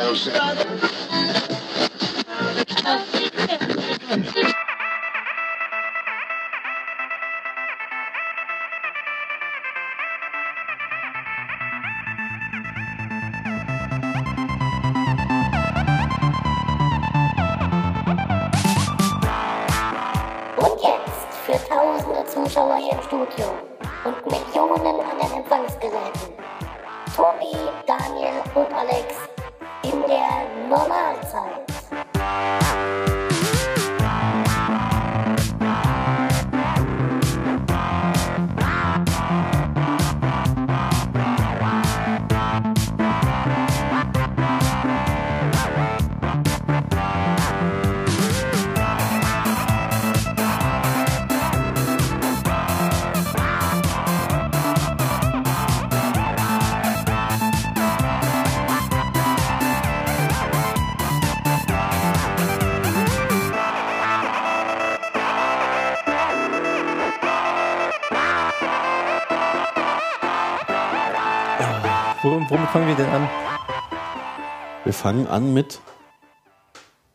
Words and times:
Und 0.00 1.37
fangen 72.72 72.86
wir 72.88 72.94
denn 72.94 73.06
an? 73.08 73.28
Wir 74.84 74.92
fangen 74.92 75.26
an 75.26 75.52
mit 75.52 75.80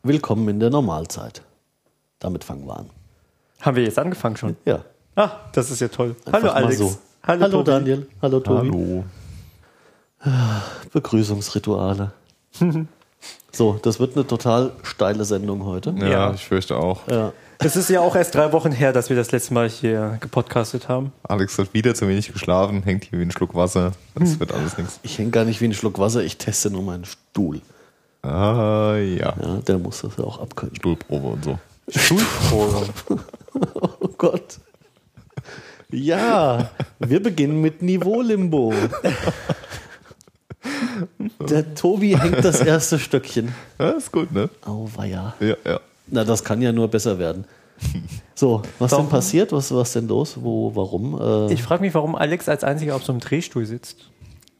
Willkommen 0.02 0.48
in 0.48 0.60
der 0.60 0.70
Normalzeit. 0.70 1.42
Damit 2.18 2.44
fangen 2.44 2.66
wir 2.66 2.76
an. 2.76 2.90
Haben 3.62 3.76
wir 3.76 3.84
jetzt 3.84 3.98
angefangen 3.98 4.36
schon? 4.36 4.56
Ja. 4.64 4.80
Ah, 5.16 5.30
das 5.52 5.70
ist 5.70 5.80
ja 5.80 5.88
toll. 5.88 6.14
einfach 6.26 6.42
Hallo 6.42 6.50
Alex. 6.52 6.78
So. 6.78 6.96
Hallo, 7.26 7.42
Hallo. 7.42 7.62
Daniel. 7.62 8.06
Hallo 8.20 8.40
Tobi. 8.40 8.70
Hallo. 8.70 9.04
Begrüßungsrituale. 10.92 12.12
so, 13.52 13.78
das 13.82 13.98
wird 14.00 14.16
eine 14.16 14.26
total 14.26 14.72
steile 14.82 15.24
Sendung 15.24 15.64
heute. 15.64 15.94
Ja, 15.98 16.06
Ja. 16.08 16.32
ich 16.34 16.44
fürchte 16.44 16.76
auch. 16.76 17.06
Ja. 17.08 17.32
Es 17.58 17.76
ist 17.76 17.88
ja 17.88 18.00
auch 18.00 18.16
erst 18.16 18.34
drei 18.34 18.52
Wochen 18.52 18.72
her, 18.72 18.92
dass 18.92 19.08
wir 19.08 19.16
das 19.16 19.30
letzte 19.32 19.54
Mal 19.54 19.68
hier 19.68 20.18
gepodcastet 20.20 20.88
haben. 20.88 21.12
Alex 21.22 21.58
hat 21.58 21.72
wieder 21.72 21.94
zu 21.94 22.08
wenig 22.08 22.32
geschlafen, 22.32 22.82
hängt 22.82 23.04
hier 23.04 23.18
wie 23.18 23.24
ein 23.24 23.30
Schluck 23.30 23.54
Wasser. 23.54 23.92
Das 24.14 24.38
wird 24.40 24.52
alles 24.52 24.76
nichts. 24.76 25.00
Ich 25.02 25.18
hänge 25.18 25.30
gar 25.30 25.44
nicht 25.44 25.60
wie 25.60 25.66
ein 25.66 25.74
Schluck 25.74 25.98
Wasser, 25.98 26.22
ich 26.22 26.36
teste 26.36 26.70
nur 26.70 26.82
meinen 26.82 27.04
Stuhl. 27.04 27.60
Ah, 28.22 28.96
ja. 28.96 29.34
Ja, 29.40 29.56
der 29.66 29.78
muss 29.78 30.00
das 30.02 30.16
ja 30.16 30.24
auch 30.24 30.40
abkönnen. 30.40 30.74
Stuhlprobe 30.76 31.28
und 31.28 31.44
so. 31.44 31.58
Schulprobe. 31.88 32.86
Oh 33.54 34.08
Gott. 34.18 34.58
Ja, 35.90 36.70
wir 36.98 37.22
beginnen 37.22 37.60
mit 37.60 37.82
Niveau-Limbo. 37.82 38.74
Der 41.38 41.74
Tobi 41.74 42.16
hängt 42.18 42.44
das 42.44 42.60
erste 42.60 42.98
Stöckchen. 42.98 43.54
Ja, 43.78 43.90
ist 43.90 44.10
gut, 44.10 44.32
ne? 44.32 44.48
Auweia. 44.64 45.34
Ja, 45.38 45.54
ja. 45.64 45.80
Na, 46.06 46.24
das 46.24 46.44
kann 46.44 46.60
ja 46.62 46.72
nur 46.72 46.88
besser 46.88 47.18
werden. 47.18 47.44
So, 48.36 48.62
was 48.80 48.90
Warum? 48.90 49.04
denn 49.06 49.10
passiert? 49.12 49.52
Was 49.52 49.72
was 49.72 49.92
denn 49.92 50.08
los? 50.08 50.36
Wo, 50.40 50.74
warum? 50.74 51.16
Äh, 51.48 51.52
Ich 51.52 51.62
frage 51.62 51.82
mich, 51.82 51.94
warum 51.94 52.16
Alex 52.16 52.48
als 52.48 52.64
einziger 52.64 52.96
auf 52.96 53.04
so 53.04 53.12
einem 53.12 53.20
Drehstuhl 53.20 53.64
sitzt. 53.64 54.10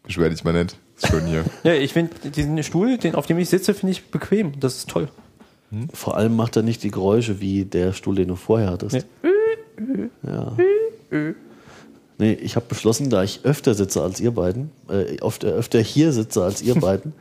Beschwer 0.05 0.31
dich 0.31 0.45
mal 0.45 0.53
nicht. 0.53 0.77
Ist 0.97 1.09
schön 1.09 1.27
hier. 1.27 1.45
Ja, 1.65 1.73
ich 1.75 1.93
finde 1.93 2.13
diesen 2.31 2.63
Stuhl, 2.63 2.99
den, 2.99 3.17
auf 3.17 3.27
dem 3.27 3.37
ich 3.39 3.49
sitze, 3.49 3.75
finde 3.75 3.91
ich 3.93 4.05
bequem. 4.13 4.53
Das 4.61 4.77
ist 4.77 4.89
toll. 4.89 5.09
vor 5.93 6.17
allem 6.17 6.37
macht 6.37 6.55
er 6.55 6.63
nicht 6.63 6.85
die 6.85 6.93
Geräusche 6.93 7.41
wie 7.41 7.65
der 7.65 7.93
Stuhl, 7.95 8.15
den 8.15 8.29
du 8.29 8.37
vorher 8.37 8.71
hattest. 8.71 8.95
Nee. 9.23 10.09
Ja. 10.23 10.57
Nee, 12.19 12.33
ich 12.35 12.55
habe 12.55 12.67
beschlossen, 12.69 13.11
da 13.11 13.25
ich 13.25 13.41
öfter 13.43 13.75
sitze 13.75 14.03
als 14.03 14.21
ihr 14.21 14.31
beiden, 14.31 14.71
äh, 14.89 15.21
oft, 15.21 15.43
äh, 15.43 15.49
öfter 15.49 15.81
hier 15.81 16.13
sitze 16.13 16.45
als 16.45 16.63
ihr 16.63 16.75
beiden, 16.81 17.13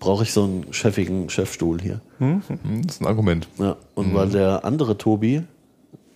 brauche 0.00 0.22
ich 0.22 0.32
so 0.32 0.44
einen 0.44 0.72
chefigen 0.72 1.28
Chefstuhl 1.30 1.80
hier. 1.80 2.00
Hm, 2.18 2.42
Das 2.86 2.96
ist 2.96 3.00
ein 3.02 3.06
Argument. 3.06 3.48
Ja, 3.58 3.76
und 3.94 4.14
weil 4.14 4.28
der 4.28 4.64
andere 4.64 4.96
Tobi 4.98 5.42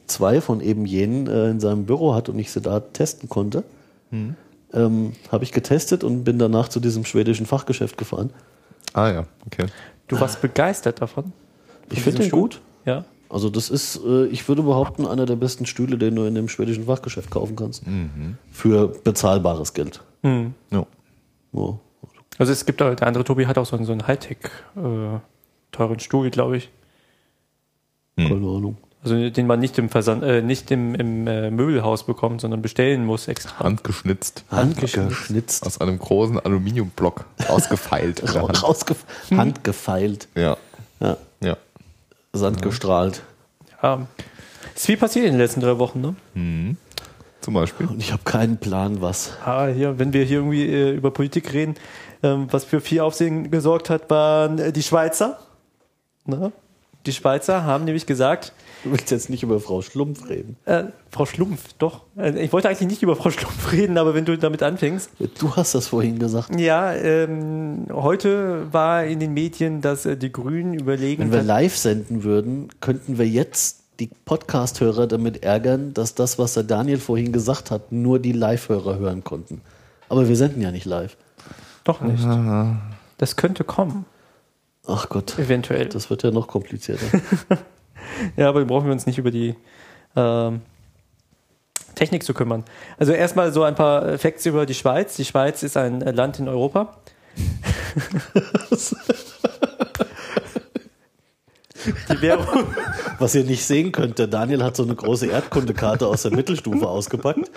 zwei 0.06 0.40
von 0.40 0.60
eben 0.60 0.86
jenen 0.86 1.26
äh, 1.26 1.50
in 1.50 1.60
seinem 1.60 1.84
Büro 1.86 2.14
hat 2.14 2.28
und 2.28 2.38
ich 2.38 2.50
sie 2.52 2.60
da 2.60 2.80
testen 2.80 3.28
konnte, 3.28 3.64
ähm, 4.12 5.12
habe 5.30 5.44
ich 5.44 5.52
getestet 5.52 6.04
und 6.04 6.24
bin 6.24 6.38
danach 6.38 6.68
zu 6.68 6.80
diesem 6.80 7.04
schwedischen 7.04 7.46
Fachgeschäft 7.46 7.96
gefahren. 7.96 8.30
Ah 8.92 9.10
ja, 9.10 9.24
okay. 9.46 9.66
Du 10.08 10.20
warst 10.20 10.42
begeistert 10.42 11.00
davon. 11.00 11.32
Ich 11.90 12.02
finde 12.02 12.20
den 12.20 12.28
Stuhl? 12.28 12.40
gut. 12.42 12.60
Ja. 12.84 13.04
Also 13.30 13.48
das 13.48 13.70
ist, 13.70 13.98
äh, 14.06 14.26
ich 14.26 14.46
würde 14.48 14.62
behaupten, 14.62 15.06
einer 15.06 15.24
der 15.24 15.36
besten 15.36 15.64
Stühle, 15.64 15.96
den 15.96 16.14
du 16.16 16.24
in 16.24 16.34
dem 16.34 16.48
schwedischen 16.48 16.84
Fachgeschäft 16.84 17.30
kaufen 17.30 17.56
kannst. 17.56 17.82
Für 18.50 18.88
bezahlbares 18.88 19.72
Geld. 19.72 20.02
Hm. 20.22 20.52
Ja. 20.70 20.86
Ja. 21.54 21.78
Also 22.38 22.52
es 22.52 22.64
gibt 22.66 22.80
auch, 22.82 22.94
der 22.94 23.06
andere 23.06 23.24
Tobi 23.24 23.46
hat 23.46 23.58
auch 23.58 23.66
so 23.66 23.76
einen, 23.76 23.84
so 23.84 23.92
einen 23.92 24.06
Hightech 24.06 24.38
äh, 24.76 25.18
teuren 25.70 26.00
Stuhl, 26.00 26.30
glaube 26.30 26.56
ich. 26.56 26.70
Keine 28.16 28.34
Ahnung. 28.34 28.76
Also 29.04 29.30
den 29.30 29.46
man 29.48 29.58
nicht 29.58 29.78
im 29.78 29.88
Versand, 29.88 30.22
äh, 30.22 30.42
nicht 30.42 30.70
im, 30.70 30.94
im 30.94 31.26
äh, 31.26 31.50
Möbelhaus 31.50 32.06
bekommt, 32.06 32.40
sondern 32.40 32.62
bestellen 32.62 33.04
muss 33.04 33.26
extra. 33.26 33.58
Handgeschnitzt. 33.64 34.44
Handgeschnitzt. 34.50 35.66
Aus 35.66 35.80
einem 35.80 35.98
großen 35.98 36.38
Aluminiumblock 36.38 37.24
ausgefeilt. 37.48 38.22
Hand. 38.34 38.62
Rausgef 38.62 39.04
Handgefeilt. 39.30 40.28
Ja, 40.36 40.56
Ja. 41.00 41.16
ja. 41.40 41.56
Sand 42.32 42.62
gestrahlt. 42.62 43.22
Ja. 43.82 44.06
Ist 44.74 44.86
viel 44.86 44.96
passiert 44.96 45.26
in 45.26 45.32
den 45.32 45.40
letzten 45.40 45.60
drei 45.60 45.78
Wochen, 45.78 46.00
ne? 46.00 46.76
Zum 47.40 47.54
Beispiel. 47.54 47.88
Und 47.88 48.00
ich 48.00 48.12
habe 48.12 48.22
keinen 48.24 48.56
Plan, 48.58 49.02
was. 49.02 49.32
Ah, 49.44 49.66
hier, 49.66 49.98
wenn 49.98 50.12
wir 50.12 50.24
hier 50.24 50.38
irgendwie 50.38 50.64
äh, 50.66 50.92
über 50.92 51.10
Politik 51.10 51.52
reden, 51.52 51.74
was 52.22 52.64
für 52.64 52.80
viel 52.80 53.00
Aufsehen 53.00 53.50
gesorgt 53.50 53.90
hat, 53.90 54.08
waren 54.10 54.58
äh, 54.58 54.72
die 54.72 54.82
Schweizer. 54.82 55.38
Ne? 56.24 56.52
Die 57.06 57.12
Schweizer 57.12 57.64
haben 57.64 57.84
nämlich 57.84 58.06
gesagt, 58.06 58.52
Du 58.84 58.90
willst 58.90 59.12
jetzt 59.12 59.30
nicht 59.30 59.44
über 59.44 59.60
Frau 59.60 59.80
Schlumpf 59.80 60.28
reden. 60.28 60.56
äh, 60.64 60.84
Frau 61.10 61.24
Schlumpf, 61.24 61.72
doch. 61.78 62.02
Äh, 62.16 62.44
ich 62.44 62.52
wollte 62.52 62.68
eigentlich 62.68 62.88
nicht 62.88 63.02
über 63.02 63.14
Frau 63.14 63.30
Schlumpf 63.30 63.72
reden, 63.72 63.96
aber 63.96 64.14
wenn 64.14 64.24
du 64.24 64.36
damit 64.36 64.62
anfängst. 64.62 65.10
Du 65.38 65.54
hast 65.54 65.74
das 65.74 65.88
vorhin 65.88 66.18
gesagt. 66.18 66.58
Ja, 66.58 66.92
ähm, 66.92 67.86
heute 67.92 68.72
war 68.72 69.04
in 69.04 69.20
den 69.20 69.34
Medien, 69.34 69.80
dass 69.80 70.04
äh, 70.04 70.16
die 70.16 70.32
Grünen 70.32 70.74
überlegen, 70.74 71.22
Wenn 71.22 71.32
wir 71.32 71.42
live 71.42 71.76
senden 71.76 72.24
würden, 72.24 72.68
könnten 72.80 73.18
wir 73.18 73.28
jetzt 73.28 73.82
die 74.00 74.10
Podcast-Hörer 74.24 75.06
damit 75.06 75.44
ärgern, 75.44 75.94
dass 75.94 76.16
das, 76.16 76.38
was 76.38 76.54
der 76.54 76.64
Daniel 76.64 76.98
vorhin 76.98 77.30
gesagt 77.32 77.70
hat, 77.70 77.92
nur 77.92 78.18
die 78.18 78.32
Live-Hörer 78.32 78.98
hören 78.98 79.22
konnten. 79.22 79.60
Aber 80.08 80.28
wir 80.28 80.36
senden 80.36 80.60
ja 80.60 80.72
nicht 80.72 80.86
live. 80.86 81.16
Doch 81.84 82.00
nicht. 82.00 82.26
Das 83.18 83.36
könnte 83.36 83.64
kommen, 83.64 84.04
Ach 84.86 85.08
Gott, 85.08 85.38
eventuell. 85.38 85.88
das 85.88 86.10
wird 86.10 86.22
ja 86.24 86.30
noch 86.30 86.48
komplizierter. 86.48 87.06
Ja, 88.36 88.48
aber 88.48 88.64
brauchen 88.64 88.86
wir 88.86 88.92
uns 88.92 89.06
nicht 89.06 89.18
über 89.18 89.30
die 89.30 89.54
ähm, 90.16 90.60
Technik 91.94 92.24
zu 92.24 92.34
kümmern. 92.34 92.64
Also 92.98 93.12
erstmal 93.12 93.52
so 93.52 93.62
ein 93.62 93.76
paar 93.76 94.18
Facts 94.18 94.44
über 94.44 94.66
die 94.66 94.74
Schweiz. 94.74 95.14
Die 95.16 95.24
Schweiz 95.24 95.62
ist 95.62 95.76
ein 95.76 96.00
Land 96.00 96.40
in 96.40 96.48
Europa. 96.48 96.96
die 102.10 102.20
Währung, 102.20 102.66
Was 103.18 103.34
ihr 103.34 103.44
nicht 103.44 103.64
sehen 103.64 103.92
könnt, 103.92 104.18
der 104.18 104.26
Daniel 104.26 104.62
hat 104.64 104.76
so 104.76 104.82
eine 104.82 104.94
große 104.94 105.26
Erdkundekarte 105.26 106.06
aus 106.06 106.22
der 106.22 106.32
Mittelstufe 106.32 106.88
ausgepackt. 106.88 107.50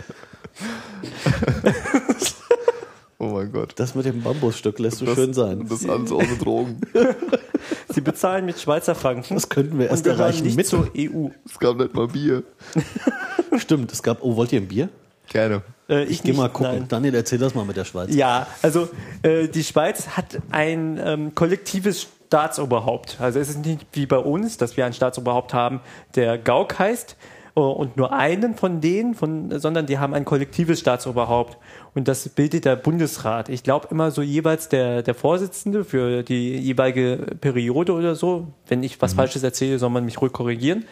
Oh 3.25 3.33
mein 3.33 3.51
Gott. 3.51 3.73
Das 3.77 3.95
mit 3.95 4.05
dem 4.05 4.21
Bambusstück 4.21 4.77
lässt 4.79 4.97
so 4.99 5.05
Das- 5.05 5.15
schön 5.15 5.33
sein. 5.33 5.65
Das 5.67 5.87
alles 5.87 6.11
ohne 6.11 6.35
Drogen. 6.37 6.79
sie 7.89 8.01
bezahlen 8.01 8.45
mit 8.45 8.59
Schweizer 8.59 8.93
Franken. 8.95 9.33
Das 9.35 9.49
könnten 9.49 9.79
wir 9.79 9.89
erst 9.89 10.05
erreichen 10.05 10.43
nicht 10.45 10.57
mit. 10.57 10.67
zur 10.67 10.89
EU. 10.97 11.29
Es 11.45 11.57
gab 11.59 11.77
nicht 11.77 11.93
mal 11.93 12.07
Bier. 12.07 12.43
Stimmt, 13.57 13.91
es 13.91 14.03
gab. 14.03 14.21
Oh, 14.21 14.35
wollt 14.35 14.51
ihr 14.53 14.61
ein 14.61 14.67
Bier? 14.67 14.89
Gerne. 15.29 15.61
Äh, 15.89 16.03
Ich 16.05 16.21
geh 16.23 16.33
mal 16.33 16.43
nicht, 16.43 16.53
gucken. 16.53 16.71
nein. 16.73 16.85
Daniel, 16.87 17.15
erzähl 17.15 17.39
das 17.39 17.55
mal 17.55 17.65
mit 17.65 17.77
der 17.77 17.85
Schweiz. 17.85 18.13
Ja, 18.13 18.47
also 18.61 18.89
äh, 19.23 19.47
die 19.47 19.63
Schweiz 19.63 20.09
hat 20.09 20.37
ein 20.51 20.99
ähm, 21.03 21.33
kollektives 21.35 22.07
Staatsoberhaupt. 22.27 23.17
Also 23.19 23.39
es 23.39 23.49
ist 23.49 23.65
nicht 23.65 23.85
wie 23.93 24.05
bei 24.05 24.17
uns, 24.17 24.57
dass 24.57 24.77
wir 24.77 24.85
ein 24.85 24.93
Staatsoberhaupt 24.93 25.53
haben, 25.53 25.79
der 26.15 26.37
Gauk 26.37 26.77
heißt 26.79 27.15
Oh, 27.57 27.69
und 27.71 27.95
nur 27.95 28.11
einen 28.11 28.55
von 28.57 28.81
denen, 28.81 29.15
von, 29.15 29.57
sondern 29.61 29.85
die 29.85 29.97
haben 29.97 30.13
ein 30.13 30.25
kollektives 30.25 30.81
Staatsoberhaupt. 30.81 31.55
Und 31.95 32.09
das 32.09 32.27
bildet 32.27 32.65
der 32.65 32.75
Bundesrat. 32.75 33.47
Ich 33.47 33.63
glaube 33.63 33.87
immer 33.89 34.11
so 34.11 34.21
jeweils 34.21 34.67
der, 34.67 35.01
der 35.01 35.15
Vorsitzende 35.15 35.85
für 35.85 36.23
die 36.23 36.57
jeweilige 36.57 37.37
Periode 37.39 37.93
oder 37.93 38.15
so. 38.15 38.47
Wenn 38.67 38.83
ich 38.83 39.01
was 39.01 39.13
Falsches 39.13 39.43
erzähle, 39.43 39.79
soll 39.79 39.89
man 39.89 40.03
mich 40.03 40.21
ruhig 40.21 40.33
korrigieren. 40.33 40.85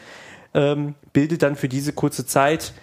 Ähm, 0.53 0.95
bildet 1.11 1.43
dann 1.43 1.57
für 1.57 1.67
diese 1.67 1.91
kurze 1.91 2.25
Zeit 2.25 2.73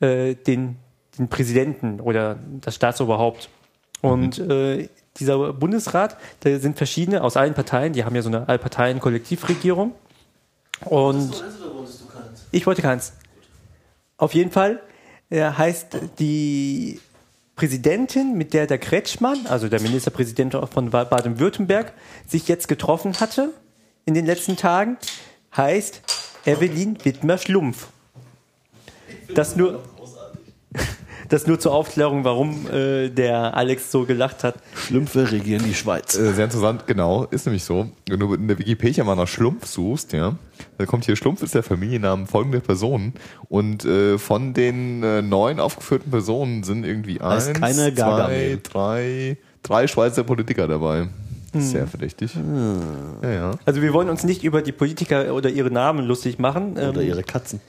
äh, 0.00 0.34
den, 0.34 0.76
den 1.18 1.28
Präsidenten 1.28 2.00
oder 2.00 2.40
das 2.60 2.74
Staatsoberhaupt. 2.74 3.48
Und 4.02 4.40
äh, 4.40 4.88
dieser 5.18 5.52
Bundesrat, 5.52 6.16
da 6.40 6.58
sind 6.58 6.76
verschiedene 6.76 7.22
aus 7.22 7.36
allen 7.36 7.54
Parteien, 7.54 7.92
die 7.92 8.04
haben 8.04 8.14
ja 8.16 8.22
so 8.22 8.28
eine 8.28 8.48
Allparteien-Kollektivregierung. 8.48 9.92
Und 10.84 11.44
ich 12.50 12.66
wollte 12.66 12.82
keins. 12.82 13.12
Auf 14.16 14.34
jeden 14.34 14.50
Fall 14.50 14.80
äh, 15.30 15.42
heißt 15.42 15.98
die 16.18 17.00
Präsidentin, 17.58 18.38
mit 18.38 18.54
der 18.54 18.68
der 18.68 18.78
Kretschmann, 18.78 19.46
also 19.48 19.68
der 19.68 19.80
Ministerpräsident 19.80 20.56
von 20.72 20.90
Ba- 20.90 21.02
Baden-Württemberg, 21.02 21.92
sich 22.24 22.46
jetzt 22.46 22.68
getroffen 22.68 23.18
hatte 23.18 23.52
in 24.04 24.14
den 24.14 24.26
letzten 24.26 24.56
Tagen, 24.56 24.96
heißt 25.56 26.00
Evelyn 26.46 26.96
Wittmer-Schlumpf. 27.02 27.88
Das 29.34 29.56
nur, 29.56 29.82
das 31.28 31.46
nur 31.46 31.58
zur 31.58 31.72
Aufklärung, 31.72 32.24
warum 32.24 32.66
äh, 32.70 33.08
der 33.08 33.56
Alex 33.56 33.90
so 33.90 34.04
gelacht 34.04 34.44
hat. 34.44 34.56
Schlümpfe 34.74 35.30
regieren 35.30 35.62
die 35.64 35.74
Schweiz. 35.74 36.16
Äh, 36.16 36.32
Sehr 36.32 36.44
interessant, 36.44 36.86
genau, 36.86 37.24
ist 37.24 37.46
nämlich 37.46 37.64
so. 37.64 37.90
Wenn 38.08 38.20
du 38.20 38.34
in 38.34 38.48
der 38.48 38.58
Wikipedia 38.58 39.04
mal 39.04 39.14
nach 39.14 39.28
Schlumpf 39.28 39.66
suchst, 39.66 40.12
ja, 40.12 40.36
da 40.78 40.86
kommt 40.86 41.04
hier 41.04 41.16
Schlumpf 41.16 41.42
ist 41.42 41.54
der 41.54 41.62
Familiennamen 41.62 42.26
folgender 42.26 42.60
Personen 42.60 43.14
und 43.48 43.84
äh, 43.84 44.18
von 44.18 44.54
den 44.54 45.02
äh, 45.02 45.22
neun 45.22 45.60
aufgeführten 45.60 46.10
Personen 46.10 46.62
sind 46.62 46.84
irgendwie 46.84 47.20
eins, 47.20 47.52
keine 47.52 47.94
zwei, 47.94 48.58
drei, 48.62 49.36
drei 49.62 49.86
Schweizer 49.86 50.24
Politiker 50.24 50.66
dabei. 50.66 51.08
Hm. 51.52 51.60
Sehr 51.60 51.86
verdächtig. 51.86 52.34
Ja, 53.22 53.30
ja. 53.30 53.50
Also 53.64 53.80
wir 53.80 53.92
wollen 53.94 54.10
uns 54.10 54.22
nicht 54.24 54.44
über 54.44 54.60
die 54.60 54.72
Politiker 54.72 55.32
oder 55.34 55.48
ihre 55.48 55.70
Namen 55.70 56.04
lustig 56.04 56.38
machen. 56.38 56.72
Oder 56.72 57.00
ähm, 57.00 57.08
ihre 57.08 57.22
Katzen. 57.22 57.60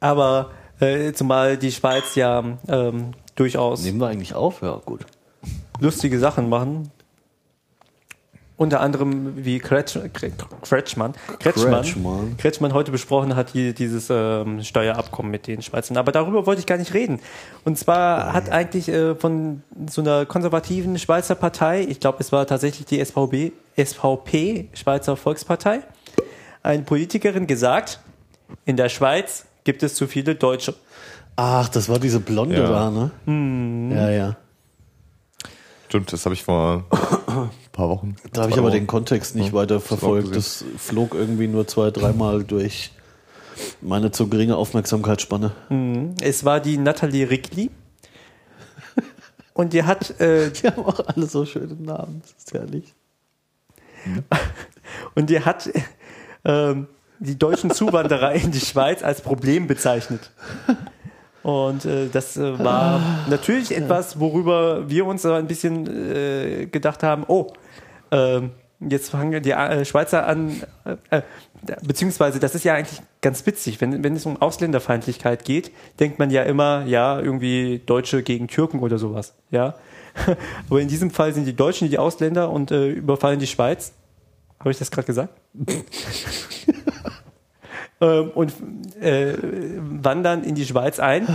Aber 0.00 0.52
äh, 0.80 1.12
zumal 1.12 1.56
die 1.56 1.72
Schweiz 1.72 2.14
ja 2.14 2.42
ähm, 2.68 3.12
durchaus 3.34 3.82
Nehmen 3.84 4.00
wir 4.00 4.08
eigentlich 4.08 4.34
auf? 4.34 4.62
Ja, 4.62 4.80
gut. 4.84 5.06
lustige 5.80 6.18
Sachen 6.18 6.48
machen. 6.48 6.90
Unter 8.56 8.80
anderem 8.80 9.44
wie 9.44 9.60
Kretsch, 9.60 9.96
Kre- 9.96 10.32
Kretschmann, 10.62 11.12
Kretschmann, 11.38 11.72
Kretschmann. 11.82 12.36
Kretschmann 12.38 12.72
heute 12.74 12.90
besprochen 12.90 13.36
hat, 13.36 13.50
hier 13.50 13.72
dieses 13.72 14.08
ähm, 14.10 14.64
Steuerabkommen 14.64 15.30
mit 15.30 15.46
den 15.46 15.62
Schweizern. 15.62 15.96
Aber 15.96 16.10
darüber 16.10 16.44
wollte 16.44 16.58
ich 16.58 16.66
gar 16.66 16.76
nicht 16.76 16.92
reden. 16.92 17.20
Und 17.64 17.78
zwar 17.78 18.32
hat 18.32 18.50
eigentlich 18.50 18.88
äh, 18.88 19.14
von 19.14 19.62
so 19.88 20.00
einer 20.00 20.26
konservativen 20.26 20.98
Schweizer 20.98 21.36
Partei, 21.36 21.82
ich 21.82 22.00
glaube, 22.00 22.18
es 22.18 22.32
war 22.32 22.48
tatsächlich 22.48 22.84
die 22.86 23.04
SVB, 23.04 23.52
SVP, 23.80 24.70
Schweizer 24.72 25.16
Volkspartei, 25.16 25.82
eine 26.64 26.82
Politikerin 26.82 27.46
gesagt, 27.46 28.00
in 28.64 28.76
der 28.76 28.88
Schweiz 28.88 29.44
gibt 29.68 29.82
es 29.82 29.94
zu 29.96 30.06
viele 30.06 30.34
Deutsche. 30.34 30.72
Ach, 31.36 31.68
das 31.68 31.90
war 31.90 31.98
diese 31.98 32.20
Blonde 32.20 32.56
Ja. 32.56 32.68
da, 32.70 32.90
ne? 32.90 33.10
Hm. 33.26 33.90
Ja, 33.92 34.08
ja. 34.10 34.36
Stimmt, 35.88 36.10
das 36.10 36.24
habe 36.24 36.34
ich 36.34 36.42
vor 36.42 36.86
ein 37.26 37.50
paar 37.72 37.90
Wochen. 37.90 38.16
Da 38.32 38.40
habe 38.40 38.50
ich 38.50 38.56
aber 38.56 38.68
Wochen. 38.68 38.76
den 38.76 38.86
Kontext 38.86 39.34
nicht 39.34 39.52
weiter 39.52 39.78
verfolgt. 39.78 40.34
Das 40.34 40.64
flog 40.78 41.14
irgendwie 41.14 41.48
nur 41.48 41.66
zwei, 41.66 41.90
dreimal 41.90 42.44
durch 42.44 42.92
meine 43.82 44.10
zu 44.10 44.28
geringe 44.30 44.56
Aufmerksamkeitsspanne. 44.56 46.14
Es 46.22 46.46
war 46.46 46.60
die 46.60 46.78
Nathalie 46.78 47.28
Rickli. 47.28 47.70
Und 49.52 49.74
die 49.74 49.82
hat, 49.82 50.18
äh, 50.18 50.50
Die 50.62 50.66
haben 50.66 50.82
auch 50.82 51.00
alle 51.06 51.26
so 51.26 51.44
schöne 51.44 51.74
Namen. 51.74 52.22
Das 52.22 52.30
ist 52.38 52.54
herrlich. 52.54 52.94
und 55.14 55.28
die 55.28 55.40
hat 55.40 55.68
ähm, 56.46 56.86
die 57.18 57.38
deutschen 57.38 57.70
Zuwanderer 57.70 58.32
in 58.32 58.50
die 58.50 58.60
Schweiz 58.60 59.02
als 59.02 59.20
Problem 59.20 59.66
bezeichnet. 59.66 60.30
Und 61.42 61.84
äh, 61.84 62.08
das 62.12 62.36
äh, 62.36 62.58
war 62.58 63.00
natürlich 63.30 63.74
etwas, 63.74 64.20
worüber 64.20 64.88
wir 64.90 65.06
uns 65.06 65.24
ein 65.24 65.46
bisschen 65.46 65.86
äh, 65.86 66.66
gedacht 66.66 67.02
haben, 67.02 67.24
oh, 67.26 67.52
ähm, 68.10 68.50
jetzt 68.80 69.10
fangen 69.10 69.42
die 69.42 69.52
äh, 69.52 69.84
Schweizer 69.84 70.26
an, 70.26 70.62
äh, 70.84 70.96
äh, 71.16 71.22
beziehungsweise 71.82 72.38
das 72.38 72.54
ist 72.54 72.64
ja 72.64 72.74
eigentlich 72.74 73.00
ganz 73.20 73.44
witzig, 73.46 73.80
wenn, 73.80 74.04
wenn 74.04 74.14
es 74.14 74.26
um 74.26 74.40
Ausländerfeindlichkeit 74.40 75.44
geht, 75.44 75.72
denkt 75.98 76.18
man 76.18 76.30
ja 76.30 76.42
immer, 76.42 76.84
ja, 76.86 77.20
irgendwie 77.20 77.80
Deutsche 77.84 78.22
gegen 78.22 78.48
Türken 78.48 78.80
oder 78.80 78.98
sowas, 78.98 79.34
ja. 79.50 79.74
Aber 80.68 80.80
in 80.80 80.88
diesem 80.88 81.10
Fall 81.10 81.32
sind 81.32 81.44
die 81.46 81.54
Deutschen 81.54 81.88
die 81.88 81.98
Ausländer 81.98 82.50
und 82.50 82.72
überfallen 82.72 83.38
die 83.38 83.46
Schweiz. 83.46 83.92
Habe 84.60 84.70
ich 84.70 84.78
das 84.78 84.90
gerade 84.90 85.06
gesagt? 85.06 85.32
ähm, 88.00 88.30
und 88.30 88.52
äh, 89.00 89.34
wandern 89.78 90.42
in 90.44 90.54
die 90.54 90.64
Schweiz 90.64 90.98
ein. 90.98 91.26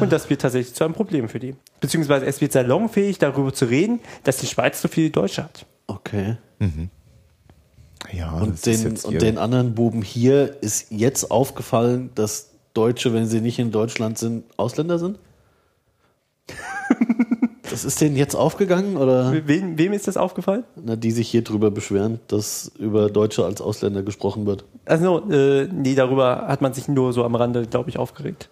Und 0.00 0.12
das 0.12 0.28
wird 0.28 0.42
tatsächlich 0.42 0.74
zu 0.74 0.84
einem 0.84 0.94
Problem 0.94 1.28
für 1.28 1.38
die. 1.38 1.54
Beziehungsweise 1.80 2.26
es 2.26 2.40
wird 2.40 2.52
salonfähig, 2.52 3.18
darüber 3.18 3.52
zu 3.52 3.64
reden, 3.66 4.00
dass 4.24 4.38
die 4.38 4.46
Schweiz 4.46 4.82
so 4.82 4.88
viele 4.88 5.10
Deutsche 5.10 5.44
hat. 5.44 5.66
Okay. 5.86 6.36
Ja, 8.12 8.32
Und, 8.32 8.52
das 8.52 8.66
ist 8.66 8.84
den, 8.84 8.90
jetzt 8.90 9.04
und 9.04 9.20
den 9.20 9.38
anderen 9.38 9.74
Buben 9.74 10.02
hier 10.02 10.62
ist 10.62 10.90
jetzt 10.90 11.30
aufgefallen, 11.30 12.10
dass 12.14 12.50
Deutsche, 12.74 13.12
wenn 13.12 13.26
sie 13.26 13.40
nicht 13.40 13.58
in 13.58 13.72
Deutschland 13.72 14.18
sind, 14.18 14.44
Ausländer 14.56 14.98
sind? 14.98 15.18
Das 17.70 17.84
ist 17.84 18.00
denen 18.00 18.16
jetzt 18.16 18.34
aufgegangen 18.34 18.96
oder 18.96 19.32
Wem, 19.46 19.78
wem 19.78 19.92
ist 19.92 20.06
das 20.08 20.16
aufgefallen? 20.16 20.64
na, 20.76 20.96
die 20.96 21.10
sich 21.10 21.28
hier 21.28 21.42
drüber 21.42 21.70
beschweren, 21.70 22.20
dass 22.28 22.70
über 22.78 23.10
Deutsche 23.10 23.44
als 23.44 23.60
Ausländer 23.60 24.02
gesprochen 24.02 24.46
wird? 24.46 24.64
Also, 24.84 25.30
äh, 25.30 25.66
nee, 25.72 25.94
darüber 25.94 26.46
hat 26.48 26.60
man 26.62 26.72
sich 26.74 26.88
nur 26.88 27.12
so 27.12 27.24
am 27.24 27.34
Rande, 27.34 27.66
glaube 27.66 27.90
ich, 27.90 27.98
aufgeregt. 27.98 28.48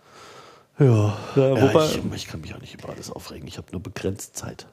Ja, 0.79 1.17
ja 1.37 1.63
wobei, 1.63 1.87
ich, 1.87 2.01
ich 2.15 2.27
kann 2.29 2.41
mich 2.43 2.55
auch 2.55 2.61
nicht 2.61 2.75
über 2.75 2.91
alles 2.91 3.11
aufregen. 3.11 3.49
Ich 3.49 3.57
habe 3.57 3.69
nur 3.73 3.83
begrenzt 3.83 4.37
Zeit. 4.37 4.67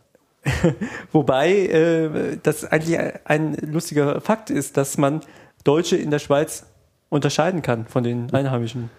wobei 1.14 1.52
äh, 1.68 2.38
das 2.44 2.66
eigentlich 2.66 3.00
ein 3.26 3.56
lustiger 3.56 4.20
Fakt 4.22 4.50
ist, 4.50 4.76
dass 4.78 4.98
man 4.98 5.22
Deutsche 5.64 5.96
in 5.96 6.12
der 6.12 6.20
Schweiz 6.20 6.66
unterscheiden 7.10 7.62
kann 7.62 7.86
von 7.88 8.04
den 8.04 8.34
Einheimischen. 8.34 8.90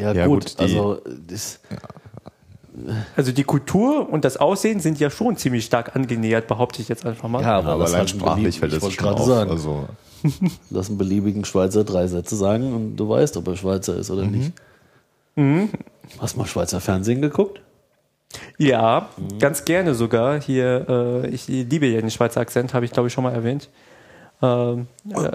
Ja, 0.00 0.12
Ja, 0.12 0.26
gut, 0.26 0.44
gut, 0.46 0.54
die- 0.58 0.62
also 0.62 1.00
das, 1.28 1.60
Also 3.16 3.32
die 3.32 3.44
Kultur 3.44 4.08
und 4.10 4.24
das 4.24 4.36
Aussehen 4.36 4.80
sind 4.80 4.98
ja 4.98 5.10
schon 5.10 5.36
ziemlich 5.36 5.64
stark 5.64 5.94
angenähert, 5.94 6.48
behaupte 6.48 6.82
ich 6.82 6.88
jetzt 6.88 7.06
einfach 7.06 7.28
mal. 7.28 7.42
ja, 7.42 7.58
aber 7.58 7.78
das 7.78 7.90
allein 7.90 8.00
halt 8.00 8.10
sprachlich 8.10 8.58
fällt 8.58 8.72
ich 8.72 8.80
das 8.80 8.92
schon 8.92 9.04
gerade 9.04 9.20
auf. 9.20 9.26
sagen. 9.26 9.50
Also, 9.50 9.88
Lass 10.70 10.88
einen 10.88 10.98
beliebigen 10.98 11.44
Schweizer 11.44 11.84
drei 11.84 12.06
Sätze 12.06 12.36
sagen 12.36 12.72
und 12.72 12.96
du 12.96 13.08
weißt, 13.08 13.36
ob 13.36 13.46
er 13.48 13.56
Schweizer 13.56 13.96
ist 13.96 14.10
oder 14.10 14.24
nicht. 14.24 14.52
Mhm. 15.36 15.68
Hast 16.18 16.34
du 16.34 16.38
mal 16.38 16.46
Schweizer 16.46 16.80
Fernsehen 16.80 17.20
geguckt? 17.20 17.60
Ja, 18.58 19.08
ganz 19.38 19.64
gerne 19.64 19.94
sogar. 19.94 20.40
Hier, 20.40 20.86
äh, 20.88 21.28
ich 21.28 21.46
liebe 21.46 21.86
ja 21.86 22.00
den 22.00 22.10
Schweizer 22.10 22.40
Akzent, 22.40 22.74
habe 22.74 22.84
ich 22.84 22.92
glaube 22.92 23.08
ich 23.08 23.12
schon 23.12 23.24
mal 23.24 23.32
erwähnt. 23.32 23.68
Ähm, 24.42 24.88
äh, 25.10 25.30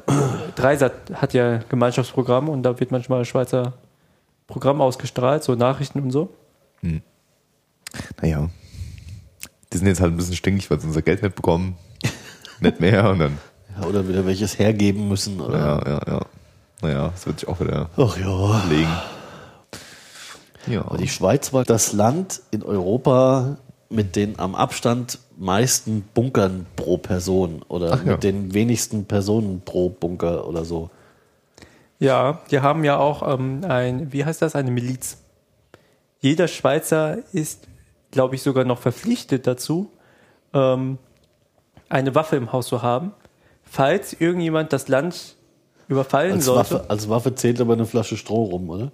Dreisat 0.56 0.94
hat 1.14 1.34
ja 1.34 1.60
Gemeinschaftsprogramm 1.70 2.50
und 2.50 2.64
da 2.64 2.80
wird 2.80 2.92
manchmal 2.92 3.26
Schweizer 3.26 3.74
Programm 4.48 4.82
ausgestrahlt, 4.82 5.44
so 5.44 5.56
Nachrichten 5.56 6.00
und 6.00 6.12
so. 6.12 6.30
Naja. 8.22 8.50
Die 9.72 9.78
sind 9.78 9.88
jetzt 9.88 10.02
halt 10.02 10.14
ein 10.14 10.18
bisschen 10.18 10.36
stinkig, 10.36 10.70
weil 10.72 10.80
sie 10.80 10.88
unser 10.88 11.02
Geld 11.02 11.22
nicht 11.22 11.36
bekommen. 11.36 11.78
nicht 12.60 12.80
mehr 12.80 13.10
und 13.10 13.20
dann, 13.20 13.38
Ja, 13.80 13.88
oder 13.88 14.08
wieder 14.08 14.26
welches 14.26 14.58
hergeben 14.58 15.08
müssen? 15.08 15.40
Oder? 15.40 15.58
ja, 15.58 15.88
ja, 15.88 16.02
ja. 16.08 16.26
Naja, 16.82 17.10
das 17.10 17.26
wird 17.26 17.40
sich 17.42 17.50
auch 17.50 17.60
wieder 17.60 17.90
Ach 17.98 18.18
ja. 18.18 18.64
legen. 18.70 18.92
Ja. 20.68 20.82
Aber 20.86 20.98
die 20.98 21.08
Schweiz 21.08 21.52
war 21.54 21.64
das 21.64 21.94
Land 21.94 22.42
in 22.52 22.64
Europa 22.64 23.58
mit 23.90 24.16
den 24.16 24.40
am 24.40 24.56
Abstand 24.56 25.20
meisten 25.38 26.04
Bunkern 26.14 26.68
pro 26.76 26.98
Person 26.98 27.64
oder 27.68 27.94
Ach 27.94 28.06
ja. 28.06 28.12
mit 28.14 28.24
den 28.24 28.54
wenigsten 28.54 29.06
Personen 29.06 29.62
pro 29.66 29.90
Bunker 29.90 30.48
oder 30.48 30.64
so. 30.66 30.90
Ja, 31.98 32.40
die 32.52 32.60
haben 32.62 32.84
ja 32.84 32.98
auch 32.98 33.28
ähm, 33.34 33.62
ein, 33.68 34.14
wie 34.14 34.24
heißt 34.24 34.42
das, 34.42 34.56
eine 34.56 34.72
Miliz. 34.72 35.18
Jeder 36.22 36.48
Schweizer 36.48 37.18
ist, 37.34 37.68
glaube 38.12 38.36
ich, 38.36 38.42
sogar 38.42 38.66
noch 38.66 38.80
verpflichtet 38.80 39.48
dazu, 39.48 39.92
ähm, 40.54 40.98
eine 41.90 42.16
Waffe 42.16 42.36
im 42.36 42.52
Haus 42.52 42.68
zu 42.68 42.82
haben, 42.82 43.12
falls 43.64 44.14
irgendjemand 44.14 44.74
das 44.74 44.88
Land 44.88 45.36
überfallen 45.88 46.34
Als 46.34 46.46
sollte. 46.46 46.76
Waffe, 46.76 46.90
als 46.90 47.10
Waffe 47.10 47.36
zählt 47.36 47.60
aber 47.60 47.74
eine 47.74 47.86
Flasche 47.86 48.16
Stroh 48.16 48.44
rum, 48.46 48.70
oder? 48.70 48.92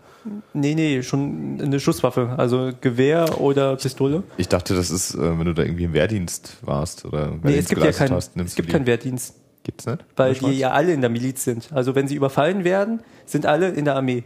Nee, 0.53 0.75
nee, 0.75 1.03
schon 1.03 1.59
eine 1.61 1.79
Schusswaffe, 1.81 2.33
also 2.37 2.71
Gewehr 2.79 3.41
oder 3.41 3.75
Pistole. 3.75 4.23
Ich 4.37 4.47
dachte, 4.47 4.75
das 4.75 4.91
ist, 4.91 5.13
äh, 5.13 5.37
wenn 5.37 5.45
du 5.45 5.53
da 5.53 5.63
irgendwie 5.63 5.83
im 5.83 5.93
Wehrdienst 5.93 6.57
warst 6.61 7.03
oder 7.05 7.27
Nee, 7.27 7.33
es 7.35 7.43
Wehrdienst 7.43 7.69
gibt 7.69 7.81
ja 7.81 7.85
geleistet 7.85 8.07
keinen, 8.07 8.15
hast, 8.15 8.35
nimmst 8.37 8.51
es 8.51 8.55
gibt 8.55 8.69
du 8.69 8.73
keinen 8.73 8.85
die. 8.85 8.91
Wehrdienst, 8.91 9.35
Gibt's 9.63 9.85
nicht? 9.85 10.05
weil 10.15 10.33
die 10.35 10.51
ja 10.59 10.71
alle 10.71 10.93
in 10.93 11.01
der 11.01 11.09
Miliz 11.09 11.43
sind. 11.43 11.69
Also 11.73 11.95
wenn 11.95 12.07
sie 12.07 12.15
überfallen 12.15 12.63
werden, 12.63 13.01
sind 13.25 13.45
alle 13.45 13.69
in 13.69 13.83
der 13.83 13.95
Armee. 13.95 14.23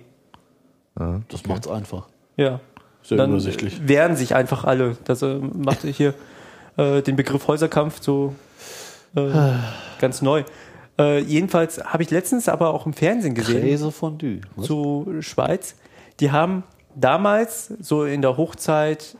Das 1.29 1.45
macht's 1.47 1.67
einfach. 1.67 2.07
Ja. 2.37 2.59
Sehr 3.09 3.17
Dann 3.17 3.31
übersichtlich. 3.31 3.87
wehren 3.87 4.15
sich 4.15 4.35
einfach 4.35 4.65
alle. 4.65 4.95
Das 5.03 5.23
äh, 5.23 5.39
macht 5.39 5.81
hier 5.81 6.13
äh, 6.77 7.01
den 7.01 7.15
Begriff 7.15 7.47
Häuserkampf 7.47 8.01
so 8.01 8.35
äh, 9.15 9.31
ganz 9.99 10.21
neu. 10.21 10.43
Äh, 10.99 11.19
jedenfalls 11.21 11.83
habe 11.83 12.03
ich 12.03 12.11
letztens 12.11 12.47
aber 12.47 12.71
auch 12.71 12.85
im 12.85 12.93
Fernsehen 12.93 13.33
gesehen. 13.33 13.61
Käse 13.61 13.91
Fondue. 13.91 14.41
Was? 14.55 14.67
zu 14.67 15.07
Schweiz. 15.21 15.73
Die 16.19 16.29
haben 16.31 16.61
damals, 16.93 17.73
so 17.79 18.05
in 18.05 18.21
der 18.21 18.37
Hochzeit, 18.37 19.17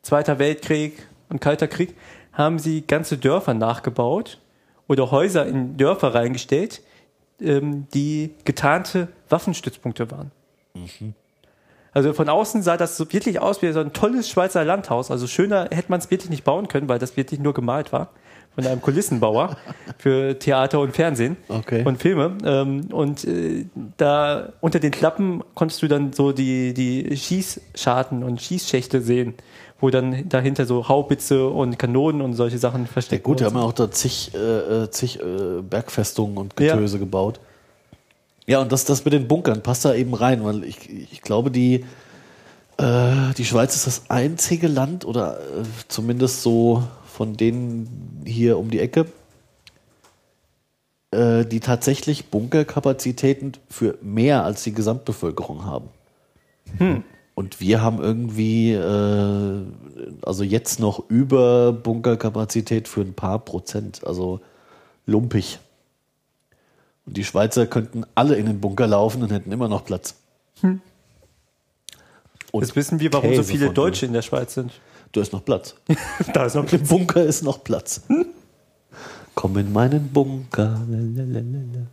Zweiter 0.00 0.38
Weltkrieg 0.38 1.06
und 1.28 1.42
Kalter 1.42 1.68
Krieg, 1.68 1.94
haben 2.32 2.58
sie 2.58 2.86
ganze 2.86 3.18
Dörfer 3.18 3.52
nachgebaut 3.52 4.40
oder 4.88 5.10
Häuser 5.10 5.44
in 5.44 5.76
Dörfer 5.76 6.14
reingestellt, 6.14 6.80
ähm, 7.42 7.86
die 7.92 8.30
getarnte 8.46 9.08
Waffenstützpunkte 9.28 10.10
waren. 10.10 10.30
Also 11.96 12.12
von 12.12 12.28
außen 12.28 12.62
sah 12.62 12.76
das 12.76 12.98
so 12.98 13.10
wirklich 13.10 13.40
aus 13.40 13.62
wie 13.62 13.72
so 13.72 13.80
ein 13.80 13.94
tolles 13.94 14.28
Schweizer 14.28 14.62
Landhaus. 14.66 15.10
Also 15.10 15.26
schöner 15.26 15.68
hätte 15.72 15.86
man 15.88 15.98
es 15.98 16.10
wirklich 16.10 16.28
nicht 16.28 16.44
bauen 16.44 16.68
können, 16.68 16.90
weil 16.90 16.98
das 16.98 17.16
wirklich 17.16 17.40
nur 17.40 17.54
gemalt 17.54 17.90
war 17.90 18.10
von 18.54 18.66
einem 18.66 18.82
Kulissenbauer 18.82 19.56
für 19.98 20.38
Theater 20.38 20.80
und 20.80 20.94
Fernsehen 20.94 21.38
Okay. 21.48 21.84
und 21.86 21.96
Filme. 21.98 22.36
Ähm, 22.44 22.88
und 22.92 23.24
äh, 23.24 23.64
da 23.96 24.52
unter 24.60 24.78
den 24.78 24.90
Klappen 24.90 25.42
konntest 25.54 25.80
du 25.80 25.88
dann 25.88 26.12
so 26.12 26.32
die, 26.32 26.74
die 26.74 27.16
Schießscharten 27.16 28.22
und 28.22 28.42
Schießschächte 28.42 29.00
sehen, 29.00 29.32
wo 29.80 29.88
dann 29.88 30.28
dahinter 30.28 30.66
so 30.66 30.90
Haubitze 30.90 31.46
und 31.48 31.78
Kanonen 31.78 32.20
und 32.20 32.34
solche 32.34 32.58
Sachen 32.58 32.82
Ja, 32.82 32.88
versteckt 32.92 33.24
gut, 33.24 33.40
die 33.40 33.46
haben 33.46 33.56
ja 33.56 33.62
auch 33.62 33.72
da 33.72 33.90
zig, 33.90 34.32
äh, 34.34 34.82
äh, 34.84 34.90
zig 34.90 35.18
äh, 35.18 35.62
Bergfestungen 35.62 36.36
und 36.36 36.52
Ja. 36.60 36.74
Getöse 36.74 36.98
gebaut. 36.98 37.40
Ja, 38.46 38.60
und 38.60 38.70
das, 38.70 38.84
das 38.84 39.04
mit 39.04 39.12
den 39.12 39.28
Bunkern 39.28 39.62
passt 39.62 39.84
da 39.84 39.94
eben 39.94 40.14
rein, 40.14 40.44
weil 40.44 40.64
ich, 40.64 40.88
ich 40.88 41.20
glaube, 41.20 41.50
die, 41.50 41.84
äh, 42.78 43.34
die 43.36 43.44
Schweiz 43.44 43.74
ist 43.74 43.86
das 43.86 44.08
einzige 44.08 44.68
Land 44.68 45.04
oder 45.04 45.40
äh, 45.40 45.64
zumindest 45.88 46.42
so 46.42 46.84
von 47.06 47.36
denen 47.36 48.22
hier 48.24 48.58
um 48.58 48.70
die 48.70 48.78
Ecke, 48.78 49.06
äh, 51.10 51.44
die 51.44 51.60
tatsächlich 51.60 52.26
Bunkerkapazitäten 52.26 53.52
für 53.68 53.98
mehr 54.00 54.44
als 54.44 54.62
die 54.62 54.72
Gesamtbevölkerung 54.72 55.64
haben. 55.64 55.88
Und 57.34 57.60
wir 57.60 57.82
haben 57.82 58.00
irgendwie, 58.00 58.72
äh, 58.72 59.62
also 60.22 60.42
jetzt 60.42 60.80
noch 60.80 61.08
über 61.08 61.72
Bunkerkapazität 61.72 62.88
für 62.88 63.02
ein 63.02 63.14
paar 63.14 63.38
Prozent, 63.38 64.06
also 64.06 64.40
lumpig. 65.04 65.58
Und 67.06 67.16
die 67.16 67.24
Schweizer 67.24 67.66
könnten 67.66 68.04
alle 68.14 68.36
in 68.36 68.46
den 68.46 68.60
Bunker 68.60 68.86
laufen 68.86 69.22
und 69.22 69.30
hätten 69.32 69.52
immer 69.52 69.68
noch 69.68 69.84
Platz. 69.84 70.16
Und 70.62 70.80
Jetzt 72.52 72.74
wissen 72.76 73.00
wir, 73.00 73.12
warum 73.12 73.30
so 73.30 73.36
Käse 73.36 73.52
viele 73.52 73.66
von 73.66 73.74
Deutsche 73.74 74.06
in 74.06 74.12
der 74.12 74.22
Schweiz 74.22 74.54
sind. 74.54 74.72
Da 75.12 75.20
ist 75.20 75.32
noch 75.32 75.44
Platz. 75.44 75.74
da 76.34 76.46
ist 76.46 76.54
noch 76.54 76.70
Im 76.72 76.82
Bunker 76.82 77.22
ist 77.22 77.42
noch 77.42 77.62
Platz. 77.62 78.02
Komm 79.34 79.56
in 79.58 79.72
meinen 79.72 80.08
Bunker. 80.08 80.80
lalalala. 80.88 81.86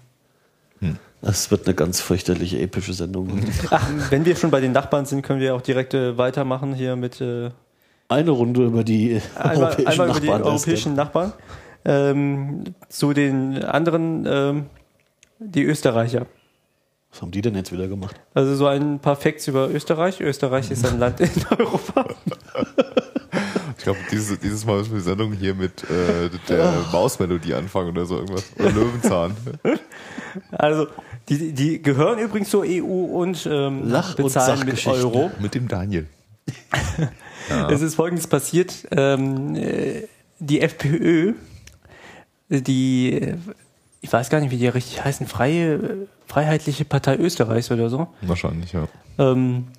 Das 1.21 1.49
wird 1.51 1.65
eine 1.67 1.73
ganz 1.73 2.01
fürchterliche, 2.01 2.59
epische 2.59 2.93
Sendung. 2.93 3.29
Ach, 3.69 3.89
wenn 4.09 4.25
wir 4.25 4.35
schon 4.35 4.51
bei 4.51 4.59
den 4.59 4.73
Nachbarn 4.73 5.05
sind, 5.05 5.21
können 5.21 5.39
wir 5.39 5.55
auch 5.55 5.61
direkt 5.61 5.93
äh, 5.93 6.17
weitermachen 6.17 6.73
hier 6.73 6.97
mit 6.97 7.21
äh, 7.21 7.49
Eine 8.09 8.31
Runde 8.31 8.65
über 8.65 8.83
die 8.83 9.21
einmal, 9.35 9.67
europäischen 9.67 9.87
einmal 9.89 10.09
über 10.09 10.19
die 10.19 10.27
Nachbarn. 10.27 10.43
europäischen 10.43 10.95
Nachbarn. 10.95 11.33
Ähm, 11.85 12.63
zu 12.89 13.13
den 13.13 13.63
anderen, 13.63 14.25
ähm, 14.27 14.65
die 15.39 15.63
Österreicher. 15.63 16.27
Was 17.11 17.21
haben 17.21 17.31
die 17.31 17.41
denn 17.41 17.55
jetzt 17.55 17.71
wieder 17.71 17.87
gemacht? 17.87 18.19
Also 18.33 18.55
so 18.55 18.65
ein 18.67 18.99
paar 18.99 19.15
Facts 19.15 19.47
über 19.47 19.69
Österreich. 19.69 20.19
Österreich 20.19 20.71
ist 20.71 20.85
ein 20.85 20.99
Land 20.99 21.19
in 21.19 21.29
Europa. 21.57 22.05
Ich 23.75 23.85
glaube, 23.85 23.99
dieses, 24.09 24.39
dieses 24.39 24.65
Mal 24.65 24.77
müssen 24.77 24.91
wir 24.91 24.99
die 24.99 25.03
Sendung 25.03 25.33
hier 25.33 25.53
mit 25.53 25.83
äh, 25.83 26.29
der 26.47 26.71
Mausmelodie 26.93 27.53
anfangen 27.53 27.89
oder 27.89 28.05
so 28.05 28.15
irgendwas. 28.15 28.45
Oder 28.57 28.71
Löwenzahn. 28.71 29.35
Also 30.53 30.87
die, 31.27 31.51
die 31.51 31.81
gehören 31.81 32.17
übrigens 32.19 32.49
zur 32.49 32.63
EU 32.65 32.81
und 32.85 33.45
ähm, 33.45 33.89
Lach- 33.89 34.17
und 34.17 34.23
bezahlen 34.23 34.59
mit 34.59 34.77
Sachgeschichten. 34.77 35.03
Euro. 35.03 35.31
mit 35.41 35.53
dem 35.53 35.67
Daniel. 35.67 36.07
Es 37.69 37.81
ist 37.81 37.95
folgendes 37.95 38.25
passiert. 38.25 38.87
Ähm, 38.91 39.53
äh, 39.57 40.07
die 40.39 40.61
FPÖ, 40.61 41.33
die, 42.47 43.33
ich 44.03 44.11
weiß 44.11 44.29
gar 44.29 44.41
nicht, 44.41 44.51
wie 44.51 44.57
die 44.57 44.67
richtig 44.67 45.03
heißen, 45.03 45.27
Freie, 45.27 46.07
Freiheitliche 46.27 46.83
Partei 46.83 47.15
Österreichs 47.15 47.71
oder 47.71 47.89
so, 47.89 48.07
Wahrscheinlich, 48.21 48.73
ja. 48.73 48.85
ähm, 49.17 49.69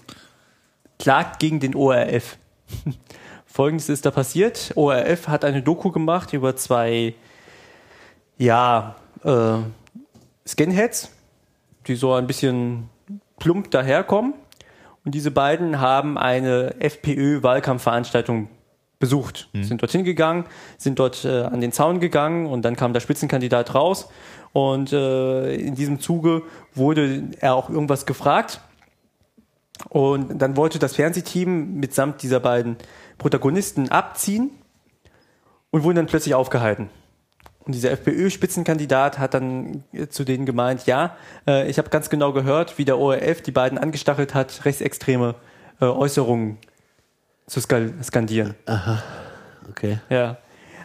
klagt 0.98 1.38
gegen 1.40 1.60
den 1.60 1.74
ORF. 1.74 2.38
Folgendes 3.46 3.90
ist 3.90 4.06
da 4.06 4.10
passiert. 4.10 4.72
ORF 4.76 5.28
hat 5.28 5.44
eine 5.44 5.62
Doku 5.62 5.92
gemacht 5.92 6.32
über 6.32 6.56
zwei, 6.56 7.14
ja, 8.38 8.96
äh, 9.24 9.58
Skinheads, 10.48 11.12
die 11.86 11.94
so 11.94 12.14
ein 12.14 12.26
bisschen 12.26 12.88
plump 13.38 13.70
daherkommen. 13.70 14.32
Und 15.04 15.14
diese 15.14 15.30
beiden 15.30 15.80
haben 15.80 16.16
eine 16.16 16.80
FPÖ-Wahlkampfveranstaltung 16.80 18.48
besucht, 19.04 19.50
sind 19.52 19.82
dorthin 19.82 20.02
gegangen, 20.02 20.46
sind 20.78 20.98
dort 20.98 21.26
äh, 21.26 21.42
an 21.42 21.60
den 21.60 21.72
Zaun 21.72 22.00
gegangen 22.00 22.46
und 22.46 22.62
dann 22.62 22.74
kam 22.74 22.94
der 22.94 23.00
Spitzenkandidat 23.00 23.74
raus. 23.74 24.08
Und 24.54 24.94
äh, 24.94 25.54
in 25.56 25.74
diesem 25.74 26.00
Zuge 26.00 26.40
wurde 26.74 27.24
er 27.38 27.54
auch 27.54 27.68
irgendwas 27.68 28.06
gefragt. 28.06 28.62
Und 29.90 30.38
dann 30.38 30.56
wollte 30.56 30.78
das 30.78 30.96
Fernsehteam 30.96 31.74
mitsamt 31.74 32.22
dieser 32.22 32.40
beiden 32.40 32.76
Protagonisten 33.18 33.90
abziehen 33.90 34.52
und 35.70 35.82
wurden 35.82 35.96
dann 35.96 36.06
plötzlich 36.06 36.34
aufgehalten. 36.34 36.88
Und 37.66 37.74
dieser 37.74 37.90
FPÖ-Spitzenkandidat 37.90 39.18
hat 39.18 39.34
dann 39.34 39.84
äh, 39.92 40.06
zu 40.06 40.24
denen 40.24 40.46
gemeint, 40.46 40.86
ja, 40.86 41.14
äh, 41.46 41.68
ich 41.68 41.76
habe 41.76 41.90
ganz 41.90 42.08
genau 42.08 42.32
gehört, 42.32 42.78
wie 42.78 42.86
der 42.86 42.98
ORF 42.98 43.42
die 43.42 43.52
beiden 43.52 43.76
angestachelt 43.76 44.32
hat, 44.32 44.64
rechtsextreme 44.64 45.34
äh, 45.82 45.84
Äußerungen 45.84 46.56
zu 47.46 47.60
skandieren. 47.60 48.54
Okay. 49.70 49.98
Ja. 50.10 50.38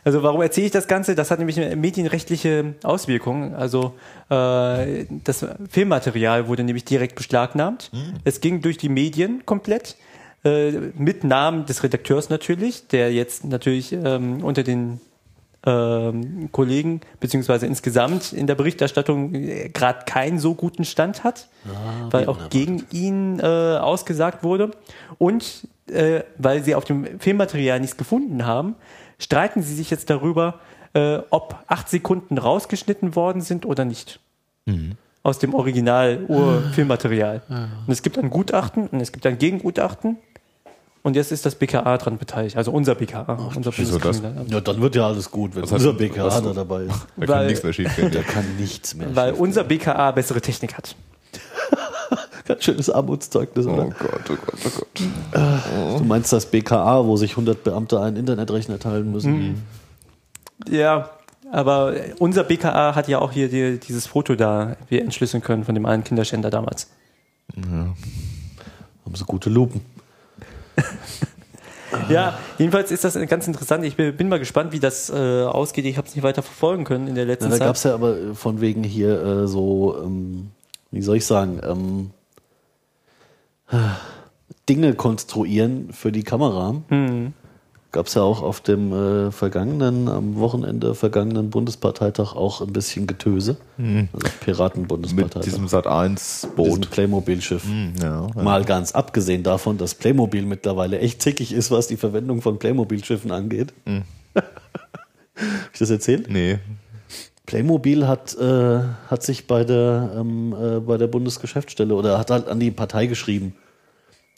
Also 0.04 0.24
warum 0.24 0.42
erzähle 0.42 0.68
ich 0.68 0.72
das 0.72 0.88
Ganze? 0.88 1.14
Das 1.14 1.30
hat 1.30 1.40
nämlich 1.40 1.58
medienrechtliche 1.76 2.74
Auswirkungen. 2.84 3.54
Also 3.54 3.96
äh, 4.30 5.06
das 5.24 5.46
Filmmaterial 5.70 6.48
wurde 6.48 6.64
nämlich 6.64 6.86
direkt 6.86 7.16
beschlagnahmt. 7.16 7.92
Es 8.24 8.42
ging 8.42 8.62
durch 8.62 8.78
die 8.78 8.90
Medien 8.90 9.46
komplett. 9.46 9.98
Äh, 10.46 10.72
mit 10.98 11.26
Namen 11.26 11.66
des 11.66 11.84
Redakteurs 11.84 12.30
natürlich, 12.30 12.88
der 12.88 13.12
jetzt 13.12 13.44
natürlich 13.44 13.92
ähm, 13.92 14.42
unter 14.42 14.64
den 14.64 15.02
ähm, 15.66 16.50
Kollegen 16.54 17.02
beziehungsweise 17.20 17.66
insgesamt 17.66 18.32
in 18.32 18.48
der 18.48 18.56
Berichterstattung 18.56 19.34
gerade 19.34 20.06
keinen 20.06 20.40
so 20.40 20.56
guten 20.56 20.86
Stand 20.86 21.26
hat, 21.26 21.50
weil 22.12 22.28
auch 22.28 22.50
gegen 22.50 22.86
ihn 22.92 23.42
äh, 23.42 23.44
ausgesagt 23.44 24.44
wurde. 24.44 24.72
Und 25.18 25.68
äh, 25.92 26.24
weil 26.38 26.64
sie 26.64 26.76
auf 26.76 26.86
dem 26.86 27.20
Filmmaterial 27.20 27.80
nichts 27.80 27.98
gefunden 27.98 28.46
haben, 28.46 28.76
streiten 29.20 29.62
sie 29.62 29.74
sich 29.76 29.90
jetzt 29.90 30.10
darüber, 30.10 30.60
äh, 30.94 31.20
ob 31.30 31.56
acht 31.68 31.90
Sekunden 31.90 32.38
rausgeschnitten 32.38 33.16
worden 33.16 33.42
sind 33.42 33.66
oder 33.66 33.86
nicht. 33.86 34.20
Aus 35.24 35.40
dem 35.40 35.54
Original-Ur-Filmmaterial. 35.56 37.42
Und 37.88 37.92
es 37.92 38.02
gibt 38.02 38.18
ein 38.18 38.30
Gutachten 38.30 38.88
und 38.88 39.02
es 39.02 39.12
gibt 39.12 39.26
ein 39.26 39.38
Gegengutachten. 39.38 40.18
Und 41.02 41.16
jetzt 41.16 41.32
ist 41.32 41.46
das 41.46 41.56
BKA 41.56 41.98
dran 41.98 42.18
beteiligt, 42.18 42.58
also 42.58 42.72
unser 42.72 42.94
BKA. 42.94 43.52
unser 43.56 43.72
wieso 43.78 43.98
das? 44.00 44.22
Ja, 44.48 44.60
dann 44.60 44.82
wird 44.82 44.96
ja 44.96 45.08
alles 45.08 45.32
gut, 45.32 45.56
wenn 45.56 45.64
Was 45.64 45.70
heißt- 45.72 45.76
unser 45.76 45.94
BKA 45.94 46.42
da 46.42 46.52
dabei 46.54 46.84
ist. 46.84 47.08
Da 47.16 47.26
kann 47.26 47.48
nichts 47.48 47.64
mehr 47.64 47.72
schief 47.74 47.96
gehen. 47.96 48.12
Der 48.12 48.24
kann 48.24 48.44
nichts 48.58 48.96
mehr. 48.96 49.16
Weil 49.16 49.34
unser 49.34 49.64
BKA 49.64 50.12
bessere 50.12 50.42
Technik 50.42 50.76
hat. 50.78 50.96
Ganz 52.50 52.64
schönes 52.64 52.90
Armutszeugnis, 52.90 53.68
Oh 53.68 53.70
oder? 53.74 53.84
Gott, 53.86 54.22
oh 54.30 54.36
Gott, 54.44 54.60
oh 54.66 54.70
Gott. 54.80 56.00
Du 56.00 56.04
meinst 56.04 56.34
das 56.34 56.48
BKA, 56.48 57.06
wo 57.06 57.16
sich 57.16 57.32
100 57.32 57.64
Beamte 57.64 58.02
einen 58.02 58.18
Internetrechner 58.18 58.80
teilen 58.80 59.12
müssen? 59.12 59.34
Mhm. 59.34 59.56
Ja, 60.68 61.12
aber 61.52 61.94
unser 62.18 62.44
BKA 62.44 62.96
hat 62.96 63.08
ja 63.08 63.20
auch 63.20 63.32
hier 63.32 63.50
die, 63.50 63.80
dieses 63.80 64.08
Foto 64.08 64.34
da, 64.34 64.78
wir 64.88 65.04
entschlüsseln 65.04 65.44
können 65.44 65.64
von 65.64 65.76
dem 65.76 65.86
einen 65.86 66.04
Kinderschänder 66.04 66.50
damals. 66.50 66.88
Haben 67.56 67.96
sie 69.14 69.24
gute 69.26 69.52
Lupen. 69.52 69.82
Ja, 72.08 72.38
jedenfalls 72.60 72.92
ist 72.92 73.04
das 73.04 73.16
ganz 73.28 73.48
interessant. 73.48 73.84
Ich 73.84 73.96
bin, 73.96 74.30
mal 74.30 74.38
gespannt, 74.38 74.72
wie 74.72 74.80
das 74.80 75.10
äh, 75.10 75.44
ausgeht. 75.44 75.86
Ich 75.86 75.98
habe 75.98 76.08
es 76.08 76.16
nicht 76.16 76.24
weiter 76.24 76.44
verfolgen 76.44 76.84
können 76.84 77.08
in 77.08 77.16
der 77.16 77.26
Na, 77.26 77.32
letzten 77.32 77.50
da 77.50 77.58
gab 77.58 77.68
Zeit. 77.70 77.76
es 77.78 77.84
ja 77.84 77.94
aber 77.96 78.36
von 78.36 78.62
wegen 78.62 78.84
hier 78.84 79.20
äh, 79.24 79.48
so, 79.48 79.98
ähm, 80.04 80.52
wie 80.92 81.02
soll 81.02 81.18
ich 81.18 81.26
sagen, 81.26 81.60
ähm, 81.64 82.12
Dinge 84.68 84.94
konstruieren 84.94 85.92
für 85.94 86.12
die 86.12 86.24
Kamera. 86.24 86.76
Gab 87.92 88.06
es 88.06 88.14
ja 88.14 88.22
auch 88.22 88.44
auf 88.44 88.62
dem 88.62 88.94
äh, 88.94 89.32
vergangenen, 89.32 90.08
am 90.10 90.36
Wochenende 90.36 90.94
vergangenen 90.94 91.50
Bundesparteitag 91.50 92.36
auch 92.36 92.62
ein 92.62 92.72
bisschen 92.72 93.08
Getöse. 93.08 93.58
Also 93.80 93.90
Mit 93.90 94.40
Piraten-Bundesparteitag. 94.42 95.42
diesem 95.42 95.68
Sat 95.68 95.88
1 95.88 96.42
Diesem 96.42 96.56
Boot. 96.56 96.92
Playmobil-Schiff. 96.92 97.64
Ja, 98.00 98.28
ja. 98.36 98.44
Mal 98.44 98.64
ganz 98.64 98.92
abgesehen 98.92 99.42
davon, 99.42 99.80
dass 99.80 99.96
Playmobil 99.96 100.46
mittlerweile 100.46 101.00
echt 101.00 101.24
zickig 101.24 101.52
ist, 101.52 101.72
was 101.72 101.88
die 101.88 101.98
Verwendung 101.98 102.44
von 102.44 102.60
Playmobil-Schiffen 102.60 103.32
angeht. 103.32 103.74
Hab 104.36 104.44
ich 105.74 105.80
das 105.80 105.90
erzählt? 105.90 106.30
Nee. 106.30 106.60
Playmobil 107.50 108.08
hat, 108.08 108.38
äh, 108.38 108.80
hat 109.08 109.24
sich 109.24 109.48
bei 109.48 109.64
der, 109.64 110.12
ähm, 110.16 110.54
äh, 110.54 110.80
bei 110.82 110.98
der 110.98 111.08
Bundesgeschäftsstelle 111.08 111.96
oder 111.96 112.20
hat 112.20 112.30
halt 112.30 112.48
an 112.48 112.60
die 112.60 112.70
Partei 112.70 113.08
geschrieben. 113.08 113.56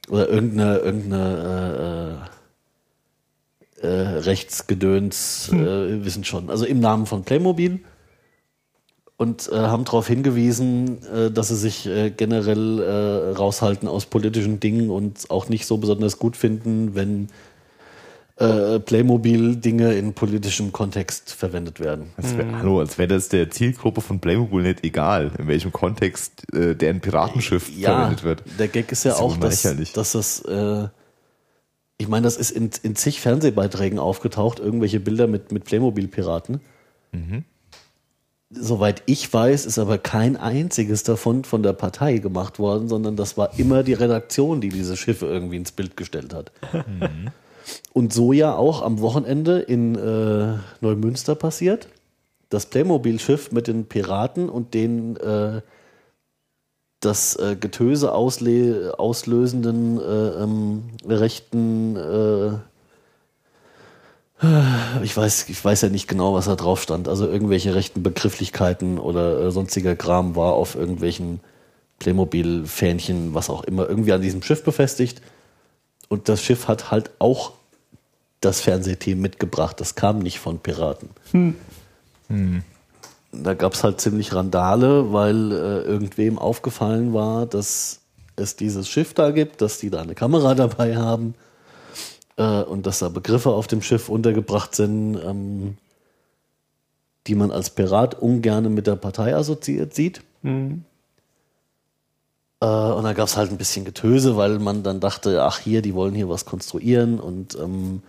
Oder 0.07 0.29
irgendeine, 0.29 0.77
irgendeine 0.77 2.29
äh, 3.81 3.85
äh, 3.85 4.07
Rechtsgedöns, 4.19 5.49
äh, 5.51 6.05
wissen 6.05 6.23
schon. 6.23 6.49
Also 6.49 6.63
im 6.63 6.79
Namen 6.79 7.05
von 7.05 7.23
Playmobil. 7.23 7.81
Und 9.17 9.51
äh, 9.51 9.57
haben 9.57 9.83
darauf 9.83 10.07
hingewiesen, 10.07 11.05
äh, 11.05 11.31
dass 11.31 11.49
sie 11.49 11.57
sich 11.57 11.87
äh, 11.87 12.11
generell 12.11 12.79
äh, 12.79 13.35
raushalten 13.37 13.89
aus 13.89 14.05
politischen 14.05 14.61
Dingen 14.61 14.89
und 14.89 15.29
auch 15.29 15.49
nicht 15.49 15.65
so 15.65 15.75
besonders 15.75 16.17
gut 16.17 16.37
finden, 16.37 16.95
wenn 16.95 17.27
äh, 18.41 18.79
Playmobil-Dinge 18.79 19.93
in 19.93 20.13
politischem 20.13 20.71
Kontext 20.71 21.31
verwendet 21.31 21.79
werden. 21.79 22.11
Als 22.17 22.35
wär, 22.35 22.57
Hallo, 22.57 22.79
als 22.79 22.97
wäre 22.97 23.07
das 23.07 23.29
der 23.29 23.49
Zielgruppe 23.51 24.01
von 24.01 24.19
Playmobil 24.19 24.63
nicht 24.63 24.83
egal, 24.83 25.31
in 25.37 25.47
welchem 25.47 25.71
Kontext 25.71 26.51
äh, 26.53 26.75
deren 26.75 27.01
Piratenschiff 27.01 27.71
verwendet 27.79 28.23
wird. 28.23 28.43
Der 28.57 28.67
Gag 28.67 28.91
ist 28.91 29.05
ja 29.05 29.11
Das 29.11 29.19
ist 29.19 29.23
auch, 29.23 29.37
dass, 29.37 29.61
dass 29.93 30.11
das, 30.13 30.41
äh, 30.41 30.87
ich 31.97 32.07
meine, 32.07 32.23
das 32.23 32.37
ist 32.37 32.51
in, 32.51 32.71
in 32.83 32.95
zig 32.95 33.21
Fernsehbeiträgen 33.21 33.99
aufgetaucht, 33.99 34.59
irgendwelche 34.59 34.99
Bilder 34.99 35.27
mit, 35.27 35.51
mit 35.51 35.65
Playmobil-Piraten. 35.65 36.61
Mhm. 37.11 37.45
Soweit 38.53 39.03
ich 39.05 39.31
weiß, 39.31 39.65
ist 39.65 39.79
aber 39.79 39.97
kein 39.97 40.35
einziges 40.35 41.03
davon 41.03 41.45
von 41.45 41.63
der 41.63 41.71
Partei 41.71 42.17
gemacht 42.17 42.59
worden, 42.59 42.89
sondern 42.89 43.15
das 43.15 43.37
war 43.37 43.57
immer 43.57 43.83
die 43.83 43.93
Redaktion, 43.93 44.59
die 44.59 44.69
diese 44.69 44.97
Schiffe 44.97 45.27
irgendwie 45.27 45.55
ins 45.55 45.71
Bild 45.71 45.95
gestellt 45.95 46.33
hat. 46.33 46.51
Mhm. 46.73 47.31
Und 47.93 48.13
so 48.13 48.33
ja 48.33 48.55
auch 48.55 48.81
am 48.81 48.99
Wochenende 49.01 49.59
in 49.59 49.95
äh, 49.95 50.57
Neumünster 50.81 51.35
passiert. 51.35 51.87
Das 52.49 52.65
Playmobil-Schiff 52.65 53.51
mit 53.51 53.67
den 53.67 53.85
Piraten 53.85 54.49
und 54.49 54.73
den 54.73 55.15
äh, 55.17 55.61
das 56.99 57.35
äh, 57.35 57.55
Getöse 57.59 58.13
auslösenden 58.13 59.99
äh, 59.99 60.43
ähm, 60.43 60.83
rechten 61.07 61.95
äh, 61.95 62.51
ich 65.03 65.15
weiß, 65.15 65.49
ich 65.49 65.63
weiß 65.63 65.81
ja 65.81 65.89
nicht 65.89 66.07
genau, 66.07 66.33
was 66.33 66.45
da 66.45 66.55
drauf 66.55 66.81
stand. 66.81 67.07
Also 67.07 67.27
irgendwelche 67.27 67.75
rechten 67.75 68.01
Begrifflichkeiten 68.01 68.97
oder 68.97 69.39
äh, 69.39 69.51
sonstiger 69.51 69.95
Kram 69.95 70.35
war 70.35 70.53
auf 70.53 70.75
irgendwelchen 70.75 71.41
Playmobil-Fähnchen, 71.99 73.35
was 73.35 73.51
auch 73.51 73.63
immer, 73.63 73.87
irgendwie 73.87 74.13
an 74.13 74.21
diesem 74.21 74.41
Schiff 74.41 74.63
befestigt. 74.63 75.21
Und 76.11 76.27
das 76.27 76.43
Schiff 76.43 76.67
hat 76.67 76.91
halt 76.91 77.09
auch 77.19 77.53
das 78.41 78.59
Fernsehteam 78.59 79.21
mitgebracht. 79.21 79.79
Das 79.79 79.95
kam 79.95 80.19
nicht 80.19 80.39
von 80.39 80.59
Piraten. 80.59 81.09
Da 83.31 83.53
gab 83.53 83.75
es 83.75 83.83
halt 83.85 84.01
ziemlich 84.01 84.33
Randale, 84.33 85.13
weil 85.13 85.53
äh, 85.53 85.81
irgendwem 85.83 86.37
aufgefallen 86.37 87.13
war, 87.13 87.45
dass 87.45 88.01
es 88.35 88.57
dieses 88.57 88.89
Schiff 88.89 89.13
da 89.13 89.31
gibt, 89.31 89.61
dass 89.61 89.77
die 89.77 89.89
da 89.89 90.01
eine 90.01 90.13
Kamera 90.13 90.53
dabei 90.55 90.97
haben 90.97 91.33
äh, 92.35 92.61
und 92.63 92.85
dass 92.85 92.99
da 92.99 93.07
Begriffe 93.07 93.51
auf 93.51 93.67
dem 93.67 93.81
Schiff 93.81 94.09
untergebracht 94.09 94.75
sind, 94.75 95.15
ähm, 95.15 95.77
die 97.25 97.35
man 97.35 97.51
als 97.51 97.69
Pirat 97.69 98.21
ungern 98.21 98.73
mit 98.73 98.85
der 98.85 98.97
Partei 98.97 99.33
assoziiert 99.33 99.93
sieht. 99.93 100.21
Äh, 102.61 102.65
und 102.65 103.03
da 103.03 103.13
gab 103.13 103.27
es 103.27 103.37
halt 103.37 103.51
ein 103.51 103.57
bisschen 103.57 103.85
Getöse, 103.85 104.37
weil 104.37 104.59
man 104.59 104.83
dann 104.83 104.99
dachte, 104.99 105.43
ach 105.43 105.59
hier, 105.59 105.81
die 105.81 105.95
wollen 105.95 106.13
hier 106.15 106.29
was 106.29 106.45
konstruieren 106.45 107.19
und 107.19 107.57
ähm, 107.59 108.01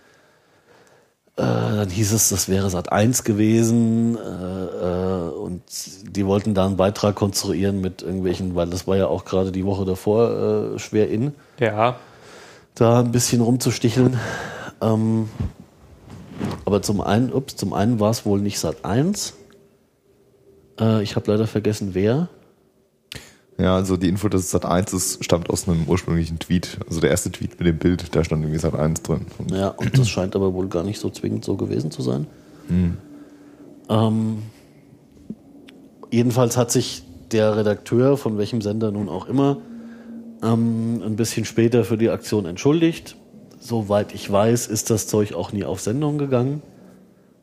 äh, 1.35 1.41
dann 1.41 1.89
hieß 1.89 2.13
es, 2.13 2.29
das 2.29 2.47
wäre 2.47 2.69
Sat 2.69 2.91
1 2.91 3.23
gewesen 3.23 4.15
äh, 4.17 4.19
äh, 4.19 5.29
und 5.31 5.63
die 6.15 6.25
wollten 6.27 6.53
da 6.53 6.65
einen 6.67 6.77
Beitrag 6.77 7.15
konstruieren 7.15 7.81
mit 7.81 8.03
irgendwelchen, 8.03 8.53
weil 8.53 8.69
das 8.69 8.85
war 8.85 8.95
ja 8.97 9.07
auch 9.07 9.25
gerade 9.25 9.51
die 9.51 9.65
Woche 9.65 9.83
davor 9.85 10.75
äh, 10.75 10.79
schwer 10.79 11.09
in, 11.09 11.33
Ja. 11.59 11.95
da 12.75 12.99
ein 12.99 13.11
bisschen 13.11 13.41
rumzusticheln. 13.41 14.19
Ähm, 14.81 15.29
aber 16.65 16.81
zum 16.83 17.01
einen, 17.01 17.33
ups, 17.33 17.55
zum 17.55 17.73
einen 17.73 17.99
war 17.99 18.11
es 18.11 18.25
wohl 18.25 18.39
nicht 18.39 18.59
Sat 18.59 18.85
1. 18.85 19.33
Äh, 20.79 21.01
ich 21.01 21.15
habe 21.15 21.31
leider 21.31 21.47
vergessen, 21.47 21.91
wer. 21.93 22.29
Ja, 23.59 23.75
also 23.75 23.97
die 23.97 24.09
Info, 24.09 24.29
dass 24.29 24.41
es 24.41 24.51
Sat 24.51 24.65
1 24.65 24.93
ist, 24.93 25.23
stammt 25.23 25.49
aus 25.49 25.67
einem 25.67 25.85
ursprünglichen 25.87 26.39
Tweet. 26.39 26.79
Also 26.87 26.99
der 26.99 27.11
erste 27.11 27.31
Tweet 27.31 27.59
mit 27.59 27.67
dem 27.67 27.77
Bild, 27.77 28.15
da 28.15 28.23
stand 28.23 28.43
irgendwie 28.43 28.59
Sat 28.59 28.75
1 28.75 29.03
drin. 29.03 29.27
Und 29.37 29.51
Ja, 29.51 29.69
und 29.69 29.97
das 29.97 30.09
scheint 30.09 30.35
aber 30.35 30.53
wohl 30.53 30.67
gar 30.67 30.83
nicht 30.83 30.99
so 30.99 31.09
zwingend 31.09 31.45
so 31.45 31.55
gewesen 31.55 31.91
zu 31.91 32.01
sein. 32.01 32.27
Ähm, 33.89 34.43
jedenfalls 36.11 36.57
hat 36.57 36.71
sich 36.71 37.03
der 37.31 37.55
Redakteur, 37.57 38.17
von 38.17 38.37
welchem 38.37 38.61
Sender 38.61 38.91
nun 38.91 39.09
auch 39.09 39.27
immer, 39.27 39.57
ähm, 40.41 41.01
ein 41.05 41.15
bisschen 41.15 41.45
später 41.45 41.83
für 41.83 41.97
die 41.97 42.09
Aktion 42.09 42.45
entschuldigt. 42.45 43.15
Soweit 43.59 44.13
ich 44.13 44.29
weiß, 44.29 44.67
ist 44.67 44.89
das 44.89 45.07
Zeug 45.07 45.33
auch 45.33 45.53
nie 45.53 45.63
auf 45.63 45.79
Sendung 45.79 46.17
gegangen. 46.17 46.61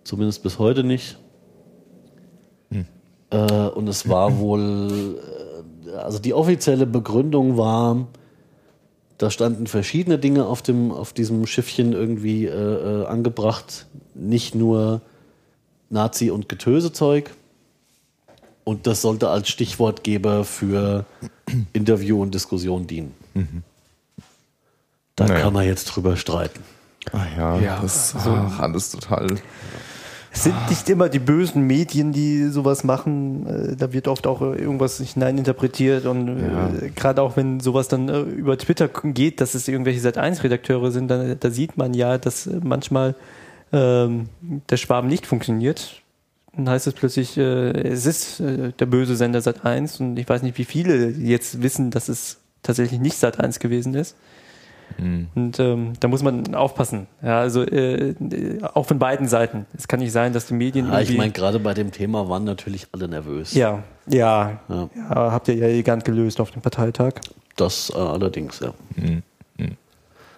Zumindest 0.04 0.42
bis 0.42 0.58
heute 0.58 0.82
nicht. 0.84 1.18
Äh, 3.30 3.68
und 3.68 3.88
es 3.88 4.08
war 4.08 4.38
wohl, 4.38 5.18
also 5.96 6.18
die 6.18 6.34
offizielle 6.34 6.86
Begründung 6.86 7.56
war, 7.56 8.06
da 9.18 9.30
standen 9.30 9.66
verschiedene 9.66 10.18
Dinge 10.18 10.46
auf, 10.46 10.62
dem, 10.62 10.90
auf 10.92 11.12
diesem 11.12 11.46
Schiffchen 11.46 11.92
irgendwie 11.92 12.46
äh, 12.46 12.50
äh, 13.02 13.06
angebracht. 13.06 13.86
Nicht 14.14 14.54
nur 14.54 15.02
Nazi- 15.90 16.30
und 16.30 16.48
Getösezeug. 16.48 17.30
Und 18.64 18.86
das 18.86 19.02
sollte 19.02 19.28
als 19.28 19.48
Stichwortgeber 19.48 20.44
für 20.44 21.04
Interview 21.72 22.22
und 22.22 22.34
Diskussion 22.34 22.86
dienen. 22.86 23.14
Da 25.16 25.26
Naja. 25.26 25.40
kann 25.40 25.52
man 25.52 25.66
jetzt 25.66 25.86
drüber 25.86 26.16
streiten. 26.16 26.62
Ach 27.12 27.26
ja, 27.36 27.58
Ja, 27.58 27.78
das 27.80 28.14
also- 28.14 28.30
ach, 28.32 28.60
alles 28.60 28.90
total. 28.90 29.26
Es 30.32 30.44
sind 30.44 30.54
nicht 30.68 30.88
immer 30.88 31.08
die 31.08 31.18
bösen 31.18 31.66
Medien, 31.66 32.12
die 32.12 32.48
sowas 32.48 32.84
machen. 32.84 33.46
Äh, 33.46 33.76
Da 33.76 33.92
wird 33.92 34.06
oft 34.08 34.26
auch 34.26 34.42
äh, 34.42 34.60
irgendwas 34.60 34.98
hineininterpretiert 34.98 36.06
und 36.06 36.28
äh, 36.28 36.90
gerade 36.94 37.22
auch 37.22 37.36
wenn 37.36 37.60
sowas 37.60 37.88
dann 37.88 38.08
über 38.30 38.56
Twitter 38.56 38.88
geht, 38.88 39.40
dass 39.40 39.54
es 39.54 39.66
irgendwelche 39.66 40.00
Sat1-Redakteure 40.00 40.90
sind, 40.92 41.08
dann, 41.08 41.36
da 41.38 41.50
sieht 41.50 41.76
man 41.76 41.94
ja, 41.94 42.18
dass 42.18 42.48
manchmal 42.62 43.14
ähm, 43.72 44.28
der 44.68 44.76
Schwarm 44.76 45.08
nicht 45.08 45.26
funktioniert. 45.26 46.00
Dann 46.54 46.68
heißt 46.68 46.86
es 46.86 46.94
plötzlich, 46.94 47.36
äh, 47.36 47.70
es 47.88 48.06
ist 48.06 48.40
äh, 48.40 48.72
der 48.72 48.86
böse 48.86 49.16
Sender 49.16 49.40
Sat1 49.40 50.00
und 50.00 50.18
ich 50.18 50.28
weiß 50.28 50.42
nicht, 50.42 50.58
wie 50.58 50.64
viele 50.64 51.10
jetzt 51.10 51.62
wissen, 51.62 51.90
dass 51.90 52.08
es 52.08 52.38
tatsächlich 52.62 53.00
nicht 53.00 53.16
Sat1 53.16 53.60
gewesen 53.60 53.94
ist. 53.94 54.16
Und 54.98 55.58
ähm, 55.58 55.92
da 56.00 56.08
muss 56.08 56.22
man 56.22 56.54
aufpassen. 56.54 57.06
Ja, 57.22 57.40
also 57.40 57.62
äh, 57.62 58.14
auch 58.74 58.86
von 58.86 58.98
beiden 58.98 59.28
Seiten. 59.28 59.64
Es 59.76 59.88
kann 59.88 60.00
nicht 60.00 60.12
sein, 60.12 60.32
dass 60.32 60.46
die 60.46 60.54
Medien. 60.54 60.86
Ja, 60.88 60.94
ich 61.00 61.08
irgendwie- 61.08 61.18
meine, 61.18 61.32
gerade 61.32 61.58
bei 61.58 61.72
dem 61.74 61.90
Thema 61.92 62.28
waren 62.28 62.44
natürlich 62.44 62.86
alle 62.92 63.08
nervös. 63.08 63.54
ja, 63.54 63.82
ja, 64.08 64.60
Ja. 64.68 64.88
ja, 64.96 65.32
habt 65.32 65.48
ihr 65.48 65.54
ja 65.54 65.66
elegant 65.66 66.04
gelöst 66.04 66.40
auf 66.40 66.50
dem 66.50 66.60
Parteitag. 66.62 67.14
Das 67.56 67.90
äh, 67.94 67.98
allerdings, 67.98 68.60
ja. 68.60 68.72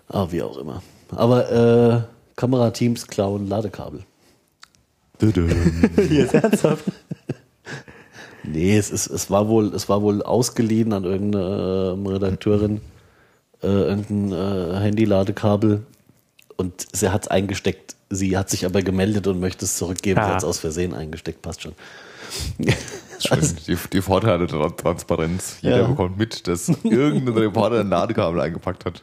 Ah, 0.09 0.27
wie 0.31 0.43
auch 0.43 0.59
immer. 0.59 0.83
Aber 1.11 1.51
äh, 1.51 2.01
Kamerateams 2.37 3.07
klauen 3.07 3.49
Ladekabel. 3.49 4.01
Jetzt 6.11 6.35
ernsthaft? 6.35 6.85
Nee, 8.45 8.77
es, 8.77 8.91
ist, 8.91 9.07
es, 9.07 9.31
war 9.31 9.47
wohl, 9.49 9.73
es 9.73 9.88
war 9.88 10.03
wohl 10.03 10.21
ausgeliehen 10.21 10.93
an 10.93 11.05
irgendeine 11.05 11.93
ähm, 11.95 12.05
Redakteurin, 12.09 12.81
äh, 13.62 13.66
irgendein 13.66 14.33
äh, 14.33 14.81
Handy-Ladekabel 14.81 15.83
und 16.57 16.87
sie 16.92 17.09
hat 17.11 17.22
es 17.22 17.29
eingesteckt. 17.29 17.96
Sie 18.11 18.37
hat 18.37 18.51
sich 18.51 18.66
aber 18.66 18.83
gemeldet 18.83 19.27
und 19.27 19.40
möchte 19.40 19.64
es 19.64 19.77
zurückgeben. 19.77 20.20
Sie 20.20 20.27
Ah. 20.27 20.31
hat 20.33 20.38
es 20.38 20.44
aus 20.44 20.59
Versehen 20.59 20.92
eingesteckt, 20.94 21.40
passt 21.42 21.62
schon. 21.62 21.72
Schön. 23.18 23.40
Die, 23.66 23.77
die 23.92 24.03
Vorteile 24.03 24.46
der 24.46 24.77
Transparenz. 24.77 25.57
Jeder 25.61 25.81
Ja. 25.83 25.87
bekommt 25.87 26.18
mit, 26.18 26.46
dass 26.48 26.68
irgendein 26.83 27.37
Reporter 27.38 27.81
ein 27.81 27.88
Ladekabel 27.88 28.40
eingepackt 28.40 28.85
hat. 28.85 29.03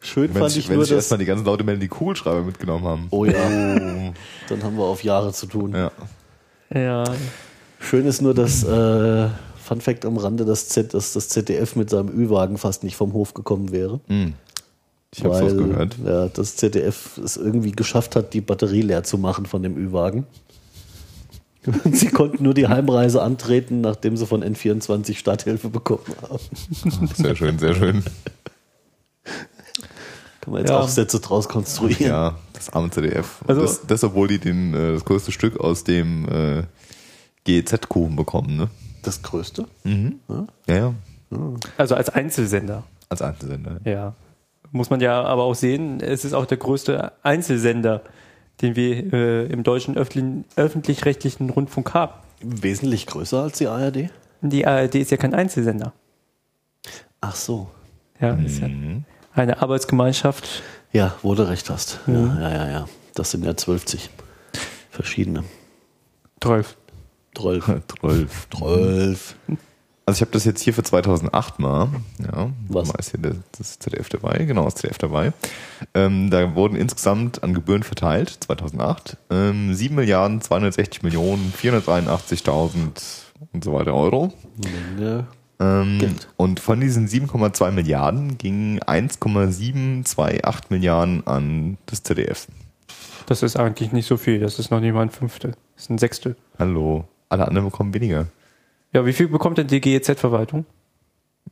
Schön 0.00 0.32
Wenn 0.34 0.40
fand 0.42 0.52
sich, 0.52 0.64
ich 0.64 0.68
wenn 0.68 0.76
nur, 0.76 0.84
sich 0.84 0.94
dass... 0.96 1.04
erstmal 1.04 1.18
die 1.18 1.24
ganzen 1.26 1.44
Leute 1.44 1.62
melden, 1.62 1.80
die 1.80 1.88
Kugelschreiber 1.88 2.42
mitgenommen 2.42 2.84
haben. 2.84 3.06
Oh 3.10 3.24
ja, 3.24 3.32
dann 4.48 4.62
haben 4.62 4.76
wir 4.76 4.84
auf 4.84 5.04
Jahre 5.04 5.32
zu 5.32 5.46
tun. 5.46 5.74
Ja. 5.74 5.90
Ja. 6.74 7.04
Schön 7.78 8.06
ist 8.06 8.20
nur, 8.22 8.34
dass, 8.34 8.64
äh, 8.64 9.28
Fun 9.62 9.80
Fact 9.80 10.04
am 10.04 10.16
Rande, 10.18 10.44
dass, 10.44 10.68
Z, 10.68 10.92
dass 10.94 11.12
das 11.12 11.28
ZDF 11.28 11.76
mit 11.76 11.88
seinem 11.90 12.08
Ü-Wagen 12.08 12.58
fast 12.58 12.84
nicht 12.84 12.96
vom 12.96 13.12
Hof 13.12 13.32
gekommen 13.34 13.72
wäre. 13.72 14.00
Ich 15.14 15.24
habe 15.24 15.34
was 15.44 15.56
gehört. 15.56 15.96
Ja, 16.04 16.28
das 16.28 16.56
ZDF 16.56 17.18
es 17.18 17.36
irgendwie 17.36 17.72
geschafft 17.72 18.16
hat, 18.16 18.34
die 18.34 18.40
Batterie 18.40 18.82
leer 18.82 19.04
zu 19.04 19.18
machen 19.18 19.46
von 19.46 19.62
dem 19.62 19.76
Ü-Wagen. 19.76 20.26
Sie 21.92 22.08
konnten 22.08 22.42
nur 22.42 22.54
die 22.54 22.66
Heimreise 22.66 23.22
antreten, 23.22 23.82
nachdem 23.82 24.16
sie 24.16 24.26
von 24.26 24.42
N24 24.42 25.14
Starthilfe 25.16 25.68
bekommen 25.70 26.02
haben. 26.28 27.08
Sehr 27.14 27.36
schön, 27.36 27.56
sehr 27.60 27.74
schön. 27.76 28.02
Kann 30.40 30.52
man 30.54 30.62
jetzt 30.62 30.70
Ja. 30.70 30.80
auch 30.80 30.88
Sätze 30.88 31.20
draus 31.20 31.48
konstruieren. 31.48 32.06
Ja, 32.06 32.36
das 32.52 32.70
arme 32.70 32.90
ZDF. 32.90 33.42
Also- 33.46 33.60
das, 33.62 33.86
das, 33.86 34.02
obwohl 34.02 34.26
die 34.26 34.38
den, 34.40 34.74
äh, 34.74 34.94
das 34.94 35.04
größte 35.04 35.30
Stück 35.30 35.60
aus 35.60 35.84
dem 35.84 36.28
äh, 36.28 36.64
GEZ-Kuchen 37.44 38.16
bekommen, 38.16 38.56
ne? 38.56 38.68
Das 39.02 39.22
Größte? 39.22 39.66
Ja, 39.84 40.74
ja. 40.74 40.94
Also 41.76 41.94
als 41.94 42.08
Einzelsender. 42.10 42.84
Als 43.08 43.22
Einzelsender. 43.22 43.80
Ja. 43.84 44.14
Muss 44.70 44.90
man 44.90 45.00
ja 45.00 45.22
aber 45.22 45.42
auch 45.42 45.54
sehen, 45.54 46.00
es 46.00 46.24
ist 46.24 46.32
auch 46.32 46.46
der 46.46 46.56
größte 46.56 47.12
Einzelsender, 47.22 48.02
den 48.60 48.76
wir 48.76 49.12
äh, 49.12 49.46
im 49.46 49.64
deutschen 49.64 49.96
öffentlich-rechtlichen 49.96 51.50
Rundfunk 51.50 51.92
haben. 51.94 52.12
Wesentlich 52.40 53.06
größer 53.06 53.42
als 53.42 53.58
die 53.58 53.66
ARD? 53.66 54.10
Die 54.40 54.66
ARD 54.66 54.94
ist 54.96 55.10
ja 55.10 55.16
kein 55.16 55.34
Einzelsender. 55.34 55.92
Ach 57.20 57.36
so. 57.36 57.70
Ja, 58.20 58.34
ist 58.34 58.60
ja 58.60 58.68
eine 59.34 59.62
Arbeitsgemeinschaft. 59.62 60.62
Ja, 60.92 61.14
wo 61.22 61.34
du 61.34 61.48
recht 61.48 61.70
hast. 61.70 62.00
Ja, 62.06 62.14
ja, 62.14 62.50
ja, 62.50 62.70
ja. 62.70 62.88
Das 63.14 63.30
sind 63.30 63.44
ja 63.44 63.56
12 63.56 64.08
verschiedene. 64.90 65.44
12. 66.40 66.76
12. 67.36 67.64
12. 68.00 68.48
12. 68.56 69.36
Also 70.04 70.18
ich 70.18 70.20
habe 70.22 70.32
das 70.32 70.44
jetzt 70.44 70.60
hier 70.60 70.74
für 70.74 70.82
2008 70.82 71.60
mal. 71.60 71.88
Ja, 72.18 72.50
Was? 72.68 72.88
Mal 72.88 72.96
ist 72.98 73.12
hier 73.12 73.20
der- 73.20 73.36
das 73.56 73.78
ZDF 73.78 74.08
dabei. 74.08 74.44
Genau, 74.44 74.64
das 74.64 74.74
ZDF 74.74 74.98
dabei. 74.98 75.32
Ähm, 75.94 76.28
da 76.30 76.54
wurden 76.56 76.74
insgesamt 76.76 77.42
an 77.44 77.54
Gebühren 77.54 77.84
verteilt, 77.84 78.36
2008, 78.40 79.16
ähm, 79.30 79.72
7 79.74 79.94
Milliarden 79.94 80.40
260 80.40 81.02
Millionen 81.04 81.52
483.000 81.56 83.00
und 83.52 83.62
so 83.64 83.72
weiter 83.74 83.94
Euro. 83.94 84.32
Menge. 84.96 85.26
Ähm, 85.60 85.98
Geld. 86.00 86.28
und 86.36 86.58
von 86.58 86.80
diesen 86.80 87.06
7,2 87.06 87.70
Milliarden 87.70 88.36
gingen 88.38 88.82
1,728 88.82 90.70
Milliarden 90.70 91.24
an 91.26 91.78
das 91.86 92.02
ZDF. 92.02 92.48
Das 93.26 93.44
ist 93.44 93.56
eigentlich 93.56 93.92
nicht 93.92 94.06
so 94.06 94.16
viel. 94.16 94.40
Das 94.40 94.58
ist 94.58 94.72
noch 94.72 94.80
nicht 94.80 94.92
mal 94.92 95.02
ein 95.02 95.10
Fünftel. 95.10 95.52
Das 95.76 95.84
ist 95.84 95.90
ein 95.90 95.98
Sechstel. 95.98 96.36
Hallo. 96.58 97.04
Alle 97.32 97.48
anderen 97.48 97.70
bekommen 97.70 97.94
weniger. 97.94 98.26
Ja, 98.92 99.06
wie 99.06 99.14
viel 99.14 99.26
bekommt 99.28 99.56
denn 99.56 99.66
die 99.66 99.80
GEZ-Verwaltung? 99.80 100.66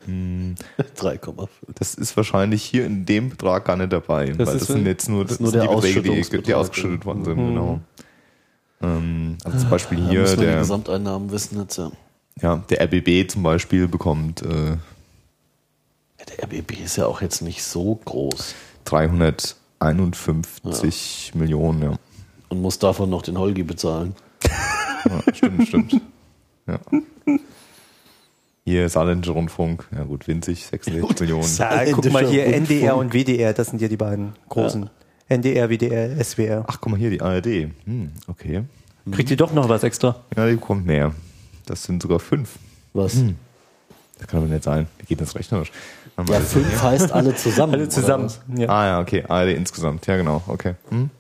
3,5. 0.07 1.49
Das 1.75 1.95
ist 1.95 2.15
wahrscheinlich 2.17 2.63
hier 2.63 2.85
in 2.85 3.07
dem 3.07 3.31
Betrag 3.31 3.65
gar 3.65 3.77
nicht 3.77 3.91
dabei, 3.93 4.27
Das 4.27 4.47
weil 4.49 4.57
ist 4.57 4.69
das 4.69 4.77
sind 4.77 4.87
jetzt 4.87 5.09
nur, 5.09 5.25
das 5.25 5.41
nur 5.41 5.51
sind 5.51 5.61
der 5.63 5.69
die 5.69 5.75
Beträge, 5.75 6.03
die, 6.03 6.43
die 6.43 6.55
ausgeschüttet 6.55 7.05
worden 7.07 7.25
sind. 7.25 7.39
Mhm. 7.39 7.49
Genau. 7.49 7.81
Ähm, 8.83 9.39
also 9.43 9.59
zum 9.59 9.71
Beispiel 9.71 9.97
Da 9.99 10.09
hier 10.11 10.21
müssen 10.21 10.39
wir 10.39 10.47
die 10.47 10.53
der, 10.53 10.59
Gesamteinnahmen 10.61 11.33
wissen 11.33 11.59
jetzt, 11.61 11.79
ja. 11.79 11.91
ja, 12.43 12.57
der 12.69 12.83
RBB 12.85 13.27
zum 13.31 13.43
Beispiel 13.43 13.89
bekommt 13.89 14.43
äh, 14.43 14.73
Ja, 14.73 14.77
Der 16.29 16.45
RBB 16.45 16.73
ist 16.85 16.97
ja 16.97 17.07
auch 17.07 17.23
jetzt 17.23 17.41
nicht 17.41 17.63
so 17.63 17.95
groß 18.05 18.55
351 18.85 21.33
Millionen. 21.35 21.83
Ja. 21.83 21.95
und 22.51 22.61
muss 22.61 22.79
davon 22.79 23.09
noch 23.09 23.23
den 23.23 23.39
Holgi 23.39 23.63
bezahlen. 23.63 24.15
Ja, 25.09 25.35
stimmt, 25.35 25.69
stimmt. 25.69 26.01
Ja. 26.67 26.79
Hier 28.65 28.89
Saarländischer 28.89 29.33
Rundfunk, 29.33 29.89
ja 29.93 30.05
gut, 30.05 30.29
winzig, 30.29 30.67
66 30.67 31.21
Millionen. 31.21 31.49
Ja, 31.57 31.85
guck 31.93 32.11
mal 32.13 32.27
hier, 32.27 32.45
Rundfunk. 32.45 32.71
NDR 32.71 32.97
und 32.97 33.15
WDR, 33.15 33.53
das 33.53 33.69
sind 33.69 33.81
ja 33.81 33.89
die 33.89 33.97
beiden 33.97 34.35
großen. 34.49 34.91
NDR, 35.29 35.71
WDR, 35.71 36.23
SWR. 36.23 36.65
Ach, 36.67 36.79
guck 36.81 36.93
mal 36.93 36.99
hier, 36.99 37.11
die 37.11 37.21
ARD. 37.21 37.71
Hm, 37.85 38.13
okay. 38.27 38.65
Kriegt 39.11 39.31
ihr 39.31 39.37
doch 39.37 39.53
noch 39.53 39.69
was 39.69 39.83
extra? 39.83 40.17
Ja, 40.37 40.47
die 40.47 40.55
bekommt 40.55 40.87
mehr. 40.87 41.15
Das 41.67 41.85
sind 41.85 42.03
sogar 42.03 42.19
fünf. 42.21 42.59
Was? 42.93 43.23
Das 44.19 44.27
kann 44.27 44.41
aber 44.41 44.49
nicht 44.49 44.65
sein. 44.65 44.87
Wie 44.99 45.07
geht 45.07 45.21
das 45.21 45.35
rechnerisch? 45.35 45.73
Ja, 46.19 46.25
das 46.25 46.53
fünf 46.53 46.83
heißt 46.83 47.13
alle 47.13 47.35
zusammen. 47.35 47.75
Alle 47.75 47.89
zusammen. 47.89 48.31
Ja. 48.57 48.69
Ah 48.69 48.87
ja, 48.87 49.01
okay. 49.01 49.25
ARD 49.27 49.57
insgesamt. 49.57 50.07
Ja, 50.07 50.17
genau. 50.17 50.43
Okay. 50.47 50.75
Hm? 50.91 51.11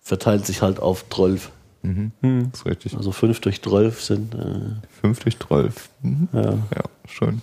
Verteilt 0.00 0.46
sich 0.46 0.62
halt 0.62 0.80
auf 0.80 1.04
12. 1.10 1.50
Das 1.84 2.60
ist 2.60 2.66
richtig. 2.66 2.96
Also 2.96 3.12
5 3.12 3.40
durch 3.40 3.60
12 3.60 4.02
sind. 4.02 4.34
Äh, 4.34 4.76
5 5.02 5.20
durch 5.20 5.38
12. 5.38 5.90
Mhm. 6.02 6.28
ja. 6.32 6.52
Ja, 6.52 6.84
schön. 7.06 7.42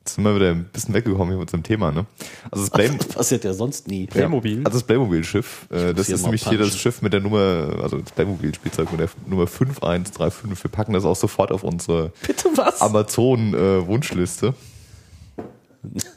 Jetzt 0.00 0.14
sind 0.14 0.24
wir 0.24 0.36
wieder 0.36 0.50
ein 0.50 0.64
bisschen 0.64 0.94
weggekommen 0.94 1.28
hier 1.28 1.38
mit 1.38 1.48
unserem 1.48 1.62
Thema, 1.64 1.90
ne? 1.90 2.06
Also 2.50 2.64
das, 2.64 2.70
Play 2.70 2.88
Das 2.98 3.08
passiert 3.08 3.44
ja 3.44 3.52
sonst 3.52 3.88
nie. 3.88 4.06
Playmobil. 4.06 4.58
Also 4.58 4.78
das 4.78 4.84
Playmobil-Schiff, 4.84 5.66
äh, 5.70 5.94
das 5.94 6.08
ist 6.08 6.22
nämlich 6.22 6.48
hier 6.48 6.58
das. 6.58 6.76
Schiff 6.76 7.02
mit 7.02 7.12
der 7.12 7.20
Nummer, 7.20 7.76
also 7.82 7.98
das 7.98 8.12
Playmobil-Spielzeug 8.12 8.90
mit 8.92 9.00
der 9.00 9.08
Nummer 9.26 9.46
5135. 9.46 10.62
Wir 10.64 10.70
packen 10.70 10.92
das 10.92 11.04
auch 11.04 11.16
sofort 11.16 11.50
auf 11.50 11.64
unsere 11.64 12.12
Bitte 12.24 12.48
was? 12.54 12.80
Amazon-Wunschliste. 12.82 14.54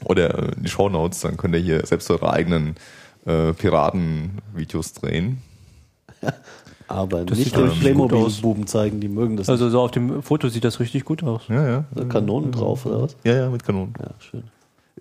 Oder 0.04 0.38
äh, 0.38 0.52
in 0.56 0.62
die 0.62 0.68
Shownotes, 0.68 1.20
dann 1.20 1.36
könnt 1.36 1.54
ihr 1.54 1.60
hier 1.60 1.86
selbst 1.86 2.10
eure 2.10 2.32
eigenen 2.32 2.76
äh, 3.26 3.52
Piraten-Videos 3.52 4.92
drehen. 4.92 5.42
Aber 6.90 7.24
Das 7.24 7.38
nicht 7.38 7.56
den. 7.56 7.70
Playmobil-Buben 7.70 8.66
zeigen, 8.66 8.98
die 9.00 9.08
mögen 9.08 9.36
das. 9.36 9.48
Also 9.48 9.70
so 9.70 9.80
auf 9.80 9.92
dem 9.92 10.22
Foto 10.24 10.48
sieht 10.48 10.64
das 10.64 10.80
richtig 10.80 11.04
gut 11.04 11.22
aus. 11.22 11.42
Ja, 11.48 11.66
ja. 11.68 11.84
nicht. 11.94 12.10
Kanonen 12.10 12.50
drauf 12.50 12.84
oder 12.84 13.02
was? 13.02 13.16
Ja, 13.22 13.34
ja, 13.36 13.48
mit 13.48 13.64
Kanonen. 13.64 13.94
Ja, 14.00 14.10
schön. 14.18 14.42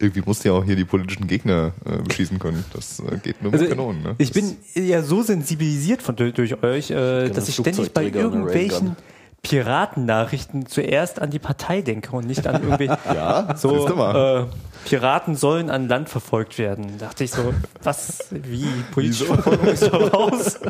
Irgendwie 0.02 0.21
musst 0.25 0.45
du 0.45 0.49
ja 0.49 0.56
auch 0.56 0.63
hier 0.63 0.75
die 0.75 0.86
politischen 0.86 1.25
Gegner 1.28 1.71
äh, 1.86 1.97
beschießen 2.04 2.38
können. 2.39 2.63
Das 2.73 2.99
äh, 2.99 3.17
geht 3.23 3.41
nur 3.41 3.52
mit 3.52 3.60
Also 3.62 3.73
Kanonen. 3.75 4.04
Ne? 4.04 4.15
ich 4.19 4.32
Das- 4.32 4.54
bin 4.75 4.86
ja 4.88 5.02
so 5.02 5.23
sensibilisiert 5.23 6.02
von, 6.04 6.15
durch 6.15 6.63
euch, 6.63 6.91
äh, 6.91 7.30
dass 7.30 7.49
ich 7.49 7.56
ständig 7.56 7.91
bei 7.91 8.04
irgendwelchen. 8.06 8.95
Piratennachrichten 9.41 10.65
zuerst 10.65 11.21
an 11.21 11.30
die 11.30 11.39
Partei 11.39 11.82
denke 11.82 12.13
und 12.15 12.28
nicht 12.28 12.45
an 12.45 12.62
irgendwie 12.63 12.86
Ja, 12.88 13.56
so 13.56 13.88
äh, 13.88 14.45
Piraten 14.86 15.36
sollen 15.36 15.69
an 15.69 15.88
Land 15.88 16.10
verfolgt 16.10 16.58
werden. 16.58 16.97
Dachte 16.99 17.23
ich 17.23 17.32
so, 17.32 17.54
was, 17.82 18.25
wie, 18.32 18.65
politische 18.91 19.25
Verfolgung 19.25 19.67
ist 19.67 19.84
doch 19.88 20.13
raus. 20.13 20.60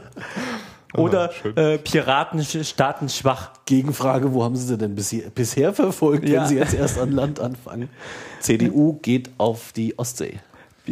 Oder 0.96 1.32
schön. 1.32 1.56
äh, 1.56 1.78
Piraten 1.78 2.44
starten 2.44 3.10
schwach. 3.10 3.52
Gegenfrage, 3.66 4.34
wo 4.34 4.44
haben 4.44 4.56
Sie 4.56 4.66
sie 4.66 4.78
denn 4.78 4.96
bisher, 4.96 5.30
bisher 5.30 5.74
verfolgt, 5.74 6.28
Ja. 6.28 6.42
wenn 6.42 6.48
Sie 6.48 6.56
jetzt 6.56 6.74
erst 6.74 6.98
an 6.98 7.12
Land 7.12 7.40
anfangen? 7.40 7.90
CDU 8.40 8.94
geht 9.02 9.30
auf 9.38 9.72
die 9.74 9.98
Ostsee. 10.00 10.40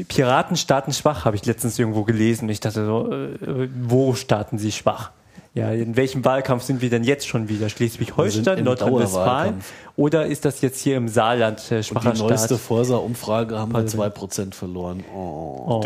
Piraten 0.07 0.55
starten 0.55 0.93
schwach, 0.93 1.25
habe 1.25 1.35
ich 1.35 1.45
letztens 1.45 1.79
irgendwo 1.79 2.03
gelesen. 2.03 2.47
Ich 2.49 2.59
dachte 2.59 2.85
so, 2.85 3.11
äh, 3.11 3.67
wo 3.81 4.13
starten 4.13 4.59
sie 4.59 4.71
schwach? 4.71 5.09
Ja, 5.57 5.71
in 5.71 5.95
welchem 5.95 6.23
Wahlkampf 6.23 6.61
sind 6.63 6.81
wir 6.81 6.91
denn 6.91 7.03
jetzt 7.03 7.27
schon 7.27 7.49
wieder? 7.49 7.61
Wir 7.61 7.69
Schleswig-Holstein, 7.69 8.63
Nordrhein-Westfalen? 8.63 9.55
Oder 9.95 10.27
ist 10.27 10.45
das 10.45 10.61
jetzt 10.61 10.79
hier 10.79 10.97
im 10.97 11.07
Saarland 11.07 11.71
äh, 11.71 11.77
Und 11.77 11.83
schwacher 11.83 12.11
die 12.11 12.19
neueste? 12.19 12.57
Forsa-Umfrage 12.59 13.57
haben 13.57 13.71
wir 13.71 13.79
Also- 13.79 13.97
2% 13.99 14.53
verloren. 14.53 15.03
Oh. 15.15 15.81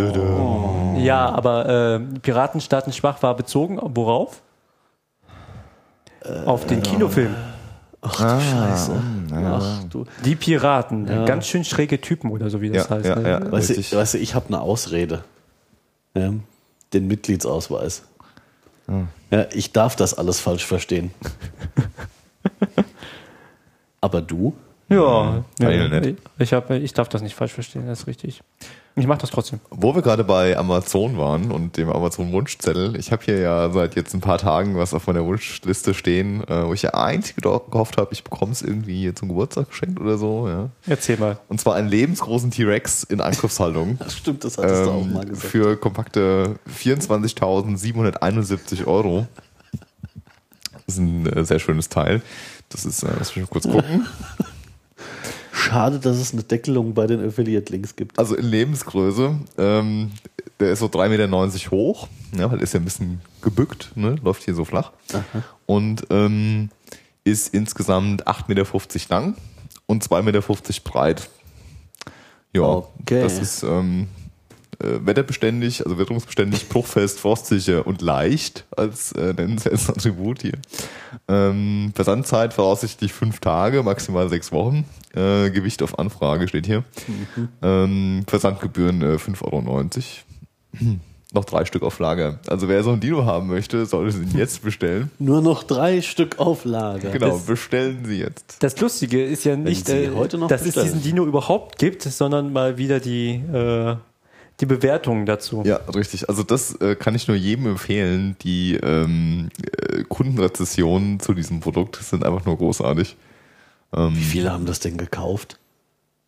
Ja, 0.97 1.29
aber 1.29 1.69
äh, 1.69 1.99
Piraten 2.19 2.59
starten 2.59 2.91
schwach 2.91 3.23
war 3.23 3.33
bezogen 3.37 3.79
worauf? 3.81 4.41
Auf 6.45 6.65
den 6.65 6.83
Kinofilm. 6.83 7.33
Scheiße. 8.03 8.91
Ach, 9.33 9.83
du. 9.89 10.05
Die 10.25 10.35
Piraten, 10.35 11.05
ganz 11.25 11.47
schön 11.47 11.63
schräge 11.63 12.01
Typen 12.01 12.29
oder 12.31 12.49
so 12.49 12.59
wie 12.61 12.71
das 12.71 12.89
Ja, 12.89 12.95
heißt. 12.95 13.05
ja, 13.05 13.15
ne? 13.15 13.29
ja. 13.29 13.51
Weißt 13.51 13.69
du, 13.69 13.95
weißt 13.97 14.15
du, 14.15 14.17
ich 14.17 14.35
habe 14.35 14.47
eine 14.47 14.59
Ausrede. 14.59 15.23
Ja, 16.13 16.33
den 16.93 17.07
Mitgliedsausweis. 17.07 18.03
Ja, 19.31 19.47
ich 19.53 19.71
darf 19.71 19.95
das 19.95 20.13
alles 20.13 20.39
falsch 20.39 20.65
verstehen. 20.65 21.11
Aber 24.01 24.21
du? 24.21 24.55
Ja, 24.89 25.43
ich 25.59 25.89
nicht. 25.89 26.19
ich, 26.37 26.53
hab, 26.53 26.69
ich 26.69 26.93
darf 26.93 27.07
das 27.07 27.21
nicht 27.21 27.35
falsch 27.35 27.53
verstehen, 27.53 27.87
das 27.87 28.01
ist 28.01 28.07
richtig. 28.07 28.41
Ich 28.95 29.05
mache 29.07 29.19
das 29.19 29.29
trotzdem. 29.29 29.61
Wo 29.69 29.95
wir 29.95 30.01
gerade 30.01 30.25
bei 30.25 30.57
Amazon 30.57 31.17
waren 31.17 31.51
und 31.51 31.77
dem 31.77 31.89
Amazon-Wunschzettel, 31.89 32.97
ich 32.97 33.13
habe 33.13 33.23
hier 33.23 33.39
ja 33.39 33.69
seit 33.71 33.95
jetzt 33.95 34.13
ein 34.13 34.19
paar 34.19 34.37
Tagen 34.37 34.77
was 34.77 34.93
auf 34.93 35.07
meiner 35.07 35.23
Wunschliste 35.25 35.93
stehen, 35.93 36.43
äh, 36.47 36.67
wo 36.67 36.73
ich 36.73 36.81
ja 36.81 36.93
einzig 36.93 37.37
gehofft 37.37 37.95
habe, 37.97 38.09
ich 38.11 38.25
bekomme 38.25 38.51
es 38.51 38.61
irgendwie 38.61 39.13
zum 39.13 39.29
Geburtstag 39.29 39.69
geschenkt 39.69 39.97
oder 39.99 40.17
so. 40.17 40.49
Ja. 40.49 40.69
Erzähl 40.87 41.15
mal. 41.17 41.37
Und 41.47 41.61
zwar 41.61 41.75
einen 41.75 41.87
lebensgroßen 41.87 42.51
T-Rex 42.51 43.03
in 43.03 43.21
Angriffshaltung. 43.21 43.97
Das 44.11 44.17
stimmt, 44.17 44.43
das 44.43 44.57
hattest 44.57 44.85
du 44.85 44.89
auch 44.89 45.03
ähm, 45.03 45.13
mal 45.13 45.23
gesagt. 45.25 45.51
für 45.51 45.77
kompakte 45.77 46.59
24.771 46.69 48.87
Euro. 48.87 49.27
Das 50.85 50.95
ist 50.95 50.99
ein 50.99 51.25
äh, 51.27 51.45
sehr 51.45 51.59
schönes 51.59 51.87
Teil. 51.87 52.21
Das 52.69 52.83
ist, 52.85 53.03
äh, 53.03 53.11
lass 53.17 53.33
mich 53.35 53.45
mal 53.45 53.51
kurz 53.51 53.67
gucken. 53.67 54.07
Schade, 55.61 55.99
dass 55.99 56.17
es 56.17 56.33
eine 56.33 56.43
Deckelung 56.43 56.93
bei 56.93 57.07
den 57.07 57.23
Affiliate-Links 57.25 57.95
gibt. 57.95 58.17
Also 58.17 58.35
in 58.35 58.45
Lebensgröße. 58.45 59.35
Ähm, 59.57 60.11
der 60.59 60.71
ist 60.71 60.79
so 60.79 60.87
3,90 60.87 61.09
Meter 61.09 61.71
hoch, 61.71 62.07
ja, 62.37 62.51
weil 62.51 62.61
ist 62.61 62.73
ja 62.73 62.79
ein 62.79 62.83
bisschen 62.83 63.21
gebückt, 63.41 63.91
ne? 63.95 64.15
läuft 64.23 64.43
hier 64.43 64.53
so 64.55 64.65
flach. 64.65 64.91
Und 65.65 66.05
ähm, 66.09 66.69
ist 67.23 67.53
insgesamt 67.53 68.27
8,50 68.27 68.47
Meter 68.47 68.65
lang 69.09 69.35
und 69.85 70.03
2,50 70.03 70.21
Meter 70.23 70.41
breit. 70.83 71.29
Ja, 72.53 72.61
Okay. 72.63 73.21
das 73.21 73.39
ist 73.39 73.63
ähm, 73.63 74.07
äh, 74.83 75.05
wetterbeständig, 75.05 75.85
also 75.85 75.97
witterungsbeständig, 75.97 76.69
bruchfest, 76.69 77.19
frostsicher 77.19 77.85
und 77.85 78.01
leicht 78.01 78.65
als 78.75 79.11
äh, 79.13 79.33
nennenswertes 79.33 79.89
Attribut 79.89 80.41
hier. 80.41 80.57
Ähm, 81.27 81.91
Versandzeit 81.95 82.53
voraussichtlich 82.53 83.13
fünf 83.13 83.39
Tage, 83.39 83.83
maximal 83.83 84.29
sechs 84.29 84.51
Wochen. 84.51 84.85
Äh, 85.13 85.49
Gewicht 85.51 85.83
auf 85.83 85.99
Anfrage 85.99 86.47
steht 86.47 86.65
hier. 86.65 86.83
Ähm, 87.61 88.23
Versandgebühren 88.27 89.01
äh, 89.01 89.15
5,90 89.15 89.43
Euro. 89.43 89.85
Noch 91.33 91.45
drei 91.45 91.63
Stück 91.63 91.83
auf 91.83 91.97
Lager. 91.99 92.39
Also 92.47 92.67
wer 92.67 92.83
so 92.83 92.91
ein 92.91 92.99
Dino 92.99 93.25
haben 93.25 93.47
möchte, 93.47 93.85
sollte 93.85 94.17
ihn 94.17 94.37
jetzt 94.37 94.63
bestellen. 94.63 95.11
Nur 95.17 95.41
noch 95.41 95.63
drei 95.63 96.01
Stück 96.01 96.39
auf 96.39 96.65
Lager. 96.65 97.11
Genau, 97.11 97.37
bestellen 97.37 98.03
Sie 98.03 98.19
jetzt. 98.19 98.57
Das 98.59 98.77
Lustige 98.81 99.23
ist 99.23 99.45
ja 99.45 99.55
nicht, 99.55 99.87
äh, 99.87 100.11
heute 100.13 100.37
noch 100.37 100.49
dass 100.49 100.61
es 100.61 100.67
bestellen. 100.67 100.87
diesen 100.87 101.03
Dino 101.03 101.25
überhaupt 101.25 101.79
gibt, 101.79 102.01
sondern 102.01 102.51
mal 102.51 102.77
wieder 102.77 102.99
die, 102.99 103.35
äh, 103.35 103.95
die 104.61 104.65
Bewertungen 104.65 105.25
dazu. 105.25 105.63
Ja, 105.65 105.77
richtig. 105.95 106.29
Also 106.29 106.43
das 106.43 106.75
äh, 106.75 106.95
kann 106.95 107.15
ich 107.15 107.27
nur 107.27 107.35
jedem 107.35 107.65
empfehlen. 107.67 108.35
Die 108.43 108.75
ähm, 108.75 109.49
äh, 109.89 110.03
Kundenrezessionen 110.03 111.19
zu 111.19 111.33
diesem 111.33 111.59
Produkt 111.59 111.95
sind 111.97 112.23
einfach 112.23 112.45
nur 112.45 112.57
großartig. 112.57 113.17
Wie 113.93 114.23
viele 114.23 114.53
haben 114.53 114.65
das 114.65 114.79
denn 114.79 114.95
gekauft? 114.95 115.59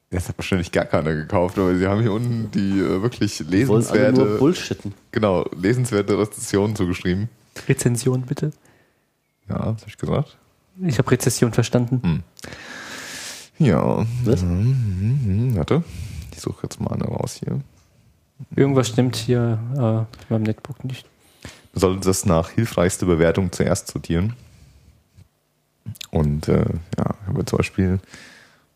Das 0.10 0.28
hat 0.28 0.38
wahrscheinlich 0.38 0.72
gar 0.74 0.84
keiner 0.84 1.16
gekauft, 1.16 1.58
aber 1.58 1.76
sie 1.76 1.88
haben 1.88 2.02
hier 2.02 2.12
unten 2.12 2.52
die 2.52 2.78
äh, 2.80 3.02
wirklich 3.02 3.38
Die 3.38 3.68
wollen 3.68 3.86
alle 3.88 4.00
nur 4.00 4.10
lesenswerte, 4.12 4.38
Bullshitten. 4.38 4.94
genau, 5.12 5.46
lesenswerte 5.58 6.20
Rezensionen 6.20 6.76
zugeschrieben. 6.76 7.30
Rezension 7.70 8.24
bitte. 8.24 8.52
Ja, 9.48 9.60
was 9.74 9.82
habe 9.82 9.88
ich 9.88 9.98
gesagt? 9.98 10.38
Ich 10.86 10.98
habe 10.98 11.10
Rezession 11.10 11.54
verstanden. 11.54 12.02
Hm. 12.04 13.66
Ja. 13.66 14.06
Was? 14.26 14.42
Mhm, 14.44 15.20
mhm, 15.24 15.56
warte. 15.56 15.84
Ich 16.36 16.42
suche 16.42 16.64
jetzt 16.64 16.82
mal 16.82 16.92
eine 16.92 17.06
raus 17.06 17.40
hier. 17.44 17.62
Irgendwas 18.56 18.88
stimmt 18.88 19.16
hier 19.16 19.60
äh, 19.76 20.16
beim 20.30 20.44
Netbook 20.44 20.84
nicht. 20.84 21.08
Wir 21.74 21.80
sollten 21.80 22.02
das 22.02 22.26
nach 22.26 22.50
hilfreichste 22.50 23.06
Bewertung 23.06 23.52
zuerst 23.52 23.88
sortieren. 23.88 24.34
Und 26.12 26.48
äh, 26.48 26.66
ja, 26.98 27.16
haben 27.26 27.36
wir 27.36 27.46
zum 27.46 27.58
Beispiel. 27.58 28.00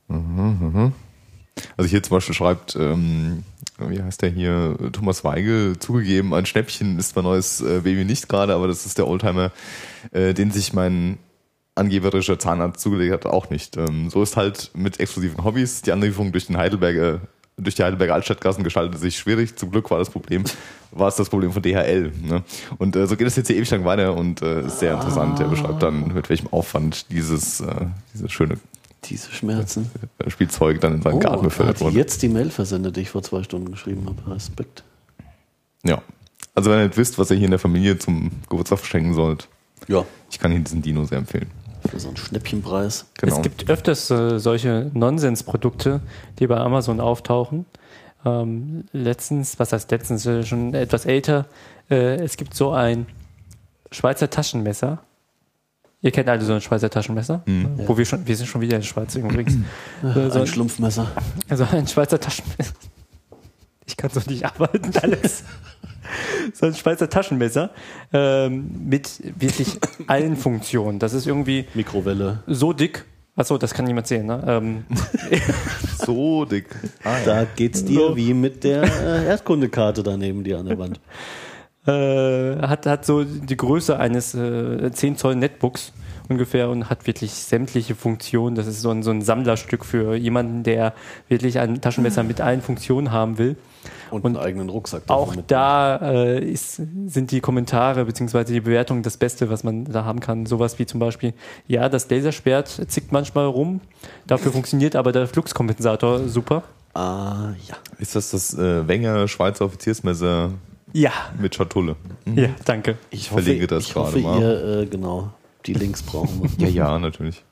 Mhm, 0.08 0.58
mhm. 0.60 0.94
Also 1.76 1.90
hier 1.90 2.04
zum 2.04 2.18
Beispiel 2.18 2.36
schreibt, 2.36 2.76
ähm, 2.76 3.44
wie 3.80 4.02
heißt 4.02 4.22
der 4.22 4.30
hier, 4.30 4.78
Thomas 4.92 5.24
Weigel, 5.24 5.78
zugegeben, 5.80 6.34
ein 6.34 6.46
Schnäppchen 6.46 6.98
ist 7.00 7.16
mein 7.16 7.26
neues 7.26 7.62
äh, 7.62 7.82
Baby 7.84 8.06
nicht 8.06 8.30
gerade, 8.30 8.54
aber 8.54 8.68
das 8.68 8.86
ist 8.86 8.98
der 8.98 9.08
Oldtimer, 9.08 9.52
äh, 10.12 10.34
den 10.34 10.52
sich 10.52 10.74
mein 10.74 11.18
angeberischer 11.76 12.40
Zahnarzt 12.40 12.82
zugelegt 12.82 13.14
hat, 13.14 13.26
auch 13.26 13.50
nicht. 13.50 13.78
Ähm, 13.78 14.10
so 14.10 14.24
ist 14.24 14.38
halt 14.38 14.72
mit 14.74 15.00
exklusiven 15.00 15.44
Hobbys 15.44 15.84
die 15.84 15.92
Anlieferung 15.92 16.32
durch 16.32 16.48
den 16.48 16.58
Heidelberger 16.58 17.22
durch 17.58 17.76
die 17.76 17.84
Heidelberger 17.84 18.14
Altstadtgassen 18.14 18.64
gestaltet 18.64 19.00
sich 19.00 19.18
schwierig. 19.18 19.56
Zum 19.56 19.72
Glück 19.72 19.90
war 19.90 19.98
das 20.00 20.10
Problem, 20.12 20.44
war 20.92 21.08
es 21.08 21.16
das 21.16 21.30
Problem 21.30 21.52
von 21.52 21.62
DHL. 21.64 22.12
Ne? 22.22 22.44
Und 22.78 22.96
äh, 22.96 23.08
so 23.08 23.18
geht 23.18 23.26
es 23.28 23.36
jetzt 23.36 23.48
hier 23.48 23.56
ewig 23.58 23.70
lang 23.72 23.84
weiter 23.84 24.16
und 24.16 24.42
äh, 24.42 24.68
ist 24.68 24.80
sehr 24.80 24.94
interessant. 24.94 25.40
Er 25.40 25.48
beschreibt 25.48 25.82
dann, 25.82 26.14
mit 26.14 26.30
welchem 26.30 26.48
Aufwand 26.54 27.12
dieses, 27.12 27.60
äh, 27.62 27.88
dieses 28.14 28.32
schöne 28.32 28.58
Diese 29.06 29.32
Schmerzen. 29.32 29.90
äh, 30.20 30.30
Spielzeug 30.30 30.82
dann 30.82 30.94
in 30.96 31.02
seinen 31.02 31.20
Garten 31.20 31.40
er 31.40 31.44
befördert 31.44 31.82
wurde. 31.82 31.96
jetzt 31.96 32.22
die 32.22 32.30
Mail 32.30 32.52
versendet, 32.52 32.96
die 32.96 33.02
ich 33.02 33.10
vor 33.10 33.24
zwei 33.24 33.42
Stunden 33.44 33.72
geschrieben 33.72 34.06
habe. 34.06 34.36
Respekt. 34.36 34.84
Ja. 35.84 36.02
Also 36.54 36.70
wenn 36.70 36.80
ihr 36.80 36.86
nicht 36.88 36.98
wisst, 36.98 37.18
was 37.18 37.32
ihr 37.32 37.38
hier 37.38 37.46
in 37.46 37.52
der 37.52 37.60
Familie 37.60 37.98
zum 37.98 38.32
Geburtstag 38.50 38.80
verschenken 38.80 39.14
sollt, 39.14 39.48
Ja, 39.88 40.06
ich 40.30 40.38
kann 40.40 40.52
Ihnen 40.52 40.64
diesen 40.64 40.82
Dino 40.82 41.06
sehr 41.06 41.20
empfehlen. 41.20 41.50
Für 41.90 42.00
so 42.00 42.08
einen 42.10 42.18
Schnäppchenpreis. 42.18 43.06
Genau. 43.18 43.36
Es 43.36 43.42
gibt 43.42 43.70
öfters 43.70 44.10
äh, 44.10 44.40
solche 44.40 44.92
Nonsensprodukte, 44.94 46.02
die 46.40 46.48
bei 46.48 46.58
Amazon 46.58 47.00
auftauchen. 47.00 47.66
Ähm, 48.26 48.86
letztens, 48.92 49.60
was 49.60 49.74
heißt 49.74 49.92
letztens, 49.92 50.26
äh, 50.26 50.44
schon 50.44 50.74
etwas 50.74 51.06
älter, 51.06 51.46
äh, 51.90 52.16
es 52.16 52.38
gibt 52.38 52.54
so 52.54 52.72
ein 52.72 53.06
Schweizer 53.92 54.30
Taschenmesser. 54.30 55.00
Ihr 56.02 56.12
kennt 56.12 56.30
alle 56.30 56.42
so 56.42 56.54
ein 56.54 56.62
Schweizer 56.62 56.90
Taschenmesser, 56.90 57.42
wo 57.88 57.98
wir 57.98 58.06
schon, 58.06 58.28
wir 58.28 58.36
sind 58.36 58.46
schon 58.46 58.62
wieder 58.62 58.76
in 58.76 58.82
der 58.82 58.88
Schweiz 58.88 59.16
übrigens. 59.16 59.58
Äh, 60.04 60.14
so 60.14 60.20
Ein 60.20 60.42
ein, 60.42 60.48
Schlumpfmesser. 60.48 61.08
also 61.50 61.64
ein 61.72 61.88
Schweizer 61.88 62.20
Taschenmesser. 62.20 62.74
Ich 63.88 63.98
kann 63.98 64.10
so 64.12 64.20
nicht 64.30 64.46
arbeiten, 64.46 64.92
Alex. 65.02 65.44
so 66.54 66.66
ein 66.68 66.76
Schweizer 66.76 67.10
Taschenmesser 67.10 67.72
ähm, 68.14 68.70
mit 68.86 69.10
wirklich 69.40 69.80
allen 70.08 70.36
Funktionen. 70.36 71.00
Das 71.00 71.14
ist 71.14 71.26
irgendwie 71.26 71.66
Mikrowelle. 71.74 72.44
so 72.48 72.74
dick. 72.74 73.06
Achso, 73.36 73.58
das 73.58 73.74
kann 73.74 73.86
niemand 73.86 74.08
sehen, 74.08 74.26
ne? 74.26 74.44
Ähm, 74.48 74.86
so 76.06 76.44
dick. 76.46 76.68
Ah, 77.04 77.20
ja. 77.20 77.26
Da 77.26 77.46
geht's 77.56 77.86
dir 77.86 78.16
wie 78.16 78.34
mit 78.34 78.64
der 78.64 78.84
äh, 78.84 79.26
Erdkundekarte 79.28 80.02
daneben 80.04 80.44
dir 80.44 80.58
an 80.60 80.66
der 80.66 80.78
Wand. 80.80 81.00
äh, 81.86 82.68
hat, 82.68 82.86
hat 82.88 83.06
so 83.06 83.24
die 83.24 83.56
Größe 83.56 83.98
eines 84.00 84.34
äh, 84.34 84.92
10 84.92 85.18
Zoll 85.18 85.36
Netbooks 85.36 85.94
ungefähr 86.30 86.70
und 86.70 86.90
hat 86.90 87.08
wirklich 87.08 87.34
sämtliche 87.34 87.96
Funktionen. 87.96 88.56
Das 88.56 88.68
ist 88.68 88.82
so 88.82 88.90
ein, 88.90 89.04
so 89.04 89.12
ein 89.12 89.22
Sammlerstück 89.22 89.86
für 89.86 90.16
jemanden, 90.16 90.64
der 90.64 90.94
wirklich 91.28 91.60
ein 91.60 91.82
Taschenmesser 91.82 92.24
mit 92.24 92.42
allen 92.42 92.62
Funktionen 92.62 93.12
haben 93.12 93.38
will. 93.38 93.56
Und, 94.12 94.24
Und 94.26 94.36
einen 94.38 94.46
eigenen 94.46 94.70
Rucksack. 94.70 95.04
Auch 95.08 95.36
mit. 95.36 95.50
da 95.52 95.98
äh, 95.98 96.44
ist, 96.44 96.82
sind 97.08 97.32
die 97.32 97.40
Kommentare 97.42 98.06
bzw. 98.06 98.44
die 98.46 98.60
Bewertungen 98.62 99.04
das 99.04 99.18
Beste, 99.18 99.50
was 99.50 99.64
man 99.64 99.86
da 99.86 100.04
haben 100.06 100.20
kann. 100.20 100.46
Sowas 100.46 100.80
wie 100.80 100.86
zum 100.86 101.00
Beispiel, 101.00 101.34
ja, 101.68 101.88
das 101.90 102.10
Laserschwert 102.10 102.68
zickt 102.88 103.12
manchmal 103.12 103.46
rum, 103.46 103.82
dafür 104.26 104.52
funktioniert 104.52 104.96
aber 104.96 105.12
der 105.12 105.28
Fluxkompensator 105.28 106.28
super. 106.28 106.64
Ah, 106.94 107.52
ja. 107.68 107.76
Ist 108.00 108.16
das 108.16 108.32
das 108.32 108.54
äh, 108.56 108.88
Wenger 108.88 109.28
Schweizer 109.28 109.66
Offiziersmesser 109.66 110.52
Ja, 110.94 111.12
mit 111.40 111.56
Schatulle? 111.56 111.96
ja, 112.26 112.50
danke. 112.66 112.98
Ich 113.12 113.30
verlinke 113.30 113.68
das 113.68 113.84
ich 113.86 113.94
gerade 113.94 114.08
hoffe, 114.08 114.20
mal. 114.20 114.42
Ihr, 114.42 114.80
äh, 114.82 114.86
genau, 114.88 115.32
die 115.66 115.74
Links 115.74 116.02
brauchen 116.04 116.44
wir. 116.58 116.68
Ja, 116.70 116.74
ja, 116.88 117.00
natürlich. 117.00 117.44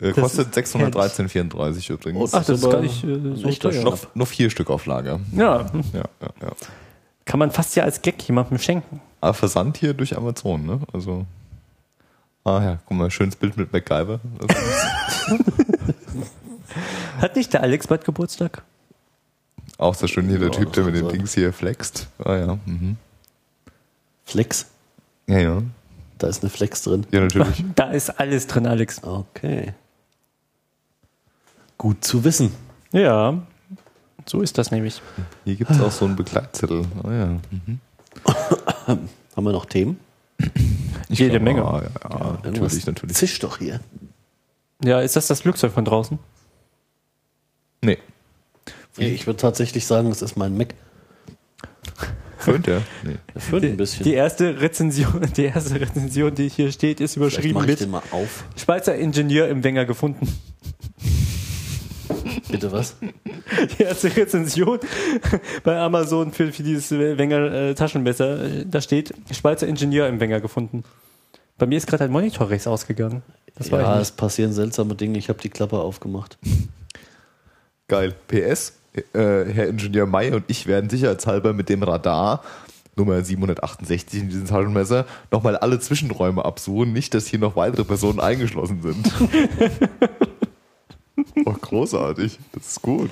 Äh, 0.00 0.12
kostet 0.12 0.56
ist 0.56 0.74
613,34 0.74 1.92
übrigens. 1.92 2.34
Ach, 2.34 2.44
das 2.44 2.60
ist 2.62 2.70
gar 2.70 2.80
nicht 2.80 3.04
äh, 3.04 3.36
so 3.36 3.50
teuer. 3.52 3.84
Noch, 3.84 3.98
noch 4.14 4.26
vier 4.26 4.50
Stück 4.50 4.70
auf 4.70 4.86
Lager. 4.86 5.20
Ja, 5.32 5.60
Ja, 5.92 6.04
ja, 6.20 6.28
ja. 6.42 6.52
kann 7.24 7.38
man 7.38 7.50
fast 7.52 7.76
ja 7.76 7.84
als 7.84 8.02
Gag 8.02 8.20
jemandem 8.26 8.58
schenken. 8.58 9.00
Aber 9.20 9.34
Versand 9.34 9.76
hier 9.76 9.94
durch 9.94 10.16
Amazon, 10.16 10.66
ne? 10.66 10.80
Also. 10.92 11.24
Ah 12.44 12.60
ja, 12.60 12.78
guck 12.86 12.96
mal, 12.96 13.08
schönes 13.12 13.36
Bild 13.36 13.56
mit 13.56 13.72
MacGyver. 13.72 14.18
Hat 17.20 17.36
nicht 17.36 17.52
der 17.52 17.62
Alex 17.62 17.86
bald 17.86 18.04
Geburtstag? 18.04 18.62
auch 19.78 19.94
so 19.94 20.06
schön 20.06 20.28
hier 20.28 20.38
der 20.38 20.50
Ja, 20.50 20.54
Typ, 20.58 20.72
der 20.72 20.84
mit 20.84 20.94
den. 20.94 21.08
Dings 21.08 21.34
hier 21.34 21.52
flext. 21.52 22.06
Ah 22.24 22.36
ja. 22.36 22.58
Mhm. 22.66 22.96
Flex. 24.24 24.66
Ja, 25.26 25.38
ja. 25.38 25.62
Da 26.22 26.28
ist 26.28 26.44
eine 26.44 26.50
Flex 26.50 26.82
drin. 26.82 27.04
Ja, 27.10 27.20
natürlich. 27.20 27.64
Da 27.74 27.90
ist 27.90 28.08
alles 28.20 28.46
drin, 28.46 28.64
Alex. 28.68 29.02
Okay. 29.02 29.74
Gut 31.78 32.04
zu 32.04 32.22
wissen. 32.22 32.52
Ja, 32.92 33.42
so 34.24 34.40
ist 34.40 34.56
das 34.56 34.70
nämlich. 34.70 35.02
Hier 35.44 35.56
gibt 35.56 35.72
es 35.72 35.80
auch 35.80 35.90
so 35.90 36.04
einen 36.04 36.14
Begleitzettel. 36.14 36.84
Ah 37.02 37.12
ja. 37.12 37.26
Mhm. 37.50 37.80
Haben 39.34 39.44
wir 39.44 39.50
noch 39.50 39.66
Themen? 39.66 39.98
Ich 41.08 41.18
Jede 41.18 41.40
glaube, 41.40 41.44
Menge. 41.44 41.64
Ah, 41.64 41.82
ja, 41.82 41.90
ja, 42.08 42.38
natürlich, 42.44 42.86
natürlich. 42.86 43.16
Zisch 43.16 43.40
doch 43.40 43.58
hier. 43.58 43.80
Ja, 44.84 45.00
ist 45.00 45.16
das 45.16 45.26
das 45.26 45.40
Flugzeug 45.40 45.72
von 45.72 45.84
draußen? 45.84 46.20
Nee. 47.80 47.98
Ich 48.96 49.26
würde 49.26 49.38
tatsächlich 49.38 49.86
sagen, 49.86 50.08
das 50.10 50.22
ist 50.22 50.36
mein 50.36 50.56
Mac. 50.56 50.74
Föhnt 52.44 52.66
der? 52.66 52.82
Nee. 53.02 53.16
Der 53.34 53.40
führt 53.40 53.64
ein 53.64 53.76
bisschen. 53.76 54.04
Die 54.04 54.14
erste 54.14 54.60
Rezension, 54.60 55.26
die 55.36 55.44
erste 55.44 55.80
Rezension, 55.80 56.34
die 56.34 56.48
hier 56.48 56.72
steht, 56.72 57.00
ist 57.00 57.16
überschrieben 57.16 57.60
ich 57.62 57.66
mit 57.66 57.80
den 57.80 57.90
mal 57.90 58.02
auf. 58.10 58.44
Schweizer 58.56 58.94
Ingenieur 58.94 59.48
im 59.48 59.62
Wenger 59.64 59.84
gefunden. 59.84 60.28
Bitte 62.50 62.70
was? 62.70 62.96
Die 63.78 63.82
erste 63.82 64.14
Rezension 64.14 64.78
bei 65.64 65.78
Amazon 65.78 66.32
für, 66.32 66.52
für 66.52 66.62
dieses 66.62 66.90
Wenger 66.90 67.52
äh, 67.52 67.74
Taschenmesser, 67.74 68.64
da 68.64 68.80
steht 68.80 69.14
Schweizer 69.30 69.66
Ingenieur 69.66 70.08
im 70.08 70.20
Wenger 70.20 70.40
gefunden. 70.40 70.84
Bei 71.58 71.66
mir 71.66 71.78
ist 71.78 71.86
gerade 71.86 72.04
ein 72.04 72.10
Monitorrechts 72.10 72.66
ausgegangen. 72.66 73.22
Das 73.54 73.70
war 73.70 73.80
ja, 73.80 74.00
es 74.00 74.10
passieren 74.10 74.52
seltsame 74.52 74.94
Dinge. 74.94 75.18
Ich 75.18 75.28
habe 75.28 75.40
die 75.40 75.50
Klappe 75.50 75.78
aufgemacht. 75.78 76.38
Geil. 77.88 78.14
PS, 78.28 78.78
äh, 78.94 79.02
Herr 79.12 79.68
Ingenieur 79.68 80.06
May 80.06 80.32
und 80.32 80.44
ich 80.48 80.66
werden 80.66 80.90
sicherheitshalber 80.90 81.52
mit 81.52 81.68
dem 81.68 81.82
Radar 81.82 82.42
Nummer 82.94 83.22
768 83.22 84.20
in 84.20 84.28
diesem 84.28 84.46
Taschenmesser 84.46 85.06
nochmal 85.30 85.56
alle 85.56 85.80
Zwischenräume 85.80 86.44
absuchen. 86.44 86.92
Nicht, 86.92 87.14
dass 87.14 87.26
hier 87.26 87.38
noch 87.38 87.56
weitere 87.56 87.84
Personen 87.84 88.20
eingeschlossen 88.20 88.82
sind. 88.82 89.10
oh, 91.46 91.52
großartig. 91.52 92.38
Das 92.52 92.66
ist 92.66 92.82
gut. 92.82 93.10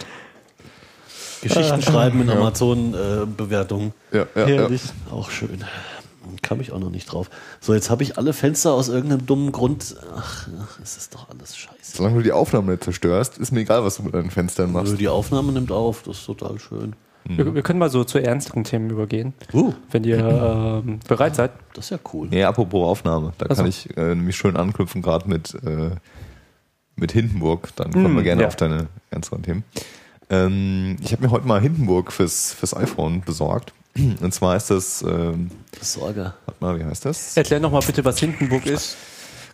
Geschichten 1.41 1.81
schreiben 1.81 2.21
in 2.21 2.29
Amazon-Bewertungen. 2.29 3.95
Ja, 4.13 4.27
ja, 4.35 4.41
ja. 4.43 4.47
Herrlich. 4.47 4.83
Auch 5.11 5.31
schön. 5.31 5.65
Kam 6.43 6.61
ich 6.61 6.73
auch 6.73 6.79
noch 6.79 6.91
nicht 6.91 7.07
drauf. 7.07 7.31
So, 7.61 7.75
jetzt 7.75 7.91
habe 7.91 8.03
ich 8.03 8.19
alle 8.19 8.33
Fenster 8.33 8.73
aus 8.73 8.89
irgendeinem 8.89 9.27
dummen 9.27 9.53
Grund. 9.53 9.97
Ach, 10.17 10.49
ach, 10.61 10.79
es 10.83 10.97
ist 10.97 11.15
doch 11.15 11.29
alles 11.31 11.57
scheiße. 11.57 11.97
Solange 11.97 12.17
du 12.19 12.23
die 12.23 12.33
Aufnahme 12.33 12.73
nicht 12.73 12.85
zerstörst, 12.85 13.39
ist 13.39 13.53
mir 13.53 13.61
egal, 13.61 13.85
was 13.85 13.97
du 13.97 14.03
mit 14.05 14.15
deinen 14.15 14.31
Fenstern 14.31 14.75
Also 14.77 14.91
machst. 14.93 15.01
die 15.01 15.09
Aufnahme 15.09 15.53
nimmt 15.53 15.73
auf, 15.73 16.03
das 16.03 16.19
ist 16.19 16.27
total 16.27 16.59
schön. 16.59 16.95
Wir, 17.25 17.55
wir 17.55 17.63
können 17.63 17.79
mal 17.79 17.91
so 17.91 18.03
zu 18.03 18.19
ernsteren 18.19 18.65
Themen 18.65 18.89
übergehen, 18.89 19.35
Uh, 19.53 19.75
wenn 19.91 20.05
ihr 20.05 20.83
ähm, 20.85 21.01
bereit 21.07 21.37
seid. 21.37 21.51
das 21.75 21.85
ist 21.87 21.91
ja 21.91 21.99
cool. 22.15 22.29
Nee, 22.31 22.45
apropos 22.45 22.83
Aufnahme, 22.89 23.35
da 23.37 23.45
Ach 23.51 23.57
so. 23.57 23.63
kann 23.63 23.67
ich 23.69 23.95
äh, 23.99 24.15
nämlich 24.15 24.37
schön 24.37 24.57
anknüpfen, 24.57 25.03
gerade 25.03 25.29
mit, 25.29 25.53
äh, 25.63 25.91
mit 26.97 27.13
Hindenburg. 27.13 27.69
Dann 27.77 27.93
kommen 27.93 28.15
wir 28.15 28.23
Mm, 28.23 28.25
gerne 28.25 28.43
ja. 28.43 28.49
auf 28.49 28.57
deine 28.57 28.87
ernsteren 29.11 29.43
Themen. 29.43 29.65
Ähm, 30.31 30.97
ich 31.03 31.13
habe 31.13 31.23
mir 31.23 31.31
heute 31.31 31.47
mal 31.47 31.61
Hindenburg 31.61 32.11
fürs, 32.11 32.55
fürs 32.55 32.75
iPhone 32.75 33.21
besorgt. 33.21 33.75
Und 34.21 34.33
zwar 34.35 34.57
ist 34.57 34.71
das, 34.71 35.03
ähm, 35.03 35.51
Sorge. 35.81 36.35
warte 36.47 36.61
mal, 36.65 36.79
wie 36.79 36.85
heißt 36.85 37.05
das? 37.05 37.37
Erklär 37.37 37.61
nochmal 37.61 37.83
bitte, 37.87 38.05
was 38.05 38.19
Hindenburg 38.19 38.67
ist. 38.67 38.97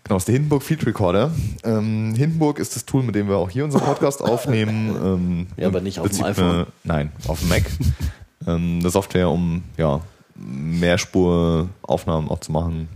Genau, 0.04 0.16
das 0.16 0.22
ist 0.22 0.28
der 0.28 0.34
Hindenburg 0.34 0.62
Field 0.62 0.86
Recorder. 0.86 1.32
Ähm, 1.64 2.14
Hindenburg 2.14 2.58
ist 2.60 2.76
das 2.76 2.84
Tool, 2.84 3.02
mit 3.02 3.14
dem 3.16 3.28
wir 3.28 3.36
auch 3.38 3.50
hier 3.50 3.64
unseren 3.64 3.82
Podcast 3.82 4.22
aufnehmen. 4.22 4.94
Ähm, 5.04 5.46
Ja, 5.56 5.66
aber 5.66 5.80
nicht 5.80 5.98
auf 5.98 6.08
dem 6.08 6.22
iPhone. 6.24 6.44
Eine, 6.44 6.66
nein, 6.84 7.12
auf 7.26 7.40
dem 7.40 7.48
Mac. 7.48 7.64
ähm, 8.46 8.78
eine 8.80 8.90
Software, 8.90 9.28
um 9.30 9.64
ja, 9.76 10.00
Mehrspuraufnahmen 10.36 12.30
auch 12.30 12.40
zu 12.40 12.52
machen. 12.52 12.88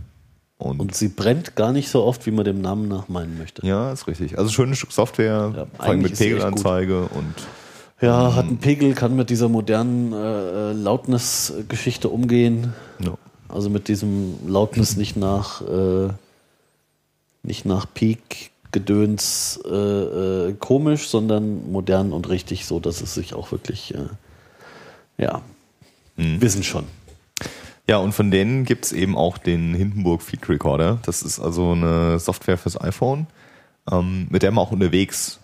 Und, 0.57 0.79
Und 0.79 0.95
sie 0.95 1.07
brennt 1.07 1.55
gar 1.55 1.71
nicht 1.71 1.89
so 1.89 2.03
oft, 2.03 2.25
wie 2.27 2.31
man 2.31 2.45
dem 2.45 2.61
Namen 2.61 2.87
nach 2.87 3.07
meinen 3.09 3.37
möchte. 3.37 3.65
ja, 3.65 3.91
ist 3.91 4.07
richtig. 4.07 4.37
Also 4.37 4.51
schönes 4.51 4.77
Stück 4.77 4.91
Software, 4.91 5.51
Ja, 5.55 5.65
vor 5.65 5.85
allem 5.85 5.99
eigentlich 5.99 6.11
mit 6.11 6.19
Pegelanzeige 6.19 7.01
und 7.05 7.33
Ja, 8.01 8.33
hat 8.35 8.47
einen 8.47 8.57
Pegel, 8.57 8.93
kann 8.93 9.15
mit 9.15 9.29
dieser 9.29 9.47
modernen 9.47 10.11
äh, 10.11 10.73
Loudness-Geschichte 10.73 12.09
umgehen. 12.09 12.73
ja. 12.99 13.13
Also 13.47 13.69
mit 13.69 13.89
diesem 13.89 14.35
Loudness 14.47 14.95
nicht 14.95 15.17
nach 15.17 15.61
äh, 15.61 16.09
nicht 17.43 17.65
nach 17.65 17.85
Peak 17.93 18.51
Gedöns 18.71 19.59
äh, 19.69 19.75
äh, 19.75 20.53
komisch, 20.53 21.09
sondern 21.09 21.69
modern 21.69 22.13
und 22.13 22.29
richtig, 22.29 22.65
so 22.65 22.79
dass 22.79 23.01
es 23.01 23.13
sich 23.13 23.33
auch 23.33 23.51
wirklich 23.51 23.93
äh, 23.93 24.07
ja 25.17 25.41
wissen 26.15 26.63
schon. 26.63 26.85
Ja, 27.89 27.97
und 27.97 28.13
von 28.13 28.31
denen 28.31 28.63
gibt's 28.63 28.93
eben 28.93 29.17
auch 29.17 29.37
den 29.37 29.73
Hindenburg 29.73 30.21
Feed 30.21 30.47
Recorder. 30.47 30.99
Das 31.05 31.23
ist 31.23 31.41
also 31.41 31.71
eine 31.71 32.19
Software 32.19 32.57
fürs 32.57 32.79
iPhone, 32.79 33.27
ähm, 33.91 34.27
mit 34.29 34.43
der 34.43 34.51
man 34.51 34.63
auch 34.63 34.71
unterwegs 34.71 35.40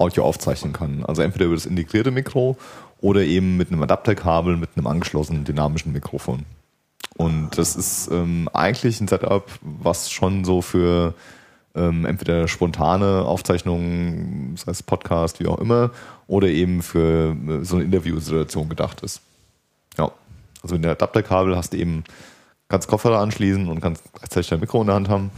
Audio 0.00 0.24
aufzeichnen 0.24 0.72
kann. 0.72 1.04
Also 1.04 1.22
entweder 1.22 1.46
über 1.46 1.54
das 1.54 1.66
integrierte 1.66 2.10
Mikro 2.10 2.56
oder 3.00 3.22
eben 3.22 3.56
mit 3.56 3.68
einem 3.68 3.82
Adapterkabel 3.82 4.56
mit 4.56 4.70
einem 4.76 4.86
angeschlossenen 4.86 5.44
dynamischen 5.44 5.92
Mikrofon. 5.92 6.44
Und 7.16 7.50
das 7.58 7.76
ist 7.76 8.10
ähm, 8.10 8.48
eigentlich 8.52 9.00
ein 9.00 9.08
Setup, 9.08 9.44
was 9.60 10.10
schon 10.10 10.44
so 10.44 10.62
für 10.62 11.14
ähm, 11.74 12.04
entweder 12.04 12.48
spontane 12.48 13.24
Aufzeichnungen, 13.24 14.56
sei 14.56 14.72
es 14.72 14.82
Podcast, 14.82 15.40
wie 15.40 15.46
auch 15.46 15.58
immer, 15.58 15.90
oder 16.26 16.48
eben 16.48 16.82
für 16.82 17.36
äh, 17.48 17.64
so 17.64 17.76
eine 17.76 17.84
Interviewsituation 17.84 18.68
gedacht 18.68 19.02
ist. 19.02 19.20
Ja. 19.98 20.10
Also 20.62 20.74
mit 20.74 20.84
dem 20.84 20.90
Adapterkabel 20.90 21.56
hast 21.56 21.72
du 21.72 21.78
eben, 21.78 22.04
kannst 22.68 22.88
Kopfhörer 22.88 23.20
anschließen 23.20 23.68
und 23.68 23.80
kannst 23.80 24.02
gleichzeitig 24.14 24.50
dein 24.50 24.60
Mikro 24.60 24.80
in 24.80 24.86
der 24.86 24.96
Hand 24.96 25.08
haben. 25.08 25.30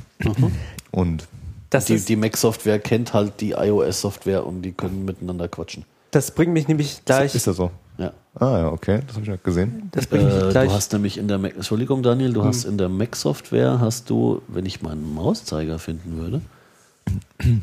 Und 0.91 1.29
Das, 1.73 1.87
Die, 1.87 1.99
die 1.99 2.17
Mac-Software 2.17 2.79
kennt 2.79 3.13
halt 3.15 3.41
die 3.41 3.53
iOS-Software 3.53 4.47
und 4.47 4.63
die 4.63 4.73
können 4.73 5.05
miteinander 5.05 5.49
quatschen. 5.49 5.85
das 6.11 6.31
bringt 6.31 6.53
mich 6.53 6.69
nämlich 6.69 7.03
gleich. 7.05 7.35
ist 7.35 7.47
das 7.47 7.57
so? 7.57 7.71
Ja. 7.99 8.13
Ah 8.35 8.59
ja, 8.59 8.69
okay, 8.69 9.01
das 9.07 9.17
habe 9.17 9.25
ich 9.25 9.31
nicht 9.31 9.45
gesehen. 9.45 9.89
Das 9.93 10.07
bringt 10.07 10.25
mich 10.25 10.35
Äh, 10.35 10.51
gleich. 10.51 10.69
du 10.69 10.75
hast 10.75 10.93
nämlich 10.93 11.19
in 11.19 11.29
der 11.29 11.39
Mac, 11.39 11.55
Entschuldigung 11.57 12.03
Daniel, 12.03 12.33
du 12.33 12.45
hast 12.45 12.65
in 12.65 12.79
der 12.79 12.89
Mac-Software 12.89 13.81
hast 13.81 14.09
du, 14.11 14.41
wenn 14.49 14.65
ich 14.67 14.81
meinen 14.83 15.15
Mauszeiger 15.15 15.79
finden 15.79 16.17
würde, 16.17 16.41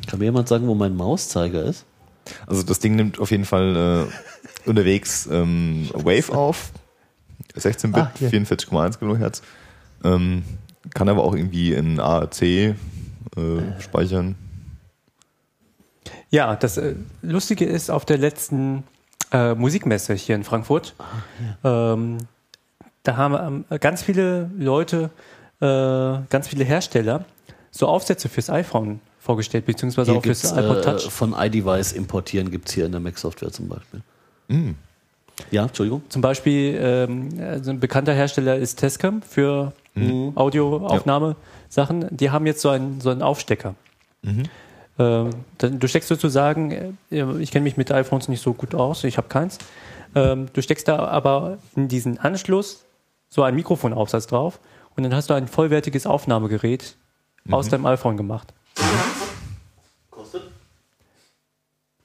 kann 0.07 0.19
mir 0.19 0.25
jemand 0.25 0.47
sagen, 0.47 0.67
wo 0.67 0.75
mein 0.75 0.95
Mauszeiger 0.95 1.63
ist? 1.63 1.85
Also 2.45 2.61
das 2.63 2.79
Ding 2.79 2.95
nimmt 2.95 3.19
auf 3.19 3.31
jeden 3.31 3.45
Fall 3.45 4.07
äh, 4.07 4.69
unterwegs 4.69 5.27
ähm, 5.31 5.89
Wave 5.93 6.31
auf, 6.35 6.71
16-Bit, 7.57 7.95
Ah, 7.97 8.11
hier. 8.19 8.29
44,1 8.31 8.99
Kilohertz. 8.99 9.41
Ähm, 10.03 10.43
kann 10.93 11.09
aber 11.09 11.23
auch 11.23 11.35
irgendwie 11.35 11.73
in 11.73 11.99
AAC 11.99 12.75
äh, 13.35 13.81
speichern. 13.81 14.35
Ja, 16.29 16.55
das 16.55 16.77
äh, 16.77 16.95
Lustige 17.21 17.65
ist, 17.65 17.89
auf 17.89 18.05
der 18.05 18.17
letzten 18.17 18.83
äh, 19.31 19.53
Musikmesse 19.55 20.13
hier 20.13 20.35
in 20.35 20.43
Frankfurt, 20.43 20.95
ähm, 21.63 22.17
da 23.03 23.17
haben 23.17 23.65
ähm, 23.69 23.79
ganz 23.79 24.03
viele 24.03 24.49
Leute, 24.57 25.09
äh, 25.61 25.65
ganz 26.29 26.47
viele 26.47 26.63
Hersteller 26.63 27.25
so 27.71 27.87
Aufsätze 27.87 28.29
fürs 28.29 28.49
iPhone 28.49 28.99
vorgestellt, 29.19 29.65
beziehungsweise 29.65 30.11
Hier 30.11 30.19
auch 30.19 30.23
fürs 30.23 30.51
iPod 30.51 30.77
äh, 30.77 30.81
Touch. 30.81 31.09
von 31.09 31.35
iDevice 31.37 31.93
importieren 31.93 32.51
gibt 32.51 32.69
es 32.69 32.75
hier 32.75 32.85
in 32.85 32.91
der 32.91 33.01
Mac-Software 33.01 33.51
zum 33.51 33.67
Beispiel. 33.67 34.01
Mm. 34.47 34.71
Ja, 35.51 35.63
Entschuldigung. 35.63 36.01
Zum 36.09 36.21
Beispiel 36.21 36.77
ähm, 36.81 37.29
also 37.41 37.71
ein 37.71 37.79
bekannter 37.79 38.13
Hersteller 38.13 38.55
ist 38.57 38.75
Tescam 38.79 39.21
für 39.21 39.73
Audioaufnahme-Sachen. 40.35 42.07
Die 42.15 42.29
haben 42.31 42.45
jetzt 42.45 42.61
so 42.61 42.69
einen, 42.69 43.01
so 43.01 43.09
einen 43.09 43.21
Aufstecker. 43.21 43.75
Ähm, 44.23 45.29
dann- 45.57 45.79
du 45.79 45.87
steckst 45.87 46.09
sozusagen, 46.09 46.71
äh, 47.11 47.23
ich 47.39 47.51
kenne 47.51 47.63
mich 47.63 47.77
mit 47.77 47.91
iPhones 47.91 48.27
nicht 48.27 48.41
so 48.41 48.53
gut 48.53 48.75
aus, 48.75 49.03
ich 49.03 49.17
habe 49.17 49.27
keins. 49.29 49.57
Ähm, 50.15 50.47
du 50.53 50.61
steckst 50.61 50.87
da 50.87 50.99
aber 51.07 51.57
in 51.75 51.87
diesen 51.87 52.17
Anschluss 52.19 52.83
so 53.29 53.43
einen 53.43 53.55
Mikrofonaufsatz 53.55 54.27
drauf 54.27 54.59
und 54.95 55.03
dann 55.03 55.13
hast 55.13 55.29
du 55.29 55.33
ein 55.35 55.47
vollwertiges 55.47 56.05
Aufnahmegerät 56.05 56.95
aus 57.51 57.69
deinem 57.69 57.85
iPhone 57.85 58.17
gemacht. 58.17 58.53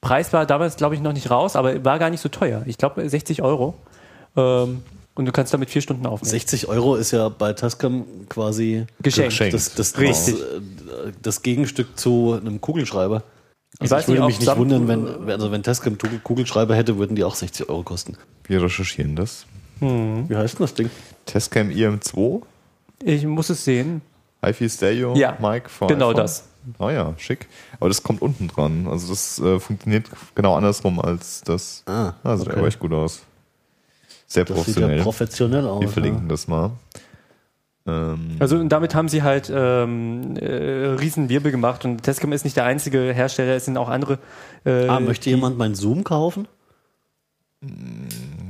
Preis 0.05 0.33
war 0.33 0.47
damals, 0.47 0.77
glaube 0.77 0.95
ich, 0.95 1.01
noch 1.01 1.13
nicht 1.13 1.31
raus, 1.31 1.57
aber 1.57 1.85
war 1.85 1.99
gar 1.99 2.11
nicht 2.11 2.21
so 2.21 2.29
teuer. 2.29 2.63
Ich 2.67 2.79
glaube 2.79 3.09
60 3.09 3.43
Euro. 3.43 3.75
Ähm, 4.37 4.83
und 5.17 5.27
du 5.27 5.33
kannst 5.33 5.55
damit 5.55 5.71
vier 5.71 5.81
Stunden 5.81 6.07
aufnehmen. 6.07 6.31
60 6.31 6.69
Euro 6.69 6.97
ist 6.97 7.13
ja 7.13 7.29
bei 7.29 7.53
Tascam 7.53 8.05
quasi 8.29 8.85
Geschenkt. 9.01 9.31
Geschenkt. 9.31 9.55
das, 9.55 9.75
das, 9.75 9.97
Richtig. 9.99 10.35
Das, 10.37 11.15
das 11.23 11.43
Gegenstück 11.43 11.99
zu 11.99 12.39
einem 12.41 12.61
Kugelschreiber. 12.61 13.23
Ich 13.81 13.81
Also 13.93 13.97
ich, 13.97 14.09
würde 14.09 14.27
nicht, 14.27 14.41
mich 14.41 14.47
nicht 14.49 14.57
wundern, 14.59 14.89
wenn, 14.89 15.31
also 15.31 15.51
wenn 15.51 15.63
Tascam 15.63 15.97
Kugelschreiber 16.23 16.75
hätte, 16.77 16.99
würden 16.99 17.17
die 17.17 17.25
auch 17.25 17.35
60 17.35 17.69
Euro 17.69 17.83
kosten. 17.83 18.17
Wir 18.47 18.63
recherchieren 18.63 19.17
das. 19.17 19.47
Wie 19.81 20.37
heißt 20.37 20.59
denn 20.59 20.65
das 20.67 20.75
Ding? 20.75 20.91
Testcam 21.27 21.69
IM2, 21.71 22.43
Ich 23.03 23.25
muss 23.27 23.51
es 23.51 23.65
sehen. 23.65 24.03
HiFi 24.45 24.69
Stereo, 24.69 25.15
Ja, 25.17 25.37
Mic 25.41 25.69
von 25.71 25.89
genau 25.89 26.11
iPhone. 26.11 26.23
das. 26.23 26.45
Ah 26.79 26.91
ja, 26.91 27.15
schick. 27.19 27.47
Aber 27.79 27.89
das 27.89 28.03
kommt 28.03 28.23
unten 28.23 28.49
dran. 28.49 28.87
Also 28.89 29.09
das 29.09 29.39
äh, 29.39 29.59
funktioniert 29.61 30.07
genau 30.35 30.57
andersrum 30.57 31.01
als 31.01 31.43
das. 31.43 31.83
Ah, 31.87 32.13
also 32.23 32.45
der 32.45 32.53
okay. 32.53 32.61
aber 32.61 32.69
echt 32.69 32.79
gut 32.81 32.93
aus. 32.93 33.23
Sehr 34.27 34.45
Das 34.45 34.57
sieht 34.57 34.67
ja 34.67 34.73
professionell. 34.83 35.03
professionell 35.03 35.67
aus. 35.67 35.81
Wir 35.83 35.89
verlinken 35.89 36.29
das 36.29 36.49
mal. 36.49 36.71
Ähm, 37.87 38.37
Also 38.39 38.57
und 38.57 38.71
damit 38.71 38.95
haben 38.95 39.09
sie 39.09 39.23
halt 39.23 39.53
ähm, 39.55 40.37
äh, 40.39 40.47
Riesenwirbel 40.99 41.51
gemacht 41.53 41.85
und 41.85 42.03
Tescam 42.03 42.33
ist 42.33 42.45
nicht 42.45 42.57
der 42.57 42.65
einzige 42.65 43.13
Hersteller, 43.13 43.55
es 43.57 43.67
sind 43.67 43.77
auch 43.77 43.89
andere. 43.91 44.19
Äh, 44.65 44.89
Ah, 44.89 45.01
möchte 45.01 45.29
jemand 45.29 45.59
mein 45.59 45.75
Zoom 45.75 46.03
kaufen? 46.05 46.49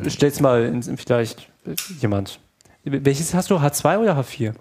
Stell's 0.09 0.41
mal 0.41 0.65
in, 0.65 0.83
vielleicht 0.97 1.49
äh, 1.67 1.75
jemand. 2.01 2.41
Welches 2.85 3.33
hast 3.35 3.51
du? 3.51 3.57
H2 3.57 3.99
oder 3.99 4.19
H4? 4.19 4.55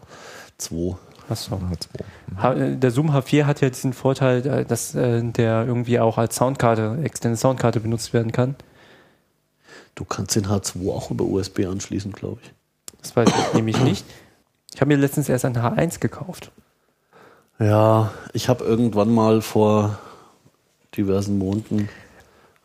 2. 0.57 0.95
Achso. 1.33 1.55
H2. 1.55 2.37
H, 2.41 2.53
äh, 2.53 2.75
der 2.77 2.91
Zoom 2.91 3.11
H4 3.11 3.45
hat 3.45 3.61
ja 3.61 3.69
diesen 3.69 3.93
Vorteil, 3.93 4.45
äh, 4.45 4.65
dass 4.65 4.95
äh, 4.95 5.21
der 5.23 5.65
irgendwie 5.65 5.99
auch 5.99 6.17
als 6.17 6.35
Soundkarte, 6.35 6.99
externe 7.03 7.35
Soundkarte 7.37 7.79
benutzt 7.79 8.13
werden 8.13 8.31
kann. 8.31 8.55
Du 9.95 10.05
kannst 10.05 10.35
den 10.35 10.47
H2 10.47 10.91
auch 10.91 11.11
über 11.11 11.25
USB 11.25 11.65
anschließen, 11.65 12.11
glaube 12.11 12.39
ich. 12.43 12.53
Das 13.01 13.15
weiß 13.15 13.29
ich 13.29 13.53
nämlich 13.53 13.79
nicht. 13.81 14.05
Ich 14.73 14.81
habe 14.81 14.89
mir 14.89 14.97
letztens 14.97 15.29
erst 15.29 15.45
ein 15.45 15.57
H1 15.57 15.99
gekauft. 15.99 16.51
Ja, 17.59 18.11
ich 18.33 18.49
habe 18.49 18.63
irgendwann 18.63 19.13
mal 19.13 19.41
vor 19.41 19.99
diversen 20.95 21.37
Monaten 21.37 21.89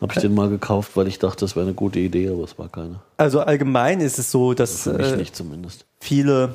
habe 0.00 0.12
ich 0.14 0.20
den 0.20 0.34
mal 0.34 0.48
gekauft, 0.48 0.92
weil 0.94 1.08
ich 1.08 1.18
dachte, 1.18 1.40
das 1.40 1.56
wäre 1.56 1.66
eine 1.66 1.74
gute 1.74 1.98
Idee, 1.98 2.28
aber 2.28 2.44
es 2.44 2.56
war 2.58 2.68
keine. 2.68 3.00
Also 3.16 3.40
allgemein 3.40 4.00
ist 4.00 4.18
es 4.18 4.30
so, 4.30 4.54
dass 4.54 4.84
Für 4.84 4.92
mich 4.92 5.12
äh, 5.12 5.16
nicht 5.16 5.34
zumindest. 5.34 5.86
viele, 5.98 6.54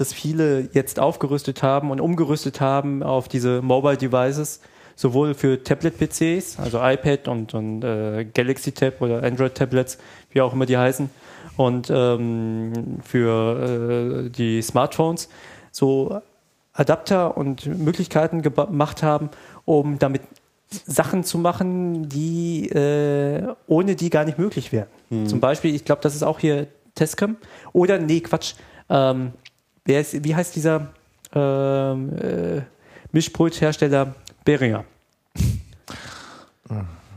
dass 0.00 0.12
viele 0.12 0.68
jetzt 0.72 1.00
aufgerüstet 1.00 1.62
haben 1.62 1.90
und 1.90 2.00
umgerüstet 2.00 2.60
haben 2.60 3.02
auf 3.02 3.28
diese 3.28 3.62
Mobile 3.62 3.96
Devices, 3.96 4.60
sowohl 4.94 5.34
für 5.34 5.62
Tablet-PCs, 5.62 6.58
also 6.58 6.78
iPad 6.82 7.28
und, 7.28 7.54
und 7.54 7.82
äh, 7.84 8.24
Galaxy 8.24 8.72
Tab 8.72 9.00
oder 9.00 9.22
Android 9.22 9.54
Tablets, 9.54 9.98
wie 10.30 10.40
auch 10.40 10.52
immer 10.52 10.66
die 10.66 10.76
heißen, 10.76 11.10
und 11.56 11.90
ähm, 11.90 12.98
für 13.02 14.26
äh, 14.26 14.30
die 14.30 14.62
Smartphones, 14.62 15.28
so 15.72 16.20
Adapter 16.72 17.36
und 17.36 17.66
Möglichkeiten 17.66 18.42
gemacht 18.42 19.02
haben, 19.02 19.30
um 19.64 19.98
damit 19.98 20.22
Sachen 20.70 21.24
zu 21.24 21.38
machen, 21.38 22.08
die 22.08 22.68
äh, 22.68 23.54
ohne 23.66 23.96
die 23.96 24.10
gar 24.10 24.24
nicht 24.24 24.38
möglich 24.38 24.70
wären. 24.70 24.86
Zum 25.26 25.40
Beispiel, 25.40 25.74
ich 25.74 25.84
glaube, 25.84 26.02
das 26.02 26.14
ist 26.14 26.22
auch 26.22 26.38
hier 26.38 26.68
Tescam. 26.94 27.36
Oder, 27.72 27.98
nee, 27.98 28.20
Quatsch. 28.20 28.54
Ähm, 28.90 29.32
wer 29.88 30.00
ist, 30.00 30.22
wie 30.24 30.34
heißt 30.36 30.54
dieser 30.54 30.88
ähm, 31.34 32.12
äh, 32.18 32.62
Mischpulthersteller? 33.12 34.14
Behringer. 34.44 34.84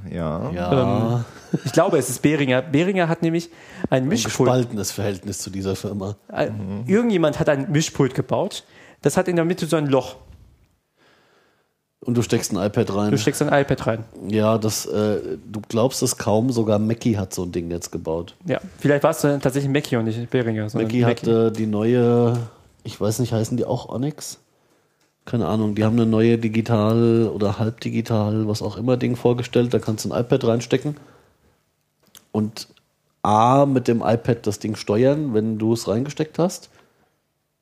Ja. 0.10 0.52
Ja, 0.54 1.26
Ich 1.64 1.72
glaube, 1.74 1.98
es 1.98 2.10
ist 2.10 2.22
Behringer. 2.22 2.62
Behringer 2.62 3.08
hat 3.08 3.22
nämlich 3.22 3.50
ein 3.90 4.04
ein 4.04 4.08
Mischpult. 4.08 4.50
gespaltenes 4.50 4.92
Verhältnis 4.92 5.38
zu 5.40 5.50
dieser 5.50 5.76
Firma. 5.76 6.16
Äh, 6.32 6.50
Irgendjemand 6.88 7.40
hat 7.40 7.50
ein 7.50 7.72
Mischpult 7.72 8.16
gebaut. 8.16 8.64
Das 9.02 9.18
hat 9.18 9.28
in 9.28 9.36
der 9.36 9.46
Mitte 9.46 9.66
so 9.66 9.76
ein 9.76 9.88
Loch. 9.88 10.16
Und 12.04 12.16
du 12.18 12.24
steckst 12.24 12.52
ein 12.52 12.58
iPad 12.58 12.96
rein. 12.96 13.12
Du 13.12 13.18
steckst 13.18 13.42
ein 13.44 13.50
iPad 13.54 13.86
rein. 13.88 14.04
ja, 14.28 14.58
das, 14.58 14.88
äh, 14.88 15.20
du 15.46 15.62
glaubst 15.70 16.02
es 16.02 16.18
kaum, 16.18 16.52
sogar 16.52 16.80
Mackie 16.80 17.16
hat 17.18 17.32
so 17.34 17.44
ein 17.44 17.52
Ding 17.52 17.70
jetzt 17.70 17.92
gebaut. 17.92 18.36
Ja, 18.46 18.60
vielleicht 18.80 19.04
war 19.04 19.12
es 19.12 19.22
dann 19.22 19.40
tatsächlich 19.40 19.72
Mackie 19.72 19.98
und 19.98 20.06
nicht 20.06 20.30
Behringer. 20.32 20.68
sondern 20.70 20.88
Mackie 20.88 21.06
hat 21.06 21.28
äh, 21.28 21.52
die 21.52 21.68
neue, 21.68 22.38
ich 22.84 23.00
weiß 23.00 23.20
nicht, 23.20 23.34
heißen 23.34 23.58
die 23.58 23.66
auch 23.66 23.90
Onyx? 23.90 24.40
Keine 25.26 25.48
Ahnung, 25.48 25.76
die 25.76 25.84
haben 25.84 25.96
eine 25.98 26.08
neue 26.08 26.38
digital 26.38 27.30
oder 27.34 27.60
halbdigital, 27.60 28.48
was 28.48 28.62
auch 28.62 28.76
immer 28.78 28.98
Ding 28.98 29.16
vorgestellt. 29.16 29.74
Da 29.74 29.80
kannst 29.80 30.06
du 30.06 30.12
ein 30.12 30.20
iPad 30.20 30.44
reinstecken 30.46 30.98
und 32.32 32.68
A 33.24 33.68
mit 33.68 33.88
dem 33.88 34.02
iPad 34.02 34.48
das 34.48 34.58
Ding 34.58 34.76
steuern, 34.76 35.34
wenn 35.36 35.60
du 35.60 35.74
es 35.74 35.88
reingesteckt 35.88 36.40
hast. 36.40 36.70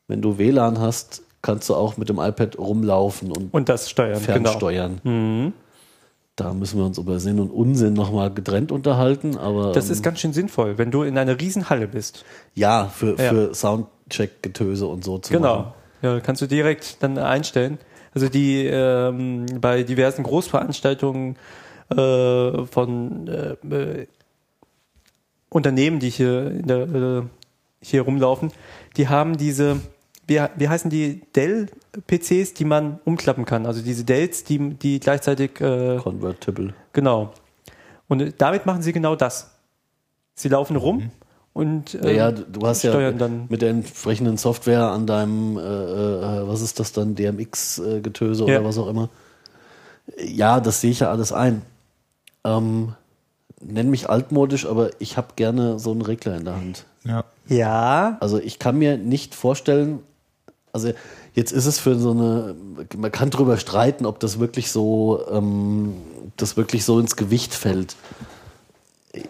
Wenn 0.08 0.22
du 0.22 0.38
WLAN 0.38 0.80
hast, 0.80 1.22
kannst 1.42 1.68
du 1.70 1.76
auch 1.76 1.98
mit 1.98 2.08
dem 2.08 2.18
iPad 2.20 2.58
rumlaufen 2.58 3.32
und 3.32 3.54
und 3.54 3.68
das 3.68 3.90
steuern. 3.90 4.22
Genau. 4.26 4.52
fernsteuern. 4.52 5.54
Da 6.38 6.54
müssen 6.54 6.78
wir 6.80 6.86
uns 6.86 6.98
über 6.98 7.20
Sinn 7.20 7.42
und 7.42 7.50
Unsinn 7.52 7.94
nochmal 7.94 8.34
getrennt 8.34 8.72
unterhalten, 8.72 9.38
aber 9.38 9.74
Das 9.74 9.88
ähm, 9.88 9.92
ist 9.92 10.04
ganz 10.04 10.20
schön 10.22 10.32
sinnvoll, 10.32 10.78
wenn 10.78 10.92
du 10.92 11.04
in 11.04 11.18
einer 11.18 11.38
Riesenhalle 11.38 11.88
bist. 11.90 12.24
ja 12.56 12.86
für, 12.88 13.20
Ja. 13.22 13.30
für 13.30 13.54
Soundcheck-Getöse 14.10 14.88
und 14.88 15.04
so 15.04 15.18
zu 15.20 15.34
Genau. 15.34 15.56
machen. 15.58 15.74
Ja, 16.02 16.20
kannst 16.20 16.42
du 16.42 16.48
direkt 16.48 17.02
dann 17.04 17.18
einstellen. 17.18 17.78
Also 18.14 18.30
die 18.30 18.66
ähm, 18.66 19.46
bei 19.62 19.84
diversen 19.84 20.24
Großveranstaltungen 20.24 21.36
äh, 21.90 22.66
von 22.66 23.28
äh, 23.28 23.52
äh, 23.76 24.08
Unternehmen, 25.50 26.00
die 26.00 26.10
hier 26.10 26.50
der, 26.50 26.78
äh, 26.88 27.22
hier 27.82 28.02
rumlaufen, 28.04 28.52
die 28.98 29.08
haben 29.08 29.38
diese, 29.38 29.80
wie, 30.28 30.42
wie 30.56 30.68
heißen 30.70 30.90
die 30.90 31.22
Dell-PCs, 31.36 32.54
die 32.54 32.66
man 32.66 33.00
umklappen 33.06 33.46
kann. 33.46 33.66
Also 33.66 33.82
diese 33.82 34.04
Dells, 34.04 34.44
die, 34.44 34.58
die 34.76 35.00
gleichzeitig 35.00 35.60
äh, 35.62 35.98
Convertible. 35.98 36.74
genau. 36.94 37.34
Und 38.08 38.22
äh, 38.22 38.34
damit 38.38 38.66
machen 38.66 38.82
sie 38.82 38.94
genau 38.94 39.16
das. 39.16 39.56
Sie 40.36 40.50
laufen 40.50 40.78
rum 40.78 41.12
und 41.54 41.96
äh, 41.96 42.16
Ja, 42.16 42.32
du 42.32 42.66
hast 42.68 42.84
ja 42.84 43.12
mit 43.50 43.62
der 43.62 43.70
entsprechenden 43.72 44.38
Software 44.38 44.88
an 44.92 45.06
deinem, 45.08 45.58
äh, 45.58 45.62
äh, 45.62 46.48
was 46.48 46.62
ist 46.62 46.80
das 46.80 46.92
dann, 46.92 47.16
DMX-Getöse 47.16 48.46
Ja. 48.46 48.60
oder 48.60 48.66
was 48.66 48.78
auch 48.78 48.88
immer. 48.88 49.10
Ja, 50.24 50.60
das 50.60 50.82
sehe 50.82 50.92
ich 50.92 51.00
ja 51.02 51.12
alles 51.12 51.32
ein. 51.32 51.62
Ähm, 52.44 52.94
nenn 53.62 53.90
mich 53.90 54.10
altmodisch, 54.10 54.66
aber 54.66 54.90
ich 55.00 55.18
habe 55.18 55.30
gerne 55.36 55.80
so 55.80 55.92
einen 55.92 56.02
Regler 56.02 56.36
in 56.38 56.46
der 56.46 56.56
Hand. 56.56 56.86
Ja. 57.04 57.24
Ja, 57.48 58.18
Also 58.20 58.38
ich 58.40 58.60
kann 58.60 58.78
mir 58.78 58.98
nicht 58.98 59.34
vorstellen, 59.36 60.00
also 60.72 60.92
jetzt 61.34 61.52
ist 61.52 61.66
es 61.66 61.80
für 61.80 61.96
so 61.98 62.12
eine, 62.12 62.56
man 62.96 63.12
kann 63.12 63.32
drüber 63.32 63.58
streiten, 63.58 64.06
ob 64.06 64.20
das 64.20 64.40
wirklich 64.40 64.72
so, 64.72 65.24
ähm, 65.32 65.94
das 66.38 66.58
wirklich 66.58 66.86
so 66.86 67.00
ins 67.00 67.16
Gewicht 67.16 67.54
fällt. 67.54 67.96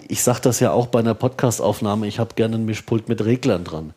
Ich 0.08 0.24
sage 0.24 0.42
das 0.42 0.60
ja 0.60 0.72
auch 0.72 0.88
bei 0.88 1.00
einer 1.00 1.14
Podcast-Aufnahme, 1.14 2.08
ich 2.08 2.20
habe 2.20 2.36
gerne 2.36 2.56
ein 2.58 2.66
Mischpult 2.66 3.08
mit 3.08 3.24
Reglern 3.24 3.64
dran. 3.64 3.94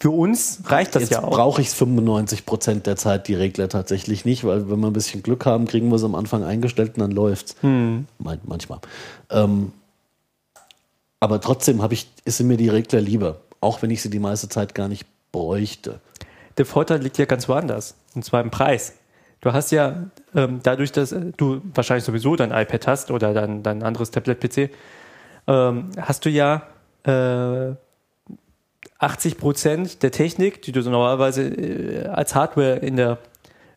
für 0.00 0.10
uns 0.10 0.60
reicht 0.64 0.94
das 0.94 1.02
Jetzt 1.02 1.12
ja 1.12 1.22
auch. 1.24 1.30
brauche 1.30 1.60
ich 1.60 1.70
95 1.70 2.46
Prozent 2.46 2.86
der 2.86 2.96
Zeit 2.96 3.28
die 3.28 3.34
Regler 3.34 3.68
tatsächlich 3.68 4.24
nicht, 4.24 4.44
weil 4.44 4.70
wenn 4.70 4.80
wir 4.80 4.86
ein 4.86 4.92
bisschen 4.92 5.22
Glück 5.22 5.44
haben, 5.44 5.66
kriegen 5.66 5.88
wir 5.90 5.96
es 5.96 6.04
am 6.04 6.14
Anfang 6.14 6.42
eingestellt 6.44 6.92
und 6.94 7.00
dann 7.00 7.10
läuft's. 7.10 7.56
Hm. 7.60 8.06
Man- 8.18 8.40
Manchmal. 8.44 8.78
Ähm, 9.30 9.72
aber 11.20 11.40
trotzdem 11.40 11.82
habe 11.82 11.94
ich, 11.94 12.08
sind 12.24 12.46
mir 12.46 12.56
die 12.56 12.68
Regler 12.68 13.00
lieber, 13.00 13.40
auch 13.60 13.82
wenn 13.82 13.90
ich 13.90 14.00
sie 14.02 14.10
die 14.10 14.20
meiste 14.20 14.48
Zeit 14.48 14.74
gar 14.74 14.88
nicht 14.88 15.04
bräuchte. 15.32 16.00
Der 16.56 16.64
Vorteil 16.66 17.02
liegt 17.02 17.18
ja 17.18 17.24
ganz 17.24 17.48
woanders, 17.48 17.94
und 18.14 18.24
zwar 18.24 18.40
im 18.40 18.50
Preis. 18.50 18.92
Du 19.40 19.52
hast 19.52 19.70
ja 19.70 20.04
ähm, 20.34 20.60
dadurch, 20.62 20.90
dass 20.92 21.12
äh, 21.12 21.32
du 21.36 21.60
wahrscheinlich 21.74 22.04
sowieso 22.04 22.34
dein 22.36 22.50
iPad 22.50 22.86
hast 22.86 23.10
oder 23.10 23.32
dein, 23.34 23.62
dein 23.62 23.82
anderes 23.82 24.10
Tablet-PC, 24.10 24.70
ähm, 25.46 25.90
hast 26.00 26.24
du 26.24 26.30
ja 26.30 26.62
äh, 27.04 27.74
80 28.98 29.38
Prozent 29.38 30.02
der 30.02 30.10
Technik, 30.10 30.62
die 30.62 30.72
du 30.72 30.82
so 30.82 30.90
normalerweise 30.90 31.42
äh, 31.44 32.06
als 32.08 32.34
Hardware 32.34 32.76
in 32.76 32.96
der, 32.96 33.18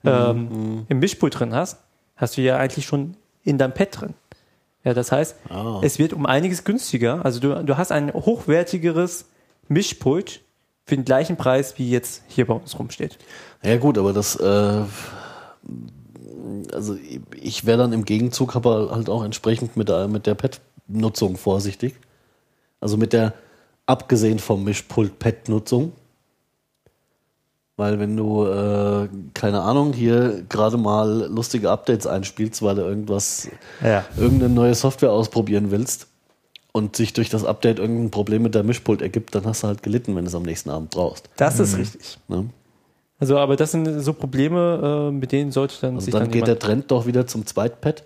ähm, 0.03 0.86
im 0.89 0.99
Mischpult 0.99 1.39
drin 1.39 1.53
hast, 1.53 1.78
hast 2.16 2.38
du 2.38 2.41
ja 2.41 2.57
eigentlich 2.57 2.86
schon 2.86 3.16
in 3.43 3.57
deinem 3.57 3.74
Pad 3.74 4.01
drin. 4.01 4.14
Ja, 4.84 4.95
das 4.95 5.12
heißt, 5.12 5.36
Ah. 5.49 5.80
es 5.84 5.99
wird 5.99 6.12
um 6.14 6.26
einiges 6.26 6.64
günstiger. 6.64 7.24
Also 7.24 7.39
du, 7.39 7.64
du 7.64 7.78
hast 7.78 7.91
ein 7.91 8.12
hochwertigeres 8.12 9.26
Mischpult 9.68 10.41
für 10.86 10.95
den 10.95 11.05
gleichen 11.05 11.38
Preis, 11.38 11.78
wie 11.78 11.91
jetzt 11.91 12.24
hier 12.28 12.47
bei 12.47 12.55
uns 12.55 12.78
rumsteht. 12.80 13.20
Ja 13.64 13.78
gut, 13.78 13.99
aber 13.99 14.12
das, 14.12 14.36
äh, 14.38 14.82
also 16.74 16.97
ich 17.41 17.65
wäre 17.65 17.78
dann 17.78 17.93
im 17.93 18.05
Gegenzug 18.05 18.55
aber 18.55 18.91
halt 18.91 19.09
auch 19.09 19.24
entsprechend 19.24 19.78
mit 19.78 19.89
der, 19.89 20.07
mit 20.07 20.26
der 20.28 20.36
Pad-Nutzung 20.36 21.38
vorsichtig. 21.38 21.95
Also 22.80 22.97
mit 22.97 23.13
der, 23.13 23.34
abgesehen 23.86 24.39
vom 24.39 24.63
Mischpult-Pad-Nutzung. 24.63 25.93
Weil 27.78 27.99
wenn 27.99 28.15
du, 28.15 28.45
äh, 28.45 29.07
keine 29.34 29.61
Ahnung, 29.61 29.93
hier 29.93 30.43
gerade 30.49 30.78
mal 30.78 31.28
lustige 31.32 31.72
Updates 31.72 32.05
einspielst, 32.05 32.61
weil 32.61 32.76
du 32.76 32.82
irgendwas, 32.82 33.47
Ja. 33.84 34.05
irgendeine 34.17 34.53
neue 34.53 34.76
Software 34.76 35.11
ausprobieren 35.11 35.72
willst 35.72 36.07
und 36.74 36.95
sich 36.95 37.13
durch 37.13 37.30
das 37.30 37.43
Update 37.43 37.80
irgendein 37.80 38.11
Problem 38.11 38.43
mit 38.43 38.53
der 38.55 38.63
Mischpult 38.63 39.01
ergibt, 39.01 39.34
dann 39.34 39.45
hast 39.45 39.63
du 39.63 39.67
halt 39.67 39.82
gelitten, 39.84 40.15
wenn 40.15 40.26
du 40.26 40.30
es 40.30 40.36
am 40.36 40.43
nächsten 40.43 40.69
Abend 40.69 40.91
brauchst. 40.91 41.30
Das 41.38 41.59
ist 41.59 41.78
richtig. 41.78 42.19
Ne? 42.28 42.49
Also, 43.22 43.38
aber 43.38 43.55
das 43.55 43.72
sind 43.72 44.01
so 44.01 44.13
Probleme, 44.13 45.09
äh, 45.09 45.11
mit 45.11 45.32
denen 45.32 45.51
sollte 45.51 45.76
dann 45.80 45.93
Also 45.95 46.05
sich 46.05 46.11
dann 46.11 46.24
dann 46.24 46.32
geht 46.32 46.47
der 46.47 46.57
Trend 46.57 46.89
doch 46.89 47.05
wieder 47.05 47.28
zum 47.28 47.45
Zweitpad. 47.45 48.03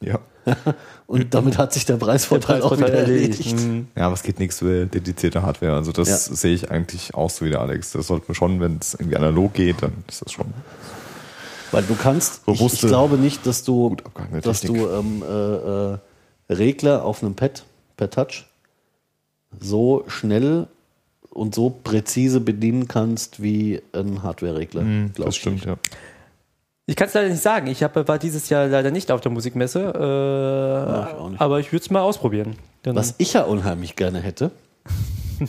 Ja. 0.00 0.20
Und 1.06 1.32
damit 1.32 1.56
hat 1.56 1.72
sich 1.72 1.86
der 1.86 1.96
Preisvorteil, 1.96 2.60
auch 2.60 2.72
wieder 2.72 2.86
Preisvorteil 2.88 3.14
erledigt. 3.14 3.56
Mhm. 3.56 3.88
Ja, 3.96 4.04
aber 4.06 4.14
es 4.14 4.22
geht 4.22 4.38
nichts 4.38 4.58
für 4.58 4.84
dedizierte 4.84 5.42
Hardware. 5.42 5.72
Also 5.74 5.92
das 5.92 6.08
Ja. 6.08 6.16
sehe 6.36 6.54
ich 6.54 6.70
eigentlich 6.70 7.14
auch 7.14 7.30
so 7.30 7.46
wie 7.46 7.50
der 7.50 7.60
Alex. 7.62 7.92
Das 7.92 8.06
sollte 8.08 8.26
man 8.28 8.34
schon, 8.34 8.60
wenn 8.60 8.78
es 8.78 8.94
irgendwie 8.94 9.16
analog 9.16 9.54
geht, 9.54 9.82
dann 9.82 9.92
ist 10.06 10.22
das 10.22 10.30
schon. 10.30 10.46
Weil 11.72 11.82
du 11.84 11.94
kannst, 11.96 12.42
ich, 12.46 12.60
ich 12.60 12.80
glaube 12.82 13.16
nicht, 13.16 13.46
dass 13.46 13.64
du, 13.64 13.96
dass 14.42 14.60
du 14.60 14.74
ähm, 14.88 15.22
äh, 15.26 15.94
äh, 15.94 15.98
Regler 16.54 17.02
auf 17.02 17.22
einem 17.22 17.34
Pad 17.34 17.64
per 17.96 18.10
Touch 18.10 18.46
so 19.58 20.04
schnell 20.06 20.68
und 21.36 21.54
so 21.54 21.70
präzise 21.70 22.40
bedienen 22.40 22.88
kannst 22.88 23.42
wie 23.42 23.82
ein 23.92 24.22
Hardware-Regler. 24.22 24.82
glaub 25.14 25.26
das 25.26 25.34
ich 25.36 25.40
stimmt, 25.40 25.64
ja. 25.64 25.76
Ich 26.86 26.96
kann 26.96 27.08
es 27.08 27.14
leider 27.14 27.28
nicht 27.28 27.42
sagen. 27.42 27.66
Ich 27.66 27.82
hab, 27.82 27.96
war 28.08 28.18
dieses 28.18 28.48
Jahr 28.48 28.68
leider 28.68 28.90
nicht 28.90 29.10
auf 29.10 29.20
der 29.20 29.32
Musikmesse, 29.32 29.80
äh, 29.80 31.10
ich 31.10 31.16
auch 31.18 31.30
nicht. 31.30 31.40
aber 31.40 31.60
ich 31.60 31.72
würde 31.72 31.82
es 31.84 31.90
mal 31.90 32.00
ausprobieren. 32.00 32.56
Dann, 32.82 32.94
Was 32.94 33.14
ich 33.18 33.32
ja 33.32 33.42
unheimlich 33.42 33.96
gerne 33.96 34.20
hätte, 34.20 34.50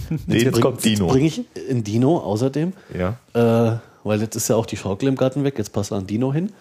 Den 0.10 0.20
jetzt 0.40 0.60
kommt 0.62 0.84
Dino. 0.84 1.08
bringe 1.08 1.28
ich 1.28 1.46
ein 1.70 1.84
Dino 1.84 2.18
außerdem. 2.18 2.74
Ja. 2.98 3.18
Äh, 3.34 3.78
weil 4.04 4.22
jetzt 4.22 4.36
ist 4.36 4.48
ja 4.48 4.56
auch 4.56 4.66
die 4.66 4.78
Schaukel 4.78 5.08
im 5.08 5.16
Garten 5.16 5.44
weg, 5.44 5.58
jetzt 5.58 5.72
passt 5.74 5.94
ein 5.94 6.08
Dino 6.08 6.34
hin. 6.34 6.52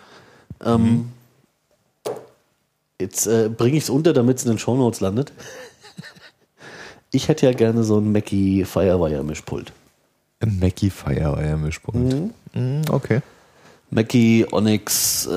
Ähm, 0.64 1.08
Jetzt 2.98 3.26
äh, 3.26 3.50
bringe 3.54 3.76
ich 3.76 3.84
es 3.84 3.90
unter, 3.90 4.14
damit 4.14 4.38
es 4.38 4.44
in 4.44 4.52
den 4.52 4.58
Shownotes 4.58 5.00
landet. 5.00 5.30
Ich 7.12 7.28
hätte 7.28 7.46
ja 7.46 7.52
gerne 7.52 7.84
so 7.84 7.98
ein 7.98 8.12
Mackie 8.12 8.64
Firewire-Mischpult. 8.64 9.72
Ein 10.40 10.58
Mackie 10.58 10.90
Firewire 10.90 11.56
Mischpult. 11.56 12.32
Mhm, 12.52 12.82
okay. 12.90 13.22
Mackie 13.90 14.46
Onyx, 14.50 15.26
äh, 15.26 15.30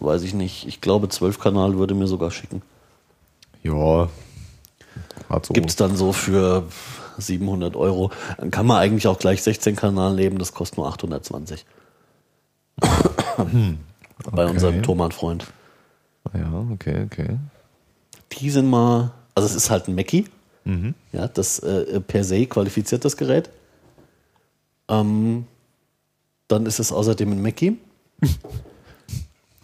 weiß 0.00 0.22
ich 0.22 0.34
nicht, 0.34 0.66
ich 0.66 0.80
glaube 0.80 1.08
12 1.08 1.38
Kanal 1.38 1.76
würde 1.78 1.94
mir 1.94 2.06
sogar 2.06 2.30
schicken. 2.30 2.62
Ja. 3.62 4.08
So. 5.42 5.52
Gibt 5.52 5.70
es 5.70 5.76
dann 5.76 5.96
so 5.96 6.12
für 6.12 6.64
700 7.18 7.76
Euro. 7.76 8.10
Dann 8.38 8.50
kann 8.50 8.66
man 8.66 8.78
eigentlich 8.78 9.06
auch 9.06 9.18
gleich 9.18 9.42
16 9.42 9.76
Kanal 9.76 10.14
nehmen, 10.14 10.38
das 10.38 10.52
kostet 10.52 10.78
nur 10.78 10.88
820. 10.88 11.64
Bei 14.32 14.46
unserem 14.46 14.82
Thomann-Freund. 14.82 15.46
Ja, 16.34 16.66
okay, 16.72 17.04
okay. 17.04 17.38
Die 18.32 18.50
sind 18.50 18.68
mal, 18.68 19.12
also 19.42 19.56
es 19.56 19.64
ist 19.64 19.70
halt 19.70 19.88
ein 19.88 19.94
Mackie. 19.94 20.26
Mhm. 20.64 20.94
Ja, 21.12 21.28
das 21.28 21.58
äh, 21.60 22.00
per 22.00 22.24
se 22.24 22.46
qualifiziert 22.46 23.04
das 23.04 23.16
Gerät. 23.16 23.50
Ähm, 24.88 25.46
dann 26.48 26.66
ist 26.66 26.78
es 26.80 26.92
außerdem 26.92 27.32
ein 27.32 27.42
Mackie. 27.42 27.78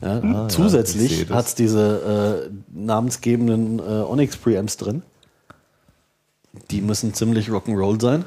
ja, 0.01 0.18
Ah, 0.18 0.20
ja, 0.22 0.47
ich 0.47 0.53
zusätzlich 0.53 1.27
das. 1.27 1.37
hat 1.37 1.47
es 1.47 1.55
diese 1.55 2.49
äh, 2.51 2.51
namensgebenden 2.79 3.79
äh, 3.79 3.83
Onyx 3.83 4.37
Preamps 4.37 4.77
drin. 4.77 5.03
Die 6.70 6.81
müssen 6.81 7.12
ziemlich 7.14 7.49
Rock'n'Roll 7.49 8.01
sein. 8.01 8.24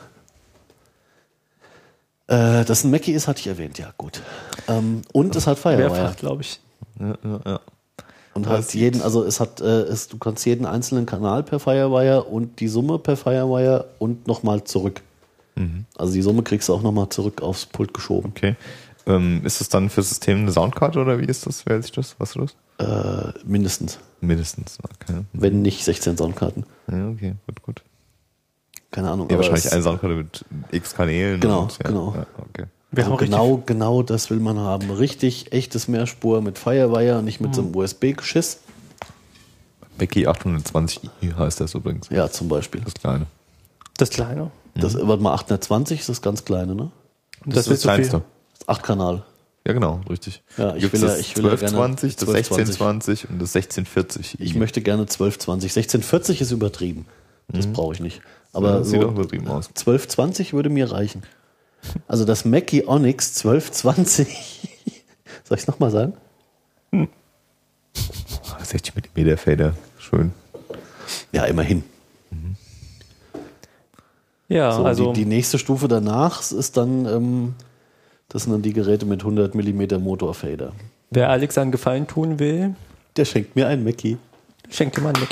Äh, 2.27 2.63
dass 2.65 2.83
ein 2.83 2.91
Mackie 2.91 3.13
ist, 3.13 3.27
hatte 3.27 3.39
ich 3.39 3.47
erwähnt, 3.47 3.79
ja 3.79 3.91
gut. 3.97 4.21
Ähm, 4.67 5.01
und 5.13 5.35
es 5.35 5.47
hat 5.47 5.57
Firewire. 5.57 5.89
Mehrfach, 5.89 6.15
glaube 6.15 6.43
ich. 6.43 6.59
Ja, 6.99 7.17
ja, 7.23 7.39
ja. 7.45 7.59
Und 8.33 8.45
Das 8.45 8.51
halt 8.51 8.73
jeden, 8.75 9.01
also 9.01 9.23
es 9.23 9.39
hat, 9.39 9.59
äh, 9.59 9.81
es, 9.83 10.07
du 10.07 10.17
kannst 10.17 10.45
jeden 10.45 10.65
einzelnen 10.65 11.05
Kanal 11.05 11.43
per 11.43 11.59
Firewire 11.59 12.23
und 12.23 12.59
die 12.59 12.67
Summe 12.67 12.99
per 12.99 13.17
Firewire 13.17 13.89
und 13.97 14.27
nochmal 14.27 14.63
zurück. 14.63 15.01
Also 15.97 16.13
die 16.13 16.21
Summe 16.21 16.43
kriegst 16.43 16.69
du 16.69 16.73
auch 16.73 16.81
nochmal 16.81 17.09
zurück 17.09 17.41
aufs 17.41 17.65
Pult 17.65 17.93
geschoben. 17.93 18.31
Okay. 18.35 18.55
Ähm, 19.05 19.41
ist 19.43 19.59
das 19.59 19.69
dann 19.69 19.89
für 19.89 20.01
System 20.03 20.39
eine 20.39 20.51
Soundkarte 20.51 20.99
oder 20.99 21.19
wie 21.19 21.25
ist 21.25 21.45
das? 21.45 21.65
Wer 21.65 21.81
sich 21.81 21.91
das? 21.91 22.15
Was 22.17 22.35
ist 22.35 22.55
das? 22.77 22.87
Äh, 22.87 23.33
mindestens. 23.45 23.99
Mindestens. 24.21 24.77
Okay. 24.83 25.25
Wenn 25.33 25.61
nicht 25.61 25.83
16 25.83 26.17
Soundkarten. 26.17 26.65
Ja, 26.89 27.09
okay, 27.09 27.35
gut, 27.45 27.61
gut. 27.61 27.83
Keine 28.91 29.09
Ahnung. 29.09 29.29
Ja, 29.29 29.37
wahrscheinlich 29.37 29.71
eine 29.71 29.83
Soundkarte 29.83 30.15
mit 30.15 30.45
x 30.71 30.95
Kanälen. 30.95 31.39
Genau, 31.39 31.63
und, 31.63 31.77
ja, 31.79 31.87
genau. 31.89 32.13
Ja, 32.15 32.25
okay. 32.49 32.65
Wir 32.91 33.03
also 33.05 33.17
genau, 33.17 33.61
genau 33.65 34.01
das 34.03 34.29
will 34.29 34.39
man 34.39 34.57
haben. 34.59 34.89
Richtig 34.89 35.51
echtes 35.51 35.87
Mehrspur 35.87 36.41
mit 36.41 36.57
Firewire, 36.57 37.21
nicht 37.21 37.39
mit 37.39 37.53
so 37.53 37.61
einem 37.61 37.75
USB-Geschiss. 37.75 38.59
Becky 39.97 40.27
820i 40.27 41.35
heißt 41.35 41.59
das 41.61 41.75
übrigens. 41.75 42.09
Ja, 42.09 42.29
zum 42.31 42.47
Beispiel. 42.47 42.81
Das 42.81 42.93
kleine. 42.95 43.25
das 43.97 44.09
Kleine. 44.09 44.51
Das, 44.75 44.95
warte 44.95 45.21
mal, 45.21 45.33
820 45.33 45.99
ist 45.99 46.09
das 46.09 46.21
ganz 46.21 46.45
kleine, 46.45 46.73
ne? 46.73 46.89
Und 47.45 47.55
Das, 47.55 47.67
ist 47.67 47.71
das 47.71 47.81
so 47.81 47.87
kleinste. 47.87 48.21
Das 48.59 48.67
8 48.69 48.83
Kanal. 48.83 49.23
Ja, 49.67 49.73
genau, 49.73 49.99
richtig. 50.09 50.41
Ja, 50.57 50.73
ich 50.75 50.81
Gibt's 50.83 51.01
will 51.01 51.07
ja- 51.09 51.15
das 51.15 51.19
ich 51.19 51.35
will 51.35 51.43
ja 51.45 51.55
gerne 51.55 51.77
1220, 51.77 52.15
das 52.15 52.29
1220. 52.29 53.25
1620 53.25 53.29
und 53.29 53.41
das 53.41 53.55
1640. 53.55 54.39
Ich 54.39 54.55
möchte 54.55 54.81
gerne 54.81 55.01
1220. 55.01 55.71
1640 55.75 56.41
ist 56.41 56.51
übertrieben. 56.51 57.05
Das 57.49 57.67
brauche 57.67 57.93
ich 57.93 57.99
nicht. 57.99 58.21
Aber 58.53 58.69
Aber 58.69 58.79
das 58.79 58.89
sieht 58.89 59.01
so 59.01 59.07
auch 59.07 59.11
übertrieben 59.11 59.47
aus. 59.47 59.67
1220 59.69 60.53
würde 60.53 60.69
mir 60.69 60.91
reichen. 60.91 61.23
Also 62.07 62.25
das 62.25 62.45
Mackie 62.45 62.85
Onyx 62.87 63.37
1220. 63.43 64.27
Soll 65.43 65.57
ich 65.57 65.61
es 65.63 65.67
nochmal 65.67 65.91
sagen? 65.91 66.13
60 68.63 68.93
mm 69.15 69.35
Fader. 69.37 69.73
Schön. 69.97 70.31
Ja, 71.31 71.45
immerhin. 71.45 71.83
Ja, 74.47 74.71
So, 74.71 74.83
also 74.83 75.13
die, 75.13 75.21
die 75.21 75.25
nächste 75.29 75.59
Stufe 75.59 75.87
danach 75.87 76.41
ist 76.51 76.75
dann, 76.77 77.05
ähm, 77.05 77.55
das 78.29 78.43
sind 78.43 78.51
dann 78.51 78.61
die 78.63 78.73
Geräte 78.73 79.05
mit 79.05 79.21
100 79.21 79.53
mm 79.55 80.01
Motorfader. 80.01 80.73
wer 81.11 81.29
Alex 81.29 81.57
einen 81.57 81.71
Gefallen 81.71 82.07
tun 82.07 82.39
will, 82.39 82.75
Der 83.15 83.25
schenkt 83.25 83.55
mir 83.55 83.67
ein 83.67 83.83
Mackie. 83.83 84.17
schenkt 84.69 84.97
ihm 84.97 85.05
einen 85.05 85.19
mit. 85.19 85.29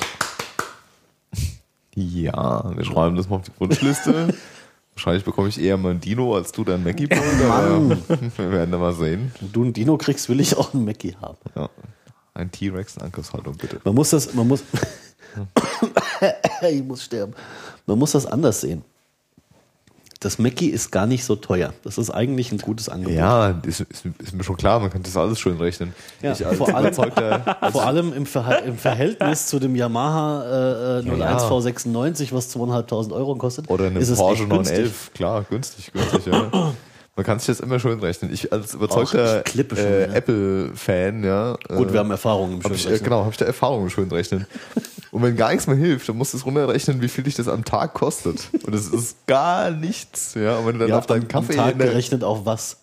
Ja, 1.95 2.71
wir 2.75 2.85
schreiben 2.85 3.15
das 3.15 3.27
mal 3.27 3.37
auf 3.37 3.43
die 3.43 3.51
Wunschliste. 3.59 4.33
Wahrscheinlich 4.97 5.23
bekomme 5.23 5.47
ich 5.47 5.61
eher 5.61 5.77
mal 5.77 5.91
ein 5.91 5.99
Dino 5.99 6.35
als 6.35 6.51
du 6.51 6.63
dein 6.63 6.83
Mackie 6.83 7.07
aber 7.11 7.87
wir 8.09 8.51
werden 8.51 8.71
da 8.71 8.79
mal 8.79 8.93
sehen. 8.93 9.31
Wenn 9.39 9.51
du 9.51 9.63
ein 9.65 9.71
Dino 9.71 9.95
kriegst, 9.95 10.27
will 10.27 10.39
ich 10.39 10.57
auch 10.57 10.73
ein 10.73 10.85
Mackie 10.85 11.15
haben. 11.21 11.37
Ja. 11.55 11.69
Ein 12.33 12.49
T-Rex 12.49 12.95
in 12.97 13.03
Ankershaltung, 13.03 13.55
bitte. 13.57 13.79
Man 13.83 13.93
muss 13.93 14.09
das, 14.09 14.33
man 14.33 14.47
muss, 14.47 14.63
ich 16.71 16.83
muss 16.83 17.03
sterben. 17.03 17.35
Man 17.85 17.99
muss 17.99 18.13
das 18.13 18.25
anders 18.25 18.61
sehen. 18.61 18.83
Das 20.19 20.39
Mackie 20.39 20.69
ist 20.69 20.91
gar 20.91 21.05
nicht 21.05 21.23
so 21.23 21.35
teuer. 21.35 21.73
Das 21.83 21.97
ist 21.99 22.09
eigentlich 22.09 22.51
ein 22.51 22.57
gutes 22.57 22.89
Angebot. 22.89 23.13
Ja, 23.13 23.49
ist, 23.63 23.81
ist, 23.81 24.03
ist 24.17 24.33
mir 24.33 24.43
schon 24.43 24.57
klar, 24.57 24.79
man 24.79 24.89
kann 24.89 25.03
das 25.03 25.15
alles 25.15 25.39
schön 25.39 25.57
rechnen. 25.57 25.93
Ja, 26.21 26.33
vor 26.33 26.73
allem- 26.75 26.93
Vor 27.71 27.85
allem 27.85 28.13
im, 28.13 28.25
Verha 28.25 28.53
im 28.55 28.77
Verhältnis 28.77 29.45
zu 29.47 29.59
dem 29.59 29.75
Yamaha 29.75 30.99
äh, 31.01 31.07
äh, 31.07 31.11
01 31.21 31.43
V96, 31.43 32.29
was 32.31 32.55
2.500 32.55 33.11
Euro 33.13 33.35
kostet, 33.35 33.69
oder 33.69 33.85
eine 33.85 33.99
ist 33.99 34.09
es 34.09 34.17
Porsche 34.17 34.43
echt 34.43 34.49
günstig. 34.51 34.77
911, 34.77 35.13
klar, 35.13 35.45
günstig, 35.49 35.91
günstig, 35.93 36.25
ja. 36.33 36.51
Man 37.17 37.25
kann 37.25 37.39
sich 37.39 37.47
das 37.47 37.59
immer 37.61 37.79
schön 37.79 37.99
rechnen. 37.99 38.31
Ich 38.31 38.53
als 38.53 38.75
überzeugter 38.75 39.43
äh. 39.43 40.15
Apple-Fan, 40.15 41.23
ja. 41.23 41.57
Gut, 41.67 41.89
äh, 41.89 41.93
wir 41.93 41.99
haben 41.99 42.11
Erfahrung 42.11 42.53
im 42.53 42.63
Hab 42.63 42.71
ich, 42.71 42.77
äh, 42.77 42.83
Schönrechnen. 42.83 43.03
genau, 43.05 43.19
habe 43.21 43.31
ich 43.31 43.37
da 43.37 43.45
Erfahrung 43.45 43.83
im 43.83 43.89
schön 43.89 44.07
rechnen. 44.09 44.45
Und 45.11 45.23
wenn 45.23 45.35
gar 45.35 45.49
nichts 45.49 45.65
mehr 45.65 45.75
hilft, 45.75 46.07
dann 46.07 46.15
musst 46.17 46.33
du 46.33 46.37
es 46.37 46.45
runterrechnen, 46.45 47.01
wie 47.01 47.07
viel 47.07 47.23
dich 47.23 47.33
das 47.33 47.47
am 47.47 47.65
Tag 47.65 47.95
kostet. 47.95 48.49
Und 48.63 48.73
das 48.75 48.87
ist 48.87 49.25
gar 49.25 49.71
nichts. 49.71 50.35
Ja, 50.35 50.57
und 50.57 50.67
wenn 50.67 50.73
du 50.73 50.79
dann 50.79 50.89
Ja, 50.89 50.97
auf 50.99 51.07
deinen 51.07 51.27
Kaffee 51.27 51.57
am 51.57 51.65
Tag 51.69 51.79
gerechnet 51.79 52.23
auf 52.23 52.45
was? 52.45 52.77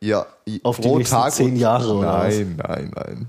ja, 0.00 0.26
auf 0.62 0.78
die 0.78 0.88
nächsten 0.88 1.30
zehn 1.30 1.50
und- 1.52 1.56
Jahre 1.56 1.92
oder 1.94 2.18
Nein, 2.18 2.56
nein, 2.58 2.92
nein. 2.94 3.26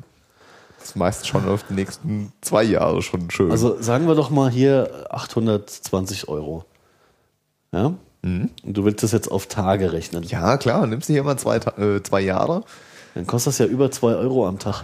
Das 0.78 0.90
ist 0.90 0.96
meist 0.98 1.26
schon 1.28 1.48
auf 1.48 1.64
die 1.70 1.74
nächsten 1.74 2.32
zwei 2.42 2.64
Jahre 2.64 3.02
schon 3.02 3.32
schön. 3.32 3.50
Also 3.50 3.82
sagen 3.82 4.08
wir 4.08 4.16
doch 4.16 4.30
mal 4.30 4.52
hier 4.52 5.08
820 5.10 6.28
Euro. 6.28 6.66
Ja? 7.72 7.94
Und 8.24 8.52
du 8.64 8.86
willst 8.86 9.04
das 9.04 9.12
jetzt 9.12 9.30
auf 9.30 9.48
Tage 9.48 9.92
rechnen. 9.92 10.24
Mhm. 10.24 10.30
ja, 10.30 10.58
klar, 10.58 10.88
nimmst 10.88 11.10
du 11.10 11.14
hier 11.14 11.24
mal 11.24 11.38
zwei, 11.38 11.58
äh, 11.58 12.02
zwei 12.02 12.22
Jahre. 12.22 12.64
Dann 13.16 13.28
kostet 13.28 13.52
das 13.54 13.58
ja 13.60 13.66
über 13.66 13.92
2 13.92 14.16
Euro 14.16 14.48
am 14.48 14.60
Tag. 14.60 14.84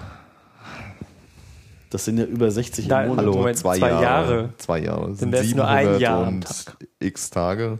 Das 1.89 2.05
sind 2.05 2.19
ja 2.19 2.25
über 2.25 2.51
60 2.51 2.87
Nein, 2.87 3.03
im 3.03 3.09
Monat. 3.09 3.25
hallo. 3.25 3.37
Moment, 3.37 3.57
zwei 3.57 3.77
Jahre. 3.77 4.49
Zwei 4.57 4.79
Jahre. 4.79 5.09
Das 5.09 5.19
sind 5.19 5.31
wär's 5.31 5.53
nur 5.55 5.67
ein 5.67 5.85
700 5.85 6.01
Jahr 6.01 6.27
am 6.27 6.41
Tag. 6.41 6.77
x 6.99 7.29
Tage. 7.31 7.79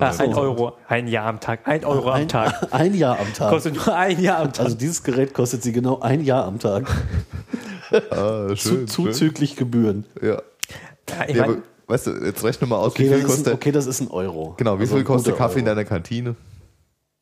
Ah, 0.00 0.12
700. 0.12 0.20
ein 0.20 0.34
Euro, 0.34 0.72
ein 0.86 1.08
Jahr 1.08 1.26
am 1.26 1.40
Tag, 1.40 1.60
ein 1.66 1.84
Euro 1.84 2.10
am 2.10 2.14
ein, 2.14 2.28
Tag. 2.28 2.68
ein 2.72 2.94
Jahr 2.94 3.18
am 3.18 3.32
Tag. 3.32 3.50
Kostet 3.50 3.74
nur 3.74 3.94
ein 3.96 4.20
Jahr 4.20 4.40
am 4.40 4.52
Tag. 4.52 4.66
Also 4.66 4.76
dieses 4.76 5.02
Gerät 5.02 5.34
kostet 5.34 5.62
sie 5.62 5.72
genau 5.72 6.00
ein 6.00 6.22
Jahr 6.22 6.44
am 6.44 6.58
Tag. 6.58 6.84
Ah, 8.10 8.48
Zu, 8.48 8.56
schön, 8.56 8.76
schön. 8.76 8.86
zuzüglich 8.86 9.56
Gebühren. 9.56 10.04
Ja. 10.20 10.28
ja, 10.28 10.42
ich 11.26 11.36
mein, 11.36 11.44
aber, 11.50 11.56
weißt 11.88 12.06
du, 12.06 12.10
jetzt 12.24 12.44
rechne 12.44 12.66
mal 12.66 12.76
aus, 12.76 12.92
Okay, 12.92 13.04
wie 13.04 13.08
das 13.10 13.18
viel 13.18 13.18
ist, 13.18 13.24
ein, 13.30 13.36
kostet, 13.36 13.54
okay, 13.54 13.72
das 13.72 13.86
ist 13.86 14.00
ein 14.00 14.08
Euro. 14.10 14.54
genau, 14.56 14.78
wie 14.78 14.82
Also 14.82 14.94
viel 14.96 15.04
kostet 15.04 15.36
Kaffee 15.36 15.58
in 15.60 15.66
Euro. 15.66 15.74
deiner 15.76 15.84
Kantine? 15.88 16.36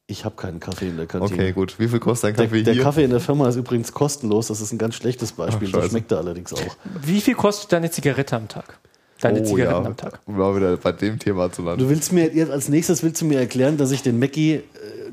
Ich 0.08 0.24
habe 0.24 0.36
keinen 0.36 0.60
Kaffee 0.60 0.88
in 0.88 0.96
der 0.96 1.06
Kantine. 1.06 1.34
Okay, 1.34 1.52
gut. 1.52 1.78
Wie 1.80 1.88
viel 1.88 1.98
kostet 1.98 2.30
dein 2.30 2.36
Der, 2.36 2.46
Kaffee 2.46 2.62
der 2.62 2.74
hier? 2.74 2.82
Kaffee 2.84 3.02
in 3.04 3.10
der 3.10 3.18
Firma 3.20 3.48
ist 3.48 3.56
übrigens 3.56 3.92
kostenlos. 3.92 4.46
Das 4.48 4.60
ist 4.60 4.72
ein 4.72 4.78
ganz 4.78 4.94
schlechtes 4.94 5.32
Beispiel. 5.32 5.68
Ach, 5.72 5.76
scheiße. 5.78 5.88
schmeckt 5.90 6.12
er 6.12 6.18
allerdings 6.18 6.52
auch. 6.52 6.76
wie 7.02 7.20
viel 7.20 7.34
kostet 7.34 7.72
deine 7.72 7.90
Zigarette 7.90 8.36
am 8.36 8.46
Tag? 8.46 8.78
Deine 9.20 9.42
Zigaretten 9.42 9.74
Oh, 9.74 9.80
ja, 9.82 9.86
am 9.86 9.96
Tag. 9.96 10.20
Um 10.26 10.36
mal 10.36 10.54
wieder 10.54 10.76
bei 10.76 10.92
dem 10.92 11.18
Thema 11.18 11.50
zu 11.50 11.62
landen. 11.62 11.80
Du 11.80 11.88
willst 11.88 12.12
mir 12.12 12.32
jetzt 12.32 12.52
als 12.52 12.68
nächstes 12.68 13.02
willst 13.02 13.20
du 13.20 13.24
mir 13.24 13.40
erklären, 13.40 13.78
dass 13.78 13.90
ich 13.90 14.02
den 14.02 14.18
Mackie 14.20 14.54
äh, 14.54 14.62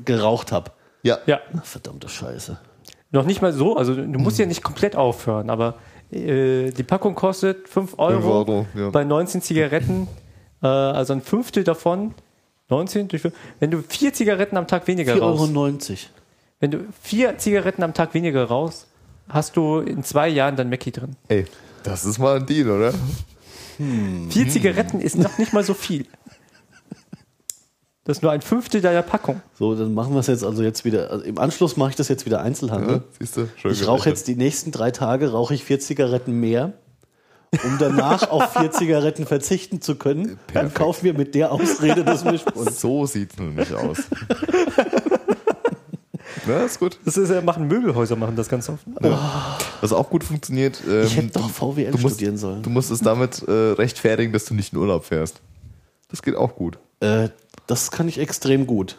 geraucht 0.04 0.52
habe. 0.52 0.70
Ja. 1.02 1.18
Ja, 1.26 1.40
Verdammte 1.64 2.08
Scheiße. 2.08 2.58
noch 3.10 3.24
nicht 3.26 3.42
mal 3.42 3.52
so. 3.52 3.76
Also 3.76 3.94
du 3.96 4.04
musst 4.18 4.38
ja 4.38 4.46
nicht 4.46 4.62
komplett 4.62 4.94
aufhören, 4.94 5.50
aber 5.50 5.74
äh, 6.14 6.70
die 6.70 6.82
Packung 6.82 7.14
kostet 7.14 7.68
5 7.68 7.98
Euro, 7.98 8.12
Fünf 8.14 8.26
Euro, 8.26 8.66
ja. 8.74 8.90
bei 8.90 9.04
19 9.04 9.42
Zigaretten. 9.42 10.08
Äh, 10.62 10.66
also 10.66 11.12
ein 11.12 11.22
Fünftel 11.22 11.64
davon. 11.64 12.14
19 12.70 13.08
durch 13.08 13.20
fünf- 13.22 13.34
Wenn 13.60 13.70
du 13.70 13.82
vier 13.86 14.12
Zigaretten 14.14 14.56
am 14.56 14.66
Tag 14.66 14.86
weniger 14.86 15.14
4,90 15.14 15.20
rauchst, 15.20 15.54
Euro. 15.54 15.98
wenn 16.60 16.70
du 16.70 16.78
vier 17.02 17.36
Zigaretten 17.38 17.82
am 17.82 17.92
Tag 17.92 18.14
weniger 18.14 18.44
rauchst, 18.44 18.86
hast 19.28 19.56
du 19.56 19.80
in 19.80 20.02
zwei 20.02 20.28
Jahren 20.28 20.56
dann 20.56 20.70
Mackie 20.70 20.90
drin. 20.90 21.16
Ey, 21.28 21.44
das 21.82 22.04
ist 22.06 22.18
mal 22.18 22.36
ein 22.36 22.46
Deal, 22.46 22.70
oder? 22.70 22.94
Vier 24.30 24.48
Zigaretten 24.48 25.00
ist 25.00 25.16
noch 25.18 25.36
nicht 25.38 25.52
mal 25.52 25.64
so 25.64 25.74
viel. 25.74 26.06
Das 28.04 28.18
ist 28.18 28.22
nur 28.22 28.32
ein 28.32 28.42
Fünftel 28.42 28.82
deiner 28.82 29.00
Packung. 29.00 29.40
So, 29.58 29.74
dann 29.74 29.94
machen 29.94 30.12
wir 30.12 30.20
es 30.20 30.26
jetzt 30.26 30.44
also 30.44 30.62
jetzt 30.62 30.84
wieder. 30.84 31.10
Also 31.10 31.24
Im 31.24 31.38
Anschluss 31.38 31.78
mache 31.78 31.90
ich 31.90 31.96
das 31.96 32.08
jetzt 32.08 32.26
wieder 32.26 32.42
Einzelhandel. 32.42 32.96
Ja, 32.96 33.02
siehst 33.18 33.38
du? 33.38 33.48
Schön 33.56 33.72
Ich 33.72 33.86
rauche 33.86 34.10
jetzt 34.10 34.28
die 34.28 34.36
nächsten 34.36 34.72
drei 34.72 34.90
Tage 34.90 35.32
rauche 35.32 35.54
ich 35.54 35.64
vier 35.64 35.80
Zigaretten 35.80 36.38
mehr, 36.38 36.74
um 37.64 37.78
danach 37.78 38.28
auf 38.30 38.52
vier 38.52 38.70
Zigaretten 38.70 39.24
verzichten 39.24 39.80
zu 39.80 39.94
können. 39.94 40.38
Dann 40.52 40.74
kaufen 40.74 41.06
wir 41.06 41.14
mit 41.14 41.34
der 41.34 41.50
Ausrede 41.50 42.04
das 42.04 42.24
Mischpult. 42.24 42.74
So 42.74 43.06
sieht's 43.06 43.38
nämlich 43.38 43.72
aus. 43.74 43.98
Na, 46.46 46.62
ist 46.64 46.78
gut. 46.78 46.98
Das 47.06 47.16
ist 47.16 47.30
ja, 47.30 47.40
machen 47.40 47.68
Möbelhäuser 47.68 48.16
machen 48.16 48.36
das 48.36 48.50
ganz 48.50 48.68
oft. 48.68 48.84
Was 49.80 49.94
auch 49.94 50.10
gut 50.10 50.24
funktioniert. 50.24 50.78
Ähm, 50.86 51.04
Ich 51.04 51.16
hätte 51.16 51.28
doch 51.28 51.48
VWL 51.48 51.90
du 51.92 51.98
musst, 51.98 52.16
studieren 52.16 52.36
sollen. 52.36 52.62
Du 52.62 52.68
musst 52.68 52.90
es 52.90 53.00
damit 53.00 53.42
äh, 53.48 53.50
rechtfertigen, 53.50 54.30
dass 54.34 54.44
du 54.44 54.52
nicht 54.52 54.74
in 54.74 54.78
Urlaub 54.78 55.06
fährst. 55.06 55.40
Das 56.10 56.20
geht 56.20 56.36
auch 56.36 56.54
gut. 56.54 56.78
Äh, 57.00 57.30
das 57.66 57.90
kann 57.90 58.08
ich 58.08 58.18
extrem 58.18 58.66
gut. 58.66 58.96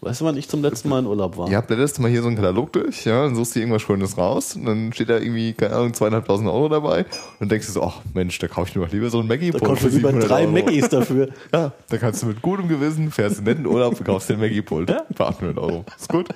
Weißt 0.00 0.20
du, 0.20 0.26
wann 0.26 0.36
ich 0.36 0.50
zum 0.50 0.60
letzten 0.60 0.90
Mal 0.90 0.98
in 0.98 1.06
Urlaub 1.06 1.38
war? 1.38 1.48
Ja, 1.48 1.62
blätterst 1.62 1.96
du 1.96 2.02
mal 2.02 2.10
hier 2.10 2.20
so 2.20 2.28
einen 2.28 2.36
Katalog 2.36 2.72
durch, 2.74 3.06
ja, 3.06 3.22
dann 3.22 3.34
suchst 3.34 3.56
du 3.56 3.60
irgendwas 3.60 3.80
Schönes 3.80 4.18
raus 4.18 4.54
und 4.54 4.66
dann 4.66 4.92
steht 4.92 5.08
da 5.08 5.16
irgendwie, 5.16 5.54
keine 5.54 5.74
Ahnung, 5.74 5.94
zweieinhalbtausend 5.94 6.50
Euro 6.50 6.68
dabei 6.68 7.04
und 7.04 7.06
dann 7.40 7.48
denkst 7.48 7.68
du 7.68 7.72
so, 7.72 7.82
ach 7.82 8.02
Mensch, 8.12 8.38
da 8.38 8.46
kaufe 8.46 8.68
ich 8.68 8.76
mir 8.76 8.84
doch 8.84 8.92
lieber 8.92 9.08
so 9.08 9.20
einen 9.20 9.28
maggie 9.28 9.50
Da 9.50 9.60
kaufst 9.60 9.84
du 9.84 9.88
lieber 9.88 10.12
drei 10.12 10.46
Mackies 10.46 10.90
dafür. 10.90 11.30
Ja, 11.52 11.72
da 11.88 11.96
kannst 11.96 12.22
du 12.22 12.26
mit 12.26 12.42
gutem 12.42 12.68
Gewissen, 12.68 13.10
fährst 13.10 13.38
in 13.38 13.44
netten 13.44 13.66
Urlaub 13.66 13.98
und 13.98 14.04
kaufst 14.04 14.28
den 14.28 14.40
Maggie-Pult 14.40 14.94
für 15.14 15.26
800 15.26 15.56
Euro. 15.56 15.84
Ist 15.96 16.08
gut. 16.08 16.28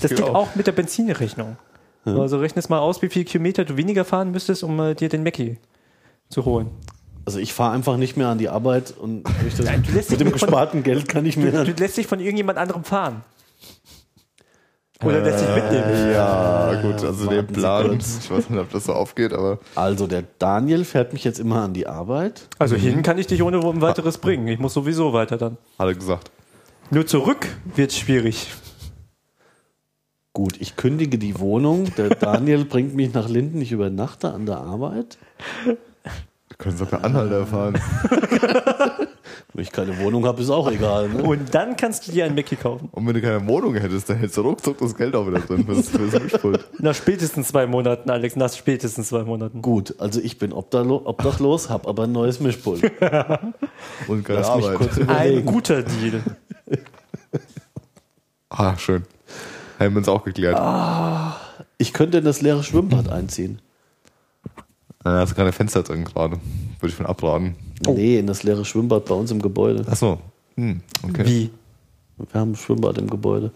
Das 0.00 0.10
geht 0.10 0.18
geht 0.18 0.28
auch. 0.28 0.34
auch 0.34 0.54
mit 0.54 0.66
der 0.66 0.72
Benzinrechnung. 0.72 1.56
Also 2.04 2.38
rechne 2.38 2.60
es 2.60 2.68
mal 2.68 2.80
aus, 2.80 3.00
wie 3.02 3.08
viele 3.08 3.24
Kilometer 3.24 3.64
du 3.64 3.76
weniger 3.76 4.04
fahren 4.04 4.30
müsstest, 4.30 4.62
um 4.62 4.78
äh, 4.78 4.94
dir 4.94 5.08
den 5.08 5.22
Mackie 5.22 5.56
zu 6.28 6.44
holen. 6.44 6.70
Also 7.26 7.38
ich 7.38 7.52
fahre 7.54 7.72
einfach 7.74 7.96
nicht 7.96 8.16
mehr 8.16 8.28
an 8.28 8.38
die 8.38 8.48
Arbeit 8.48 8.92
und 8.96 9.24
durch 9.40 9.54
das, 9.56 9.64
Nein, 9.66 9.82
du 9.86 9.92
lässt 9.92 10.10
mit 10.10 10.20
dem 10.20 10.28
von- 10.28 10.38
gesparten 10.38 10.82
Geld 10.82 11.08
kann 11.08 11.24
ich 11.24 11.36
mir 11.36 11.50
Du 11.50 11.64
dann 11.64 11.76
lässt 11.76 11.96
dich 11.96 12.06
von 12.06 12.20
irgendjemand 12.20 12.58
anderem 12.58 12.84
fahren. 12.84 13.22
Oder 15.02 15.20
lässt 15.22 15.40
dich 15.44 15.54
mitnehmen. 15.54 16.12
Ja, 16.12 16.80
gut, 16.80 17.02
also 17.04 17.26
der 17.26 17.38
warten 17.38 17.54
Sie 17.54 17.60
Plan, 17.60 17.98
ich 17.98 18.30
weiß 18.30 18.50
nicht, 18.50 18.60
ob 18.60 18.70
das 18.70 18.84
so 18.84 18.92
aufgeht, 18.92 19.32
aber 19.32 19.58
Also 19.74 20.06
der 20.06 20.24
Daniel 20.38 20.84
fährt 20.84 21.12
mich 21.12 21.24
jetzt 21.24 21.40
immer 21.40 21.62
an 21.62 21.72
die 21.74 21.86
Arbeit. 21.86 22.48
Also 22.58 22.76
hin 22.76 23.02
kann 23.02 23.18
ich 23.18 23.26
dich 23.26 23.42
ohne 23.42 23.58
ein 23.58 23.80
weiteres 23.80 24.18
bringen. 24.18 24.46
Ich 24.48 24.58
muss 24.58 24.72
sowieso 24.74 25.12
weiter 25.12 25.36
dann. 25.36 25.56
alle 25.78 25.94
gesagt. 25.94 26.30
Nur 26.90 27.06
zurück 27.06 27.48
wird 27.74 27.92
schwierig. 27.92 28.52
Gut, 30.32 30.60
ich 30.60 30.76
kündige 30.76 31.16
die 31.18 31.38
Wohnung. 31.38 31.94
Der 31.96 32.08
Daniel 32.14 32.64
bringt 32.64 32.94
mich 32.94 33.12
nach 33.14 33.28
Linden. 33.28 33.60
Ich 33.62 33.72
übernachte 33.72 34.32
an 34.32 34.46
der 34.46 34.58
Arbeit. 34.58 35.16
Wir 36.54 36.58
können 36.58 36.76
sogar 36.76 37.02
Anhalter 37.02 37.46
fahren. 37.46 37.74
Wenn 39.52 39.62
ich 39.62 39.72
keine 39.72 39.98
Wohnung 39.98 40.24
habe, 40.24 40.40
ist 40.40 40.50
auch 40.50 40.70
egal. 40.70 41.08
Ne? 41.08 41.22
Und 41.22 41.52
dann 41.52 41.76
kannst 41.76 42.06
du 42.06 42.12
dir 42.12 42.24
ein 42.26 42.34
Mackie 42.34 42.54
kaufen. 42.54 42.88
Und 42.92 43.06
wenn 43.06 43.14
du 43.14 43.20
keine 43.20 43.44
Wohnung 43.48 43.74
hättest, 43.74 44.08
dann 44.08 44.18
hättest 44.18 44.36
du 44.36 44.42
ruckzuck 44.42 44.78
das 44.78 44.94
Geld 44.96 45.16
auch 45.16 45.26
wieder 45.26 45.40
drin 45.40 45.64
fürs, 45.64 45.88
fürs 45.88 46.22
Mischpult. 46.22 46.64
Nach 46.78 46.94
spätestens 46.94 47.48
zwei 47.48 47.66
Monaten, 47.66 48.08
Alex, 48.08 48.36
nach 48.36 48.52
spätestens 48.52 49.08
zwei 49.08 49.24
Monaten. 49.24 49.62
Gut, 49.62 49.94
also 49.98 50.20
ich 50.20 50.38
bin 50.38 50.52
obdachlo 50.52 51.02
obdachlos, 51.04 51.70
habe 51.70 51.88
aber 51.88 52.04
ein 52.04 52.12
neues 52.12 52.38
Mischpult. 52.38 52.84
Und 54.08 54.24
keine 54.24 54.40
Lass 54.40 54.56
mich 54.56 54.64
Arbeit. 54.64 54.76
kurz 54.76 54.98
Ein 55.08 55.44
guter 55.44 55.82
Deal. 55.82 56.22
Ah, 58.48 58.76
schön. 58.76 59.02
Haben 59.80 59.94
wir 59.94 59.98
uns 59.98 60.08
auch 60.08 60.24
geklärt. 60.24 60.60
Ich 61.78 61.92
könnte 61.92 62.18
in 62.18 62.24
das 62.24 62.42
leere 62.42 62.62
Schwimmbad 62.62 63.08
einziehen. 63.08 63.60
Da 65.04 65.20
hast 65.20 65.32
du 65.32 65.36
keine 65.36 65.52
Fenster 65.52 65.82
drin 65.82 66.04
gerade. 66.04 66.36
Würde 66.80 66.88
ich 66.88 66.94
von 66.94 67.06
abraten. 67.06 67.54
Nee, 67.86 68.18
in 68.18 68.26
das 68.26 68.42
leere 68.42 68.64
Schwimmbad 68.64 69.04
bei 69.04 69.14
uns 69.14 69.30
im 69.30 69.40
Gebäude. 69.42 69.84
Achso. 69.86 70.18
Hm, 70.56 70.80
okay. 71.02 71.26
Wie? 71.26 71.50
Wir 72.16 72.40
haben 72.40 72.52
ein 72.52 72.56
Schwimmbad 72.56 72.96
im 72.98 73.10
Gebäude. 73.10 73.50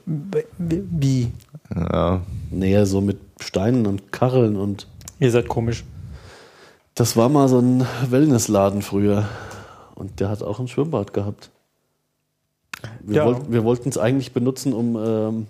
Wie? 0.59 1.31
Ja. 1.75 2.21
Näher 2.51 2.87
so 2.87 3.01
mit 3.01 3.19
Steinen 3.41 3.87
und 3.87 4.13
Kacheln 4.13 4.57
und 4.57 4.87
Ihr 5.21 5.31
seid 5.31 5.49
komisch. 5.49 5.85
das 6.95 7.17
war 7.17 7.29
mal 7.29 7.49
so 7.49 7.59
ein 7.61 7.85
Wellnessladen 8.11 8.83
früher. 8.83 9.29
Und 9.95 10.21
der 10.21 10.29
hat 10.29 10.43
auch 10.43 10.61
ein 10.61 10.69
Schwimmbad 10.69 11.13
gehabt. 11.13 11.51
Wir, 13.03 13.17
Ja. 13.17 13.27
wollten, 13.27 13.53
wir 13.53 13.65
wollten 13.65 13.89
es 13.89 13.99
eigentlich 13.99 14.33
benutzen, 14.33 14.73
um 14.73 14.97
ähm, 14.97 15.47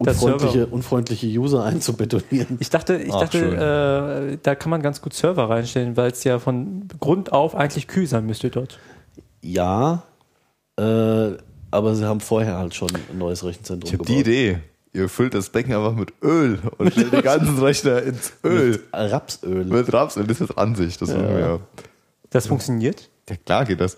unfreundliche, 0.00 0.66
unfreundliche 0.66 1.26
User 1.26 1.64
einzubetonieren. 1.64 2.56
Ich 2.58 2.70
dachte, 2.70 2.96
ich 2.96 3.12
Ach, 3.12 3.20
dachte 3.20 4.32
äh, 4.32 4.38
da 4.42 4.54
kann 4.54 4.70
man 4.70 4.82
ganz 4.82 5.02
gut 5.02 5.12
Server 5.12 5.50
reinstellen, 5.50 5.96
weil 5.96 6.10
es 6.10 6.24
ja 6.24 6.38
von 6.38 6.88
Grund 7.00 7.32
auf 7.32 7.54
eigentlich 7.54 7.86
kühl 7.86 8.06
sein 8.06 8.24
müsste 8.24 8.50
dort. 8.50 8.78
Ja, 9.42 10.02
äh, 10.78 11.32
aber 11.70 11.94
sie 11.94 12.06
haben 12.06 12.20
vorher 12.20 12.56
halt 12.56 12.74
schon 12.74 12.88
ein 12.90 13.18
neues 13.18 13.44
Rechenzentrum 13.44 13.86
Ich 13.86 13.92
habe 13.98 14.04
die 14.04 14.20
Idee. 14.20 14.58
Ihr 14.92 15.08
füllt 15.08 15.34
das 15.34 15.50
Becken 15.50 15.72
einfach 15.74 15.94
mit 15.94 16.14
Öl 16.22 16.58
und 16.78 16.90
stellt 16.92 17.12
die 17.12 17.22
ganzen 17.22 17.58
Rechner 17.58 18.02
ins 18.02 18.32
Öl. 18.42 18.70
Mit 18.70 18.82
Rapsöl. 18.92 19.64
Mit 19.64 19.92
Rapsöl, 19.92 20.26
das 20.26 20.40
ist 20.40 20.58
Ansicht. 20.58 21.00
Das 21.00 21.10
ja. 21.10 21.38
ja. 21.38 21.60
Das 22.30 22.46
funktioniert? 22.46 23.08
ja, 23.28 23.36
klar 23.36 23.64
geht 23.66 23.80
das. 23.80 23.96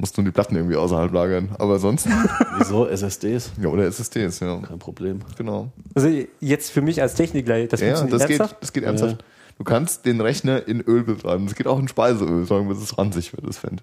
Musst 0.00 0.16
nur 0.16 0.24
die 0.24 0.30
Platten 0.30 0.54
irgendwie 0.54 0.76
außerhalb 0.76 1.12
lagern. 1.12 1.50
Aber 1.58 1.78
sonst. 1.80 2.06
Wieso? 2.58 2.86
SSDs? 2.86 3.50
ja, 3.60 3.68
oder 3.68 3.84
SSDs, 3.86 4.38
ja. 4.40 4.58
Kein 4.60 4.78
Problem. 4.78 5.20
Genau. 5.36 5.72
Also 5.94 6.08
jetzt 6.40 6.70
für 6.70 6.82
mich 6.82 7.02
als 7.02 7.14
Techniker, 7.14 7.66
das 7.66 7.80
Ja, 7.80 7.96
funktioniert 7.96 8.20
das 8.20 8.28
geht, 8.28 8.38
ernsthaft? 8.40 8.62
das 8.62 8.72
geht 8.72 8.84
ernsthaft. 8.84 9.24
Du 9.58 9.64
kannst 9.64 10.06
den 10.06 10.20
Rechner 10.20 10.68
in 10.68 10.80
Öl 10.80 11.02
betreiben. 11.02 11.46
Das 11.46 11.56
geht 11.56 11.66
auch 11.66 11.80
in 11.80 11.88
Speiseöl, 11.88 12.46
sagen 12.46 12.68
wir, 12.68 12.76
es 12.76 12.96
ranzig 12.96 13.32
wird, 13.32 13.44
das 13.46 13.58
Fendt. 13.58 13.82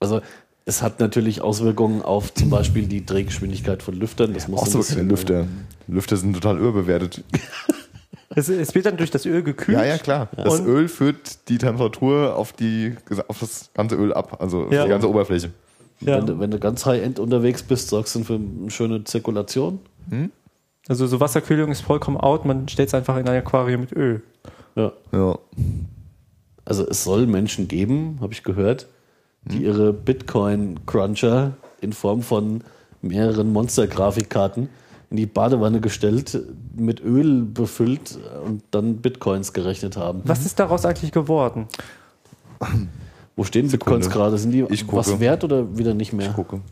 Also 0.00 0.20
es 0.64 0.82
hat 0.82 0.98
natürlich 0.98 1.42
Auswirkungen 1.42 2.02
auf 2.02 2.34
zum 2.34 2.50
Beispiel 2.50 2.86
die 2.86 3.06
Drehgeschwindigkeit 3.06 3.84
von 3.84 3.94
Lüftern. 3.94 4.34
Das 4.34 4.48
muss 4.48 4.62
ein 4.74 4.82
so 4.82 5.00
Lüfter. 5.00 5.46
Lüfter 5.86 6.16
sind 6.16 6.32
total 6.32 6.58
überbewertet. 6.58 7.22
Es, 8.34 8.48
es 8.48 8.74
wird 8.74 8.86
dann 8.86 8.96
durch 8.96 9.10
das 9.10 9.26
Öl 9.26 9.42
gekühlt. 9.42 9.78
Ja, 9.78 9.84
ja, 9.84 9.98
klar. 9.98 10.28
Das 10.36 10.60
Und- 10.60 10.66
Öl 10.66 10.88
führt 10.88 11.48
die 11.48 11.58
Temperatur 11.58 12.36
auf, 12.36 12.52
die, 12.52 12.94
auf 13.28 13.40
das 13.40 13.70
ganze 13.74 13.94
Öl 13.96 14.12
ab, 14.12 14.38
also 14.40 14.64
auf 14.64 14.72
Ja. 14.72 14.84
die 14.84 14.88
ganze 14.90 15.08
Oberfläche. 15.08 15.50
Ja. 16.00 16.18
Wenn, 16.18 16.26
du, 16.26 16.40
wenn 16.40 16.50
du 16.50 16.58
ganz 16.58 16.84
High-End 16.86 17.18
unterwegs 17.18 17.62
bist, 17.62 17.88
sorgst 17.88 18.14
du 18.16 18.24
für 18.24 18.34
eine 18.34 18.70
schöne 18.70 19.04
Zirkulation. 19.04 19.78
Also 20.88 21.06
so 21.06 21.20
Wasserkühlung 21.20 21.70
ist 21.70 21.80
vollkommen 21.82 22.16
out, 22.18 22.44
man 22.44 22.68
stellt 22.68 22.88
es 22.88 22.94
einfach 22.94 23.16
in 23.16 23.28
ein 23.28 23.36
Aquarium 23.38 23.82
mit 23.82 23.92
Öl. 23.92 24.22
Ja. 24.74 24.92
Ja. 25.12 25.38
Also 26.64 26.86
es 26.88 27.04
soll 27.04 27.26
Menschen 27.26 27.68
geben, 27.68 28.18
habe 28.20 28.32
ich 28.32 28.42
gehört, 28.42 28.86
die 29.44 29.58
ihre 29.64 29.92
Bitcoin-Cruncher 29.92 31.52
in 31.80 31.92
Form 31.92 32.22
von 32.22 32.62
mehreren 33.02 33.52
Monster-Grafikkarten 33.52 34.68
in 35.14 35.16
die 35.16 35.26
Badewanne 35.26 35.80
gestellt, 35.80 36.40
mit 36.74 37.00
Öl 37.00 37.44
befüllt 37.44 38.18
und 38.44 38.64
dann 38.72 38.96
Bitcoins 38.96 39.52
gerechnet 39.52 39.96
haben. 39.96 40.22
Was 40.24 40.44
ist 40.44 40.58
daraus 40.58 40.84
eigentlich 40.84 41.12
geworden? 41.12 41.68
Wo 43.36 43.44
stehen 43.44 43.68
Bitcoins 43.68 44.10
gerade? 44.10 44.38
Sind 44.38 44.50
die 44.50 44.66
Ich 44.70 44.92
was 44.92 45.20
wert 45.20 45.44
oder 45.44 45.78
wieder 45.78 45.94
nicht 45.94 46.12
mehr? 46.12 46.30
Ich 46.30 46.34
gucke. 46.34 46.62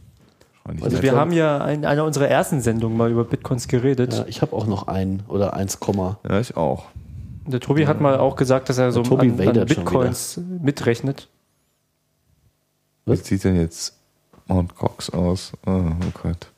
Wahrscheinlich 0.64 0.84
Also 0.84 1.02
wir 1.02 1.12
haben 1.12 1.32
ja 1.32 1.64
in 1.68 1.84
einer 1.84 2.04
unserer 2.04 2.26
ersten 2.26 2.60
Sendungen 2.60 2.96
mal 2.96 3.12
über 3.12 3.24
Bitcoins 3.24 3.68
geredet. 3.68 4.12
Ja, 4.12 4.24
ich 4.26 4.42
habe 4.42 4.56
auch 4.56 4.66
noch 4.66 4.88
ein 4.88 5.22
oder 5.28 5.54
1, 5.54 5.78
ja, 6.28 6.40
ich 6.40 6.56
auch. 6.56 6.86
Der 7.46 7.60
Tobi 7.60 7.86
hat 7.86 8.00
mal 8.00 8.18
auch 8.18 8.34
gesagt, 8.34 8.68
dass 8.68 8.78
er 8.78 8.90
so 8.90 9.02
an, 9.02 9.40
an 9.40 9.66
Bitcoins 9.66 10.40
mitrechnet. 10.60 11.28
Was? 13.06 13.20
Wie 13.20 13.24
sieht 13.24 13.44
denn 13.44 13.60
jetzt 13.60 13.96
Mount 14.48 14.74
Cox 14.74 15.10
aus? 15.10 15.52
Oh, 15.64 15.70
oh 15.70 16.20
Gott. 16.20 16.48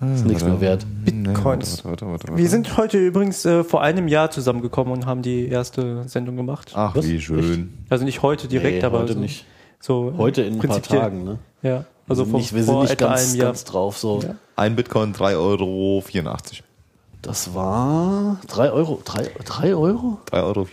Ist 0.00 0.24
nichts 0.26 0.42
mehr 0.44 0.60
wert. 0.60 0.86
Bitcoins. 1.04 1.84
Warte, 1.84 2.06
warte, 2.06 2.06
warte, 2.06 2.28
warte. 2.28 2.42
Wir 2.42 2.48
sind 2.48 2.76
heute 2.76 2.98
übrigens 2.98 3.44
äh, 3.44 3.62
vor 3.64 3.82
einem 3.82 4.08
Jahr 4.08 4.30
zusammengekommen 4.30 4.92
und 4.92 5.06
haben 5.06 5.22
die 5.22 5.46
erste 5.48 6.08
Sendung 6.08 6.36
gemacht. 6.36 6.72
Ach, 6.74 6.96
Was? 6.96 7.06
wie 7.06 7.20
schön. 7.20 7.72
Also 7.90 8.04
nicht 8.04 8.22
heute 8.22 8.48
direkt, 8.48 8.78
Nee, 8.78 8.84
aber 8.84 9.00
heute 9.00 9.12
so, 9.14 9.18
nicht. 9.20 9.44
so 9.80 10.12
Heute 10.16 10.42
in 10.42 10.54
ein 10.54 10.68
paar. 10.68 10.82
Tagen. 10.82 11.24
Ne? 11.24 11.38
Ja, 11.62 11.84
also 12.08 12.26
wir 12.26 12.30
vor, 12.30 12.40
sind 12.40 12.52
nicht, 12.52 12.54
wir 12.54 12.64
sind 12.64 12.72
vor 12.74 12.82
nicht 12.82 12.92
etwa 12.92 13.08
ganz, 13.08 13.28
einem 13.28 13.36
Jahr. 13.36 13.46
ganz 13.46 13.64
drauf. 13.64 13.98
So. 13.98 14.20
Ja. 14.22 14.34
Ein 14.56 14.76
Bitcoin 14.76 15.14
3,84 15.14 15.36
Euro. 15.38 16.02
84. 17.24 17.26
Das 17.26 17.54
war 17.54 18.38
3 18.48 18.70
Euro. 18.72 19.00
3, 19.04 19.30
3 19.44 19.74
Euro? 19.74 20.18
3,84 20.30 20.42
Euro. 20.42 20.66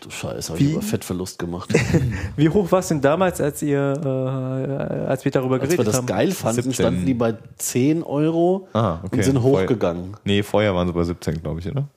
Du 0.00 0.10
Scheiße, 0.10 0.52
habe 0.52 0.62
ich 0.62 0.72
aber 0.72 0.82
Fettverlust 0.82 1.38
gemacht. 1.38 1.70
Wie 2.36 2.48
hoch 2.48 2.70
war 2.72 2.78
es 2.80 2.88
denn 2.88 3.00
damals, 3.00 3.40
als 3.40 3.62
ihr, 3.62 3.78
äh, 3.78 5.04
als 5.06 5.24
wir 5.24 5.32
darüber 5.32 5.54
Als 5.54 5.62
wir 5.64 5.68
geredet 5.76 5.88
das 5.88 5.96
haben? 5.96 6.06
geil 6.06 6.30
fanden, 6.32 6.62
17. 6.62 6.72
standen 6.74 7.06
die 7.06 7.14
bei 7.14 7.34
10 7.58 8.02
Euro 8.02 8.68
Ah, 8.72 9.00
okay. 9.02 9.16
und 9.16 9.22
sind 9.24 9.40
Vorher- 9.40 9.64
hochgegangen. 9.64 10.16
Nee, 10.24 10.42
vorher 10.42 10.74
waren 10.74 10.86
sie 10.86 10.92
bei 10.92 11.04
17, 11.04 11.42
glaube 11.42 11.60
ich, 11.60 11.68
oder? 11.70 11.88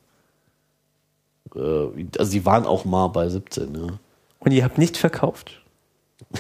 Äh, 1.56 2.06
also 2.18 2.32
die 2.32 2.46
waren 2.46 2.66
auch 2.66 2.86
mal 2.86 3.08
bei 3.08 3.30
17. 3.30 3.76
Ja. 3.76 3.88
Und 4.40 4.52
ihr 4.52 4.64
habt 4.64 4.78
nicht 4.78 4.98
verkauft. 4.98 5.52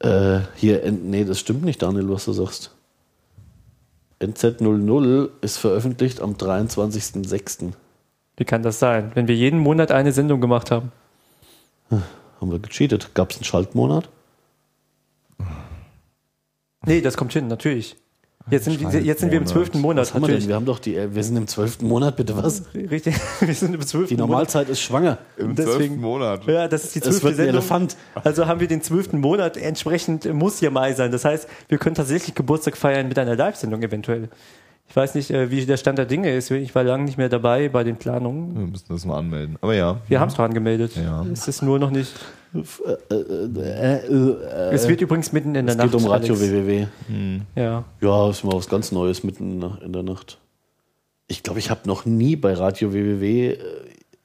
Äh, 0.00 0.40
hier, 0.56 0.82
N- 0.82 1.08
nee, 1.10 1.24
das 1.24 1.38
stimmt 1.38 1.64
nicht, 1.64 1.80
Daniel, 1.80 2.10
was 2.10 2.26
du 2.26 2.32
sagst. 2.34 2.73
NZ00 4.24 5.28
ist 5.40 5.58
veröffentlicht 5.58 6.20
am 6.20 6.34
23.06. 6.34 7.72
Wie 8.36 8.44
kann 8.44 8.62
das 8.62 8.78
sein? 8.78 9.12
Wenn 9.14 9.28
wir 9.28 9.36
jeden 9.36 9.58
Monat 9.58 9.92
eine 9.92 10.12
Sendung 10.12 10.40
gemacht 10.40 10.70
haben. 10.70 10.92
Haben 11.90 12.50
wir 12.50 12.58
gecheatet. 12.58 13.14
Gab 13.14 13.30
es 13.30 13.36
einen 13.36 13.44
Schaltmonat? 13.44 14.08
Nee, 16.86 17.00
das 17.00 17.16
kommt 17.16 17.32
hin, 17.32 17.46
natürlich. 17.46 17.96
Jetzt 18.50 18.66
sind, 18.66 18.78
wir- 18.92 19.00
jetzt 19.00 19.20
sind 19.20 19.30
wir 19.32 19.38
im 19.38 19.46
zwölften 19.46 19.80
Monat, 19.80 20.02
Was 20.02 20.14
haben 20.14 20.26
wir 20.26 20.36
denn? 20.38 20.46
Wir 20.46 20.54
haben 20.54 20.66
doch 20.66 20.78
die, 20.78 20.94
äh, 20.96 21.14
wir 21.14 21.24
sind 21.24 21.36
im 21.38 21.46
12. 21.46 21.80
Monat, 21.80 22.16
bitte 22.16 22.36
was? 22.36 22.62
Richtig, 22.74 23.14
wir 23.40 23.54
sind 23.54 23.74
im 23.74 23.80
zwölften 23.80 24.14
Die 24.14 24.20
Normalzeit 24.20 24.68
ist 24.68 24.80
schwanger. 24.80 25.16
Im 25.38 25.54
Deswegen- 25.54 25.76
zwölften 25.78 26.00
Monat. 26.02 26.44
Ja, 26.46 26.68
das 26.68 26.84
ist 26.84 26.94
die 26.94 27.00
zwölfte 27.00 27.34
Sendung. 27.34 27.54
Elefant. 27.54 27.96
Also 28.22 28.46
haben 28.46 28.60
wir 28.60 28.68
den 28.68 28.82
zwölften 28.82 29.18
Monat, 29.20 29.56
entsprechend 29.56 30.30
muss 30.34 30.60
ja 30.60 30.70
Mai 30.70 30.92
sein. 30.92 31.10
Das 31.10 31.24
heißt, 31.24 31.48
wir 31.68 31.78
können 31.78 31.94
tatsächlich 31.94 32.34
Geburtstag 32.34 32.76
feiern 32.76 33.08
mit 33.08 33.18
einer 33.18 33.34
Live-Sendung 33.34 33.82
eventuell. 33.82 34.28
Ich 34.88 34.94
weiß 34.96 35.14
nicht, 35.14 35.30
äh, 35.30 35.50
wie 35.50 35.64
der 35.66 35.76
Stand 35.76 35.98
der 35.98 36.06
Dinge 36.06 36.32
ist. 36.34 36.50
Ich 36.50 36.74
war 36.74 36.84
lange 36.84 37.04
nicht 37.04 37.18
mehr 37.18 37.28
dabei 37.28 37.68
bei 37.68 37.82
den 37.84 37.96
Planungen. 37.96 38.54
Wir 38.56 38.66
müssen 38.66 38.86
das 38.88 39.04
mal 39.04 39.18
anmelden. 39.18 39.56
Aber 39.60 39.74
ja. 39.74 40.00
Wir 40.08 40.20
haben 40.20 40.28
es 40.28 40.34
doch 40.34 40.44
angemeldet. 40.44 40.92
Ja. 40.96 41.24
Es 41.32 41.48
ist 41.48 41.62
nur 41.62 41.78
noch 41.78 41.90
nicht. 41.90 42.12
Es 44.72 44.88
wird 44.88 45.00
übrigens 45.00 45.32
mitten 45.32 45.54
in 45.54 45.66
der 45.66 45.74
es 45.74 45.78
Nacht. 45.78 45.90
geht 45.92 46.00
um 46.00 46.06
Radio 46.06 46.34
Alex. 46.34 46.50
WWW. 46.52 46.86
Ja. 47.56 47.84
Ja, 48.00 48.30
ist 48.30 48.44
mal 48.44 48.54
was 48.54 48.68
ganz 48.68 48.92
Neues 48.92 49.24
mitten 49.24 49.62
in 49.84 49.92
der 49.92 50.02
Nacht. 50.02 50.38
Ich 51.26 51.42
glaube, 51.42 51.58
ich 51.58 51.70
habe 51.70 51.80
noch 51.86 52.04
nie 52.04 52.36
bei 52.36 52.52
Radio 52.54 52.92
WWW 52.92 53.48
äh, 53.52 53.58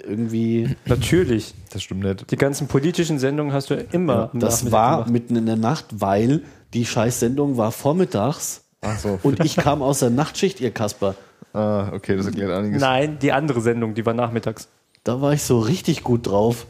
irgendwie. 0.03 0.76
Natürlich. 0.86 1.53
Das 1.72 1.82
stimmt 1.84 2.03
nicht. 2.03 2.30
Die 2.30 2.36
ganzen 2.36 2.68
politischen 2.68 3.20
Sendungen 3.20 3.53
hast 3.53 3.70
du 3.70 3.76
immer 3.76 4.30
am 4.34 4.39
Das 4.39 4.57
Nachmittag 4.64 4.72
war 4.74 4.91
gemacht. 4.97 5.10
mitten 5.12 5.36
in 5.38 5.45
der 5.45 5.55
Nacht, 5.55 5.86
weil 5.91 6.41
die 6.74 6.86
Scheißsendung 6.86 7.57
war 7.57 7.72
vormittags 7.72 8.66
Ach 8.82 8.97
so. 8.97 9.19
und 9.23 9.43
ich 9.43 9.55
kam 9.55 9.82
aus 9.82 9.99
der 9.99 10.09
Nachtschicht, 10.09 10.61
ihr 10.61 10.71
Kasper. 10.71 11.15
Ah, 11.53 11.91
okay, 11.93 12.15
das 12.15 12.27
erklärt 12.27 12.51
einiges. 12.51 12.82
Nein, 12.82 13.19
die 13.19 13.32
andere 13.32 13.61
Sendung, 13.61 13.93
die 13.93 14.05
war 14.05 14.13
nachmittags. 14.13 14.67
Da 15.03 15.21
war 15.21 15.34
ich 15.34 15.43
so 15.43 15.59
richtig 15.59 16.03
gut 16.03 16.27
drauf. 16.27 16.67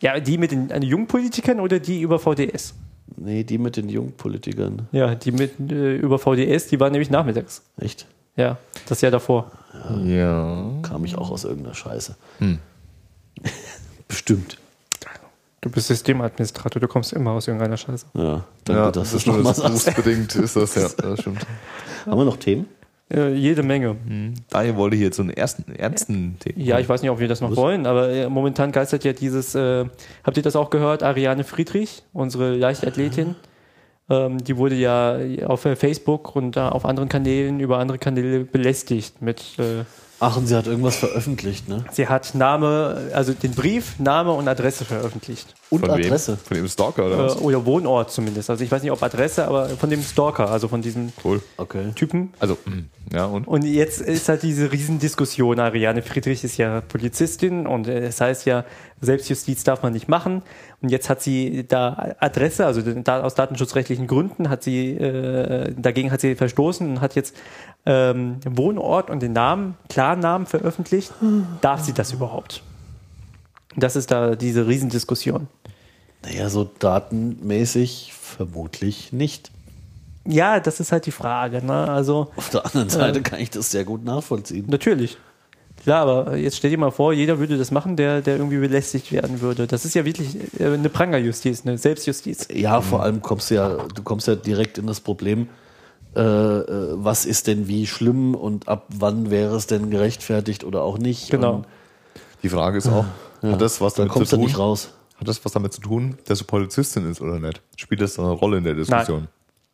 Ja, 0.00 0.18
die 0.20 0.38
mit 0.38 0.50
den 0.50 0.70
äh, 0.70 0.84
Jungpolitikern 0.84 1.60
oder 1.60 1.78
die 1.78 2.00
über 2.00 2.18
VDS? 2.18 2.74
Nee, 3.16 3.44
die 3.44 3.58
mit 3.58 3.76
den 3.76 3.88
Jungpolitikern. 3.88 4.88
Ja, 4.92 5.14
die 5.14 5.32
mit 5.32 5.58
äh, 5.70 5.96
über 5.96 6.18
VDS, 6.18 6.66
die 6.66 6.80
war 6.80 6.90
nämlich 6.90 7.10
nachmittags. 7.10 7.62
Echt? 7.78 8.06
Ja, 8.36 8.58
das 8.88 9.00
Jahr 9.00 9.12
davor. 9.12 9.50
Ja. 10.04 10.70
Kam 10.82 11.04
ich 11.04 11.16
auch 11.16 11.30
aus 11.30 11.44
irgendeiner 11.44 11.74
Scheiße. 11.74 12.16
Hm. 12.38 12.58
Bestimmt. 14.08 14.58
Du 15.66 15.72
bist 15.72 15.88
Systemadministrator, 15.88 16.78
du 16.78 16.86
kommst 16.86 17.12
immer 17.12 17.32
aus 17.32 17.48
irgendeiner 17.48 17.76
Scheiße. 17.76 18.06
Ja, 18.14 18.44
danke, 18.62 18.82
Ja, 18.82 18.90
dass 18.92 19.10
das 19.10 19.22
stimmt. 19.22 19.38
nochmal 19.38 19.54
berufsbedingt 19.54 20.36
ist 20.36 20.54
das, 20.54 20.76
ja. 20.76 20.88
Das 20.96 21.20
stimmt. 21.20 21.44
Haben 22.06 22.18
wir 22.18 22.24
noch 22.24 22.36
Themen? 22.36 22.66
Äh, 23.12 23.34
jede 23.34 23.64
Menge. 23.64 23.96
Daniel 24.48 24.76
wollte 24.76 24.94
hier 24.94 25.06
jetzt 25.06 25.16
so 25.16 25.22
einen 25.22 25.32
ersten, 25.32 25.74
ernsten 25.74 26.36
Thema. 26.38 26.54
Ja, 26.56 26.78
ich 26.78 26.88
weiß 26.88 27.02
nicht, 27.02 27.10
ob 27.10 27.18
wir 27.18 27.26
das 27.26 27.40
noch 27.40 27.56
wollen, 27.56 27.84
aber 27.84 28.10
äh, 28.10 28.28
momentan 28.28 28.70
geistert 28.70 29.02
ja 29.02 29.12
dieses, 29.12 29.56
äh, 29.56 29.86
habt 30.22 30.36
ihr 30.36 30.44
das 30.44 30.54
auch 30.54 30.70
gehört, 30.70 31.02
Ariane 31.02 31.42
Friedrich, 31.42 32.04
unsere 32.12 32.54
Leichtathletin, 32.54 33.34
ähm, 34.08 34.38
die 34.44 34.56
wurde 34.56 34.76
ja 34.76 35.18
auf 35.46 35.64
äh, 35.64 35.74
Facebook 35.74 36.36
und 36.36 36.56
äh, 36.56 36.60
auf 36.60 36.84
anderen 36.84 37.08
Kanälen, 37.08 37.58
über 37.58 37.78
andere 37.78 37.98
Kanäle 37.98 38.44
belästigt 38.44 39.20
mit, 39.20 39.42
äh, 39.58 39.82
Ach, 40.18 40.36
und 40.38 40.46
sie 40.46 40.56
hat 40.56 40.66
irgendwas 40.66 40.96
veröffentlicht, 40.96 41.68
ne? 41.68 41.84
sie 41.92 42.08
hat 42.08 42.34
Name, 42.34 43.10
also 43.12 43.34
den 43.34 43.52
Brief, 43.52 43.98
Name 43.98 44.32
und 44.32 44.48
Adresse 44.48 44.86
veröffentlicht. 44.86 45.54
Und 45.68 45.80
Von 45.80 45.90
Adresse. 45.90 46.32
Wem? 46.32 46.38
Von 46.38 46.56
dem 46.56 46.68
Stalker 46.68 47.06
oder 47.06 47.14
Äh, 47.16 47.18
was? 47.24 47.36
oder 47.40 47.66
Wohnort 47.66 48.10
zumindest. 48.10 48.48
Also 48.48 48.64
ich 48.64 48.70
weiß 48.70 48.82
nicht, 48.82 48.92
ob 48.92 49.02
Adresse, 49.02 49.46
aber 49.46 49.68
von 49.68 49.90
dem 49.90 50.02
Stalker, 50.02 50.48
also 50.48 50.68
von 50.68 50.80
diesem 50.80 51.12
Cool. 51.22 51.42
Okay. 51.58 51.92
Typen. 51.94 52.32
Also, 52.38 52.56
mm, 52.64 53.14
ja, 53.14 53.26
und? 53.26 53.46
Und 53.46 53.62
jetzt 53.64 54.00
ist 54.00 54.28
halt 54.28 54.42
diese 54.42 54.70
Riesendiskussion. 54.72 55.58
Ariane 55.60 56.02
Friedrich 56.02 56.44
ist 56.44 56.56
ja 56.56 56.80
Polizistin 56.80 57.66
und 57.66 57.86
äh, 57.88 58.06
es 58.06 58.20
heißt 58.20 58.46
ja, 58.46 58.64
Selbstjustiz 59.00 59.64
darf 59.64 59.82
man 59.82 59.92
nicht 59.92 60.08
machen. 60.08 60.42
Und 60.86 60.90
jetzt 60.90 61.10
hat 61.10 61.20
sie 61.20 61.66
da 61.66 62.14
Adresse, 62.20 62.64
also 62.64 62.80
aus 63.06 63.34
datenschutzrechtlichen 63.34 64.06
Gründen 64.06 64.48
hat 64.48 64.62
sie, 64.62 64.90
äh, 64.90 65.74
dagegen 65.76 66.12
hat 66.12 66.20
sie 66.20 66.36
verstoßen 66.36 66.88
und 66.88 67.00
hat 67.00 67.16
jetzt 67.16 67.34
ähm, 67.86 68.36
Wohnort 68.48 69.10
und 69.10 69.20
den 69.20 69.32
Namen, 69.32 69.74
Klarnamen 69.88 70.46
veröffentlicht. 70.46 71.12
Darf 71.60 71.82
sie 71.82 71.92
das 71.92 72.12
überhaupt? 72.12 72.62
Das 73.74 73.96
ist 73.96 74.12
da 74.12 74.36
diese 74.36 74.68
Riesendiskussion. 74.68 75.48
Naja, 76.22 76.48
so 76.48 76.70
datenmäßig 76.78 78.12
vermutlich 78.12 79.12
nicht. 79.12 79.50
Ja, 80.24 80.60
das 80.60 80.78
ist 80.78 80.92
halt 80.92 81.06
die 81.06 81.10
Frage. 81.10 81.66
Ne? 81.66 81.90
Also 81.90 82.30
Auf 82.36 82.50
der 82.50 82.64
anderen 82.64 82.90
Seite 82.90 83.22
kann 83.22 83.40
ich 83.40 83.50
das 83.50 83.72
sehr 83.72 83.84
gut 83.84 84.04
nachvollziehen. 84.04 84.66
Natürlich. 84.68 85.18
Klar, 85.86 86.08
aber 86.08 86.36
jetzt 86.36 86.56
stell 86.56 86.70
dir 86.70 86.78
mal 86.78 86.90
vor, 86.90 87.12
jeder 87.12 87.38
würde 87.38 87.56
das 87.56 87.70
machen, 87.70 87.94
der, 87.94 88.20
der 88.20 88.38
irgendwie 88.38 88.58
belästigt 88.58 89.12
werden 89.12 89.40
würde. 89.40 89.68
Das 89.68 89.84
ist 89.84 89.94
ja 89.94 90.04
wirklich 90.04 90.36
äh, 90.58 90.64
eine 90.64 90.88
Prangerjustiz, 90.88 91.64
eine 91.64 91.78
Selbstjustiz. 91.78 92.48
Ja, 92.52 92.80
vor 92.80 93.04
allem 93.04 93.22
kommst 93.22 93.52
du 93.52 93.54
ja, 93.54 93.68
du 93.94 94.02
kommst 94.02 94.26
ja 94.26 94.34
direkt 94.34 94.78
in 94.78 94.88
das 94.88 94.98
Problem, 94.98 95.48
äh, 96.16 96.20
äh, 96.22 96.94
was 96.94 97.24
ist 97.24 97.46
denn 97.46 97.68
wie 97.68 97.86
schlimm 97.86 98.34
und 98.34 98.66
ab 98.66 98.86
wann 98.88 99.30
wäre 99.30 99.54
es 99.54 99.68
denn 99.68 99.88
gerechtfertigt 99.90 100.64
oder 100.64 100.82
auch 100.82 100.98
nicht. 100.98 101.30
Genau. 101.30 101.54
Und 101.58 101.66
Die 102.42 102.48
Frage 102.48 102.78
ist 102.78 102.88
auch, 102.88 103.04
hat 103.44 103.60
das 103.60 103.80
was 103.80 103.94
da 103.94 103.98
damit 104.02 104.12
kommst 104.12 104.30
zu 104.30 104.36
du 104.38 104.42
tun? 104.42 104.46
nicht 104.48 104.58
raus. 104.58 104.90
Hat 105.20 105.28
das 105.28 105.44
was 105.44 105.52
damit 105.52 105.72
zu 105.72 105.82
tun, 105.82 106.18
dass 106.24 106.40
du 106.40 106.46
Polizistin 106.46 107.08
ist 107.08 107.20
oder 107.20 107.38
nicht? 107.38 107.62
Spielt 107.76 108.00
das 108.00 108.18
eine 108.18 108.30
Rolle 108.32 108.58
in 108.58 108.64
der 108.64 108.74
Diskussion? 108.74 109.28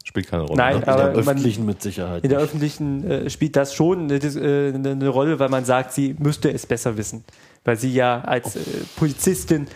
Spielt 0.04 0.28
keine 0.28 0.42
Rolle. 0.42 0.56
Nein, 0.56 0.76
ne? 0.78 0.82
In 0.82 0.88
aber 0.88 1.02
der 1.04 1.10
man- 1.10 1.16
öffentlichen 1.20 1.64
mit 1.66 1.80
Sicherheit. 1.82 2.24
In 2.24 2.30
der 2.30 2.38
nicht. 2.38 2.44
öffentlichen 2.48 3.10
äh, 3.10 3.30
spielt 3.30 3.56
das 3.56 3.72
schon 3.74 4.04
eine, 4.10 4.14
äh, 4.16 4.74
eine, 4.74 4.90
eine 4.90 5.08
Rolle, 5.08 5.38
weil 5.38 5.48
man 5.48 5.64
sagt, 5.64 5.92
sie 5.92 6.14
müsste 6.18 6.52
es 6.52 6.66
besser 6.66 6.96
wissen. 6.96 7.24
Weil 7.64 7.76
sie 7.76 7.92
ja 7.92 8.20
als 8.22 8.56
äh, 8.56 8.60
Polizistin 8.96 9.68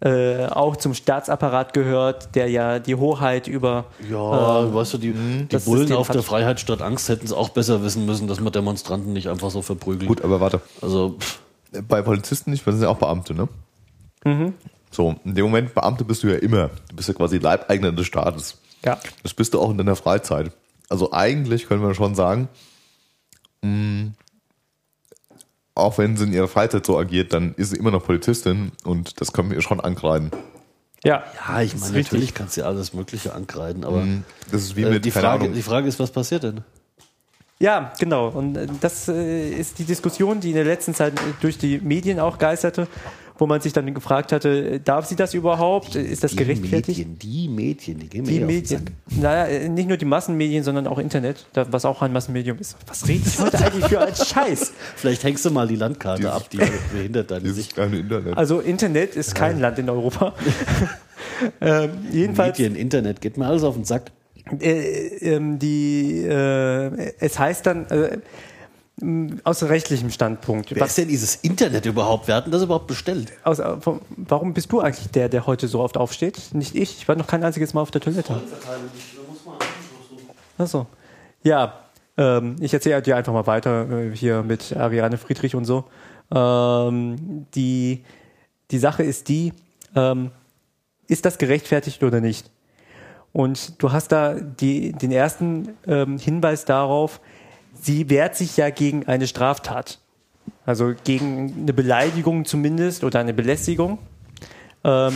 äh, 0.00 0.44
auch 0.46 0.76
zum 0.76 0.92
Staatsapparat 0.92 1.72
gehört, 1.72 2.34
der 2.34 2.50
ja 2.50 2.78
die 2.78 2.94
Hoheit 2.96 3.48
über 3.48 3.86
Ja, 4.10 4.74
weißt 4.74 4.92
du, 4.94 4.98
die, 4.98 5.12
die 5.12 5.48
das 5.48 5.64
Bullen 5.64 5.78
System 5.80 5.96
auf 5.96 6.10
der 6.10 6.22
Freiheit 6.22 6.60
statt 6.60 6.82
Angst 6.82 7.08
hätten 7.08 7.24
es 7.24 7.32
auch 7.32 7.48
besser 7.48 7.82
wissen 7.82 8.04
müssen, 8.04 8.28
dass 8.28 8.38
man 8.38 8.52
Demonstranten 8.52 9.14
nicht 9.14 9.28
einfach 9.28 9.50
so 9.50 9.62
verprügeln. 9.62 10.06
Gut, 10.06 10.20
aber 10.22 10.38
warte. 10.42 10.60
Also, 10.82 11.16
pff, 11.18 11.40
Bei 11.88 12.02
Polizisten 12.02 12.50
nicht, 12.50 12.66
weil 12.66 12.72
das 12.72 12.80
sind 12.80 12.88
ja 12.88 12.94
auch 12.94 12.98
Beamte, 12.98 13.32
ne? 13.34 13.48
So, 14.90 15.14
in 15.24 15.34
dem 15.34 15.44
Moment, 15.46 15.72
Beamte 15.74 16.04
bist 16.04 16.22
du 16.24 16.28
ja 16.28 16.36
immer. 16.36 16.68
Du 16.90 16.96
bist 16.96 17.08
ja 17.08 17.14
quasi 17.14 17.38
Leibeigner 17.38 17.92
des 17.92 18.06
Staates. 18.06 18.58
Ja. 18.86 18.98
Das 19.22 19.34
bist 19.34 19.52
du 19.52 19.60
auch 19.60 19.70
in 19.70 19.78
deiner 19.78 19.96
Freizeit. 19.96 20.52
Also 20.88 21.12
eigentlich 21.12 21.66
können 21.66 21.82
wir 21.82 21.94
schon 21.94 22.14
sagen, 22.14 22.48
mh, 23.62 24.12
auch 25.74 25.98
wenn 25.98 26.16
sie 26.16 26.24
in 26.24 26.32
ihrer 26.32 26.48
Freizeit 26.48 26.86
so 26.86 26.98
agiert, 26.98 27.32
dann 27.32 27.54
ist 27.56 27.70
sie 27.70 27.76
immer 27.76 27.90
noch 27.90 28.04
Polizistin 28.04 28.72
und 28.84 29.20
das 29.20 29.32
können 29.32 29.50
wir 29.50 29.56
ihr 29.56 29.62
schon 29.62 29.80
ankreiden. 29.80 30.30
Ja, 31.04 31.22
ja, 31.46 31.62
ich 31.62 31.74
meine, 31.74 31.94
richtig. 31.94 32.12
natürlich 32.12 32.34
kannst 32.34 32.56
du 32.56 32.62
ja 32.62 32.66
alles 32.66 32.94
Mögliche 32.94 33.34
ankreiden, 33.34 33.84
aber 33.84 34.04
Das 34.50 34.62
ist 34.62 34.76
wie 34.76 34.82
äh, 34.82 34.90
mit, 34.90 35.04
die, 35.04 35.10
Frage, 35.10 35.50
die 35.50 35.62
Frage 35.62 35.86
ist, 35.86 36.00
was 36.00 36.10
passiert 36.10 36.44
denn? 36.44 36.62
Ja, 37.58 37.92
genau. 37.98 38.28
Und 38.28 38.56
äh, 38.56 38.66
das 38.80 39.08
äh, 39.08 39.50
ist 39.50 39.78
die 39.78 39.84
Diskussion, 39.84 40.40
die 40.40 40.48
in 40.50 40.56
der 40.56 40.64
letzten 40.64 40.94
Zeit 40.94 41.14
durch 41.40 41.58
die 41.58 41.78
Medien 41.78 42.20
auch 42.20 42.38
geisterte, 42.38 42.88
wo 43.38 43.46
man 43.46 43.60
sich 43.60 43.72
dann 43.72 43.92
gefragt 43.94 44.32
hatte, 44.32 44.48
äh, 44.74 44.80
darf 44.80 45.06
sie 45.06 45.16
das 45.16 45.34
überhaupt? 45.34 45.94
Äh, 45.96 46.02
Ist 46.02 46.24
das 46.24 46.30
Die 46.32 46.36
gerechtfertigt? 46.38 46.98
Medien, 46.98 47.18
die 47.18 47.48
Medien, 47.48 47.98
die 47.98 48.08
gehen 48.08 48.24
mir 48.24 48.30
Die 48.30 48.34
auf 48.44 48.48
den 48.48 48.56
Medien. 48.56 48.80
Sack. 48.86 48.92
Naja, 49.20 49.44
äh, 49.46 49.68
nicht 49.68 49.88
nur 49.88 49.96
die 49.96 50.04
Massenmedien, 50.04 50.62
sondern 50.64 50.86
auch 50.86 50.98
Internet, 50.98 51.46
was 51.54 51.84
auch 51.84 52.02
ein 52.02 52.12
Massenmedium 52.12 52.58
ist. 52.58 52.76
Was 52.86 53.06
rede 53.08 53.22
ich 53.26 53.38
heute 53.38 53.58
eigentlich 53.58 53.84
für 53.86 54.00
einen 54.00 54.14
Scheiß? 54.16 54.72
Vielleicht 54.96 55.22
hängst 55.24 55.44
du 55.44 55.50
mal 55.50 55.68
die 55.68 55.76
Landkarte 55.76 56.22
Dieses- 56.22 56.34
ab, 56.34 56.48
die 56.50 56.58
behindert 56.92 57.30
deine 57.30 57.50
Sicht. 57.52 57.76
Internet. 57.76 58.36
Also 58.36 58.60
Internet 58.60 59.16
ist 59.16 59.34
kein 59.34 59.60
Land 59.60 59.78
in 59.78 59.90
Europa. 59.90 60.34
ähm, 61.60 61.90
jedenfalls, 62.12 62.58
Medien, 62.58 62.76
Internet, 62.76 63.20
geht 63.20 63.36
mir 63.36 63.46
alles 63.46 63.62
auf 63.64 63.74
den 63.74 63.84
Sack. 63.84 64.10
äh, 64.60 64.70
ähm, 65.34 65.58
die, 65.58 66.22
äh, 66.22 67.12
es 67.18 67.38
heißt 67.38 67.66
dann, 67.66 67.86
äh, 67.86 68.18
aus 69.44 69.62
rechtlichem 69.62 70.10
Standpunkt, 70.10 70.74
Wer 70.74 70.86
ist 70.86 70.96
denn 70.96 71.08
dieses 71.08 71.36
Internet 71.36 71.84
überhaupt? 71.84 72.28
Wer 72.28 72.36
hat 72.36 72.46
denn 72.46 72.52
das 72.52 72.62
überhaupt 72.62 72.86
bestellt? 72.86 73.32
aus, 73.44 73.58
äh, 73.58 73.76
warum 74.16 74.54
bist 74.54 74.72
du 74.72 74.80
eigentlich 74.80 75.10
der, 75.10 75.28
der 75.28 75.46
heute 75.46 75.68
so 75.68 75.80
oft 75.80 75.98
aufsteht? 75.98 76.54
Nicht 76.54 76.74
ich, 76.74 76.98
ich 76.98 77.08
war 77.08 77.14
noch 77.14 77.26
kein 77.26 77.44
einziges 77.44 77.74
Mal 77.74 77.82
auf 77.82 77.90
der 77.90 78.00
Toilette. 78.00 78.40
Achso. 80.56 80.86
Ja, 81.42 81.74
ähm, 82.16 82.56
ich 82.60 82.72
erzähle 82.72 83.02
dir 83.02 83.16
einfach 83.16 83.34
mal 83.34 83.46
weiter 83.46 83.90
äh, 83.90 84.16
hier 84.16 84.42
mit 84.42 84.74
Ariane 84.74 85.18
Friedrich 85.18 85.54
und 85.54 85.66
so. 85.66 85.84
Ähm, 86.34 87.46
die, 87.54 88.02
die 88.70 88.78
Sache 88.78 89.02
ist 89.02 89.28
die, 89.28 89.52
ähm, 89.94 90.30
ist 91.06 91.26
das 91.26 91.36
gerechtfertigt 91.36 92.02
oder 92.02 92.20
nicht? 92.20 92.50
Und 93.32 93.82
du 93.82 93.92
hast 93.92 94.12
da 94.12 94.34
die, 94.34 94.92
den 94.92 95.12
ersten 95.12 95.74
ähm, 95.86 96.16
Hinweis 96.18 96.64
darauf, 96.64 97.20
sie 97.80 98.10
wehrt 98.10 98.36
sich 98.36 98.56
ja 98.56 98.70
gegen 98.70 99.06
eine 99.06 99.26
Straftat. 99.26 99.98
Also 100.64 100.94
gegen 101.04 101.62
eine 101.62 101.72
Beleidigung 101.72 102.44
zumindest 102.44 103.04
oder 103.04 103.20
eine 103.20 103.34
Belästigung. 103.34 103.98
Ähm, 104.84 105.14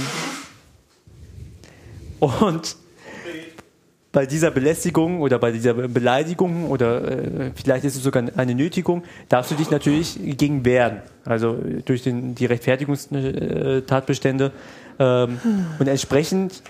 und 2.21 2.77
bei 4.13 4.27
dieser 4.27 4.51
Belästigung 4.51 5.21
oder 5.21 5.39
bei 5.39 5.53
dieser 5.53 5.73
Beleidigung 5.75 6.69
oder 6.69 7.05
äh, 7.05 7.53
vielleicht 7.55 7.85
ist 7.85 7.95
es 7.97 8.03
sogar 8.03 8.25
eine 8.37 8.57
Nötigung, 8.57 9.05
darfst 9.29 9.53
du 9.53 9.55
dich 9.55 9.71
natürlich 9.71 10.19
gegen 10.37 10.65
wehren. 10.65 11.03
Also 11.25 11.57
äh, 11.57 11.83
durch 11.83 12.03
den, 12.03 12.35
die 12.35 12.47
Rechtfertigungstatbestände. 12.47 14.51
Ähm, 14.99 15.39
und 15.79 15.87
entsprechend 15.87 16.65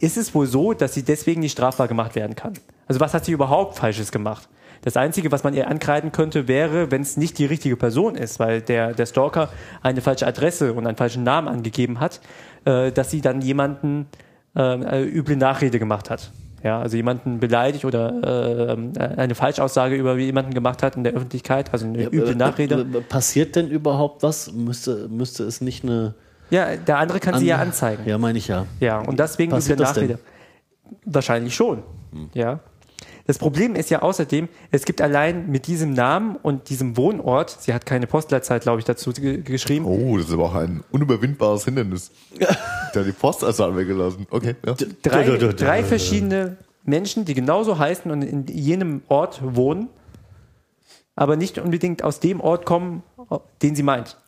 ist 0.00 0.16
es 0.16 0.34
wohl 0.34 0.46
so, 0.46 0.72
dass 0.72 0.94
sie 0.94 1.02
deswegen 1.02 1.40
nicht 1.40 1.52
strafbar 1.52 1.88
gemacht 1.88 2.14
werden 2.14 2.34
kann. 2.34 2.54
Also 2.86 3.00
was 3.00 3.12
hat 3.14 3.26
sie 3.26 3.32
überhaupt 3.32 3.76
Falsches 3.76 4.10
gemacht? 4.10 4.48
Das 4.84 4.98
Einzige, 4.98 5.32
was 5.32 5.44
man 5.44 5.54
ihr 5.54 5.66
ankreiden 5.66 6.12
könnte, 6.12 6.46
wäre, 6.46 6.90
wenn 6.90 7.00
es 7.00 7.16
nicht 7.16 7.38
die 7.38 7.46
richtige 7.46 7.74
Person 7.74 8.16
ist, 8.16 8.38
weil 8.38 8.60
der, 8.60 8.92
der 8.92 9.06
Stalker 9.06 9.48
eine 9.82 10.02
falsche 10.02 10.26
Adresse 10.26 10.74
und 10.74 10.86
einen 10.86 10.98
falschen 10.98 11.22
Namen 11.22 11.48
angegeben 11.48 12.00
hat, 12.00 12.20
äh, 12.66 12.92
dass 12.92 13.10
sie 13.10 13.22
dann 13.22 13.40
jemanden 13.40 14.06
äh, 14.54 14.60
eine 14.60 15.04
üble 15.04 15.36
Nachrede 15.36 15.78
gemacht 15.78 16.10
hat. 16.10 16.32
Ja, 16.62 16.80
also 16.80 16.98
jemanden 16.98 17.40
beleidigt 17.40 17.86
oder 17.86 18.76
äh, 18.98 19.00
eine 19.16 19.34
Falschaussage 19.34 19.96
über 19.96 20.18
jemanden 20.18 20.52
gemacht 20.52 20.82
hat 20.82 20.96
in 20.96 21.04
der 21.04 21.14
Öffentlichkeit, 21.14 21.72
also 21.72 21.86
eine 21.86 22.04
üble 22.04 22.34
Nachrede. 22.34 22.80
Äh, 22.80 23.00
Passiert 23.00 23.56
denn 23.56 23.68
überhaupt 23.68 24.22
was? 24.22 24.52
Müsste, 24.52 25.08
müsste 25.08 25.44
es 25.44 25.62
nicht 25.62 25.84
eine. 25.84 26.14
Ja, 26.50 26.76
der 26.76 26.98
andere 26.98 27.20
kann 27.20 27.38
sie 27.38 27.46
ja 27.46 27.56
anzeigen. 27.56 28.02
Ja, 28.06 28.18
meine 28.18 28.36
ich 28.36 28.48
ja. 28.48 28.66
Ja, 28.80 29.00
und 29.00 29.18
deswegen 29.18 29.50
üble 29.52 29.76
das 29.76 29.94
denn? 29.94 30.08
Nachrede. 30.08 30.18
Wahrscheinlich 31.06 31.54
schon. 31.54 31.82
Ja. 32.34 32.60
Das 33.26 33.38
Problem 33.38 33.74
ist 33.74 33.88
ja 33.88 34.02
außerdem, 34.02 34.48
es 34.70 34.84
gibt 34.84 35.00
allein 35.00 35.50
mit 35.50 35.66
diesem 35.66 35.94
Namen 35.94 36.36
und 36.36 36.68
diesem 36.68 36.96
Wohnort, 36.98 37.56
sie 37.58 37.72
hat 37.72 37.86
keine 37.86 38.06
Postleitzahl, 38.06 38.60
glaube 38.60 38.80
ich, 38.80 38.84
dazu 38.84 39.12
ge 39.12 39.40
geschrieben, 39.40 39.86
Oh, 39.86 40.18
das 40.18 40.26
ist 40.26 40.34
aber 40.34 40.44
auch 40.44 40.54
ein 40.54 40.84
unüberwindbares 40.90 41.64
Hindernis. 41.64 42.10
Der 42.38 42.48
hat 42.48 43.06
die 43.06 43.12
Postleitzahl 43.12 43.74
weggelassen. 43.76 44.26
Okay, 44.30 44.56
ja. 44.66 44.74
drei, 45.02 45.36
drei 45.52 45.82
verschiedene 45.84 46.58
Menschen, 46.84 47.24
die 47.24 47.32
genauso 47.32 47.78
heißen 47.78 48.10
und 48.10 48.22
in 48.22 48.46
jenem 48.46 49.02
Ort 49.08 49.40
wohnen, 49.42 49.88
aber 51.16 51.36
nicht 51.36 51.58
unbedingt 51.58 52.04
aus 52.04 52.20
dem 52.20 52.40
Ort 52.40 52.66
kommen, 52.66 53.02
den 53.62 53.74
sie 53.74 53.82
meint. 53.82 54.18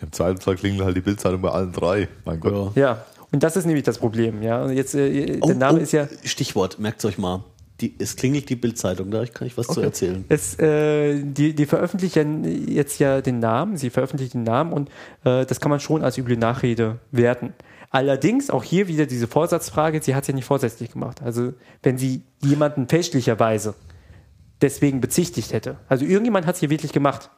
Im 0.00 0.12
Zweifelsfall 0.12 0.56
klingelt 0.56 0.84
halt 0.84 0.96
die 0.96 1.00
Bildzeitung 1.00 1.40
bei 1.40 1.50
allen 1.50 1.72
drei. 1.72 2.08
Mein 2.24 2.40
Gott. 2.40 2.76
Ja. 2.76 3.04
Und 3.32 3.42
das 3.42 3.56
ist 3.56 3.66
nämlich 3.66 3.84
das 3.84 3.98
Problem, 3.98 4.42
ja. 4.42 4.62
Und 4.62 4.72
jetzt, 4.72 4.94
äh, 4.94 5.38
der 5.38 5.42
Oh, 5.42 5.52
Name 5.52 5.78
oh, 5.78 5.82
ist 5.82 5.92
ja, 5.92 6.08
Stichwort, 6.24 6.78
merkt 6.78 7.04
euch 7.04 7.18
mal. 7.18 7.44
Die, 7.80 7.94
es 7.98 8.16
klingelt 8.16 8.48
die 8.48 8.56
Bildzeitung, 8.56 9.10
da 9.10 9.26
kann 9.26 9.46
ich 9.46 9.58
was 9.58 9.66
zu 9.66 9.82
erzählen. 9.82 10.24
Es, 10.30 10.58
äh, 10.58 11.22
die, 11.22 11.54
die 11.54 11.66
veröffentlichen 11.66 12.68
jetzt 12.68 12.98
ja 12.98 13.20
den 13.20 13.38
Namen, 13.38 13.76
sie 13.76 13.90
veröffentlichen 13.90 14.38
den 14.38 14.44
Namen 14.44 14.72
und 14.72 14.88
äh, 15.24 15.44
das 15.44 15.60
kann 15.60 15.68
man 15.68 15.80
schon 15.80 16.02
als 16.02 16.16
üble 16.16 16.38
Nachrede 16.38 16.98
werten. 17.10 17.52
Allerdings 17.90 18.50
auch 18.50 18.64
hier 18.64 18.88
wieder 18.88 19.04
diese 19.06 19.26
Vorsatzfrage, 19.26 20.02
sie 20.02 20.14
hat 20.14 20.22
es 20.22 20.28
ja 20.28 20.34
nicht 20.34 20.46
vorsätzlich 20.46 20.92
gemacht. 20.92 21.22
Also 21.22 21.52
wenn 21.82 21.98
sie 21.98 22.22
jemanden 22.42 22.88
fälschlicherweise 22.88 23.74
deswegen 24.60 25.00
bezichtigt 25.00 25.52
hätte. 25.52 25.76
Also 25.88 26.04
irgendjemand 26.04 26.46
hat 26.46 26.54
es 26.54 26.60
hier 26.60 26.70
wirklich 26.70 26.92
gemacht. 26.92 27.30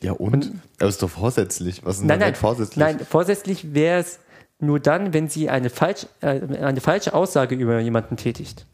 Ja, 0.00 0.12
und? 0.12 0.52
Aber 0.78 0.88
ist 0.88 1.02
doch 1.02 1.10
vorsätzlich. 1.10 1.84
Was 1.84 1.96
ist 1.96 2.00
denn 2.00 2.08
Nein, 2.08 2.18
nein, 2.18 2.26
damit 2.28 2.38
vorsätzlich? 2.38 2.76
nein, 2.76 3.00
vorsätzlich 3.00 3.74
wäre 3.74 4.00
es 4.00 4.18
nur 4.58 4.80
dann, 4.80 5.12
wenn 5.12 5.28
sie 5.28 5.48
eine, 5.48 5.70
falsch, 5.70 6.06
äh, 6.20 6.40
eine 6.40 6.80
falsche 6.80 7.14
Aussage 7.14 7.54
über 7.54 7.78
jemanden 7.80 8.16
tätigt. 8.16 8.66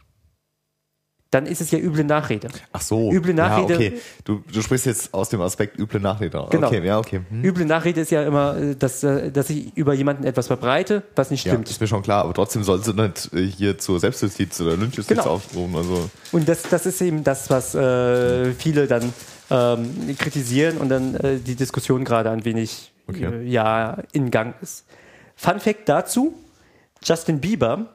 Dann 1.31 1.45
ist 1.45 1.61
es 1.61 1.71
ja 1.71 1.79
üble 1.79 2.05
Nachrede. 2.05 2.49
Ach 2.73 2.81
so. 2.81 3.13
Üble 3.13 3.35
Nachrede- 3.35 3.73
Ja, 3.75 3.77
okay. 3.77 4.01
Du, 4.25 4.43
du 4.51 4.63
sprichst 4.63 4.87
jetzt 4.87 5.13
aus 5.13 5.29
dem 5.29 5.43
Aspekt 5.43 5.79
üble 5.79 6.01
Nachrede. 6.01 6.47
Genau. 6.51 6.67
Okay, 6.69 6.83
ja, 6.87 6.99
okay. 6.99 7.21
Hm. 7.29 7.45
Üble 7.45 7.67
Nachrede 7.67 8.01
ist 8.01 8.11
ja 8.11 8.23
immer, 8.23 8.57
äh, 8.57 8.75
dass, 8.75 9.03
äh, 9.05 9.31
dass 9.31 9.51
ich 9.51 9.77
über 9.77 9.93
jemanden 9.93 10.25
etwas 10.25 10.47
verbreite, 10.47 11.03
was 11.17 11.31
nicht 11.31 11.45
Ja, 11.45 11.53
stimmt. 11.53 11.69
ist 11.69 11.83
mir 11.83 11.87
schon 11.87 12.03
klar, 12.03 12.25
aber 12.25 12.33
trotzdem 12.33 12.65
sollst 12.65 12.87
du 12.89 12.95
nicht 12.95 13.31
äh, 13.35 13.45
hier 13.47 13.77
zur 13.77 14.01
Selbstjustiz 14.01 14.59
oder 14.63 14.77
Lynchjustiz 14.79 15.19
Genau. 15.19 15.33
aufrufen. 15.35 15.77
Also, 15.77 16.09
Und 16.33 16.49
das, 16.49 16.63
das 16.63 16.87
ist 16.87 17.03
eben 17.03 17.23
das, 17.25 17.51
was 17.51 17.75
äh, 17.75 18.53
viele 18.55 18.87
dann 18.87 19.13
ähm, 19.51 20.17
kritisieren 20.19 20.79
und 20.79 20.89
dann 20.89 21.15
äh, 21.17 21.39
die 21.41 21.57
Diskussion 21.57 22.05
gerade 22.05 22.31
ein 22.31 22.45
wenig 22.47 22.91
Okay. 23.07 23.25
äh, 23.25 23.43
ja, 23.45 23.99
in 24.13 24.31
Gang 24.31 24.55
ist. 24.63 24.87
Fun 25.37 25.61
Fact 25.61 25.89
dazu: 25.91 26.35
Justin 27.05 27.39
Bieber 27.41 27.87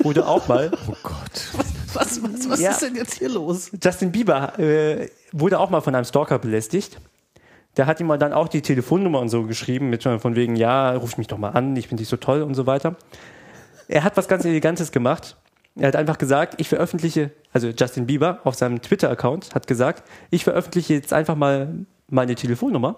wurde 0.00 0.26
auch 0.26 0.46
mal, 0.48 0.70
oh 0.88 0.94
Gott. 1.02 1.48
Was, 1.92 2.22
was, 2.22 2.48
was 2.48 2.60
Ja. 2.60 2.70
ist 2.70 2.82
denn 2.82 2.94
jetzt 2.94 3.14
hier 3.14 3.28
los? 3.28 3.70
Justin 3.82 4.12
Bieber 4.12 4.58
äh, 4.58 5.08
wurde 5.32 5.58
auch 5.58 5.70
mal 5.70 5.80
von 5.80 5.94
einem 5.94 6.04
Stalker 6.04 6.38
belästigt. 6.38 7.00
Der 7.76 7.86
hat 7.86 8.00
ihm 8.00 8.06
mal 8.06 8.18
dann 8.18 8.32
auch 8.32 8.48
die 8.48 8.62
Telefonnummer 8.62 9.20
und 9.20 9.28
so 9.28 9.44
geschrieben, 9.44 9.90
mit 9.90 10.02
von 10.02 10.34
wegen, 10.36 10.56
ja, 10.56 10.92
ruf 10.92 11.18
mich 11.18 11.28
doch 11.28 11.38
mal 11.38 11.50
an, 11.50 11.76
ich 11.76 11.88
finde 11.88 12.02
dich 12.02 12.08
so 12.08 12.16
toll 12.16 12.42
und 12.42 12.54
so 12.54 12.66
weiter. 12.66 12.96
Er 13.88 14.04
hat 14.04 14.16
was 14.16 14.28
ganz 14.28 14.44
Elegantes 14.44 14.92
gemacht. 14.92 15.36
Er 15.76 15.88
hat 15.88 15.96
einfach 15.96 16.18
gesagt, 16.18 16.54
ich 16.60 16.68
veröffentliche, 16.68 17.30
also 17.52 17.68
Justin 17.68 18.06
Bieber 18.06 18.40
auf 18.44 18.56
seinem 18.56 18.82
Twitter-Account 18.82 19.54
hat 19.54 19.66
gesagt, 19.68 20.02
ich 20.30 20.42
veröffentliche 20.44 20.94
jetzt 20.94 21.12
einfach 21.12 21.36
mal 21.36 21.86
meine 22.08 22.34
Telefonnummer. 22.34 22.96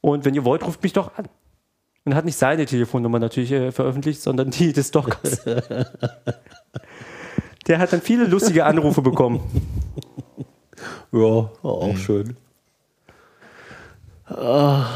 Und 0.00 0.24
wenn 0.24 0.34
ihr 0.34 0.44
wollt, 0.44 0.64
ruft 0.64 0.82
mich 0.82 0.92
doch 0.92 1.16
an. 1.16 1.26
Und 2.08 2.14
hat 2.14 2.24
nicht 2.24 2.38
seine 2.38 2.64
Telefonnummer 2.64 3.18
natürlich 3.18 3.52
äh, 3.52 3.70
veröffentlicht, 3.70 4.22
sondern 4.22 4.50
die 4.50 4.72
des 4.72 4.88
Stalkers. 4.88 5.44
Der 7.66 7.78
hat 7.78 7.92
dann 7.92 8.00
viele 8.00 8.24
lustige 8.24 8.64
Anrufe 8.64 9.02
bekommen. 9.02 9.42
Ja, 11.12 11.50
auch 11.62 11.96
schön. 11.98 12.34
Ah, 14.24 14.86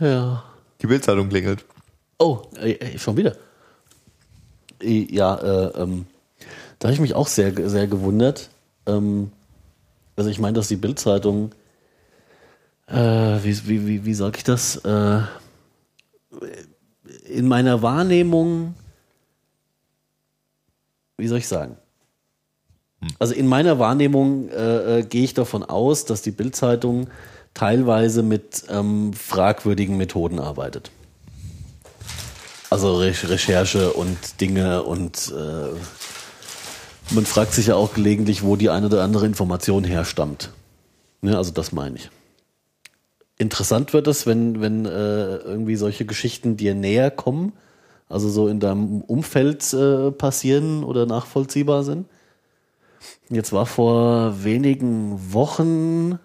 ja. 0.00 0.42
Die 0.80 0.88
Bildzeitung 0.88 1.28
klingelt. 1.28 1.64
Oh, 2.18 2.42
äh, 2.60 2.72
äh, 2.72 2.98
schon 2.98 3.16
wieder. 3.16 3.36
Ja, 4.82 5.36
äh, 5.36 5.80
ähm, 5.80 6.06
da 6.80 6.88
habe 6.88 6.94
ich 6.94 7.00
mich 7.00 7.14
auch 7.14 7.28
sehr, 7.28 7.52
sehr 7.70 7.86
gewundert. 7.86 8.50
Ähm, 8.86 9.30
also 10.16 10.28
ich 10.28 10.40
meine, 10.40 10.54
dass 10.54 10.66
die 10.66 10.74
Bildzeitung, 10.74 11.52
äh, 12.88 12.96
wie, 12.96 13.68
wie, 13.68 13.86
wie, 13.86 14.04
wie 14.04 14.14
sage 14.14 14.38
ich 14.38 14.44
das? 14.44 14.84
Äh, 14.84 15.20
in 17.24 17.48
meiner 17.48 17.82
Wahrnehmung, 17.82 18.74
wie 21.18 21.28
soll 21.28 21.38
ich 21.38 21.48
sagen? 21.48 21.76
Also 23.18 23.34
in 23.34 23.46
meiner 23.46 23.78
Wahrnehmung 23.78 24.48
äh, 24.48 25.00
äh, 25.00 25.02
gehe 25.02 25.24
ich 25.24 25.34
davon 25.34 25.64
aus, 25.64 26.04
dass 26.04 26.22
die 26.22 26.30
Bildzeitung 26.30 27.08
teilweise 27.54 28.22
mit 28.22 28.64
ähm, 28.68 29.12
fragwürdigen 29.12 29.96
Methoden 29.96 30.38
arbeitet. 30.38 30.90
Also 32.70 32.96
Re 32.96 33.12
Recherche 33.24 33.92
und 33.92 34.40
Dinge 34.40 34.82
und 34.84 35.32
äh, 35.36 37.14
man 37.14 37.26
fragt 37.26 37.52
sich 37.52 37.66
ja 37.66 37.74
auch 37.74 37.92
gelegentlich, 37.92 38.42
wo 38.42 38.56
die 38.56 38.70
eine 38.70 38.86
oder 38.86 39.02
andere 39.02 39.26
Information 39.26 39.84
herstammt. 39.84 40.50
Ne, 41.20 41.36
also 41.36 41.50
das 41.50 41.72
meine 41.72 41.96
ich. 41.96 42.10
Interessant 43.42 43.92
wird 43.92 44.06
es, 44.06 44.24
wenn, 44.24 44.60
wenn 44.60 44.86
äh, 44.86 45.36
irgendwie 45.38 45.74
solche 45.74 46.04
Geschichten 46.06 46.56
dir 46.56 46.76
näher 46.76 47.10
kommen, 47.10 47.52
also 48.08 48.28
so 48.28 48.46
in 48.46 48.60
deinem 48.60 49.00
Umfeld 49.00 49.72
äh, 49.72 50.12
passieren 50.12 50.84
oder 50.84 51.06
nachvollziehbar 51.06 51.82
sind. 51.82 52.06
Jetzt 53.30 53.52
war 53.52 53.66
vor 53.66 54.44
wenigen 54.44 55.32
Wochen 55.32 56.20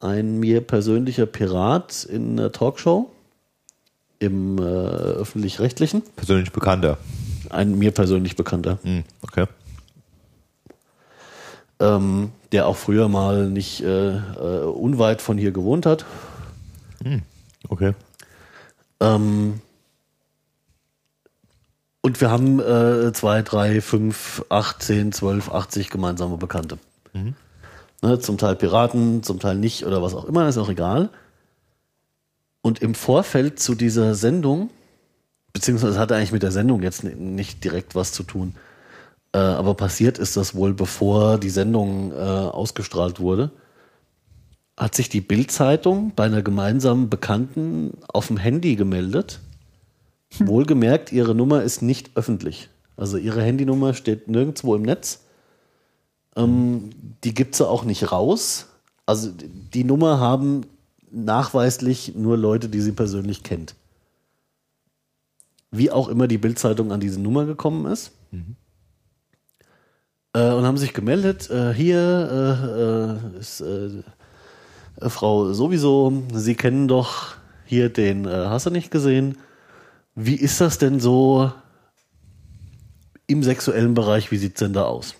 ein 0.00 0.38
mir 0.38 0.60
persönlicher 0.60 1.24
Pirat 1.24 2.04
in 2.04 2.38
einer 2.38 2.52
Talkshow 2.52 3.10
im 4.18 4.58
äh, 4.58 4.62
öffentlich-rechtlichen. 4.62 6.02
Persönlich 6.16 6.52
bekannter. 6.52 6.98
Ein 7.48 7.78
mir 7.78 7.90
persönlich 7.90 8.36
bekannter, 8.36 8.78
Hm, 8.82 9.04
okay. 9.22 9.46
ähm, 11.80 12.32
der 12.52 12.66
auch 12.66 12.76
früher 12.76 13.08
mal 13.08 13.48
nicht 13.48 13.82
äh, 13.82 14.16
äh, 14.16 14.64
unweit 14.64 15.22
von 15.22 15.38
hier 15.38 15.52
gewohnt 15.52 15.86
hat. 15.86 16.04
Okay. 17.68 17.94
Ähm, 19.00 19.60
und 22.02 22.20
wir 22.20 22.30
haben 22.30 22.60
äh, 22.60 23.12
zwei, 23.12 23.42
drei, 23.42 23.80
fünf, 23.80 24.44
acht, 24.48 24.82
zehn, 24.82 25.12
zwölf, 25.12 25.50
80 25.50 25.88
gemeinsame 25.88 26.36
Bekannte. 26.36 26.78
Ne, 28.02 28.18
zum 28.18 28.38
Teil 28.38 28.56
Piraten, 28.56 29.22
zum 29.22 29.38
Teil 29.38 29.56
nicht 29.56 29.86
oder 29.86 30.02
was 30.02 30.14
auch 30.14 30.24
immer, 30.24 30.48
ist 30.48 30.58
auch 30.58 30.68
egal. 30.68 31.10
Und 32.60 32.82
im 32.82 32.94
Vorfeld 32.94 33.60
zu 33.60 33.74
dieser 33.76 34.14
Sendung, 34.14 34.70
beziehungsweise 35.52 35.98
hat 35.98 36.10
eigentlich 36.10 36.32
mit 36.32 36.42
der 36.42 36.52
Sendung 36.52 36.82
jetzt 36.82 37.04
nicht 37.04 37.62
direkt 37.62 37.94
was 37.94 38.12
zu 38.12 38.24
tun, 38.24 38.54
äh, 39.32 39.38
aber 39.38 39.74
passiert 39.74 40.18
ist 40.18 40.36
das 40.36 40.54
wohl, 40.54 40.74
bevor 40.74 41.38
die 41.38 41.50
Sendung 41.50 42.12
äh, 42.12 42.16
ausgestrahlt 42.16 43.18
wurde, 43.20 43.50
hat 44.76 44.94
sich 44.94 45.08
die 45.08 45.20
Bild-Zeitung 45.20 46.12
bei 46.14 46.24
einer 46.24 46.42
gemeinsamen 46.42 47.08
Bekannten 47.08 47.98
auf 48.08 48.26
dem 48.28 48.36
Handy 48.36 48.76
gemeldet. 48.76 49.40
Wohlgemerkt, 50.38 51.12
ihre 51.12 51.34
Nummer 51.34 51.62
ist 51.62 51.82
nicht 51.82 52.10
öffentlich. 52.16 52.68
Also 52.96 53.16
ihre 53.16 53.42
Handynummer 53.42 53.94
steht 53.94 54.28
nirgendwo 54.28 54.74
im 54.74 54.82
Netz. 54.82 55.20
Ähm, 56.36 56.90
die 57.24 57.34
gibt 57.34 57.54
sie 57.54 57.66
auch 57.66 57.84
nicht 57.84 58.12
raus. 58.12 58.66
Also 59.06 59.30
die 59.74 59.84
Nummer 59.84 60.20
haben 60.20 60.62
nachweislich 61.10 62.14
nur 62.14 62.36
Leute, 62.36 62.68
die 62.68 62.80
sie 62.80 62.92
persönlich 62.92 63.42
kennt. 63.42 63.74
Wie 65.70 65.90
auch 65.90 66.08
immer 66.08 66.28
die 66.28 66.38
Bildzeitung 66.38 66.92
an 66.92 67.00
diese 67.00 67.20
Nummer 67.20 67.44
gekommen 67.44 67.86
ist. 67.86 68.12
Äh, 70.34 70.52
und 70.52 70.64
haben 70.64 70.78
sich 70.78 70.94
gemeldet, 70.94 71.50
äh, 71.50 71.74
hier 71.74 73.18
äh, 73.20 73.36
äh, 73.36 73.38
ist 73.38 73.60
äh, 73.60 74.02
Frau 75.08 75.52
sowieso, 75.52 76.22
Sie 76.32 76.54
kennen 76.54 76.88
doch 76.88 77.34
hier 77.66 77.90
den, 77.90 78.26
äh, 78.26 78.46
hast 78.46 78.66
du 78.66 78.70
nicht 78.70 78.90
gesehen? 78.90 79.38
Wie 80.14 80.36
ist 80.36 80.60
das 80.60 80.78
denn 80.78 81.00
so 81.00 81.52
im 83.26 83.42
sexuellen 83.42 83.94
Bereich? 83.94 84.30
Wie 84.30 84.38
sieht's 84.38 84.60
denn 84.60 84.72
da 84.72 84.84
aus? 84.84 85.14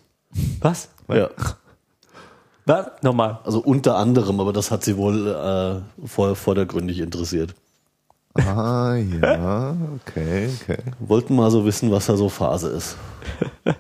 Was? 0.61 0.89
Ja. 1.09 1.31
Was? 2.65 2.87
Nochmal. 3.03 3.41
Also 3.45 3.61
unter 3.61 3.97
anderem, 3.97 4.41
aber 4.41 4.53
das 4.53 4.71
hat 4.71 4.85
sie 4.85 4.97
wohl 4.97 5.29
äh, 5.29 6.07
vor, 6.07 6.37
vordergründig 6.37 7.01
interessiert. 7.01 7.55
Ah, 8.35 8.95
ja, 8.95 9.77
okay, 9.95 10.49
okay. 10.63 10.79
Wollten 11.01 11.37
mal 11.37 11.51
so 11.51 11.67
wissen, 11.67 11.91
was 11.91 12.07
da 12.07 12.17
so 12.17 12.31
Phase 12.31 12.69
ist. 12.69 12.97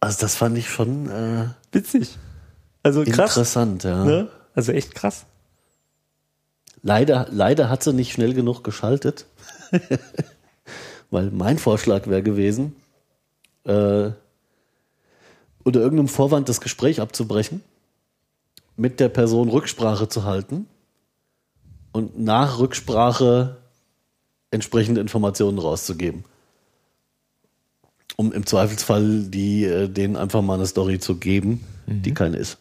Also 0.00 0.20
das 0.20 0.36
fand 0.36 0.56
ich 0.56 0.68
schon 0.70 1.10
äh, 1.10 1.48
Witzig. 1.72 2.16
Also 2.82 3.02
krass. 3.04 3.36
interessant, 3.36 3.84
ja. 3.84 4.04
Ne? 4.04 4.28
Also 4.54 4.72
echt 4.72 4.94
krass. 4.94 5.26
Leider, 6.82 7.26
leider 7.30 7.68
hat 7.68 7.82
sie 7.82 7.92
nicht 7.92 8.12
schnell 8.12 8.34
genug 8.34 8.62
geschaltet. 8.62 9.26
Weil 11.10 11.30
mein 11.30 11.58
Vorschlag 11.58 12.06
wäre 12.06 12.22
gewesen, 12.22 12.76
äh, 13.64 14.10
unter 15.64 15.80
irgendeinem 15.80 16.08
Vorwand 16.08 16.48
das 16.48 16.60
Gespräch 16.60 17.00
abzubrechen, 17.00 17.62
mit 18.76 19.00
der 19.00 19.08
Person 19.08 19.48
Rücksprache 19.48 20.08
zu 20.08 20.24
halten 20.24 20.66
und 21.92 22.18
nach 22.18 22.58
Rücksprache 22.58 23.56
entsprechende 24.50 25.00
Informationen 25.00 25.58
rauszugeben. 25.58 26.24
Um 28.16 28.32
im 28.32 28.44
Zweifelsfall 28.46 29.24
die, 29.28 29.64
äh, 29.64 29.88
denen 29.88 30.16
einfach 30.16 30.42
mal 30.42 30.54
eine 30.54 30.66
Story 30.66 30.98
zu 30.98 31.16
geben, 31.16 31.64
die 31.86 32.12
keine 32.14 32.36
ist. 32.36 32.58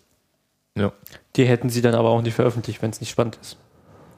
Ja. 0.77 0.91
Die 1.35 1.45
hätten 1.45 1.69
sie 1.69 1.81
dann 1.81 1.95
aber 1.95 2.09
auch 2.09 2.21
nicht 2.21 2.35
veröffentlicht, 2.35 2.81
wenn 2.81 2.91
es 2.91 2.99
nicht 2.99 3.09
spannend 3.09 3.37
ist. 3.41 3.57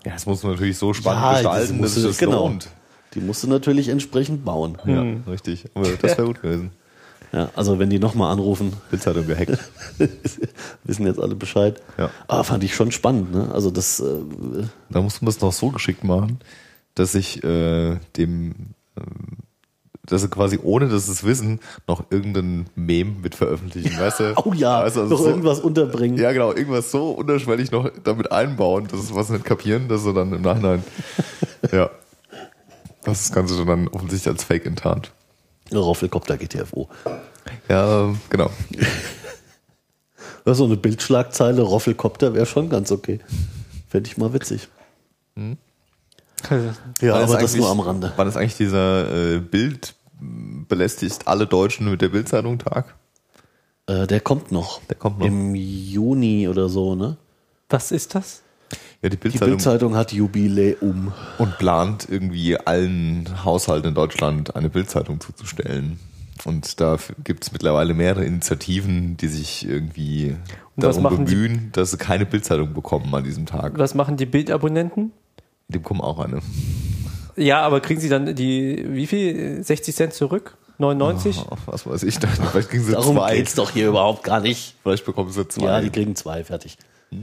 Ja, 0.05 0.13
das 0.13 0.25
muss 0.25 0.43
man 0.43 0.53
natürlich 0.53 0.77
so 0.77 0.93
spannend 0.93 1.21
Ja, 1.23 1.33
gestalten, 1.33 1.71
dass 1.73 1.77
musst 1.81 1.97
du- 1.97 2.01
das 2.07 2.17
genau. 2.17 2.47
lohnt. 2.47 2.69
Die 3.13 3.21
musst 3.21 3.43
du 3.43 3.47
natürlich 3.47 3.87
entsprechend 3.89 4.43
bauen. 4.45 4.77
Ja, 4.85 5.03
richtig. 5.31 5.65
Aber 5.73 5.87
das 5.89 6.17
wäre 6.17 6.25
gut 6.27 6.41
gewesen. 6.41 6.71
Ja, 7.31 7.49
also 7.55 7.77
wenn 7.79 7.89
die 7.89 7.99
nochmal 7.99 8.31
anrufen, 8.31 8.73
Bildzeitung 8.89 9.25
gehackt. 9.27 9.57
wissen 10.83 11.05
jetzt 11.05 11.19
alle 11.19 11.35
Bescheid. 11.35 11.81
Ja. 11.97 12.09
Aber 12.27 12.43
fand 12.43 12.63
ich 12.63 12.75
schon 12.75 12.91
spannend, 12.91 13.31
ne? 13.31 13.49
Also 13.53 13.71
das, 13.71 13.99
äh, 13.99 14.05
Da 14.89 15.01
muss 15.01 15.21
man 15.21 15.29
es 15.29 15.39
noch 15.39 15.53
so 15.53 15.69
geschickt 15.69 16.03
machen, 16.03 16.39
dass 16.95 17.13
ich 17.15 17.43
äh, 17.43 17.97
dem, 18.17 18.55
ähm, 18.97 19.05
dass 20.09 20.21
sie 20.21 20.29
quasi 20.29 20.59
ohne 20.61 20.89
dass 20.89 21.05
sie 21.05 21.11
es 21.11 21.23
wissen, 21.23 21.59
noch 21.87 22.03
irgendein 22.09 22.67
Meme 22.75 23.15
mit 23.21 23.35
veröffentlichen, 23.35 23.97
weißt 23.99 24.19
du? 24.19 24.33
oh 24.43 24.53
ja, 24.53 24.79
also 24.79 25.05
noch 25.05 25.17
so, 25.17 25.27
irgendwas 25.27 25.59
unterbringen. 25.59 26.17
Ja, 26.17 26.31
genau, 26.31 26.53
irgendwas 26.53 26.91
so 26.91 27.11
unterschwellig 27.11 27.71
noch 27.71 27.89
damit 28.03 28.31
einbauen, 28.31 28.87
dass 28.87 29.07
sie 29.07 29.15
was 29.15 29.29
nicht 29.29 29.45
kapieren, 29.45 29.87
dass 29.87 30.03
sie 30.03 30.13
dann 30.13 30.33
im 30.33 30.41
Nachhinein, 30.41 30.83
ja, 31.71 31.89
das 33.03 33.31
Ganze 33.31 33.65
dann 33.65 33.87
offensichtlich 33.87 34.31
als 34.31 34.43
Fake 34.43 34.65
enttarnt. 34.65 35.11
Roffelkopter 35.73 36.37
GTFO. 36.37 36.89
Ja, 37.67 38.13
genau. 38.29 38.49
So 40.51 40.65
eine 40.65 40.77
Bildschlagzeile, 40.77 41.61
Roffelkopter 41.61 42.33
wäre 42.33 42.47
schon 42.47 42.69
ganz 42.69 42.91
okay. 42.91 43.19
Fände 43.87 44.09
ich 44.09 44.17
mal 44.17 44.33
witzig. 44.33 44.67
Ja, 47.01 47.13
Wann 47.13 47.23
aber 47.23 47.37
das 47.37 47.53
nur 47.53 47.69
am 47.69 47.81
Rande. 47.81 48.13
Wann 48.15 48.27
ist 48.27 48.37
eigentlich 48.37 48.55
dieser 48.55 49.35
äh, 49.35 49.39
Bild 49.39 49.93
belästigt 50.19 51.27
alle 51.27 51.47
Deutschen 51.47 51.89
mit 51.89 52.01
der 52.01 52.09
Bildzeitung 52.09 52.59
Tag? 52.59 52.95
Äh, 53.87 54.07
der 54.07 54.19
kommt 54.19 54.51
noch. 54.51 54.81
Der 54.85 54.95
kommt 54.95 55.19
noch. 55.19 55.25
Im 55.25 55.55
Juni 55.55 56.47
oder 56.47 56.69
so, 56.69 56.95
ne? 56.95 57.17
Was 57.69 57.91
ist 57.91 58.15
das? 58.15 58.43
Ja, 59.01 59.09
die 59.09 59.15
Die 59.15 59.17
Bildzeitung 59.17 59.49
Bildzeitung 59.49 59.95
hat 59.95 60.11
Jubiläum. 60.11 61.13
und 61.37 61.57
plant 61.57 62.07
irgendwie 62.09 62.57
allen 62.57 63.43
Haushalten 63.43 63.89
in 63.89 63.95
Deutschland 63.95 64.55
eine 64.55 64.69
Bildzeitung 64.69 65.19
zuzustellen. 65.19 65.99
Und 66.45 66.79
da 66.79 66.97
gibt 67.23 67.43
es 67.43 67.51
mittlerweile 67.51 67.93
mehrere 67.93 68.25
Initiativen, 68.25 69.17
die 69.17 69.27
sich 69.27 69.67
irgendwie 69.67 70.35
Und 70.75 70.83
was 70.83 71.01
darum 71.01 71.25
bemühen, 71.25 71.69
dass 71.73 71.91
sie 71.91 71.97
keine 71.97 72.25
Bildzeitung 72.25 72.73
bekommen 72.73 73.13
an 73.13 73.23
diesem 73.23 73.45
Tag. 73.45 73.77
Was 73.77 73.95
machen 73.95 74.17
die 74.17 74.25
Bildabonnenten? 74.25 75.11
Die 75.67 75.77
bekommen 75.79 76.01
auch 76.01 76.19
eine. 76.19 76.41
Ja, 77.39 77.61
aber 77.61 77.79
kriegen 77.79 77.99
sie 78.01 78.09
dann 78.09 78.35
die, 78.35 78.85
wie 78.89 79.07
viel? 79.07 79.63
60 79.63 79.95
Cent 79.95 80.13
zurück? 80.13 80.57
99? 80.77 81.45
Ach, 81.49 81.57
was 81.65 81.85
weiß 81.85 82.03
ich 82.03 82.19
dann. 82.19 82.31
Vielleicht 82.31 82.69
kriegen 82.69 82.83
sie 82.83 82.93
Darum 82.93 83.17
zwei. 83.17 83.35
geht's 83.35 83.55
doch 83.55 83.71
hier 83.71 83.87
überhaupt 83.87 84.23
gar 84.23 84.39
nicht. 84.39 84.75
Vielleicht 84.83 85.05
bekommen 85.05 85.31
sie 85.31 85.47
zwei. 85.47 85.65
Ja, 85.65 85.81
die 85.81 85.89
kriegen 85.89 86.15
zwei, 86.15 86.43
fertig. 86.43 86.77
ich 87.11 87.19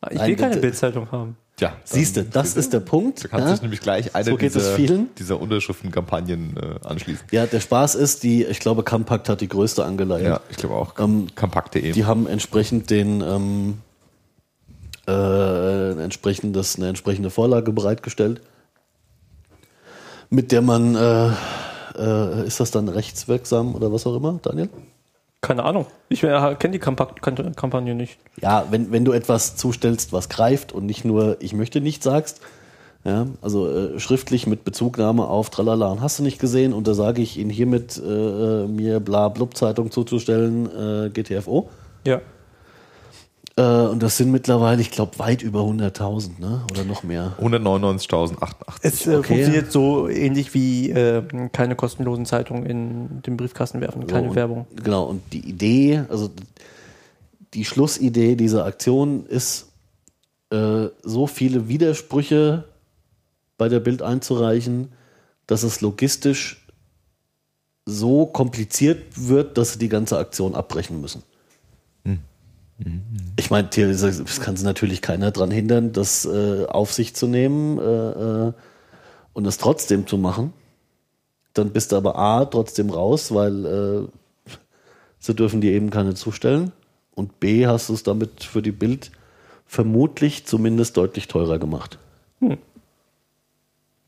Nein, 0.00 0.28
will 0.28 0.36
keine. 0.36 0.56
Bildzeitung 0.56 1.10
haben. 1.12 1.36
Tja, 1.56 1.74
Siehst 1.84 2.16
du, 2.16 2.24
das 2.24 2.56
ist 2.56 2.72
der 2.72 2.80
Punkt. 2.80 3.22
Da 3.22 3.28
kannst 3.28 3.44
du 3.44 3.48
ja? 3.48 3.52
dich 3.54 3.62
nämlich 3.62 3.80
gleich 3.80 4.14
eine 4.14 4.24
So 4.24 4.36
geht 4.36 4.48
es 4.48 4.54
dieser, 4.54 4.74
vielen. 4.74 5.14
dieser 5.16 5.40
Unterschriftenkampagnen 5.40 6.56
äh, 6.56 6.86
anschließen. 6.86 7.26
ja, 7.30 7.46
der 7.46 7.60
Spaß 7.60 7.94
ist, 7.94 8.22
die, 8.22 8.44
ich 8.44 8.58
glaube, 8.58 8.82
Compact 8.82 9.28
hat 9.28 9.40
die 9.42 9.48
größte 9.48 9.84
angeleiert. 9.84 10.26
Ja, 10.26 10.40
ich 10.50 10.56
glaube 10.56 10.74
auch. 10.74 10.98
Ähm. 10.98 11.28
Die 11.74 12.04
haben 12.04 12.26
entsprechend 12.26 12.90
den 12.90 13.20
ähm, 13.20 13.78
äh, 15.06 16.02
entsprechendes, 16.02 16.76
eine 16.76 16.88
entsprechende 16.88 17.30
Vorlage 17.30 17.72
bereitgestellt, 17.72 18.40
mit 20.32 20.50
der 20.50 20.62
man 20.62 20.94
äh, 20.94 21.28
äh, 21.98 22.46
ist 22.46 22.58
das 22.58 22.70
dann 22.70 22.88
rechtswirksam 22.88 23.74
oder 23.74 23.92
was 23.92 24.06
auch 24.06 24.16
immer, 24.16 24.40
Daniel? 24.42 24.70
Keine 25.42 25.64
Ahnung. 25.64 25.86
Ich 26.08 26.22
äh, 26.22 26.54
kenne 26.58 26.72
die 26.72 26.78
Kampagne 26.78 27.94
nicht. 27.94 28.18
Ja, 28.40 28.66
wenn, 28.70 28.92
wenn 28.92 29.04
du 29.04 29.12
etwas 29.12 29.56
zustellst, 29.56 30.12
was 30.12 30.28
greift 30.28 30.72
und 30.72 30.86
nicht 30.86 31.04
nur 31.04 31.36
ich 31.40 31.52
möchte 31.52 31.80
nicht 31.80 32.02
sagst, 32.02 32.40
ja, 33.04 33.26
also 33.42 33.68
äh, 33.68 34.00
schriftlich 34.00 34.46
mit 34.46 34.64
Bezugnahme 34.64 35.26
auf 35.26 35.50
Tralala 35.50 35.88
und 35.88 36.00
hast 36.00 36.18
du 36.18 36.22
nicht 36.22 36.38
gesehen 36.38 36.72
und 36.72 36.86
da 36.86 36.94
sage 36.94 37.20
ich 37.20 37.36
Ihnen 37.36 37.50
hiermit 37.50 38.00
äh, 38.02 38.66
mir 38.66 39.00
bla 39.00 39.28
blub 39.28 39.56
Zeitung 39.56 39.90
zuzustellen, 39.90 40.66
äh, 41.06 41.10
GTFO. 41.10 41.68
Ja. 42.06 42.20
Äh, 43.56 43.62
und 43.62 44.02
das 44.02 44.16
sind 44.16 44.30
mittlerweile, 44.30 44.80
ich 44.80 44.90
glaube, 44.90 45.18
weit 45.18 45.42
über 45.42 45.60
100.000, 45.60 46.40
ne? 46.40 46.62
Oder 46.70 46.84
noch 46.84 47.02
mehr. 47.02 47.36
199.088. 47.40 48.54
Es 48.82 49.06
äh, 49.06 49.16
Okay. 49.16 49.26
funktioniert 49.34 49.70
so 49.72 50.08
ähnlich 50.08 50.54
wie 50.54 50.90
äh, 50.90 51.22
keine 51.52 51.76
kostenlosen 51.76 52.24
Zeitungen 52.24 52.64
in 52.64 53.22
den 53.22 53.36
Briefkasten 53.36 53.80
werfen, 53.80 54.06
keine 54.06 54.24
So, 54.24 54.30
und, 54.30 54.36
Werbung. 54.36 54.66
Genau, 54.82 55.04
und 55.04 55.22
die 55.32 55.46
Idee, 55.48 56.04
also 56.08 56.30
die 57.54 57.64
Schlussidee 57.66 58.36
dieser 58.36 58.64
Aktion 58.64 59.26
ist, 59.26 59.68
äh, 60.50 60.86
so 61.02 61.26
viele 61.26 61.68
Widersprüche 61.68 62.64
bei 63.58 63.68
der 63.68 63.80
Bild 63.80 64.00
einzureichen, 64.02 64.92
dass 65.46 65.62
es 65.62 65.82
logistisch 65.82 66.66
so 67.84 68.26
kompliziert 68.26 69.02
wird, 69.28 69.58
dass 69.58 69.74
sie 69.74 69.78
die 69.78 69.88
ganze 69.88 70.16
Aktion 70.16 70.54
abbrechen 70.54 71.00
müssen. 71.00 71.22
Ich 73.36 73.50
meine, 73.50 73.70
theoretisch 73.70 74.18
das 74.18 74.40
kann 74.40 74.56
sie 74.56 74.64
natürlich 74.64 75.02
keiner 75.02 75.30
daran 75.30 75.50
hindern, 75.50 75.92
das 75.92 76.24
äh, 76.24 76.66
auf 76.66 76.92
sich 76.92 77.14
zu 77.14 77.26
nehmen 77.26 77.78
äh, 77.78 77.82
äh, 78.48 78.52
und 79.32 79.46
es 79.46 79.58
trotzdem 79.58 80.06
zu 80.06 80.18
machen. 80.18 80.52
Dann 81.54 81.70
bist 81.70 81.92
du 81.92 81.96
aber 81.96 82.16
A, 82.16 82.44
trotzdem 82.44 82.90
raus, 82.90 83.32
weil 83.34 83.66
äh, 83.66 84.52
sie 85.18 85.34
dürfen 85.34 85.60
dir 85.60 85.72
eben 85.72 85.90
keine 85.90 86.14
zustellen. 86.14 86.72
Und 87.14 87.40
B, 87.40 87.66
hast 87.66 87.88
du 87.88 87.94
es 87.94 88.02
damit 88.02 88.42
für 88.44 88.62
die 88.62 88.72
Bild 88.72 89.10
vermutlich 89.66 90.46
zumindest 90.46 90.96
deutlich 90.96 91.28
teurer 91.28 91.58
gemacht. 91.58 91.98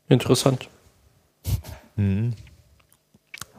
Interessant. 0.07 0.69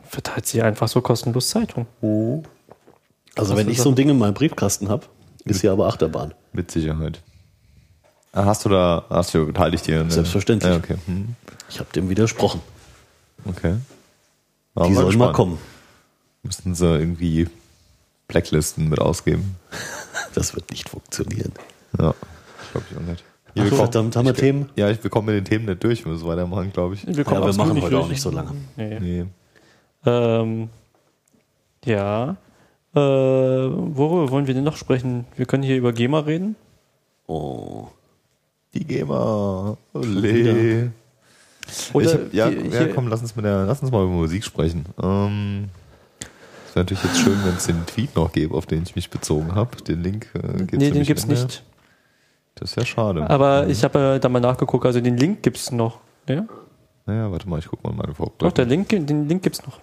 Verteilt 0.04 0.46
sie 0.46 0.62
einfach 0.62 0.88
so 0.88 1.00
kostenlos 1.00 1.48
Zeitung. 1.48 1.86
Also 3.36 3.52
Krasse 3.54 3.56
wenn 3.66 3.72
ich 3.72 3.80
so 3.80 3.90
ein 3.90 3.94
Ding 3.94 4.08
in 4.08 4.18
meinem 4.18 4.34
Briefkasten 4.34 4.88
habe, 4.88 5.06
ist 5.44 5.60
hier 5.60 5.70
aber 5.72 5.86
Achterbahn. 5.86 6.34
Mit 6.52 6.70
Sicherheit. 6.70 7.20
Ah, 8.32 8.44
Hast 8.46 8.64
du 8.64 8.68
da, 8.68 9.04
hast 9.08 9.32
du 9.34 9.46
beteiligt 9.46 9.86
dir? 9.86 10.02
Ne? 10.04 10.10
Selbstverständlich. 10.10 10.70
Ja, 10.72 10.76
okay. 10.78 10.96
Hm. 11.06 11.36
Ich 11.70 11.78
habe 11.78 11.88
dem 11.94 12.08
widersprochen. 12.08 12.60
okay. 13.44 13.76
Die 14.74 14.80
Waren 14.80 14.92
wir 14.94 15.00
sollen 15.02 15.18
mal 15.18 15.32
kommen. 15.32 15.58
Müssten 16.42 16.74
sie 16.74 16.86
irgendwie 16.86 17.48
Blacklisten 18.28 18.88
mit 18.88 19.00
ausgeben. 19.00 19.56
Das 20.34 20.54
wird 20.54 20.70
nicht 20.70 20.88
funktionieren. 20.90 21.52
Ja. 21.98 22.12
Glaube 22.72 22.86
ich 22.90 22.96
auch 22.98 23.00
nicht. 23.02 23.24
Ach, 23.48 23.54
wir 23.54 23.62
kommen- 23.64 23.76
verdammt, 23.76 24.16
haben 24.16 24.26
wir 24.26 24.32
ich- 24.34 24.38
Themen? 24.40 24.68
Ja, 24.76 24.90
ich, 24.90 25.02
wir 25.02 25.08
kommen 25.10 25.26
mit 25.26 25.34
den 25.36 25.44
Themen 25.46 25.64
nicht 25.64 25.82
durch. 25.82 26.04
Wir 26.04 26.12
müssen 26.12 26.26
weitermachen, 26.26 26.72
glaube 26.74 26.94
ich. 26.94 27.06
Wir 27.06 27.24
kommen 27.24 27.40
Ja, 27.40 27.46
wir 27.46 27.54
machen 27.54 27.80
heute 27.80 27.90
durch. 27.90 28.04
auch 28.04 28.08
nicht 28.08 28.20
so 28.20 28.30
lange. 28.30 28.50
Nee. 28.76 29.00
Nee. 29.00 29.24
Ähm, 30.04 30.68
ja. 31.86 32.36
Äh, 32.96 32.98
worüber 32.98 34.30
wollen 34.30 34.46
wir 34.46 34.54
denn 34.54 34.64
noch 34.64 34.76
sprechen? 34.76 35.26
Wir 35.36 35.44
können 35.46 35.62
hier 35.62 35.76
über 35.76 35.92
GEMA 35.92 36.20
reden. 36.20 36.56
Oh. 37.26 37.88
Die 38.74 38.84
Gamer. 38.84 39.76
Ole. 39.92 40.92
Oder 41.92 42.12
hab, 42.12 42.32
ja, 42.32 42.48
hier- 42.48 42.66
ja, 42.66 42.88
komm, 42.94 43.08
lass 43.08 43.20
uns, 43.22 43.34
mit 43.36 43.44
der, 43.44 43.64
lass 43.64 43.82
uns 43.82 43.90
mal 43.90 44.02
über 44.04 44.12
Musik 44.12 44.44
sprechen. 44.44 44.86
Ähm, 45.02 45.68
es 46.68 46.76
wäre 46.76 46.84
natürlich 46.84 47.02
jetzt 47.04 47.18
schön, 47.18 47.38
wenn 47.44 47.54
es 47.56 47.66
den 47.66 47.84
Tweet 47.86 48.14
noch 48.14 48.32
gäbe, 48.32 48.54
auf 48.54 48.66
den 48.66 48.82
ich 48.82 48.94
mich 48.94 49.10
bezogen 49.10 49.54
habe. 49.54 49.76
Den 49.82 50.02
Link 50.02 50.28
äh, 50.34 50.40
gibt's 50.58 50.72
nee, 50.78 50.90
den 50.90 51.02
gibt's 51.02 51.26
mehr. 51.26 51.42
nicht. 51.42 51.64
Das 52.54 52.70
ist 52.70 52.76
ja 52.76 52.84
schade. 52.84 53.28
Aber 53.28 53.66
ich 53.66 53.82
habe 53.82 54.14
äh, 54.16 54.20
da 54.20 54.28
mal 54.28 54.40
nachgeguckt, 54.40 54.86
also 54.86 55.00
den 55.00 55.16
Link 55.16 55.42
gibt's 55.42 55.72
noch. 55.72 55.98
Ja? 56.28 56.44
naja, 57.06 57.30
warte 57.30 57.48
mal, 57.48 57.58
ich 57.58 57.66
guck 57.66 57.82
mal 57.84 57.90
in 57.90 57.96
meine 57.96 58.08
Doch, 58.08 58.16
Vorbereitung. 58.16 58.54
der 58.54 58.64
Link, 58.66 58.88
den 58.88 59.28
Link 59.28 59.42
gibt's 59.42 59.64
noch. 59.66 59.80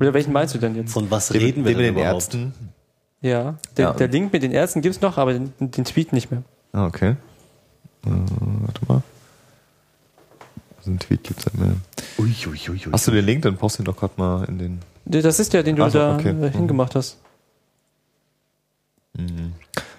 Oder 0.00 0.14
welchen 0.14 0.32
meinst 0.32 0.54
du 0.54 0.58
denn 0.58 0.74
jetzt? 0.74 0.92
Von 0.92 1.10
was 1.10 1.28
Den, 1.28 1.42
reden 1.42 1.64
wir 1.64 1.72
den 1.72 1.76
mit 1.78 1.86
denn 1.88 1.94
den 1.94 2.02
überhaupt? 2.02 2.22
Ärzten. 2.22 2.54
Ja, 3.20 3.56
der, 3.76 3.88
Ja. 3.88 3.92
der 3.92 4.08
Link 4.08 4.32
mit 4.32 4.42
den 4.42 4.50
Ärzten 4.52 4.80
gibt's 4.80 5.00
noch, 5.00 5.18
aber 5.18 5.34
den, 5.34 5.52
den 5.60 5.84
Tweet 5.84 6.12
nicht 6.12 6.30
mehr. 6.30 6.42
Ah, 6.72 6.86
okay. 6.86 7.16
Äh, 8.06 8.08
warte 8.10 8.80
mal. 8.88 9.02
So 10.80 10.90
einen 10.90 10.98
Tweet 10.98 11.22
gibt's 11.22 11.44
halt 11.46 11.56
mehr. 11.58 11.74
Ui, 12.18 12.34
ui, 12.46 12.58
ui, 12.70 12.86
ui. 12.86 12.92
Hast 12.92 13.06
du 13.06 13.10
den 13.12 13.24
Link? 13.24 13.42
Dann 13.42 13.56
post 13.56 13.78
ihn 13.78 13.84
doch 13.84 13.96
gerade 13.96 14.14
mal 14.16 14.44
in 14.44 14.58
den. 14.58 14.78
Das 15.04 15.38
ist 15.38 15.52
der, 15.52 15.62
den 15.62 15.76
du 15.76 15.84
Ach 15.84 15.90
so, 15.90 15.98
da 15.98 16.16
okay. 16.16 16.30
äh, 16.30 16.50
hingemacht 16.50 16.94
hast. 16.94 17.18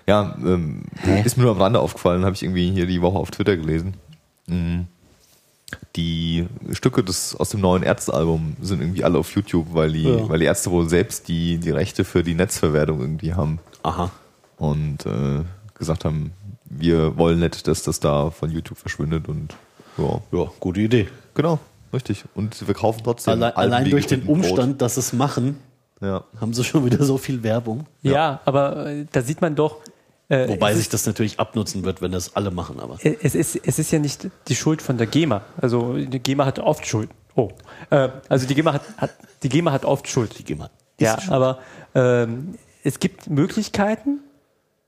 Ja, 0.07 0.35
ähm, 0.43 0.83
ist 1.23 1.37
mir 1.37 1.43
nur 1.43 1.51
am 1.53 1.61
Rande 1.61 1.79
aufgefallen, 1.79 2.25
habe 2.25 2.35
ich 2.35 2.43
irgendwie 2.43 2.71
hier 2.71 2.87
die 2.87 3.01
Woche 3.01 3.17
auf 3.17 3.31
Twitter 3.31 3.55
gelesen. 3.55 3.93
Mhm. 4.47 4.87
Die 5.95 6.47
Stücke 6.71 7.03
des, 7.03 7.35
aus 7.35 7.49
dem 7.49 7.61
neuen 7.61 7.83
Ärztealbum 7.83 8.55
sind 8.61 8.81
irgendwie 8.81 9.03
alle 9.03 9.17
auf 9.19 9.33
YouTube, 9.35 9.67
weil 9.73 9.91
die, 9.93 10.03
Ja. 10.03 10.27
weil 10.29 10.39
die 10.39 10.45
Ärzte 10.45 10.71
wohl 10.71 10.89
selbst 10.89 11.27
die, 11.27 11.57
die 11.57 11.69
Rechte 11.71 12.03
für 12.03 12.23
die 12.23 12.33
Netzverwertung 12.35 12.99
irgendwie 13.01 13.33
haben 13.33 13.59
Aha. 13.83 14.11
und 14.57 15.05
äh, 15.05 15.41
gesagt 15.75 16.05
haben, 16.05 16.31
wir 16.65 17.17
wollen 17.17 17.39
nicht, 17.39 17.67
dass 17.67 17.83
das 17.83 17.99
da 17.99 18.31
von 18.31 18.49
YouTube 18.49 18.77
verschwindet 18.77 19.27
und 19.27 19.53
ja. 19.97 20.21
Ja, 20.31 20.47
gute 20.59 20.81
Idee. 20.81 21.07
Genau, 21.35 21.59
richtig. 21.93 22.23
Und 22.33 22.67
wir 22.67 22.73
kaufen 22.73 23.01
trotzdem. 23.03 23.33
Allein, 23.33 23.55
allein 23.55 23.89
durch 23.91 24.07
den 24.07 24.21
geschnitten 24.21 24.41
Brot. 24.41 24.49
Umstand, 24.51 24.81
dass 24.81 24.97
es 24.97 25.13
machen, 25.13 25.57
Ja. 26.01 26.23
haben 26.41 26.53
sie 26.53 26.63
schon 26.63 26.83
wieder 26.85 27.03
so 27.03 27.17
viel 27.19 27.43
Werbung. 27.43 27.85
Ja, 28.01 28.41
aber 28.45 28.87
äh, 28.87 29.05
da 29.11 29.21
sieht 29.21 29.39
man 29.41 29.55
doch, 29.55 29.77
Äh, 30.29 30.47
Wobei 30.47 30.73
sich 30.73 30.89
das 30.89 31.05
natürlich 31.05 31.39
abnutzen 31.39 31.83
wird, 31.83 32.01
wenn 32.01 32.11
das 32.11 32.35
alle 32.35 32.49
machen, 32.51 32.79
aber. 32.79 32.97
Es 33.03 33.35
ist, 33.35 33.55
es 33.55 33.77
ist 33.79 33.91
ja 33.91 33.99
nicht 33.99 34.29
die 34.47 34.55
Schuld 34.55 34.81
von 34.81 34.97
der 34.97 35.07
GEMA. 35.07 35.43
Also 35.61 35.95
die 35.97 36.19
GEMA 36.19 36.45
hat 36.45 36.59
oft 36.59 36.85
Schuld. 36.87 37.09
Oh. 37.35 37.49
Äh, 37.89 38.09
also 38.29 38.47
die 38.47 38.55
GEMA 38.55 38.73
hat, 38.73 38.83
hat, 38.97 39.11
die 39.43 39.49
GEMA 39.49 39.71
hat 39.71 39.85
oft 39.85 40.07
Schuld. 40.07 40.37
Die 40.39 40.43
GEMA 40.43 40.69
Ja, 40.99 41.19
schon- 41.19 41.33
aber 41.33 41.59
ähm, 41.93 42.55
es 42.83 42.99
gibt 42.99 43.29
Möglichkeiten, 43.29 44.19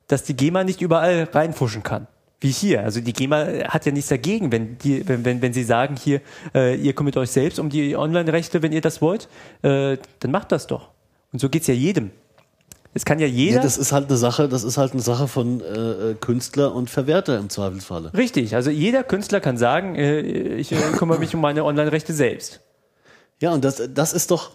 dass 0.07 0.23
die 0.23 0.35
GEMA 0.35 0.63
nicht 0.63 0.81
überall 0.81 1.27
reinfuschen 1.31 1.83
kann. 1.83 2.07
Wie 2.39 2.51
hier. 2.51 2.83
Also 2.83 3.01
die 3.01 3.13
GEMA 3.13 3.45
hat 3.69 3.85
ja 3.85 3.91
nichts 3.91 4.09
dagegen, 4.09 4.51
wenn, 4.51 4.77
die, 4.77 5.07
wenn, 5.07 5.25
wenn, 5.25 5.41
wenn 5.41 5.53
sie 5.53 5.63
sagen, 5.63 5.95
hier, 5.95 6.21
äh, 6.53 6.75
ihr 6.75 6.93
kümmert 6.93 7.17
euch 7.17 7.31
selbst 7.31 7.59
um 7.59 7.69
die 7.69 7.95
Online-Rechte, 7.95 8.61
wenn 8.61 8.71
ihr 8.71 8.81
das 8.81 9.01
wollt, 9.01 9.27
äh, 9.63 9.97
dann 10.19 10.31
macht 10.31 10.51
das 10.51 10.67
doch. 10.67 10.89
Und 11.33 11.39
so 11.39 11.49
geht's 11.49 11.67
ja 11.67 11.73
jedem. 11.73 12.11
Es 12.97 13.03
kann 13.03 13.19
ja 13.19 13.27
jeder. 13.27 13.57
Ja, 13.57 13.61
das 13.61 13.77
ist 13.77 13.91
halt 13.91 14.07
eine 14.07 14.17
Sache, 14.17 14.47
das 14.47 14.63
ist 14.63 14.77
halt 14.77 14.93
eine 14.93 15.01
Sache 15.01 15.27
von 15.27 15.59
äh, 15.59 16.11
äh, 16.11 16.13
Künstler 16.15 16.73
und 16.73 16.89
Verwerter 16.89 17.37
im 17.37 17.49
Zweifelsfalle. 17.49 18.13
richtig. 18.13 18.55
Also 18.55 18.69
jeder 18.71 19.03
Künstler 19.03 19.41
kann 19.41 19.57
sagen, 19.57 19.95
äh, 19.95 20.21
ich 20.55 20.71
äh, 20.71 20.77
kümmere 20.97 21.19
mich 21.19 21.35
um 21.35 21.41
meine 21.41 21.65
Online-Rechte 21.65 22.13
selbst. 22.13 22.61
Ja, 23.41 23.51
und 23.51 23.65
das, 23.65 23.81
das 23.93 24.13
ist 24.13 24.31
doch, 24.31 24.51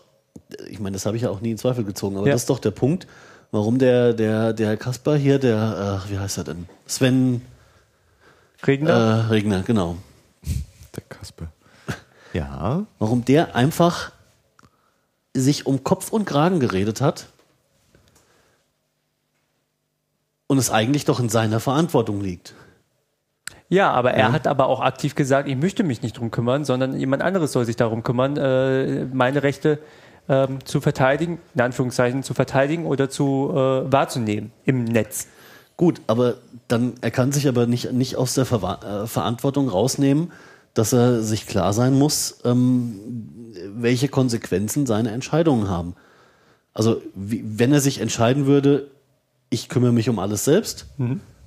ich 0.69 0.81
meine, 0.81 0.95
das 0.95 1.05
habe 1.05 1.17
ich 1.19 1.25
ja 1.25 1.29
auch 1.31 1.43
nie 1.43 1.51
in 1.51 1.59
Zweifel 1.59 1.85
gezogen, 1.85 2.17
aber 2.17 2.27
Ja. 2.27 2.33
das 2.33 2.43
ist 2.43 2.51
doch 2.51 2.61
der 2.61 2.71
Punkt, 2.71 3.07
warum 3.51 3.79
der, 3.79 4.15
der, 4.15 4.55
der 4.55 4.79
Kasper 4.79 5.17
hier, 5.17 5.39
der, 5.39 6.03
äh, 6.07 6.11
wie 6.11 6.19
heißt 6.19 6.39
er 6.39 6.45
denn? 6.45 6.67
Sven 6.87 7.43
äh, 8.63 8.65
Regner? 8.67 9.31
Regner, 9.31 9.63
genau. 9.65 9.99
Der 10.97 11.03
Kasper. 11.11 11.49
Ja. 12.33 12.87
Warum 12.99 13.23
der 13.25 13.55
einfach 13.55 14.13
sich 15.35 15.67
um 15.67 15.85
Kopf 15.85 16.11
und 16.11 16.25
Kragen 16.25 16.59
geredet 16.59 17.03
hat 17.03 17.27
und 20.51 20.59
es 20.59 20.69
eigentlich 20.69 21.05
doch 21.05 21.21
in 21.21 21.29
seiner 21.29 21.61
Verantwortung 21.61 22.21
liegt. 22.21 22.55
Ja, 23.69 23.93
aber 23.93 24.15
er 24.15 24.33
hat 24.33 24.49
aber 24.49 24.67
auch 24.67 24.81
aktiv 24.81 25.15
gesagt, 25.15 25.49
ich 25.49 25.55
möchte 25.55 25.85
mich 25.85 26.03
nicht 26.03 26.19
drum 26.19 26.33
kümmern, 26.33 26.65
sondern 26.65 26.99
jemand 26.99 27.23
anderes 27.23 27.53
soll 27.53 27.65
sich 27.65 27.77
darum 27.77 28.03
kümmern, 28.03 28.37
äh, 28.37 29.05
meine 29.13 29.45
Rechte 29.45 29.79
ähm, 30.29 30.59
zu 30.65 30.81
verteidigen, 30.81 31.39
in 31.55 31.61
Anführungszeichen 31.61 32.25
zu 32.25 32.35
verteidigen 32.35 32.85
oder 32.87 33.09
zu 33.09 33.53
äh, 33.53 33.93
wahrzunehmen 33.93 34.51
im 34.65 34.83
Netz. 34.83 35.29
Gut, 35.77 36.01
aber 36.09 36.35
dann, 36.67 36.95
er 37.01 37.13
kann 37.13 37.31
sich 37.31 37.47
aber 37.47 37.69
nicht, 37.69 37.93
nicht 37.93 38.17
aus 38.17 38.35
der 38.35 38.45
Verwa 38.45 39.05
äh, 39.05 39.07
Verantwortung 39.07 39.69
rausnehmen, 39.69 40.33
dass 40.75 40.93
er 40.93 41.23
sich 41.23 41.47
klar 41.47 41.73
sein 41.73 41.97
muss, 41.97 42.41
ähm, 42.45 42.99
welche 43.77 44.09
Konsequenzen 44.09 44.85
seine 44.85 45.13
Entscheidungen 45.13 45.71
haben. 45.71 45.95
Also, 46.75 47.01
wie, 47.15 47.45
wenn 47.45 47.73
er 47.73 47.81
sich 47.81 48.01
entscheiden 48.01 48.47
würde, 48.47 48.89
ich 49.51 49.69
kümmere 49.69 49.93
mich 49.93 50.09
um 50.09 50.19
alles 50.19 50.45
selbst, 50.45 50.87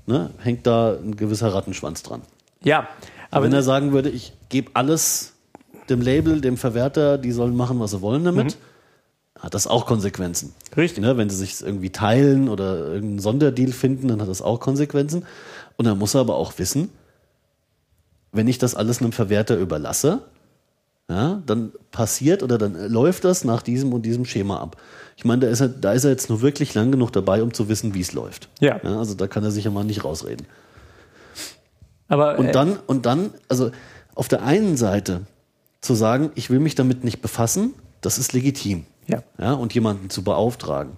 ne, 0.05 0.29
hängt 0.39 0.67
da 0.67 0.93
ein 0.93 1.15
gewisser 1.15 1.53
Rattenschwanz 1.53 2.03
dran. 2.03 2.21
Ja, 2.63 2.87
Aber 3.31 3.37
aber 3.37 3.45
wenn 3.45 3.53
er 3.53 3.63
sagen 3.63 3.93
würde, 3.93 4.09
ich 4.09 4.33
gebe 4.49 4.71
alles 4.73 5.33
dem 5.89 6.01
Label, 6.01 6.39
dem 6.41 6.57
Verwerter, 6.57 7.17
die 7.17 7.31
sollen 7.31 7.55
machen, 7.55 7.79
was 7.79 7.91
sie 7.91 8.01
wollen 8.01 8.23
damit, 8.23 8.57
hat 9.39 9.53
das 9.53 9.67
auch 9.67 9.85
Konsequenzen. 9.85 10.53
Richtig. 10.77 11.03
Ne, 11.03 11.17
wenn 11.17 11.29
sie 11.29 11.35
sich 11.35 11.61
irgendwie 11.61 11.89
teilen 11.89 12.47
oder 12.47 12.77
irgendeinen 12.77 13.19
Sonderdeal 13.19 13.71
finden, 13.71 14.07
dann 14.07 14.21
hat 14.21 14.29
das 14.29 14.41
auch 14.41 14.59
Konsequenzen. 14.59 15.25
Und 15.75 15.85
dann 15.85 15.97
muss 15.97 16.13
er 16.13 16.21
aber 16.21 16.35
auch 16.35 16.53
wissen, 16.57 16.89
wenn 18.31 18.47
ich 18.47 18.57
das 18.57 18.75
alles 18.75 19.01
einem 19.01 19.11
Verwerter 19.11 19.57
überlasse, 19.57 20.21
ja, 21.09 21.41
dann 21.45 21.71
passiert 21.91 22.43
oder 22.43 22.57
dann 22.57 22.91
läuft 22.91 23.23
das 23.25 23.43
nach 23.43 23.61
diesem 23.61 23.93
und 23.93 24.03
diesem 24.03 24.25
Schema 24.25 24.59
ab. 24.59 24.77
Ich 25.15 25.25
meine, 25.25 25.41
da 25.41 25.47
ist 25.47 25.59
er, 25.59 25.67
da 25.67 25.91
ist 25.93 26.05
er 26.05 26.11
jetzt 26.11 26.29
nur 26.29 26.41
wirklich 26.41 26.73
lang 26.73 26.91
genug 26.91 27.11
dabei, 27.11 27.43
um 27.43 27.53
zu 27.53 27.69
wissen, 27.69 27.93
wie 27.93 28.01
es 28.01 28.13
läuft. 28.13 28.49
Ja. 28.59 28.77
also 28.77 29.13
da 29.13 29.27
kann 29.27 29.43
er 29.43 29.51
sich 29.51 29.65
ja 29.65 29.71
mal 29.71 29.83
nicht 29.83 30.03
rausreden. 30.03 30.47
aber 32.07 32.39
Und 32.39 32.47
äh, 32.47 32.51
dann, 32.51 32.77
und 32.87 33.05
dann, 33.05 33.31
also 33.49 33.71
auf 34.15 34.27
der 34.27 34.43
einen 34.43 34.77
Seite 34.77 35.21
zu 35.81 35.93
sagen, 35.93 36.31
ich 36.35 36.49
will 36.49 36.59
mich 36.59 36.75
damit 36.75 37.03
nicht 37.03 37.21
befassen, 37.21 37.73
das 38.01 38.17
ist 38.17 38.33
legitim. 38.33 38.85
Ja. 39.07 39.23
ja. 39.37 39.53
Und 39.53 39.73
jemanden 39.73 40.09
zu 40.09 40.23
beauftragen. 40.23 40.97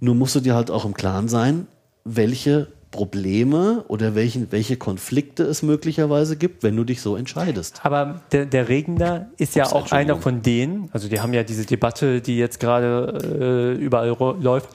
Nur 0.00 0.16
musst 0.16 0.34
du 0.34 0.40
dir 0.40 0.54
halt 0.54 0.70
auch 0.70 0.84
im 0.84 0.94
Klaren 0.94 1.28
sein, 1.28 1.68
welche 2.04 2.66
Probleme 2.92 3.84
oder 3.88 4.14
welchen, 4.14 4.52
welche 4.52 4.76
Konflikte 4.76 5.42
es 5.42 5.62
möglicherweise 5.64 6.36
gibt, 6.36 6.62
wenn 6.62 6.76
du 6.76 6.84
dich 6.84 7.02
so 7.02 7.16
entscheidest. 7.16 7.80
Aber 7.82 8.20
der, 8.30 8.46
der 8.46 8.68
Regner 8.68 9.30
ist 9.38 9.56
ja 9.56 9.64
Ups, 9.64 9.72
auch 9.72 9.90
einer 9.90 10.16
von 10.18 10.42
denen, 10.42 10.88
also 10.92 11.08
die 11.08 11.20
haben 11.20 11.34
ja 11.34 11.42
diese 11.42 11.66
Debatte, 11.66 12.20
die 12.20 12.38
jetzt 12.38 12.60
gerade 12.60 13.74
äh, 13.76 13.82
überall 13.82 14.16
läuft, 14.40 14.68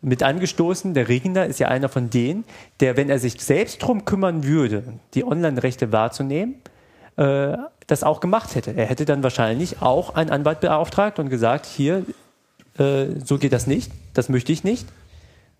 mit 0.00 0.22
angestoßen. 0.22 0.94
Der 0.94 1.08
Regner 1.08 1.46
ist 1.46 1.58
ja 1.58 1.68
einer 1.68 1.88
von 1.88 2.08
denen, 2.08 2.44
der, 2.80 2.96
wenn 2.96 3.10
er 3.10 3.18
sich 3.18 3.42
selbst 3.42 3.82
drum 3.82 4.06
kümmern 4.06 4.44
würde, 4.44 4.84
die 5.14 5.24
Online-Rechte 5.24 5.92
wahrzunehmen, 5.92 6.54
äh, 7.16 7.56
das 7.86 8.04
auch 8.04 8.20
gemacht 8.20 8.54
hätte. 8.54 8.72
Er 8.76 8.86
hätte 8.86 9.04
dann 9.04 9.22
wahrscheinlich 9.22 9.82
auch 9.82 10.14
einen 10.14 10.30
Anwalt 10.30 10.60
beauftragt 10.60 11.18
und 11.18 11.28
gesagt, 11.28 11.66
hier, 11.66 12.04
äh, 12.78 13.06
so 13.24 13.38
geht 13.38 13.52
das 13.52 13.66
nicht, 13.66 13.90
das 14.14 14.28
möchte 14.28 14.52
ich 14.52 14.64
nicht. 14.64 14.86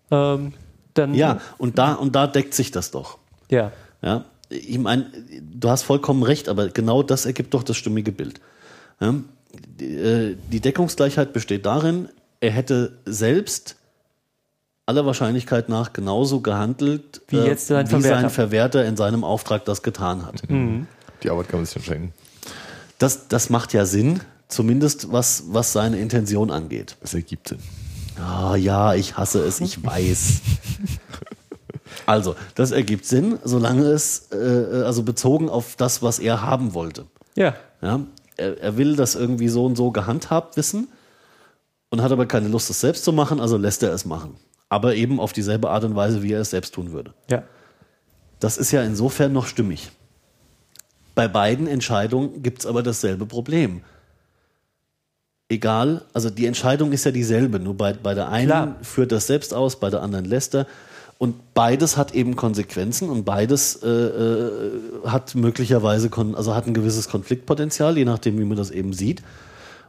Ähm, 0.09 0.53
dann, 0.97 1.13
Ja, 1.13 1.39
und 1.57 1.77
da, 1.77 1.93
und 1.93 2.15
da 2.15 2.27
deckt 2.27 2.53
sich 2.53 2.71
das 2.71 2.91
doch. 2.91 3.17
ja. 3.49 3.71
Ja, 4.03 4.25
ich 4.49 4.77
meine, 4.77 5.11
du 5.41 5.69
hast 5.69 5.81
vollkommen 5.83 6.21
recht, 6.21 6.47
aber 6.49 6.69
genau 6.69 7.01
das 7.01 7.25
ergibt 7.25 7.53
doch 7.55 7.63
das 7.63 7.77
stimmige 7.77 8.11
Bild. 8.11 8.39
Ja, 9.01 9.15
die, 9.79 9.95
äh, 9.95 10.37
die 10.51 10.59
Deckungsgleichheit 10.59 11.33
besteht 11.33 11.65
darin, 11.65 12.07
er 12.39 12.51
hätte 12.51 12.93
selbst 13.05 13.75
aller 14.85 15.05
Wahrscheinlichkeit 15.07 15.67
nach 15.67 15.93
genauso 15.93 16.41
gehandelt, 16.41 17.21
Wie 17.27 17.37
jetzt 17.37 17.65
sein 17.67 17.87
wie 17.87 17.89
Verwerter. 17.89 18.21
sein 18.21 18.29
Verwerter 18.29 18.85
in 18.85 18.95
seinem 18.95 19.23
Auftrag 19.23 19.65
das 19.65 19.81
getan 19.81 20.25
hat. 20.25 20.43
Die 21.23 21.29
Arbeit 21.29 21.49
kann 21.49 21.59
man 21.61 21.65
sich 21.65 21.73
dann 21.73 21.83
schenken. 21.83 22.13
Das, 22.99 23.27
das 23.27 23.49
macht 23.49 23.73
ja 23.73 23.85
Sinn, 23.85 24.21
zumindest 24.47 25.11
was, 25.11 25.45
was 25.47 25.73
seine 25.73 25.97
Intention 25.97 26.51
angeht. 26.51 26.95
Es 27.01 27.15
ergibt 27.15 27.47
Sinn. 27.49 27.59
Ah 28.19 28.55
ja, 28.55 28.93
ich 28.93 29.17
hasse 29.17 29.43
es, 29.43 29.61
ich 29.61 29.83
weiß. 29.83 30.41
Also, 32.05 32.35
das 32.55 32.71
ergibt 32.71 33.05
Sinn, 33.05 33.37
solange 33.43 33.83
es, 33.83 34.31
äh, 34.31 34.83
also 34.85 35.03
bezogen 35.03 35.49
auf 35.49 35.75
das, 35.75 36.01
was 36.01 36.19
er 36.19 36.41
haben 36.41 36.73
wollte. 36.73 37.05
Ja. 37.35 37.55
Ja, 37.81 37.99
er, 38.37 38.61
er 38.61 38.77
will 38.77 38.95
das 38.95 39.15
irgendwie 39.15 39.49
so 39.49 39.65
und 39.65 39.75
so 39.75 39.91
gehandhabt 39.91 40.57
wissen 40.57 40.87
und 41.89 42.01
hat 42.01 42.11
aber 42.11 42.25
keine 42.25 42.47
Lust, 42.47 42.69
es 42.69 42.79
selbst 42.79 43.03
zu 43.03 43.11
machen, 43.11 43.39
also 43.39 43.57
lässt 43.57 43.83
er 43.83 43.91
es 43.93 44.05
machen. 44.05 44.35
Aber 44.69 44.95
eben 44.95 45.19
auf 45.19 45.33
dieselbe 45.33 45.69
Art 45.69 45.83
und 45.83 45.95
Weise, 45.95 46.23
wie 46.23 46.33
er 46.33 46.41
es 46.41 46.49
selbst 46.49 46.73
tun 46.73 46.91
würde. 46.91 47.13
Ja. 47.29 47.43
Das 48.39 48.57
ist 48.57 48.71
ja 48.71 48.83
insofern 48.83 49.33
noch 49.33 49.47
stimmig. 49.47 49.91
Bei 51.15 51.27
beiden 51.27 51.67
Entscheidungen 51.67 52.43
gibt 52.43 52.59
es 52.59 52.65
aber 52.65 52.83
dasselbe 52.83 53.25
Problem. 53.25 53.81
Egal, 55.49 56.03
also 56.13 56.29
die 56.29 56.45
Entscheidung 56.45 56.91
ist 56.91 57.05
ja 57.05 57.11
dieselbe, 57.11 57.59
nur 57.59 57.75
bei, 57.75 57.93
bei 57.93 58.13
der 58.13 58.29
einen 58.29 58.47
Klar. 58.47 58.75
führt 58.81 59.13
das 59.13 59.27
selbst 59.27 59.53
aus, 59.53 59.79
bei 59.79 59.89
der 59.89 60.01
anderen 60.01 60.25
lässt 60.25 60.55
er. 60.55 60.67
Und 61.19 61.53
beides 61.53 61.97
hat 61.97 62.13
eben 62.13 62.35
Konsequenzen 62.35 63.09
und 63.09 63.23
beides 63.23 63.81
äh, 63.81 63.87
äh, 63.87 64.71
hat 65.05 65.35
möglicherweise, 65.35 66.11
also 66.35 66.53
hat 66.53 66.67
ein 66.67 66.73
gewisses 66.73 67.09
Konfliktpotenzial, 67.09 67.97
je 67.97 68.05
nachdem, 68.05 68.37
wie 68.37 68.43
man 68.43 68.57
das 68.57 68.71
eben 68.71 68.93
sieht. 68.93 69.23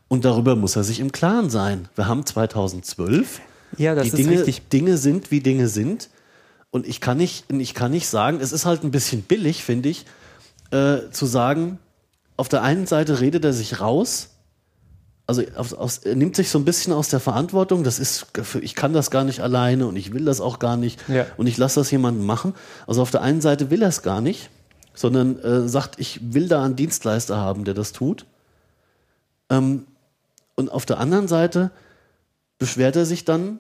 Und 0.06 0.24
darüber 0.24 0.56
muss 0.56 0.76
er 0.76 0.84
sich 0.84 1.00
im 1.00 1.12
Klaren 1.12 1.50
sein. 1.50 1.88
Wir 1.96 2.06
haben 2.06 2.24
2012. 2.24 3.40
Ja, 3.76 3.94
das 3.94 4.04
die 4.04 4.09
ist 4.11 4.18
Dinge, 4.18 4.30
richtig. 4.38 4.68
Dinge 4.70 4.96
sind, 4.96 5.30
wie 5.30 5.40
Dinge 5.40 5.68
sind. 5.68 6.09
Und 6.70 6.86
ich 6.86 7.00
kann 7.00 7.18
nicht, 7.18 7.50
ich 7.52 7.74
kann 7.74 7.90
nicht 7.90 8.09
sagen, 8.09 8.38
es 8.40 8.52
ist 8.52 8.64
halt 8.64 8.84
ein 8.84 8.90
bisschen 8.90 9.22
billig, 9.22 9.64
finde 9.64 9.90
ich, 9.90 10.06
äh, 10.70 11.11
zu 11.11 11.26
sagen, 11.26 11.78
auf 12.36 12.48
der 12.48 12.62
einen 12.62 12.86
Seite 12.86 13.20
redet 13.20 13.44
er 13.44 13.52
sich 13.52 13.80
raus, 13.80 14.30
also 15.28 15.42
aus, 15.56 15.74
aus, 15.74 15.98
er 15.98 16.16
nimmt 16.16 16.34
sich 16.36 16.48
so 16.48 16.58
ein 16.58 16.64
bisschen 16.64 16.92
aus 16.94 17.08
der 17.10 17.20
Verantwortung, 17.20 17.84
das 17.84 17.98
ist, 17.98 18.26
ich 18.62 18.74
kann 18.74 18.94
das 18.94 19.10
gar 19.10 19.24
nicht 19.24 19.40
alleine 19.40 19.86
und 19.86 19.94
ich 19.96 20.12
will 20.14 20.24
das 20.24 20.40
auch 20.40 20.59
gar 20.59 20.78
nicht 20.78 21.06
Ja. 21.06 21.26
und 21.36 21.46
ich 21.46 21.59
lasse 21.59 21.78
das 21.80 21.90
jemandem 21.90 22.24
machen. 22.24 22.55
Also 22.86 23.02
auf 23.02 23.10
der 23.10 23.20
einen 23.20 23.42
Seite 23.42 23.70
will 23.70 23.82
er 23.82 23.90
es 23.90 24.00
gar 24.02 24.22
nicht, 24.22 24.48
sondern 24.94 25.38
äh, 25.40 25.68
sagt, 25.68 26.00
ich 26.00 26.32
will 26.32 26.48
da 26.48 26.64
einen 26.64 26.76
Dienstleister 26.76 27.36
haben, 27.36 27.64
der 27.64 27.74
das 27.74 27.92
tut. 27.92 28.24
Ähm, 29.50 29.86
und 30.55 30.72
auf 30.72 30.86
der 30.86 30.98
anderen 30.98 31.28
Seite 31.28 31.70
beschwert 32.59 32.96
er 32.96 33.05
sich 33.05 33.26
dann, 33.26 33.59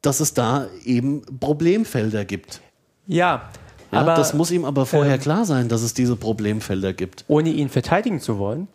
dass 0.00 0.20
es 0.20 0.32
da 0.32 0.68
eben 0.84 1.22
Problemfelder 1.40 2.24
gibt. 2.24 2.60
Ja. 3.08 3.50
Ja, 3.90 4.00
aber 4.00 4.14
das 4.14 4.32
muss 4.32 4.52
ihm 4.52 4.64
aber 4.64 4.86
vorher 4.86 5.14
ähm, 5.14 5.20
klar 5.20 5.44
sein, 5.44 5.68
dass 5.68 5.82
es 5.82 5.92
diese 5.92 6.14
Problemfelder 6.14 6.92
gibt. 6.92 7.24
ohne 7.26 7.50
ihn 7.50 7.68
verteidigen 7.68 8.20
zu 8.20 8.38
wollen, 8.38 8.68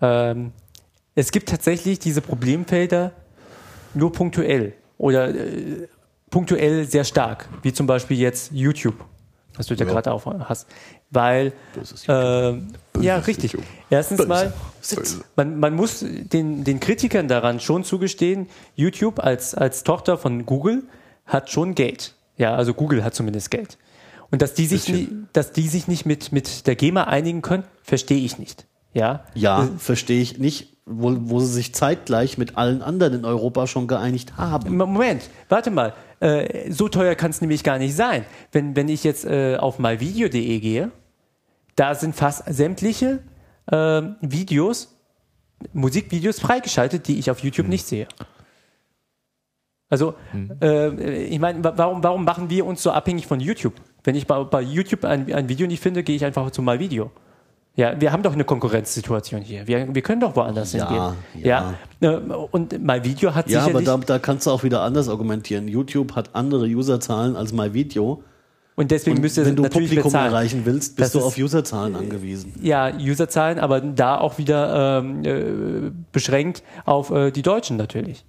ähm, 0.00 0.52
es 1.14 1.30
gibt 1.32 1.48
tatsächlich 1.48 1.98
diese 1.98 2.20
Problemfelder 2.20 3.12
nur 3.94 4.12
punktuell 4.12 4.74
oder 4.98 5.28
äh, 5.34 5.88
punktuell 6.30 6.84
sehr 6.86 7.04
stark, 7.04 7.48
wie 7.62 7.72
zum 7.72 7.86
Beispiel 7.86 8.18
jetzt 8.18 8.52
YouTube, 8.52 8.94
was 9.56 9.66
du 9.66 9.74
da 9.76 9.84
Ja. 9.84 9.90
gerade 9.90 10.12
auch 10.12 10.26
hast. 10.48 10.66
Weil, 11.12 11.52
ähm, 12.06 12.68
ja, 13.00 13.16
richtig. 13.16 13.52
YouTube. 13.52 13.66
Erstens 13.90 14.24
mal, 14.28 14.52
Böse. 14.94 15.24
man, 15.34 15.58
man 15.58 15.74
muss 15.74 16.04
den, 16.06 16.62
den 16.62 16.78
Kritikern 16.78 17.26
daran 17.26 17.58
schon 17.58 17.82
zugestehen, 17.82 18.46
YouTube 18.76 19.18
als, 19.18 19.54
als 19.56 19.82
Tochter 19.82 20.16
von 20.18 20.46
Google 20.46 20.84
hat 21.26 21.50
schon 21.50 21.74
Geld. 21.74 22.14
Ja, 22.36 22.54
also 22.54 22.74
Google 22.74 23.02
hat 23.02 23.14
zumindest 23.16 23.50
Geld. 23.50 23.76
Und 24.30 24.40
dass 24.40 24.54
die 24.54 24.66
sich, 24.66 24.88
nie, 24.88 25.08
dass 25.32 25.50
die 25.50 25.66
sich 25.66 25.88
nicht 25.88 26.06
mit, 26.06 26.30
mit 26.30 26.68
der 26.68 26.76
GEMA 26.76 27.04
einigen 27.04 27.42
können, 27.42 27.64
verstehe 27.82 28.24
ich 28.24 28.38
nicht. 28.38 28.66
Ja, 28.92 29.24
Ja, 29.34 29.68
verstehe 29.78 30.22
ich 30.22 30.38
nicht, 30.38 30.76
wo, 30.90 31.14
wo 31.20 31.40
sie 31.40 31.52
sich 31.52 31.74
zeitgleich 31.74 32.36
mit 32.38 32.56
allen 32.58 32.82
anderen 32.82 33.14
in 33.14 33.24
Europa 33.24 33.66
schon 33.66 33.86
geeinigt 33.86 34.36
haben. 34.36 34.76
Moment, 34.76 35.28
warte 35.48 35.70
mal. 35.70 35.94
Äh, 36.20 36.70
so 36.70 36.88
teuer 36.88 37.14
kann 37.14 37.30
es 37.30 37.40
nämlich 37.40 37.64
gar 37.64 37.78
nicht 37.78 37.94
sein. 37.96 38.24
Wenn, 38.52 38.76
wenn 38.76 38.88
ich 38.88 39.04
jetzt 39.04 39.24
äh, 39.24 39.56
auf 39.56 39.78
myvideo.de 39.78 40.60
gehe, 40.60 40.90
da 41.76 41.94
sind 41.94 42.14
fast 42.14 42.44
sämtliche 42.52 43.20
äh, 43.70 44.02
Videos, 44.20 44.96
Musikvideos 45.72 46.40
freigeschaltet, 46.40 47.06
die 47.08 47.18
ich 47.18 47.30
auf 47.30 47.38
YouTube 47.40 47.68
nicht 47.68 47.86
sehe. 47.86 48.06
Also, 49.88 50.14
äh, 50.62 51.24
ich 51.24 51.38
meine, 51.40 51.64
wa- 51.64 51.72
warum, 51.76 52.02
warum 52.04 52.24
machen 52.24 52.48
wir 52.48 52.64
uns 52.64 52.82
so 52.82 52.90
abhängig 52.92 53.26
von 53.26 53.40
YouTube? 53.40 53.74
Wenn 54.04 54.14
ich 54.14 54.26
bei, 54.26 54.42
bei 54.44 54.62
YouTube 54.62 55.04
ein, 55.04 55.32
ein 55.32 55.48
Video 55.48 55.66
nicht 55.66 55.82
finde, 55.82 56.02
gehe 56.02 56.14
ich 56.16 56.24
einfach 56.24 56.50
zu 56.52 56.62
MyVideo. 56.62 57.10
Ja, 57.76 57.98
wir 58.00 58.12
haben 58.12 58.22
doch 58.22 58.32
eine 58.34 58.44
Konkurrenzsituation 58.44 59.40
hier. 59.42 59.66
Wir, 59.66 59.94
wir 59.94 60.02
können 60.02 60.20
doch 60.20 60.34
woanders 60.36 60.72
Ja, 60.72 60.88
hingehen. 60.88 61.46
Ja. 61.46 61.74
ja. 62.00 62.18
Und 62.50 62.78
MyVideo 62.84 63.34
hat 63.34 63.48
Ja, 63.48 63.60
aber 63.60 63.78
sicherlich... 63.78 64.04
da, 64.06 64.14
da 64.14 64.18
kannst 64.18 64.46
du 64.46 64.50
auch 64.50 64.64
wieder 64.64 64.82
anders 64.82 65.08
argumentieren. 65.08 65.68
YouTube 65.68 66.14
hat 66.16 66.30
andere 66.34 66.66
Userzahlen 66.66 67.36
als 67.36 67.52
MyVideo. 67.52 68.22
und 68.74 68.90
deswegen 68.90 69.16
Und 69.16 69.22
müsst 69.22 69.38
ihr 69.38 69.46
wenn 69.46 69.56
du 69.56 69.62
natürlich 69.62 69.88
Publikum 69.90 70.10
bezahlen. 70.12 70.32
erreichen 70.32 70.62
willst, 70.64 70.96
bist 70.96 71.06
Das 71.06 71.12
du 71.12 71.18
ist- 71.20 71.24
auf 71.24 71.38
Userzahlen 71.38 71.94
angewiesen. 71.96 72.52
Ja, 72.60 72.92
Userzahlen, 72.92 73.58
aber 73.60 73.80
da 73.80 74.18
auch 74.18 74.36
wieder 74.36 74.98
ähm, 74.98 75.24
äh, 75.24 75.90
beschränkt 76.12 76.62
auf 76.84 77.10
äh, 77.10 77.30
die 77.30 77.42
Deutschen 77.42 77.76
natürlich. 77.76 78.24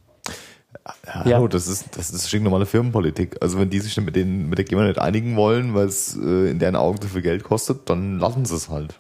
Ja, 1.05 1.25
Ja. 1.29 1.35
hallo, 1.37 1.47
das 1.47 1.67
ist, 1.67 1.97
das 1.97 2.11
ist 2.11 2.27
stinknormale 2.29 2.65
Firmenpolitik. 2.67 3.37
Also 3.41 3.59
wenn 3.59 3.69
die 3.69 3.79
sich 3.79 3.99
mit, 3.99 4.15
den, 4.15 4.47
mit 4.49 4.57
der 4.59 4.65
GEMA 4.65 4.85
nicht 4.87 4.99
einigen 4.99 5.35
wollen, 5.35 5.73
weil 5.73 5.87
es 5.87 6.15
äh, 6.15 6.51
in 6.51 6.59
deren 6.59 6.75
Augen 6.75 7.01
zu 7.01 7.07
viel 7.09 7.21
Geld 7.21 7.43
kostet, 7.43 7.89
dann 7.89 8.19
lassen 8.19 8.45
sie 8.45 8.55
es 8.55 8.69
halt. 8.69 8.99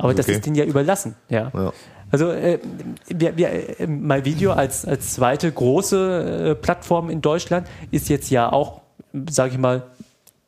Aber 0.00 0.14
das 0.14 0.26
Okay. 0.26 0.36
ist 0.36 0.46
denen 0.46 0.56
ja 0.56 0.64
überlassen. 0.64 1.14
Ja. 1.28 1.50
Ja. 1.54 1.72
Also 2.10 2.30
äh, 2.30 2.58
wir, 3.08 3.36
wir, 3.36 3.80
äh, 3.80 3.86
MyVideo 3.86 4.52
als, 4.52 4.84
als 4.84 5.14
zweite 5.14 5.50
große 5.52 6.50
äh, 6.50 6.54
Plattform 6.56 7.08
in 7.10 7.20
Deutschland 7.20 7.68
ist 7.92 8.08
jetzt 8.08 8.30
ja 8.30 8.50
auch, 8.52 8.80
sage 9.28 9.52
ich 9.52 9.58
mal, 9.58 9.84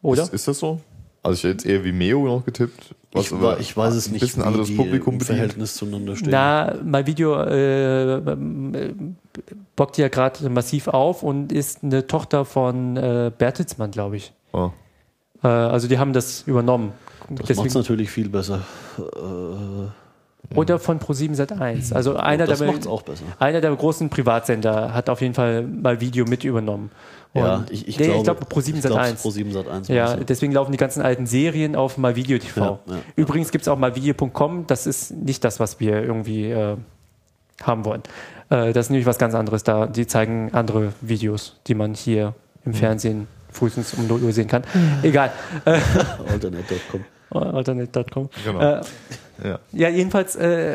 oder? 0.02 0.24
Ist, 0.24 0.34
ist 0.34 0.48
das 0.48 0.58
so? 0.58 0.80
Also 1.22 1.34
ich 1.34 1.44
hätte 1.44 1.52
jetzt 1.52 1.66
eher 1.66 1.84
wie 1.84 1.92
Meo 1.92 2.24
noch 2.26 2.44
getippt. 2.44 2.96
was 3.12 3.26
Ich, 3.26 3.32
aber 3.32 3.60
ich 3.60 3.76
weiß 3.76 3.94
es 3.94 4.08
ein 4.08 4.12
nicht, 4.14 4.22
bisschen 4.22 4.42
wie 4.42 4.46
anderes 4.48 4.76
Publikum 4.76 5.14
im. 5.14 5.20
Verhältnis 5.20 5.74
zueinander 5.76 6.16
stehen. 6.16 6.30
Na, 6.32 6.74
MyVideo 6.82 7.42
äh, 7.44 8.14
äh, 8.16 8.94
bockt 9.76 9.98
ja 9.98 10.08
gerade 10.08 10.48
massiv 10.50 10.88
auf 10.88 11.22
und 11.22 11.52
ist 11.52 11.84
eine 11.84 12.08
Tochter 12.08 12.44
von 12.44 12.96
äh, 12.96 13.30
Bertelsmann, 13.38 13.92
glaube 13.92 14.16
ich. 14.16 14.32
Oh. 14.52 14.70
Äh, 15.42 15.48
also 15.48 15.88
die 15.88 15.98
haben 15.98 16.12
das 16.12 16.42
übernommen. 16.46 16.92
das 17.30 17.56
macht 17.56 17.68
es 17.68 17.74
natürlich 17.74 18.10
viel 18.10 18.28
besser. 18.28 18.60
Oder 20.54 20.78
von 20.78 20.98
Pro7 21.00 21.34
Sat1. 21.36 21.94
Also 21.94 22.16
einer 22.16 22.46
das 22.46 22.58
der, 22.58 22.68
macht's 22.70 22.86
auch 22.86 23.02
besser. 23.02 23.24
einer 23.38 23.60
der 23.60 23.74
großen 23.74 24.10
Privatsender 24.10 24.92
hat 24.92 25.08
auf 25.08 25.20
jeden 25.22 25.34
Fall 25.34 25.62
mal 25.62 26.00
Video 26.00 26.26
mit 26.26 26.44
übernommen. 26.44 26.90
Ja, 27.32 27.56
Und- 27.56 27.70
ich, 27.70 27.88
ich 27.88 27.98
nee, 27.98 28.04
glaube, 28.06 28.18
ich 28.18 28.24
glaube 28.24 28.44
Pro7 28.44 28.74
ich 28.74 28.82
glaub, 28.82 28.98
Sat1. 28.98 29.22
Pro7 29.22 29.52
Sat1. 29.54 29.92
Ja, 29.92 30.08
war's, 30.08 30.18
deswegen 30.28 30.52
laufen 30.52 30.72
die 30.72 30.76
ganzen 30.78 31.00
alten 31.00 31.26
Serien 31.26 31.74
auf 31.76 31.96
MyVideo 31.96 32.38
TV. 32.38 32.60
Ja, 32.60 32.78
ja, 32.86 32.94
ja. 32.96 33.02
Übrigens 33.16 33.50
gibt 33.50 33.62
es 33.62 33.68
auch 33.68 33.78
myvideo.com, 33.78 34.66
das 34.66 34.86
ist 34.86 35.12
nicht 35.12 35.42
das, 35.44 35.58
was 35.58 35.80
wir 35.80 36.02
irgendwie 36.02 36.50
äh, 36.50 36.76
haben 37.62 37.84
wollen. 37.86 38.02
Äh, 38.50 38.74
das 38.74 38.86
ist 38.86 38.90
nämlich 38.90 39.06
was 39.06 39.16
ganz 39.18 39.34
anderes. 39.34 39.62
Da, 39.64 39.86
die 39.86 40.06
zeigen 40.06 40.50
andere 40.52 40.92
Videos, 41.00 41.56
die 41.68 41.74
man 41.74 41.94
hier 41.94 42.34
Mhm. 42.64 42.72
im 42.72 42.74
Fernsehen 42.74 43.26
frühestens 43.52 43.94
um 43.94 44.06
0 44.06 44.22
Uhr 44.22 44.32
sehen 44.32 44.48
kann. 44.48 44.62
Egal. 45.02 45.32
Äh, 45.64 45.78
Alternate.com. 46.32 47.04
Alternate.com. 47.30 48.28
Genau. 48.44 48.60
Äh, 48.60 48.80
Ja. 49.44 49.58
ja, 49.72 49.88
jedenfalls, 49.88 50.36
äh, 50.36 50.74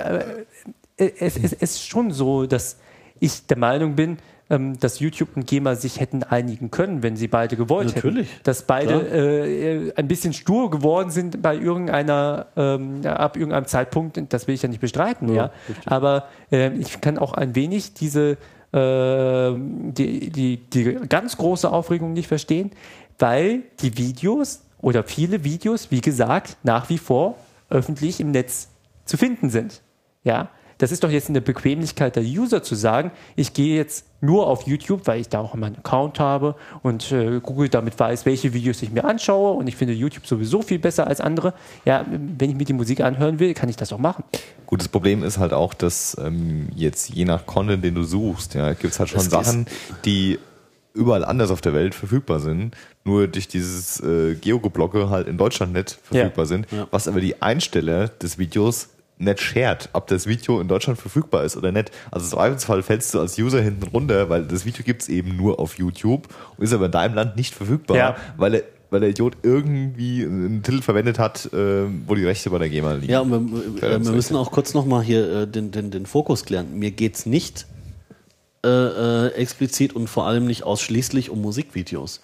äh, 0.98 1.12
es, 1.20 1.38
es 1.38 1.54
ist 1.54 1.88
schon 1.88 2.12
so, 2.12 2.46
dass 2.46 2.78
ich 3.20 3.46
der 3.48 3.58
Meinung 3.58 3.96
bin, 3.96 4.18
ähm, 4.50 4.80
dass 4.80 5.00
YouTube 5.00 5.30
und 5.36 5.46
GEMA 5.46 5.76
sich 5.76 6.00
hätten 6.00 6.24
einigen 6.24 6.72
können, 6.72 7.04
wenn 7.04 7.16
sie 7.18 7.28
beide 7.28 7.56
gewollt 7.56 7.96
Natürlich, 7.96 8.30
hätten. 8.32 8.42
Dass 8.44 8.64
beide 8.64 8.94
äh, 8.94 9.94
ein 9.96 10.08
bisschen 10.08 10.34
stur 10.34 10.70
geworden 10.70 11.12
sind 11.12 11.42
bei 11.42 11.56
irgendeiner, 11.56 12.48
ähm, 12.56 13.02
ab 13.06 13.36
irgendeinem 13.36 13.66
Zeitpunkt, 13.66 14.20
das 14.30 14.48
will 14.48 14.56
ich 14.56 14.62
ja 14.62 14.70
nicht 14.70 14.82
bestreiten, 14.82 15.34
ja. 15.34 15.52
Aber 15.86 16.28
äh, 16.52 16.72
ich 16.78 17.02
kann 17.02 17.18
auch 17.18 17.34
ein 17.34 17.56
wenig 17.56 17.94
diese 17.94 18.38
äh, 18.78 19.54
die, 19.58 20.30
die, 20.30 20.58
die 20.58 20.84
ganz 21.08 21.38
große 21.38 21.72
Aufregung 21.72 22.14
nicht 22.14 22.28
verstehen, 22.28 22.72
weil 23.20 23.64
die 23.82 23.98
Videos 23.98 24.64
oder 24.82 25.04
viele 25.04 25.44
Videos, 25.44 25.92
wie 25.92 26.02
gesagt, 26.02 26.58
nach 26.64 26.90
wie 26.90 26.98
vor 26.98 27.38
öffentlich 27.70 28.20
im 28.20 28.32
Netz 28.32 28.70
zu 29.06 29.18
finden 29.18 29.50
sind. 29.50 29.82
Ja, 30.24 30.50
das 30.80 30.92
ist 30.92 31.04
doch 31.04 31.10
jetzt 31.10 31.30
eine 31.30 31.42
Bequemlichkeit 31.42 32.16
der 32.16 32.24
User 32.24 32.62
zu 32.64 32.76
sagen, 32.76 33.12
ich 33.36 33.54
gehe 33.54 33.76
jetzt 33.76 34.06
nur 34.22 34.48
auf 34.48 34.64
YouTube, 34.68 35.02
weil 35.06 35.20
ich 35.22 35.30
da 35.30 35.40
auch 35.40 35.54
meinen 35.56 35.78
Account 35.78 36.20
habe 36.20 36.56
und 36.84 37.12
äh, 37.12 37.40
Google 37.42 37.70
damit 37.70 38.00
weiß, 38.00 38.26
welche 38.26 38.54
Videos 38.54 38.82
ich 38.82 38.92
mir 38.92 39.04
anschaue 39.06 39.54
und 39.54 39.68
ich 39.68 39.76
finde 39.76 39.94
YouTube 39.94 40.26
sowieso 40.28 40.62
viel 40.62 40.80
besser 40.80 41.08
als 41.08 41.22
andere. 41.22 41.54
Ja, 41.86 42.06
wenn 42.10 42.50
ich 42.50 42.56
mir 42.56 42.66
die 42.66 42.74
Musik 42.74 43.02
anhören 43.02 43.40
will, 43.40 43.54
kann 43.54 43.70
ich 43.70 43.76
das 43.76 43.92
auch 43.94 44.00
machen. 44.00 44.24
Gut, 44.66 44.80
das 44.82 44.88
Problem 44.88 45.24
ist 45.24 45.38
halt 45.38 45.54
auch, 45.54 45.74
dass 45.74 46.18
ähm, 46.20 46.70
jetzt 46.76 47.10
je 47.10 47.26
nach 47.26 47.46
Content, 47.46 47.84
den 47.84 47.96
du 47.96 48.04
suchst, 48.04 48.54
ja, 48.56 48.74
gibt 48.74 48.94
es 48.94 49.00
halt 49.00 49.10
schon 49.10 49.20
ist- 49.22 49.30
Sachen, 49.32 49.66
die 50.06 50.40
überall 50.94 51.24
anders 51.24 51.52
auf 51.52 51.62
der 51.62 51.74
Welt 51.76 51.94
verfügbar 51.94 52.40
sind, 52.40 52.76
nur 53.04 53.28
durch 53.28 53.48
dieses 53.48 54.00
äh, 54.00 54.34
Geogeblocke 54.34 55.10
halt 55.12 55.28
in 55.28 55.38
Deutschland 55.38 55.74
nicht 55.74 56.00
verfügbar 56.04 56.48
sind, 56.48 56.66
Ja. 56.72 56.88
was 56.90 57.08
aber 57.08 57.22
die 57.22 57.40
Einsteller 57.40 58.08
des 58.08 58.40
Videos 58.40 58.90
nicht 59.20 59.42
shared, 59.42 59.90
ob 59.94 60.08
das 60.08 60.28
Video 60.28 60.62
in 60.62 60.68
Deutschland 60.68 61.00
verfügbar 61.00 61.44
ist 61.44 61.58
oder 61.58 61.72
nicht. 61.72 61.92
Also 62.12 62.26
im 62.26 62.30
Zweifelsfall 62.32 62.84
fällst 62.84 63.14
du 63.14 63.20
als 63.20 63.38
User 63.40 63.62
hinten 63.62 63.84
runter, 63.88 64.30
weil 64.30 64.46
das 64.46 64.66
Video 64.66 64.84
gibt's 64.84 65.10
eben 65.10 65.36
nur 65.36 65.60
auf 65.60 65.78
YouTube 65.78 66.28
und 66.58 66.64
ist 66.64 66.74
aber 66.74 66.86
in 66.86 66.92
deinem 66.92 67.16
Land 67.16 67.36
nicht 67.36 67.56
verfügbar, 67.56 67.98
Ja. 67.98 68.16
weil, 68.38 68.54
er, 68.56 68.64
weil 68.92 69.00
der 69.00 69.10
Idiot 69.10 69.38
irgendwie 69.44 70.24
einen 70.24 70.62
Titel 70.62 70.82
verwendet 70.82 71.18
hat, 71.20 71.52
äh, 71.52 71.86
wo 72.06 72.14
die 72.16 72.26
Rechte 72.26 72.50
bei 72.52 72.60
der 72.60 72.70
GEMA 72.70 72.94
liegen. 72.94 73.12
Ja, 73.12 73.22
und 73.22 73.32
wir, 73.82 74.04
wir 74.04 74.12
müssen 74.12 74.36
auch 74.36 74.52
kurz 74.52 74.74
nochmal 74.74 75.02
hier 75.04 75.42
äh, 75.42 75.48
den, 75.48 75.72
den, 75.72 75.90
den 75.90 76.06
Fokus 76.06 76.46
klären. 76.46 76.78
Mir 76.78 76.92
geht's 76.92 77.26
nicht 77.26 77.66
äh, 78.64 78.70
äh, 78.70 79.28
explizit 79.34 79.94
und 79.94 80.08
vor 80.10 80.26
allem 80.28 80.46
nicht 80.46 80.64
ausschließlich 80.64 81.30
um 81.30 81.42
Musikvideos. 81.42 82.22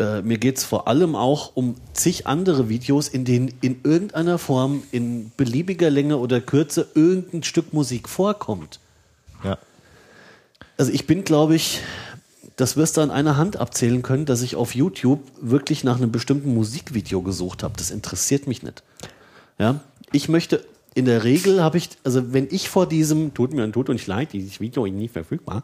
Äh, 0.00 0.22
mir 0.22 0.38
geht's 0.38 0.64
vor 0.64 0.88
allem 0.88 1.14
auch 1.14 1.52
um 1.54 1.74
zig 1.92 2.26
andere 2.26 2.70
Videos, 2.70 3.06
in 3.06 3.26
denen 3.26 3.52
in 3.60 3.80
irgendeiner 3.84 4.38
Form, 4.38 4.82
in 4.92 5.30
beliebiger 5.36 5.90
Länge 5.90 6.16
oder 6.16 6.40
Kürze 6.40 6.88
irgendein 6.94 7.42
Stück 7.42 7.74
Musik 7.74 8.08
vorkommt. 8.08 8.80
Ja. 9.44 9.58
Also 10.78 10.90
ich 10.90 11.06
bin, 11.06 11.24
glaube 11.24 11.54
ich, 11.54 11.82
das 12.56 12.78
wirst 12.78 12.96
du 12.96 13.02
an 13.02 13.10
einer 13.10 13.36
Hand 13.36 13.58
abzählen 13.58 14.00
können, 14.00 14.24
dass 14.24 14.40
ich 14.40 14.56
auf 14.56 14.74
YouTube 14.74 15.20
wirklich 15.38 15.84
nach 15.84 15.98
einem 15.98 16.10
bestimmten 16.10 16.54
Musikvideo 16.54 17.20
gesucht 17.20 17.62
habe. 17.62 17.74
Das 17.76 17.90
interessiert 17.90 18.46
mich 18.46 18.62
nicht. 18.62 18.82
Ja, 19.58 19.80
ich 20.12 20.30
möchte, 20.30 20.64
in 20.94 21.04
der 21.04 21.24
Regel 21.24 21.62
habe 21.62 21.76
ich, 21.76 21.90
also 22.04 22.32
wenn 22.32 22.48
ich 22.50 22.70
vor 22.70 22.86
diesem, 22.86 23.34
tut 23.34 23.52
mir 23.52 23.70
tut 23.70 23.90
uns 23.90 24.06
leid, 24.06 24.32
dieses 24.32 24.60
Video 24.60 24.86
ist 24.86 24.92
nicht 24.94 25.12
verfügbar, 25.12 25.62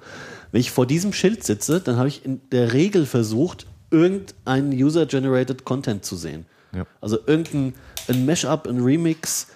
wenn 0.52 0.60
ich 0.60 0.70
vor 0.70 0.84
diesem 0.84 1.14
Schild 1.14 1.42
sitze, 1.42 1.80
dann 1.80 1.96
habe 1.96 2.08
ich 2.08 2.22
in 2.26 2.42
der 2.50 2.74
Regel 2.74 3.06
versucht, 3.06 3.66
irgendeinen 3.90 4.72
User-Generated 4.72 5.64
Content 5.64 6.04
zu 6.04 6.16
sehen. 6.16 6.46
Ja. 6.72 6.86
Also 7.00 7.18
irgendein 7.26 7.74
ein 8.08 8.26
Mashup, 8.26 8.66
ein 8.66 8.80
Remix, 8.80 9.48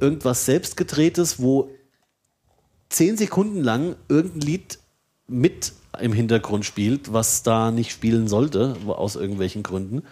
irgendwas 0.00 0.44
selbstgedrehtes, 0.44 1.40
wo 1.40 1.70
zehn 2.88 3.16
Sekunden 3.16 3.62
lang 3.62 3.96
irgendein 4.08 4.40
Lied 4.40 4.78
mit 5.26 5.72
im 6.00 6.12
Hintergrund 6.12 6.64
spielt, 6.64 7.12
was 7.12 7.42
da 7.42 7.70
nicht 7.70 7.90
spielen 7.90 8.28
sollte, 8.28 8.76
aus 8.86 9.16
irgendwelchen 9.16 9.62
Gründen. 9.62 10.02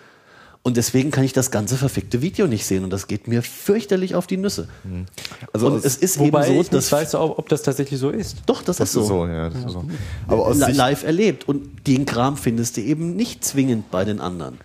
Und 0.66 0.76
deswegen 0.76 1.12
kann 1.12 1.22
ich 1.22 1.32
das 1.32 1.52
ganze 1.52 1.76
verfickte 1.76 2.22
Video 2.22 2.48
nicht 2.48 2.66
sehen 2.66 2.82
und 2.82 2.90
das 2.90 3.06
geht 3.06 3.28
mir 3.28 3.44
fürchterlich 3.44 4.16
auf 4.16 4.26
die 4.26 4.36
Nüsse. 4.36 4.66
Also 5.52 5.68
und 5.68 5.84
es 5.84 5.96
ist 5.96 6.18
Wobei 6.18 6.48
eben 6.48 6.54
so, 6.56 6.60
ich 6.62 6.70
dass 6.70 6.86
nicht 6.86 6.92
weiß, 6.92 7.14
ob, 7.14 7.38
ob 7.38 7.48
das 7.48 7.62
tatsächlich 7.62 8.00
so 8.00 8.10
ist. 8.10 8.38
doch, 8.46 8.62
das, 8.62 8.78
Das 8.78 8.88
ist 8.88 8.94
so. 8.94 9.00
ist 9.02 9.06
so, 9.06 9.26
ja. 9.28 9.48
Das 9.48 9.64
ist 9.64 9.70
so. 9.70 9.84
Aber 10.26 10.44
aus 10.44 10.58
live 10.58 11.04
erlebt 11.04 11.48
und 11.48 11.86
den 11.86 12.04
Kram 12.04 12.36
findest 12.36 12.78
du 12.78 12.80
eben 12.80 13.14
nicht 13.14 13.44
zwingend 13.44 13.92
bei 13.92 14.04
den 14.04 14.20
anderen. 14.20 14.58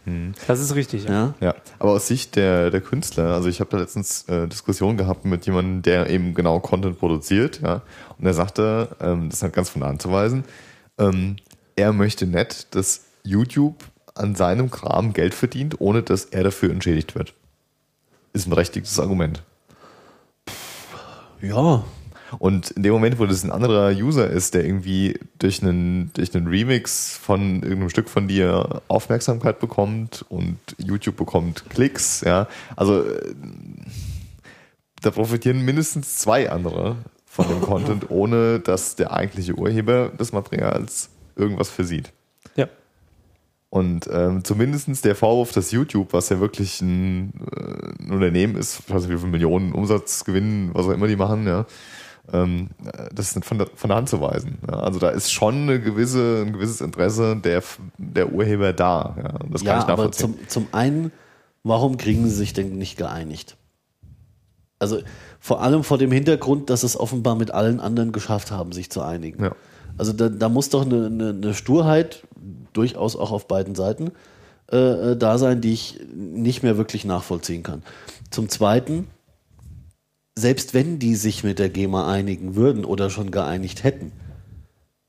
Das 0.47 0.59
ist 0.59 0.73
richtig. 0.73 1.03
Ja. 1.03 1.11
Ja? 1.11 1.35
ja, 1.39 1.55
aber 1.77 1.91
aus 1.91 2.07
Sicht 2.07 2.35
der, 2.35 2.71
der 2.71 2.81
Künstler, 2.81 3.35
also 3.35 3.47
ich 3.47 3.59
habe 3.59 3.69
da 3.69 3.77
letztens 3.77 4.27
äh, 4.27 4.47
Diskussion 4.47 4.97
gehabt 4.97 5.25
mit 5.25 5.45
jemandem, 5.45 5.83
der 5.83 6.09
eben 6.09 6.33
genau 6.33 6.59
Content 6.61 6.97
produziert, 6.97 7.61
ja, 7.61 7.83
und 8.17 8.25
er 8.25 8.33
sagte, 8.33 8.87
ähm, 9.01 9.29
das 9.29 9.37
ist 9.37 9.43
halt 9.43 9.53
ganz 9.53 9.69
von 9.69 9.81
der 9.81 9.89
Hand 9.89 10.01
zu 10.01 10.11
weisen, 10.11 10.45
ähm, 10.97 11.35
er 11.75 11.93
möchte 11.93 12.25
nicht, 12.25 12.73
dass 12.73 13.01
YouTube 13.23 13.75
an 14.15 14.35
seinem 14.35 14.71
Kram 14.71 15.13
Geld 15.13 15.33
verdient, 15.33 15.79
ohne 15.79 16.03
dass 16.03 16.25
er 16.25 16.43
dafür 16.43 16.71
entschädigt 16.71 17.15
wird. 17.15 17.33
Ist 18.33 18.47
ein 18.47 18.51
berechtigtes 18.51 18.99
Argument. 18.99 19.43
ja. 21.41 21.83
Und 22.39 22.71
in 22.71 22.83
dem 22.83 22.93
Moment, 22.93 23.19
wo 23.19 23.25
das 23.25 23.43
ein 23.43 23.51
anderer 23.51 23.91
User 23.91 24.29
ist, 24.29 24.53
der 24.53 24.63
irgendwie 24.63 25.19
durch 25.39 25.61
einen, 25.61 26.11
durch 26.13 26.33
einen 26.33 26.47
Remix 26.47 27.17
von 27.17 27.55
irgendeinem 27.55 27.89
Stück 27.89 28.09
von 28.09 28.27
dir 28.29 28.81
Aufmerksamkeit 28.87 29.59
bekommt 29.59 30.25
und 30.29 30.57
YouTube 30.77 31.17
bekommt 31.17 31.69
Klicks, 31.69 32.21
ja, 32.21 32.47
also 32.77 33.03
äh, 33.03 33.33
da 35.01 35.11
profitieren 35.11 35.65
mindestens 35.65 36.19
zwei 36.19 36.49
andere 36.49 36.95
von 37.25 37.47
dem 37.49 37.61
Content, 37.61 38.09
ohne 38.09 38.59
dass 38.59 38.95
der 38.95 39.11
eigentliche 39.11 39.55
Urheber 39.55 40.09
des 40.09 40.31
Materials 40.31 41.09
irgendwas 41.35 41.69
versieht. 41.69 42.13
Und 43.71 44.09
ähm, 44.11 44.43
zumindest 44.43 45.05
der 45.05 45.15
Vorwurf, 45.15 45.53
dass 45.53 45.71
YouTube, 45.71 46.11
was 46.11 46.27
ja 46.27 46.41
wirklich 46.41 46.81
ein, 46.81 47.31
äh, 47.55 48.03
ein 48.03 48.11
Unternehmen 48.11 48.57
ist, 48.57 48.81
ich 48.85 48.93
weiß 48.93 49.03
nicht, 49.03 49.11
wie 49.13 49.17
viele 49.17 49.31
Millionen 49.31 49.71
Umsatzgewinn, 49.71 50.71
was 50.73 50.87
auch 50.87 50.91
immer 50.91 51.07
die 51.07 51.15
machen, 51.15 51.47
ja, 51.47 51.65
ähm, 52.33 52.71
das 53.13 53.29
ist 53.29 53.37
nicht 53.37 53.45
von 53.47 53.59
der, 53.59 53.67
von 53.73 53.87
der 53.87 53.95
Hand 53.95 54.09
zu 54.09 54.19
weisen. 54.19 54.57
Ja. 54.69 54.75
Also 54.81 54.99
da 54.99 55.07
ist 55.09 55.31
schon 55.31 55.55
eine 55.55 55.79
gewisse, 55.79 56.43
ein 56.45 56.51
gewisses 56.51 56.81
Interesse 56.81 57.37
der, 57.37 57.63
der 57.97 58.33
Urheber 58.33 58.73
da. 58.73 59.15
Ja. 59.17 59.39
Das 59.49 59.63
kann 59.63 59.67
Ja, 59.67 59.77
ich 59.79 59.83
aber 59.85 60.03
nachvollziehen. 60.03 60.35
zum, 60.35 60.47
zum 60.49 60.67
einen, 60.73 61.13
warum 61.63 61.95
kriegen 61.95 62.25
sie 62.25 62.35
sich 62.35 62.51
denn 62.51 62.77
nicht 62.77 62.97
geeinigt? 62.97 63.55
Also 64.79 64.99
vor 65.39 65.61
allem 65.61 65.85
vor 65.85 65.97
dem 65.97 66.11
Hintergrund, 66.11 66.69
dass 66.69 66.83
es 66.83 66.99
offenbar 66.99 67.35
mit 67.35 67.51
allen 67.51 67.79
anderen 67.79 68.11
geschafft 68.11 68.51
haben, 68.51 68.73
sich 68.73 68.89
zu 68.89 69.01
einigen. 69.01 69.45
Ja. 69.45 69.51
Also 70.01 70.13
da, 70.13 70.29
da 70.29 70.49
muss 70.49 70.69
doch 70.69 70.83
eine, 70.83 71.05
eine, 71.05 71.29
eine 71.29 71.53
Sturheit, 71.53 72.23
durchaus 72.73 73.15
auch 73.15 73.31
auf 73.31 73.47
beiden 73.47 73.75
Seiten, 73.75 74.09
äh, 74.71 75.11
äh, 75.11 75.15
da 75.15 75.37
sein, 75.37 75.61
die 75.61 75.73
ich 75.73 75.99
nicht 76.11 76.63
mehr 76.63 76.75
wirklich 76.75 77.05
nachvollziehen 77.05 77.61
kann. 77.61 77.83
Zum 78.31 78.49
Zweiten, 78.49 79.05
selbst 80.35 80.73
wenn 80.73 80.97
die 80.97 81.13
sich 81.13 81.43
mit 81.43 81.59
der 81.59 81.69
GEMA 81.69 82.11
einigen 82.11 82.55
würden 82.55 82.83
oder 82.83 83.11
schon 83.11 83.29
geeinigt 83.29 83.83
hätten, 83.83 84.11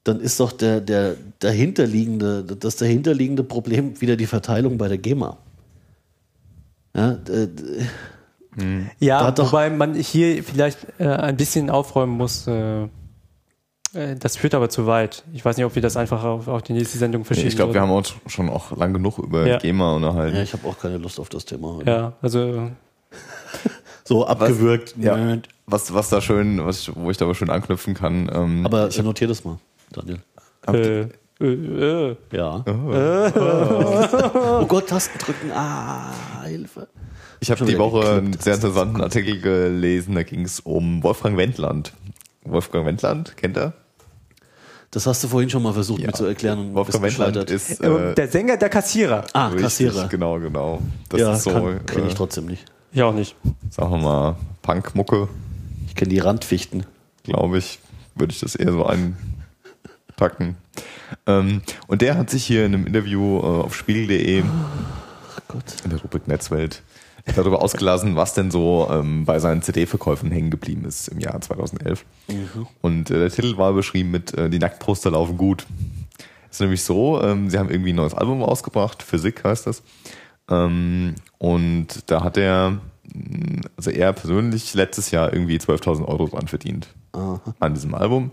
dann 0.05 0.21
ist 0.21 0.39
doch 0.41 0.53
der, 0.53 0.83
der 0.83 1.17
dahinterliegende, 1.39 2.45
das 2.45 2.77
dahinterliegende 2.77 3.45
Problem 3.45 3.99
wieder 4.03 4.17
die 4.17 4.27
Verteilung 4.27 4.77
bei 4.77 4.89
der 4.89 4.99
GEMA. 4.99 5.39
Ja, 6.95 7.13
Da 7.15 7.39
Ja, 9.01 9.39
wobei 9.39 9.71
man 9.71 9.95
hier 9.95 10.45
vielleicht 10.45 10.81
äh, 10.99 11.07
ein 11.07 11.39
bisschen 11.39 11.71
aufräumen 11.71 12.15
muss. 12.15 12.47
Äh, 12.47 12.89
das 13.93 14.37
führt 14.37 14.55
aber 14.55 14.69
zu 14.71 14.87
weit. 14.87 15.23
Ich 15.35 15.45
weiß 15.45 15.57
nicht, 15.57 15.67
ob 15.67 15.75
wir 15.75 15.83
das 15.83 15.97
einfach 15.97 16.25
auf, 16.25 16.49
auf 16.49 16.63
die 16.63 16.73
nächste 16.73 16.97
Sendung 16.99 17.23
Nee, 17.23 17.27
verschieben. 17.27 17.49
ich 17.49 17.57
glaube, 17.57 17.75
wir 17.75 17.81
haben 17.83 17.91
uns 17.91 18.15
schon 18.27 18.49
auch 18.49 18.77
lang 18.77 18.93
genug 18.93 19.19
über 19.19 19.47
Ja. 19.47 19.59
GEMA 19.59 19.95
unterhalten. 19.97 20.37
ja, 20.37 20.43
ich 20.43 20.53
habe 20.53 20.67
auch 20.67 20.79
keine 20.79 20.97
Lust 20.99 21.21
auf 21.21 21.29
das 21.29 21.45
Thema. 21.45 21.77
heute. 21.77 21.91
Ja, 21.91 22.13
also 22.23 22.71
So 24.05 24.27
abgewürgt. 24.27 24.95
Ja. 24.99 25.17
Nerd. 25.17 25.49
Was, 25.67 25.93
was 25.95 26.09
da 26.09 26.21
schön, 26.21 26.65
was, 26.67 26.81
ich- 26.81 26.97
wo 26.97 27.11
ich 27.11 27.17
da 27.19 27.25
aber 27.25 27.35
schön 27.35 27.51
anknüpfen 27.51 27.95
kann. 27.95 28.29
Ähm, 28.33 28.67
Aber 28.67 28.89
ich 28.89 29.01
notiere 29.03 29.29
das 29.29 29.45
mal, 29.45 29.59
Daniel. 29.93 30.19
äh, 30.67 31.01
äh, 31.41 32.11
äh. 32.11 32.17
Ja. 32.33 32.65
oh 34.61 34.67
Gott, 34.67 34.89
Tasten 34.89 35.19
drücken. 35.19 35.51
Ah, 35.55 36.13
Hilfe. 36.45 36.89
Ich 37.41 37.51
habe 37.51 37.59
Schon 37.59 37.67
die 37.69 37.79
Woche 37.79 38.09
einen 38.09 38.33
sehr 38.35 38.55
interessanten 38.55 39.01
Artikel 39.01 39.41
gelesen, 39.41 40.15
da 40.15 40.23
ging 40.23 40.45
es 40.45 40.61
um 40.61 41.03
Wolfgang 41.03 41.37
Wendland. 41.37 41.93
Wolfgang 42.45 42.87
Wendland, 42.87 43.37
kennt 43.37 43.57
er? 43.57 43.73
Das 44.93 45.07
hast 45.07 45.25
du 45.25 45.29
vorhin 45.29 45.49
schon 45.51 45.63
mal 45.63 45.73
versucht, 45.73 46.01
Ja. 46.01 46.07
mir 46.09 46.13
zu 46.13 46.27
erklären 46.27 46.59
und 46.59 46.75
Wolfgang 46.75 47.03
bist 47.03 47.19
Wendland 47.19 47.49
gescheitert. 47.49 47.71
ist 47.71 47.81
Äh, 47.81 48.15
der 48.15 48.29
Sänger, 48.29 48.57
der 48.59 48.69
Kassierer. 48.69 49.25
ah, 49.33 49.47
richtig, 49.47 49.63
Kassierer. 49.65 50.07
Genau, 50.09 50.39
genau. 50.39 50.81
Das 51.09 51.21
ja, 51.21 51.33
ist 51.33 51.43
so, 51.45 51.51
kann, 51.51 51.85
kenne 51.87 52.07
ich 52.07 52.13
äh, 52.13 52.17
trotzdem 52.17 52.47
nicht. 52.47 52.65
Ich 52.93 53.03
auch 53.03 53.15
nicht. 53.15 53.35
sagen 53.71 53.91
wir 53.91 53.99
mal, 53.99 54.37
Punkmucke, 54.61 55.29
Ich 55.89 55.95
kenne 55.95 56.11
die 56.11 56.19
Randfichten. 56.19 56.85
glaube 57.25 57.57
ich, 57.59 57.79
würde 58.15 58.33
ich 58.35 58.41
das 58.41 58.55
eher 58.55 58.71
so 58.71 58.85
einpacken. 58.85 60.57
Ähm, 61.27 61.63
und 61.87 62.03
der 62.03 62.19
hat 62.19 62.29
sich 62.31 62.45
hier 62.45 62.67
in 62.67 62.75
einem 62.75 62.87
Interview 62.87 63.39
äh, 63.39 63.43
auf 63.65 63.75
spiegel.de 63.75 64.41
in 65.85 65.91
der 65.91 66.01
Rubrik 66.01 66.29
Netzwelt 66.29 66.83
darüber 67.37 67.63
ausgelassen, 67.63 68.17
was 68.17 68.35
denn 68.35 68.51
so 68.51 68.89
ähm, 68.91 69.25
bei 69.25 69.39
seinen 69.39 69.63
CD-Verkäufen 69.63 70.31
hängen 70.31 70.51
geblieben 70.51 70.85
ist 70.85 71.09
im 71.09 71.21
Jahr 71.21 71.41
2011. 71.41 72.05
Und 72.81 73.11
äh, 73.11 73.19
der 73.19 73.31
Titel 73.31 73.57
war 73.57 73.73
beschrieben 73.73 74.11
mit 74.11 74.35
äh, 74.35 74.51
Die 74.51 74.59
Nacktposter 74.59 75.11
laufen 75.11 75.37
gut. 75.37 75.67
ist 76.51 76.61
nämlich 76.61 76.83
so, 76.83 77.23
ähm, 77.23 77.49
sie 77.51 77.59
haben 77.59 77.71
irgendwie 77.71 77.93
ein 77.93 77.97
neues 77.97 78.15
Album 78.15 78.43
rausgebracht, 78.43 79.03
Physik 79.03 79.45
heißt 79.45 79.67
das. 79.67 79.83
Ähm, 80.51 81.15
und 81.39 82.11
da 82.11 82.25
hat 82.25 82.37
er, 82.37 82.81
mh, 83.15 83.63
also 83.77 83.91
er 83.91 84.13
persönlich 84.13 84.75
letztes 84.75 85.11
Jahr 85.11 85.33
irgendwie 85.33 85.59
12.000 85.59 86.07
Euro 86.07 86.27
dran 86.27 86.49
verdient 86.49 86.89
an 87.61 87.75
diesem 87.75 87.95
Album. 87.95 88.33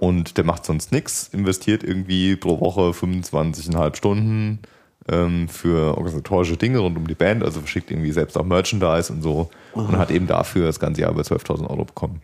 Und 0.00 0.36
der 0.36 0.44
macht 0.44 0.64
sonst 0.64 0.90
nichts, 0.90 1.28
investiert 1.32 1.84
irgendwie 1.84 2.34
pro 2.34 2.60
Woche 2.60 2.90
25,5 2.90 3.94
Stunden 3.94 4.58
ähm, 5.08 5.48
für 5.48 5.96
organisatorische 5.96 6.56
Dinge 6.56 6.78
rund 6.78 6.96
um 6.96 7.06
die 7.06 7.14
Band, 7.14 7.42
also 7.42 7.60
verschickt 7.60 7.90
irgendwie 7.90 8.12
selbst 8.12 8.36
auch 8.38 8.44
Merchandise 8.44 9.12
und 9.12 9.22
so 9.22 9.50
und 9.74 9.96
hat 9.98 10.10
eben 10.10 10.26
dafür 10.26 10.66
das 10.66 10.78
ganze 10.80 11.00
Jahr 11.02 11.10
über 11.12 11.22
12.000 11.22 11.68
Euro 11.68 11.84
bekommen. 11.84 12.22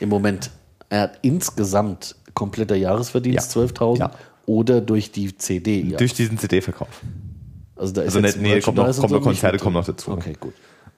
Im 0.00 0.08
Moment, 0.08 0.50
er 0.88 1.02
hat 1.02 1.18
insgesamt 1.22 2.16
kompletter 2.34 2.76
Jahresverdienst 2.76 3.54
Ja. 3.54 3.62
12.000 3.62 3.98
Ja. 3.98 4.10
oder 4.46 4.80
durch 4.80 5.12
die 5.12 5.36
CD. 5.36 5.80
Ja. 5.82 5.96
Durch 5.98 6.14
diesen 6.14 6.36
CD-Verkauf. 6.38 6.88
also 7.76 7.92
da 7.94 8.02
ist 8.02 8.14
also 8.16 8.26
jetzt 8.26 8.36
nicht- 8.40 8.54
nee, 8.54 8.60
kommt 8.60 8.76
noch- 8.76 8.84
kommt 8.86 9.02
noch 9.02 9.10
nicht 9.18 9.22
Konzerte 9.24 9.54
mit 9.54 9.62
kommen 9.62 9.74
noch 9.74 9.84
dazu. 9.84 10.10
Okay, 10.12 10.34
gut. 10.38 10.54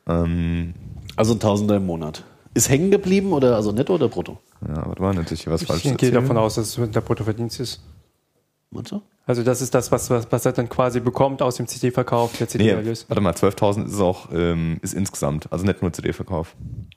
Ähm, 0.07 0.75
Also 1.17 1.35
ein 1.35 1.41
Tausender 1.41 1.77
im 1.77 1.87
Monat. 1.87 2.25
Ist 2.55 2.69
hängen 2.71 2.91
geblieben 2.91 3.33
oder 3.33 3.57
also 3.57 3.73
netto 3.73 3.95
oder 3.95 4.09
brutto? 4.09 4.39
ja, 4.67 4.87
warte 4.87 5.03
mal, 5.03 5.15
natürlich 5.15 5.47
was 5.49 5.63
falsch 5.65 5.85
Ich 5.85 5.97
gehe 5.97 6.11
davon 6.11 6.37
aus, 6.37 6.55
dass 6.55 6.77
es 6.79 6.91
der 6.91 7.01
Bruttoverdienst 7.01 7.61
ist. 7.61 7.81
Meinst 8.71 8.93
du? 8.93 9.03
Also 9.29 9.43
das 9.43 9.61
ist 9.61 9.75
das, 9.75 9.93
was, 9.93 10.09
was, 10.09 10.27
was 10.33 10.47
er 10.47 10.53
dann 10.53 10.71
quasi 10.71 11.01
bekommt 11.01 11.43
aus 11.43 11.57
dem 11.57 11.67
CD-Verkauf, 11.67 12.33
der 12.39 12.47
Nee, 12.47 12.53
CD-Erlös. 12.53 13.05
warte 13.09 13.21
mal, 13.21 13.35
12.000 13.35 13.87
ist 13.87 14.01
auch 14.01 14.31
ähm, 14.33 14.79
ist 14.81 14.95
insgesamt, 14.95 15.53
also 15.53 15.67
nicht 15.67 15.83
nur 15.83 15.93
CD-Verkauf. 15.93 16.57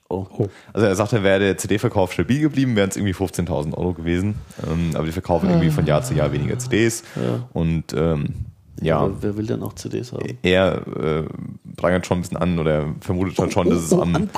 Oh. 0.09 0.25
Also 0.71 0.87
er 0.87 0.95
sagte, 0.95 1.23
wäre 1.23 1.39
der 1.39 1.57
CD-Verkauf 1.57 2.13
stabil 2.13 2.39
geblieben, 2.39 2.77
wären 2.77 2.89
es 2.89 2.95
irgendwie 2.95 3.13
15.000 3.13 3.73
Euro 3.77 3.93
gewesen. 3.93 4.35
Ähm, 4.65 4.91
aber 4.93 5.05
die 5.05 5.11
verkaufen 5.11 5.49
irgendwie 5.49 5.71
von 5.71 5.85
Jahr 5.85 6.03
zu 6.03 6.13
Jahr 6.13 6.31
weniger 6.31 6.57
CDs. 6.57 7.03
Und 7.51 7.93
ähm, 7.93 8.45
ja, 8.81 8.99
Aber 8.99 9.21
wer 9.21 9.35
will 9.35 9.45
denn 9.45 9.61
auch 9.61 9.73
CDs 9.73 10.13
haben? 10.13 10.37
er 10.41 10.87
äh, 10.97 11.23
prangert 11.75 12.07
schon 12.07 12.19
ein 12.19 12.21
bisschen 12.21 12.37
an 12.37 12.57
oder 12.59 12.95
vermutet 13.01 13.37
halt 13.37 13.51
schon, 13.51 13.69
dass 13.69 13.79
es 13.79 13.91
oh, 13.93 13.97
oh, 13.97 14.01
am, 14.01 14.29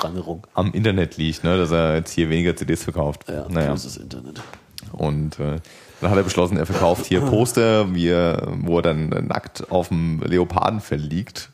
am 0.56 0.74
Internet 0.74 1.18
liegt, 1.18 1.44
ne? 1.44 1.58
dass 1.58 1.72
er 1.72 1.96
jetzt 1.98 2.12
hier 2.12 2.30
weniger 2.30 2.56
CDs 2.56 2.84
verkauft. 2.84 3.26
Ja, 3.30 3.48
naja. 3.50 3.72
böses 3.72 3.98
Internet. 3.98 4.42
Und 4.94 5.40
äh, 5.40 5.60
dann 6.02 6.10
hat 6.12 6.18
er 6.18 6.24
beschlossen, 6.24 6.58
er 6.58 6.66
verkauft 6.66 7.06
hier 7.06 7.22
Poster, 7.22 7.94
wie 7.94 8.08
er, 8.08 8.48
wo 8.62 8.78
er 8.78 8.84
dann 8.84 9.10
nackt 9.10 9.70
auf 9.72 9.90
dem 9.90 10.22
Leopardenfell 10.22 11.00
liegt. 11.00 11.50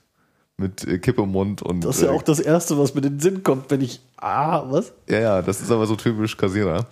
Mit 0.57 0.85
äh, 0.85 0.97
Kippe 0.99 1.21
im 1.23 1.31
Mund 1.31 1.61
und. 1.61 1.85
Das 1.85 1.95
ist 1.97 2.01
ja 2.01 2.09
äh, 2.09 2.15
auch 2.15 2.21
das 2.21 2.39
Erste, 2.39 2.77
was 2.77 2.93
mir 2.93 3.01
in 3.01 3.13
den 3.13 3.19
Sinn 3.21 3.43
kommt, 3.43 3.71
wenn 3.71 3.79
ich. 3.79 4.01
Ah, 4.17 4.63
was? 4.69 4.91
Ja, 5.07 5.19
ja, 5.19 5.41
das 5.41 5.61
ist 5.61 5.71
aber 5.71 5.87
so 5.87 5.95
typisch 5.95 6.35
Kassierer. 6.35 6.85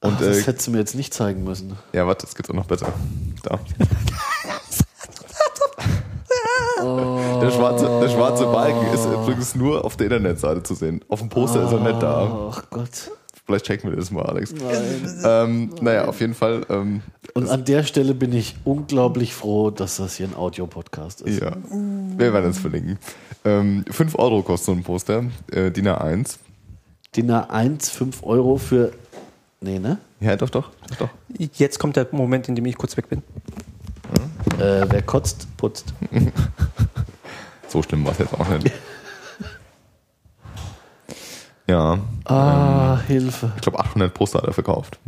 Und 0.00 0.14
Ach, 0.14 0.18
das 0.20 0.38
äh, 0.38 0.42
hättest 0.44 0.66
du 0.66 0.70
mir 0.70 0.78
jetzt 0.78 0.94
nicht 0.94 1.12
zeigen 1.12 1.44
müssen. 1.44 1.76
ja, 1.92 2.06
warte, 2.06 2.24
das 2.26 2.34
geht 2.34 2.48
auch 2.48 2.54
noch 2.54 2.64
besser. 2.66 2.92
Da. 3.42 3.60
Der, 6.82 7.50
schwarze, 7.52 7.86
der 8.00 8.08
schwarze 8.08 8.44
Balken 8.46 8.92
ist 8.92 9.04
übrigens 9.04 9.54
nur 9.54 9.84
auf 9.84 9.96
der 9.96 10.06
Internetseite 10.06 10.62
zu 10.62 10.74
sehen. 10.74 11.04
Auf 11.08 11.20
dem 11.20 11.28
Poster 11.28 11.64
ist 11.64 11.72
er 11.72 11.80
nicht 11.80 12.02
da. 12.02 12.48
Ach 12.50 12.64
Gott. 12.70 13.10
Vielleicht 13.44 13.66
checken 13.66 13.90
wir 13.90 13.96
das 13.96 14.10
mal, 14.10 14.22
Alex. 14.22 14.54
Ähm, 15.24 15.70
naja, 15.80 16.06
auf 16.06 16.20
jeden 16.20 16.34
Fall. 16.34 16.64
Ähm, 16.68 17.02
Und 17.34 17.48
an 17.48 17.64
der 17.64 17.82
Stelle 17.82 18.14
bin 18.14 18.32
ich 18.32 18.54
unglaublich 18.64 19.34
froh, 19.34 19.70
dass 19.70 19.96
das 19.96 20.16
hier 20.16 20.28
ein 20.28 20.36
Audiopodcast 20.36 21.22
ist. 21.22 21.40
ja, 21.40 21.56
wir 21.70 22.32
werden 22.32 22.50
es 22.50 22.58
verlinken. 22.58 22.98
Ähm, 23.44 23.84
5 23.90 24.16
Euro 24.18 24.42
kostet 24.42 24.66
so 24.66 24.72
ein 24.72 24.82
Poster, 24.84 25.24
äh, 25.50 25.70
DIN 25.72 25.88
A1. 25.88 26.36
DIN 27.16 27.30
A1, 27.32 27.90
5 27.90 28.22
Euro 28.22 28.56
für. 28.58 28.92
Nee, 29.60 29.78
ne? 29.80 29.98
Ja, 30.20 30.36
doch, 30.36 30.50
doch, 30.50 30.70
doch, 30.90 30.96
doch. 30.96 31.08
Jetzt 31.54 31.78
kommt 31.80 31.96
der 31.96 32.06
Moment, 32.12 32.48
in 32.48 32.54
dem 32.54 32.66
ich 32.66 32.76
kurz 32.76 32.96
weg 32.96 33.08
bin. 33.08 33.22
Äh, 34.58 34.86
wer 34.88 35.02
kotzt, 35.02 35.48
putzt. 35.56 35.92
So 37.68 37.82
schlimm 37.82 38.04
war 38.04 38.12
es 38.12 38.18
jetzt 38.18 38.34
auch 38.34 38.46
nicht. 38.50 38.70
Ja, 41.72 41.98
Ah, 42.26 42.98
Hilfe. 43.06 43.50
ich 43.56 43.62
glaube 43.62 43.78
800 43.80 44.12
Poster 44.12 44.38
hat 44.40 44.46
er 44.46 44.52
verkauft. 44.52 44.98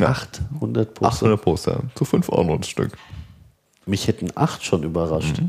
Ja. 0.00 0.08
800 0.08 0.94
Poster. 0.94 1.26
800 1.26 1.42
Poster 1.42 1.80
zu 1.94 2.04
5 2.06 2.30
Euro 2.30 2.56
das 2.56 2.68
Stück. 2.68 2.96
Mich 3.84 4.08
hätten 4.08 4.30
8 4.34 4.64
schon 4.64 4.82
überrascht. 4.84 5.42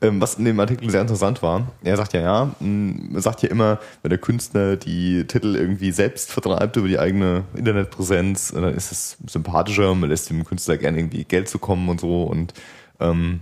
Ähm, 0.00 0.20
was 0.20 0.34
in 0.34 0.44
dem 0.44 0.58
Artikel 0.58 0.90
sehr 0.90 1.02
interessant 1.02 1.40
war, 1.40 1.68
er 1.84 1.96
sagt 1.96 2.14
ja, 2.14 2.20
ja, 2.20 2.50
mh, 2.58 3.14
er 3.14 3.22
sagt 3.22 3.42
ja 3.44 3.48
immer, 3.48 3.78
wenn 4.02 4.08
der 4.08 4.18
Künstler 4.18 4.74
die 4.76 5.24
Titel 5.28 5.54
irgendwie 5.54 5.92
selbst 5.92 6.32
vertreibt 6.32 6.74
über 6.76 6.88
die 6.88 6.98
eigene 6.98 7.44
Internetpräsenz, 7.54 8.50
äh, 8.52 8.60
dann 8.60 8.74
ist 8.74 8.90
es 8.90 9.16
sympathischer, 9.28 9.94
man 9.94 10.10
lässt 10.10 10.28
dem 10.30 10.44
Künstler 10.44 10.78
gerne 10.78 10.98
irgendwie 10.98 11.22
Geld 11.22 11.48
zukommen 11.48 11.88
und 11.88 12.00
so 12.00 12.24
und 12.24 12.54
ähm, 12.98 13.40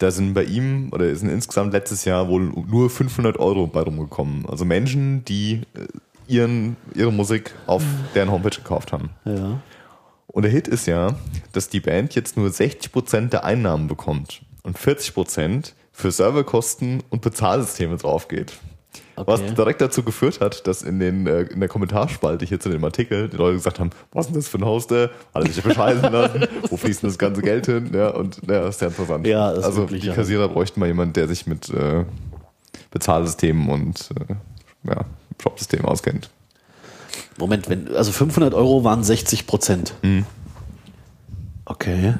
da 0.00 0.10
sind 0.10 0.34
bei 0.34 0.44
ihm, 0.44 0.88
oder 0.92 1.14
sind 1.14 1.28
insgesamt 1.28 1.72
letztes 1.72 2.04
Jahr 2.04 2.28
wohl 2.28 2.40
nur 2.40 2.90
500 2.90 3.38
Euro 3.38 3.66
bei 3.66 3.82
rumgekommen. 3.82 4.46
Also 4.46 4.64
Menschen, 4.64 5.24
die 5.26 5.62
äh, 5.74 5.86
ihren, 6.26 6.76
ihre 6.94 7.12
Musik 7.12 7.54
auf 7.66 7.82
deren 8.14 8.30
Homepage 8.30 8.56
gekauft 8.56 8.92
haben. 8.92 9.10
Ja. 9.24 9.60
Und 10.26 10.42
der 10.42 10.50
Hit 10.50 10.68
ist 10.68 10.86
ja, 10.86 11.16
dass 11.52 11.68
die 11.68 11.80
Band 11.80 12.14
jetzt 12.14 12.36
nur 12.36 12.48
60% 12.48 13.28
der 13.28 13.44
Einnahmen 13.44 13.88
bekommt 13.88 14.42
und 14.62 14.78
40% 14.78 15.72
für 15.92 16.10
Serverkosten 16.10 17.02
und 17.10 17.20
Bezahlsysteme 17.20 17.96
draufgeht. 17.96 18.54
Was 19.26 19.40
Okay. 19.40 19.54
direkt 19.54 19.80
dazu 19.80 20.02
geführt 20.02 20.40
hat, 20.40 20.66
dass 20.66 20.82
in, 20.82 20.98
den, 21.00 21.26
äh, 21.26 21.42
in 21.42 21.60
der 21.60 21.68
Kommentarspalte 21.68 22.44
hier 22.44 22.60
zu 22.60 22.68
dem 22.68 22.84
Artikel 22.84 23.28
die 23.28 23.36
Leute 23.36 23.54
gesagt 23.56 23.80
haben, 23.80 23.90
was 24.12 24.26
ist 24.26 24.32
denn 24.32 24.40
das 24.40 24.48
für 24.48 24.58
ein 24.58 24.64
Hoster? 24.64 25.10
Hat 25.34 25.44
er 25.44 25.50
sich 25.52 25.62
bescheißen 25.62 26.12
lassen? 26.12 26.46
Wo 26.70 26.76
fließt 26.76 27.02
denn 27.02 27.10
das 27.10 27.18
ganze 27.18 27.42
Geld 27.42 27.66
hin? 27.66 27.90
Ja, 27.94 28.10
und 28.10 28.40
ja, 28.48 28.68
ist 28.68 28.78
sehr 28.78 28.88
interessant. 28.88 29.26
Ja, 29.26 29.48
also 29.48 29.86
die 29.86 29.98
ja. 29.98 30.14
Kassierer 30.14 30.48
bräuchten 30.48 30.80
mal 30.80 30.86
jemanden, 30.86 31.14
der 31.14 31.28
sich 31.28 31.46
mit 31.46 31.68
äh, 31.70 32.04
Bezahlsystemen 32.90 33.68
und 33.68 34.10
äh, 34.28 34.34
ja, 34.88 35.04
Shopsystemen 35.42 35.86
auskennt. 35.86 36.30
Moment, 37.38 37.68
wenn, 37.68 37.94
also 37.94 38.12
500 38.12 38.54
Euro 38.54 38.84
waren 38.84 39.02
60 39.02 39.46
Prozent. 39.46 39.94
Mhm. 40.02 40.26
Okay. 41.64 42.14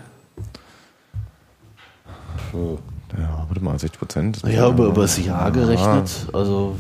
Ja, 3.19 3.45
warte 3.49 3.63
mal, 3.63 3.79
60 3.79 3.99
Prozent. 3.99 4.43
Ja, 4.47 4.69
über, 4.69 4.87
über 4.87 5.03
das 5.03 5.23
Jahr 5.25 5.51
gerechnet. 5.51 6.11
Also, 6.33 6.77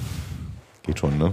Geht 0.82 0.98
schon, 0.98 1.18
ne? 1.18 1.32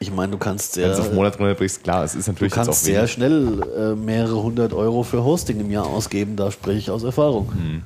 ich 0.00 0.12
meine, 0.12 0.32
du 0.32 0.38
kannst 0.38 0.76
Wenn 0.76 0.84
sehr, 0.84 0.94
du 0.94 1.00
es 1.02 1.08
auf 1.08 1.12
Monat 1.12 1.38
runterbrichst, 1.38 1.82
klar, 1.82 2.04
es 2.04 2.14
ist 2.14 2.28
du 2.28 2.32
natürlich 2.32 2.54
jetzt 2.54 2.64
kannst 2.66 2.84
sehr 2.84 2.98
wenig. 3.00 3.12
schnell 3.12 3.62
äh, 3.76 3.94
mehrere 3.96 4.42
hundert 4.42 4.72
Euro 4.72 5.02
für 5.02 5.24
Hosting 5.24 5.58
im 5.60 5.70
Jahr 5.70 5.86
ausgeben. 5.86 6.36
Da 6.36 6.50
spreche 6.52 6.78
ich 6.78 6.90
aus 6.90 7.02
Erfahrung. 7.02 7.52
Mhm. 7.52 7.82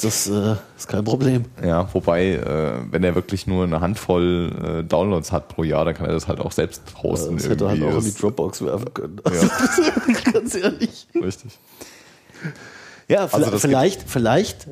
Das 0.00 0.28
äh, 0.28 0.54
ist 0.76 0.86
kein 0.86 1.02
Problem. 1.02 1.46
Ja, 1.60 1.88
wobei, 1.92 2.34
äh, 2.34 2.72
wenn 2.92 3.02
er 3.02 3.16
wirklich 3.16 3.48
nur 3.48 3.64
eine 3.64 3.80
Handvoll 3.80 4.52
äh, 4.80 4.84
Downloads 4.84 5.32
hat 5.32 5.48
pro 5.48 5.64
Jahr, 5.64 5.84
dann 5.84 5.94
kann 5.94 6.06
er 6.06 6.12
das 6.12 6.28
halt 6.28 6.38
auch 6.38 6.52
selbst 6.52 6.82
hosten. 7.02 7.36
Das 7.36 7.48
hätte 7.48 7.64
er 7.64 7.70
halt 7.70 7.82
auch 7.82 7.98
in 7.98 8.04
die 8.04 8.14
Dropbox 8.14 8.64
werfen 8.64 8.94
können. 8.94 9.20
Ja. 9.26 10.32
Ganz 10.32 10.54
ehrlich. 10.54 11.08
Richtig. 11.20 11.58
Ja, 13.08 13.24
Also 13.32 13.58
vielleicht, 13.58 13.58
vielleicht, 13.58 14.04
vielleicht 14.08 14.68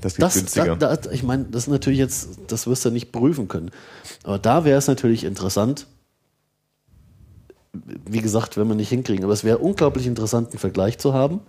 Das 0.00 0.14
geht 0.16 0.22
das, 0.22 0.34
günstiger. 0.34 0.76
da, 0.76 0.96
da, 0.96 1.10
ich 1.10 1.22
meine, 1.22 1.44
das 1.44 1.64
ist 1.64 1.68
natürlich 1.68 1.98
jetzt, 1.98 2.38
das 2.48 2.66
wirst 2.66 2.84
du 2.84 2.90
nicht 2.90 3.12
prüfen 3.12 3.48
können. 3.48 3.70
Aber 4.22 4.38
da 4.38 4.64
wäre 4.64 4.78
es 4.78 4.86
natürlich 4.86 5.24
interessant, 5.24 5.86
wie 7.72 8.20
gesagt, 8.20 8.56
wenn 8.56 8.68
wir 8.68 8.74
nicht 8.74 8.88
hinkriegen, 8.88 9.24
aber 9.24 9.32
es 9.32 9.44
wäre 9.44 9.58
unglaublich 9.58 10.06
interessant, 10.06 10.50
einen 10.50 10.58
Vergleich 10.58 10.98
zu 10.98 11.14
haben. 11.14 11.40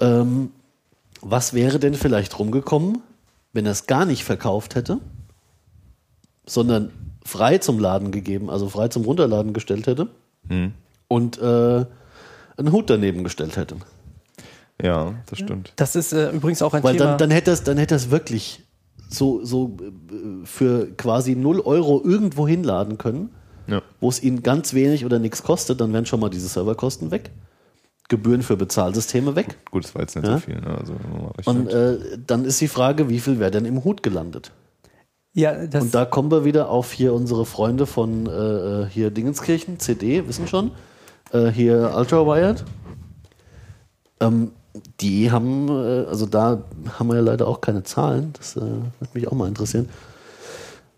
Ähm, 0.00 0.50
was 1.20 1.52
wäre 1.52 1.78
denn 1.78 1.94
vielleicht 1.94 2.38
rumgekommen, 2.38 2.98
wenn 3.52 3.66
er 3.66 3.72
es 3.72 3.86
gar 3.86 4.04
nicht 4.04 4.24
verkauft 4.24 4.74
hätte, 4.74 4.98
sondern 6.46 6.90
frei 7.24 7.58
zum 7.58 7.78
Laden 7.78 8.10
gegeben, 8.10 8.50
also 8.50 8.68
frei 8.68 8.88
zum 8.88 9.04
Runterladen 9.04 9.52
gestellt 9.52 9.86
hätte 9.86 10.08
Hm. 10.48 10.72
und 11.08 11.38
äh, 11.38 11.42
einen 12.56 12.72
Hut 12.72 12.88
daneben 12.90 13.22
gestellt 13.24 13.56
hätte? 13.56 13.76
Ja, 14.82 15.14
das 15.26 15.38
stimmt. 15.38 15.72
Das 15.76 15.96
ist 15.96 16.12
äh, 16.12 16.30
übrigens 16.30 16.62
auch 16.62 16.74
ein 16.74 16.82
Weil 16.82 16.94
Thema. 16.96 17.10
dann, 17.10 17.18
dann 17.18 17.30
hätte 17.30 17.50
es 17.50 17.62
dann 17.64 17.76
hätte 17.78 17.94
es 17.94 18.10
wirklich 18.10 18.64
so, 19.08 19.44
so 19.44 19.76
äh, 19.80 20.46
für 20.46 20.86
quasi 20.96 21.34
0 21.34 21.60
Euro 21.60 22.02
irgendwo 22.04 22.46
hinladen 22.46 22.98
können, 22.98 23.30
Ja. 23.66 23.82
wo 24.00 24.08
es 24.08 24.22
ihnen 24.22 24.42
ganz 24.42 24.74
wenig 24.74 25.04
oder 25.04 25.18
nichts 25.18 25.42
kostet, 25.42 25.80
dann 25.80 25.92
wären 25.92 26.06
schon 26.06 26.20
mal 26.20 26.28
diese 26.30 26.48
Serverkosten 26.48 27.10
weg. 27.10 27.30
Gebühren 28.10 28.40
für 28.42 28.56
Bezahlsysteme 28.56 29.36
weg. 29.36 29.56
Gut, 29.70 29.84
das 29.84 29.94
war 29.94 30.00
jetzt 30.02 30.16
nicht 30.16 30.26
Ja. 30.26 30.34
so 30.34 30.38
viel. 30.38 30.60
Ne? 30.60 30.78
Also, 30.78 30.94
wenn 31.02 31.10
man 31.12 31.22
mal 31.24 31.30
rechnet. 31.36 31.56
Und 31.56 31.68
äh, 31.68 32.18
dann 32.26 32.44
ist 32.46 32.58
die 32.60 32.68
Frage, 32.68 33.08
wie 33.10 33.20
viel 33.20 33.38
wäre 33.38 33.50
denn 33.50 33.64
im 33.66 33.84
Hut 33.84 34.02
gelandet? 34.02 34.50
ja, 35.34 35.66
das, 35.66 35.84
Und 35.84 35.94
da 35.94 36.04
kommen 36.04 36.30
wir 36.30 36.44
wieder 36.44 36.68
auf 36.70 36.90
hier 36.92 37.12
unsere 37.12 37.44
Freunde 37.46 37.86
von 37.86 38.26
äh, 38.26 38.86
hier 38.90 39.10
Dingenskirchen, 39.10 39.78
CD, 39.78 40.26
wissen 40.26 40.48
schon, 40.48 40.70
äh, 41.32 41.48
hier 41.48 41.92
Ultrawired. 41.96 42.64
Ähm, 44.20 44.52
die 45.00 45.30
haben, 45.30 45.68
äh, 45.68 46.06
also 46.08 46.26
da 46.26 46.62
haben 46.98 47.08
wir 47.08 47.16
ja 47.16 47.22
leider 47.22 47.46
auch 47.46 47.60
keine 47.60 47.82
Zahlen, 47.82 48.32
das 48.36 48.56
äh, 48.56 48.60
würde 48.60 49.12
mich 49.14 49.28
auch 49.28 49.32
mal 49.32 49.48
interessieren. 49.48 49.88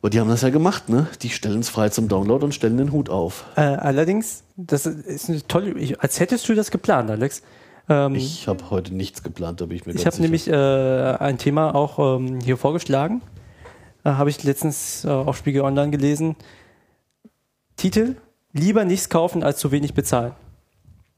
Aber 0.01 0.09
die 0.09 0.19
haben 0.19 0.31
das 0.31 0.41
ja 0.41 0.49
gemacht, 0.49 0.89
ne? 0.89 1.09
Die 1.21 1.29
stellen 1.29 1.61
es 1.61 1.69
frei 1.69 1.91
zum 1.91 2.09
Download 2.09 2.43
und 2.45 2.55
stellen 2.55 2.79
den 2.79 2.91
Hut 2.91 3.11
auf. 3.11 3.45
äh, 3.57 3.61
allerdings, 3.61 4.45
das 4.57 4.87
ist 4.87 5.29
eine 5.29 5.47
tolle, 5.47 5.73
ich, 5.73 6.01
als 6.01 6.21
hättest 6.21 6.49
du 6.49 6.55
das 6.55 6.71
geplant, 6.71 7.11
Alex. 7.11 7.43
Ähm, 7.89 8.15
ich 8.15 8.49
habe 8.49 8.71
heute 8.71 8.95
nichts 8.95 9.23
geplant, 9.23 9.61
da 9.61 9.67
bin 9.67 9.77
ich 9.77 9.85
mir 9.85 9.95
ich 9.95 10.07
habe 10.07 10.21
nämlich 10.23 10.49
äh, 10.49 10.55
ein 10.55 11.37
Thema 11.37 11.75
auch 11.75 12.17
ähm, 12.19 12.41
hier 12.41 12.57
vorgeschlagen. 12.57 13.21
Äh, 14.05 14.11
habe 14.11 14.31
ich 14.31 14.43
letztens 14.43 15.05
äh, 15.05 15.09
auf 15.09 15.37
Spiegel 15.37 15.63
Online 15.63 15.91
gelesen. 15.91 16.37
Titel: 17.77 18.17
Lieber 18.53 18.85
nichts 18.85 19.09
kaufen 19.11 19.43
als 19.43 19.59
zu 19.59 19.71
wenig 19.71 19.93
bezahlen. 19.93 20.33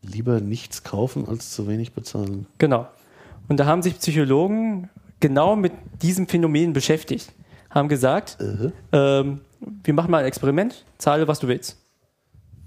Lieber 0.02 0.40
nichts 0.40 0.82
kaufen, 0.82 1.28
als 1.28 1.50
zu 1.52 1.66
wenig 1.68 1.92
bezahlen. 1.92 2.46
Genau. 2.58 2.86
Und 3.48 3.58
da 3.58 3.66
haben 3.66 3.82
sich 3.82 3.98
Psychologen 3.98 4.88
genau 5.20 5.54
mit 5.56 5.72
diesem 6.02 6.26
Phänomen 6.26 6.72
beschäftigt. 6.72 7.32
Haben 7.70 7.88
gesagt, 7.88 8.38
Äh, 8.40 8.70
ähm, 8.92 9.40
wir 9.84 9.94
machen 9.94 10.10
mal 10.10 10.18
ein 10.18 10.26
Experiment, 10.26 10.84
zahle, 10.98 11.28
was 11.28 11.38
du 11.38 11.48
willst. 11.48 11.78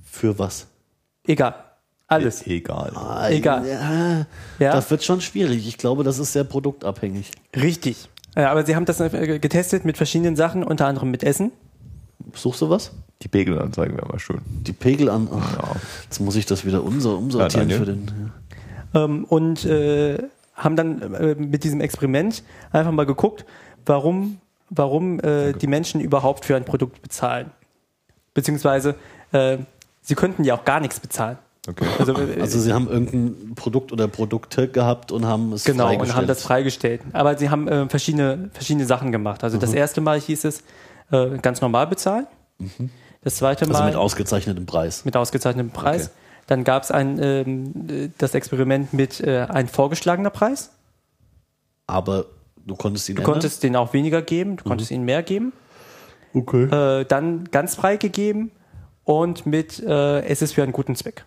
für 0.03 0.39
was? 0.39 0.67
Egal. 1.27 1.55
Alles. 2.07 2.45
Egal. 2.47 2.91
Ah, 2.95 3.29
Egal. 3.29 3.67
Ja, 3.67 4.25
Ja, 4.59 4.71
Das 4.73 4.89
wird 4.91 5.03
schon 5.03 5.19
schwierig. 5.21 5.67
Ich 5.67 5.77
glaube, 5.77 6.03
das 6.03 6.19
ist 6.19 6.31
sehr 6.33 6.43
produktabhängig. 6.45 7.31
richtig. 7.55 8.09
Ja, 8.37 8.51
aber 8.51 8.65
sie 8.65 8.75
haben 8.75 8.85
das 8.85 8.99
äh, 8.99 9.39
getestet 9.39 9.85
mit 9.85 9.97
verschiedenen 9.97 10.35
Sachen, 10.35 10.63
unter 10.63 10.87
anderem 10.87 11.09
mit 11.11 11.23
Essen. 11.23 11.51
Suchst 12.33 12.61
du 12.61 12.69
was? 12.69 12.91
Die 13.21 13.27
Pegelanzeigen 13.27 13.95
wäre 13.97 14.07
mal 14.07 14.19
schön. 14.19 14.41
Die 14.45 14.73
Pegel 14.73 15.09
an. 15.09 15.27
Ach, 15.31 15.57
Ja. 15.57 15.75
Jetzt 16.03 16.19
muss 16.19 16.35
ich 16.35 16.45
das 16.45 16.65
wieder 16.65 16.83
umso, 16.83 17.15
umsortieren 17.15 17.69
Ja, 17.69 17.77
für 17.77 17.85
den. 17.85 18.31
Ähm, 18.93 19.23
und 19.25 19.65
äh, 19.65 20.17
haben 20.55 20.75
dann 20.75 21.13
äh, 21.13 21.35
mit 21.35 21.63
diesem 21.63 21.81
Experiment 21.81 22.43
einfach 22.71 22.91
mal 22.91 23.05
geguckt, 23.05 23.45
warum, 23.85 24.39
warum 24.69 25.19
äh, 25.19 25.53
die 25.53 25.67
Menschen 25.67 26.01
überhaupt 26.01 26.45
für 26.45 26.55
ein 26.55 26.65
Produkt 26.65 27.01
bezahlen. 27.01 27.51
Beziehungsweise, 28.33 28.95
äh, 29.31 29.57
sie 30.01 30.15
könnten 30.15 30.43
ja 30.43 30.55
auch 30.55 30.65
gar 30.65 30.79
nichts 30.79 30.99
bezahlen. 30.99 31.37
Okay. 31.67 31.85
Also, 31.97 32.13
äh, 32.13 32.41
Also 32.41 32.59
sie 32.59 32.73
haben 32.73 32.87
irgendein 32.89 33.55
Produkt 33.55 33.91
oder 33.91 34.07
Produkte 34.07 34.67
gehabt 34.67 35.11
und 35.11 35.25
haben 35.25 35.51
es 35.53 35.63
Genau, 35.63 35.85
und 35.85 35.89
freigestellt. 35.89 36.15
haben 36.17 36.27
das 36.27 36.43
freigestellt. 36.43 37.01
Aber 37.13 37.37
sie 37.37 37.49
haben 37.49 37.67
äh, 37.67 37.89
verschiedene, 37.89 38.49
verschiedene 38.53 38.85
Sachen 38.85 39.11
gemacht. 39.11 39.43
Also 39.43 39.57
Mhm. 39.57 39.61
das 39.61 39.73
erste 39.73 40.01
Mal 40.01 40.19
hieß 40.19 40.43
es 40.45 40.63
äh, 41.11 41.37
ganz 41.41 41.61
normal 41.61 41.87
bezahlen. 41.87 42.27
Das 43.23 43.35
zweite 43.35 43.65
Mal 43.67 43.75
also 43.75 43.85
mit 43.85 43.95
ausgezeichnetem 43.95 44.65
Preis. 44.65 45.03
mit 45.05 45.17
ausgezeichnetem 45.17 45.71
Preis. 45.71 46.05
Okay. 46.05 46.13
Dann 46.47 46.63
gab 46.63 46.83
es 46.83 46.91
ein, 46.91 47.19
ähm, 47.21 47.73
äh, 47.89 48.09
das 48.17 48.35
Experiment 48.35 48.93
mit 48.93 49.19
äh, 49.19 49.47
ein 49.49 49.67
vorgeschlagener 49.67 50.29
Preis. 50.29 50.71
Aber 51.87 52.25
du 52.65 52.75
konntest 52.75 53.09
ihn 53.09 53.15
Du 53.15 53.23
konntest 53.23 53.63
den 53.63 53.75
auch 53.75 53.93
weniger 53.93 54.21
geben, 54.21 54.57
du 54.57 54.63
konntest 54.63 54.91
ihnen 54.91 55.05
mehr 55.05 55.23
geben. 55.23 55.53
Okay. 56.33 56.63
Äh, 56.65 57.05
dann 57.05 57.45
ganz 57.51 57.75
frei 57.75 57.97
gegeben 57.97 58.51
und 59.03 59.45
mit 59.45 59.79
äh, 59.79 60.21
es 60.25 60.41
ist 60.41 60.53
für 60.53 60.63
einen 60.63 60.71
guten 60.73 60.95
Zweck. 60.95 61.25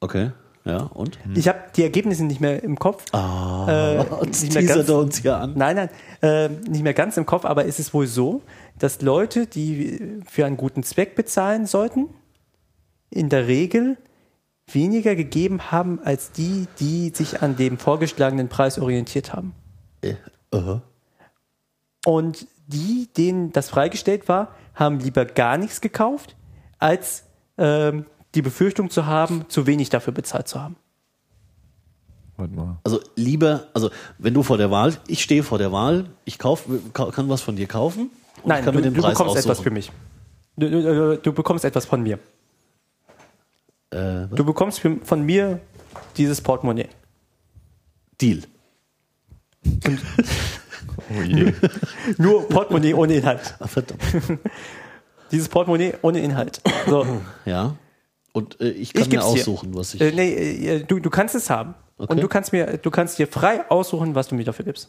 Okay. 0.00 0.30
Ja, 0.64 0.82
und? 0.92 1.18
Ich 1.34 1.48
habe 1.48 1.58
die 1.74 1.82
Ergebnisse 1.82 2.24
nicht 2.24 2.40
mehr 2.40 2.62
im 2.62 2.78
Kopf. 2.78 3.04
Ah, 3.12 3.66
Äh, 3.68 4.24
jetzt 4.26 4.42
nicht 4.42 4.54
mehr 4.54 4.62
ganz- 4.64 4.88
uns 4.90 5.18
hier 5.18 5.36
an. 5.38 5.54
Nein, 5.56 5.76
nein, 5.76 5.88
äh, 6.20 6.48
nicht 6.68 6.82
mehr 6.82 6.92
ganz 6.92 7.16
im 7.16 7.24
Kopf, 7.24 7.46
aber 7.46 7.64
ist 7.64 7.78
es 7.80 7.94
wohl 7.94 8.06
so, 8.06 8.42
dass 8.80 9.00
Leute, 9.02 9.46
die 9.46 10.20
für 10.28 10.44
einen 10.46 10.56
guten 10.56 10.82
Zweck 10.82 11.14
bezahlen 11.14 11.66
sollten, 11.66 12.08
in 13.10 13.28
der 13.28 13.46
Regel 13.46 13.96
weniger 14.72 15.14
gegeben 15.14 15.70
haben 15.70 16.00
als 16.00 16.32
die, 16.32 16.66
die 16.78 17.10
sich 17.10 17.42
an 17.42 17.56
dem 17.56 17.78
vorgeschlagenen 17.78 18.48
Preis 18.48 18.78
orientiert 18.78 19.32
haben. 19.32 19.52
Äh, 20.00 20.14
aha. 20.50 20.82
Und 22.06 22.46
die, 22.66 23.08
denen 23.16 23.52
das 23.52 23.68
freigestellt 23.68 24.28
war, 24.28 24.54
haben 24.74 25.00
lieber 25.00 25.24
gar 25.24 25.58
nichts 25.58 25.80
gekauft, 25.80 26.36
als 26.78 27.24
ähm, 27.58 28.06
die 28.34 28.42
Befürchtung 28.42 28.90
zu 28.90 29.06
haben, 29.06 29.44
zu 29.48 29.66
wenig 29.66 29.90
dafür 29.90 30.12
bezahlt 30.12 30.48
zu 30.48 30.60
haben. 30.62 30.76
Warte 32.36 32.54
mal. 32.54 32.78
Also 32.84 33.00
lieber, 33.16 33.66
also 33.74 33.90
wenn 34.18 34.32
du 34.32 34.42
vor 34.42 34.56
der 34.56 34.70
Wahl, 34.70 34.96
ich 35.08 35.22
stehe 35.22 35.42
vor 35.42 35.58
der 35.58 35.72
Wahl, 35.72 36.08
ich 36.24 36.38
kauf, 36.38 36.64
ka- 36.94 37.10
kann 37.10 37.28
was 37.28 37.42
von 37.42 37.56
dir 37.56 37.66
kaufen 37.66 38.10
und 38.42 38.48
Nein, 38.48 38.64
du, 38.64 38.72
du 38.72 38.90
bekommst 38.92 39.20
aussuchen. 39.20 39.38
etwas 39.38 39.60
für 39.60 39.70
mich. 39.70 39.90
Du, 40.56 40.68
du, 40.70 41.16
du 41.18 41.32
bekommst 41.32 41.64
etwas 41.64 41.86
von 41.86 42.02
mir. 42.02 42.18
Äh? 43.90 44.26
Du 44.34 44.44
bekommst 44.44 44.80
von 45.04 45.22
mir 45.24 45.60
dieses 46.16 46.40
Portemonnaie. 46.40 46.88
Deal. 48.20 48.40
Oh 51.12 51.22
je. 51.22 51.52
Nur 52.18 52.48
Portemonnaie 52.48 52.94
ohne 52.94 53.14
Inhalt. 53.16 53.56
Ah, 53.58 53.66
verdammt. 53.66 54.00
Dieses 55.32 55.48
Portemonnaie 55.48 55.94
ohne 56.02 56.20
Inhalt. 56.20 56.60
So. 56.86 57.04
Ja. 57.44 57.74
Und 58.32 58.60
äh, 58.60 58.68
ich 58.70 58.92
kann 58.92 59.02
Ich 59.02 59.08
mir 59.08 59.18
geb's 59.18 59.24
dir. 59.32 59.40
aussuchen, 59.40 59.74
was 59.74 59.94
ich. 59.94 60.00
Äh, 60.00 60.12
nee, 60.12 60.32
äh, 60.68 60.84
du, 60.84 61.00
du 61.00 61.10
kannst 61.10 61.34
es 61.34 61.50
haben. 61.50 61.74
Okay. 61.98 62.12
Und 62.12 62.22
du 62.22 62.28
kannst 62.28 62.52
mir, 62.52 62.78
du 62.78 62.90
kannst 62.92 63.18
dir 63.18 63.26
frei 63.26 63.68
aussuchen, 63.70 64.14
was 64.14 64.28
du 64.28 64.36
mir 64.36 64.44
dafür 64.44 64.64
gibst. 64.64 64.88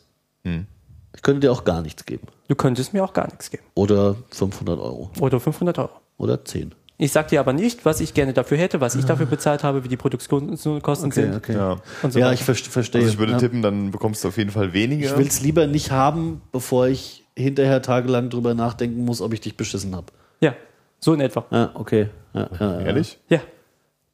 Ich 1.16 1.22
könnte 1.22 1.42
dir 1.42 1.52
auch 1.52 1.64
gar 1.64 1.82
nichts 1.82 2.06
geben. 2.06 2.28
Du 2.48 2.56
könntest 2.56 2.94
mir 2.94 3.04
auch 3.04 3.14
gar 3.14 3.26
nichts 3.28 3.50
geben. 3.52 3.64
Oder 3.76 4.16
500 4.32 4.80
Euro. 4.80 5.12
Oder 5.20 5.40
500 5.40 5.78
Euro. 5.80 5.90
Oder 6.18 6.44
10. 6.44 6.74
Ich 6.98 7.12
sag 7.12 7.30
dir 7.30 7.40
aber 7.40 7.52
nicht, 7.52 7.84
was 7.84 8.00
ich 8.00 8.14
gerne 8.14 8.32
dafür 8.32 8.58
hätte, 8.58 8.80
was 8.80 8.94
ich 8.96 9.06
dafür 9.06 9.26
bezahlt 9.26 9.64
habe, 9.64 9.84
wie 9.84 9.88
die 9.88 9.98
Produktionskosten 9.98 11.12
sind. 11.12 11.36
okay. 11.36 11.54
Ja. 11.54 11.78
Und 12.04 12.14
so 12.14 12.20
ja, 12.20 12.32
ich 12.32 12.44
ver- 12.44 12.54
verstehe. 12.54 13.02
Also 13.02 13.14
ich 13.14 13.18
würde 13.20 13.32
ja. 13.34 13.38
tippen, 13.40 13.64
dann 13.64 13.90
bekommst 13.90 14.24
du 14.24 14.28
auf 14.28 14.38
jeden 14.38 14.52
Fall 14.52 14.74
weniger. 14.74 15.10
Ich 15.10 15.18
will 15.18 15.26
es 15.26 15.42
lieber 15.42 15.66
nicht 15.66 15.90
haben, 15.92 16.42
bevor 16.52 16.88
ich 16.88 17.26
hinterher 17.36 17.82
tagelang 17.82 18.30
drüber 18.30 18.54
nachdenken 18.54 19.04
muss, 19.04 19.20
ob 19.22 19.34
ich 19.34 19.42
dich 19.42 19.58
beschissen 19.58 19.96
habe. 19.96 20.08
Ja, 20.42 20.54
so 21.00 21.14
in 21.14 21.22
etwa. 21.22 21.46
Ja, 21.50 21.72
okay. 21.74 22.10
Ja, 22.34 22.50
ja, 22.60 22.80
ja. 22.80 22.86
Ehrlich? 22.86 23.18
Ja. 23.30 23.40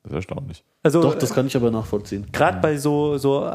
Das 0.04 0.12
ist 0.12 0.16
erstaunlich. 0.16 0.64
Also 0.88 1.02
Doch, 1.02 1.16
das 1.16 1.34
kann 1.34 1.48
ich 1.48 1.56
aber 1.56 1.70
nachvollziehen. 1.70 2.28
gerade 2.32 2.60
bei 2.62 2.78
so, 2.78 3.18
so 3.18 3.46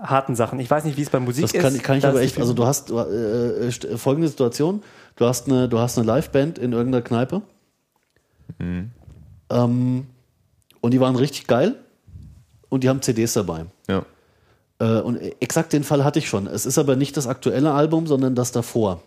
harten 0.00 0.36
Sachen. 0.36 0.60
Ich 0.60 0.70
weiß 0.70 0.84
nicht, 0.84 0.96
wie 0.96 1.02
es 1.02 1.10
bei 1.10 1.18
Musik 1.18 1.42
Das 1.42 1.52
ist. 1.52 1.60
kann, 1.60 1.76
kann 1.82 1.98
ich 1.98 2.06
aber 2.06 2.20
echt, 2.20 2.38
also 2.38 2.52
du 2.52 2.64
hast 2.64 2.90
äh, 2.90 2.94
st- 2.94 3.96
folgende 3.96 4.28
Situation, 4.28 4.82
du 5.16 5.26
hast 5.26 5.48
eine, 5.48 5.68
du 5.68 5.78
hast 5.80 5.98
eine 5.98 6.06
Liveband 6.06 6.58
in 6.58 6.72
irgendeiner 6.72 7.02
Kneipe 7.02 7.42
ähm, 8.60 10.06
und 10.80 10.90
die 10.92 11.00
waren 11.00 11.16
richtig 11.16 11.46
geil 11.46 11.74
und 12.68 12.84
die 12.84 12.88
haben 12.88 13.02
CDs 13.02 13.32
dabei. 13.32 13.66
Ja. 13.88 14.04
Äh, 14.78 15.00
und 15.00 15.16
exakt 15.40 15.72
den 15.72 15.84
Fall 15.84 16.04
hatte 16.04 16.18
ich 16.18 16.28
schon. 16.28 16.46
Es 16.46 16.66
ist 16.66 16.78
aber 16.78 16.96
nicht 16.96 17.16
das 17.16 17.26
aktuelle 17.26 17.72
Album, 17.72 18.06
sondern 18.06 18.34
das 18.34 18.52
davor. 18.52 19.02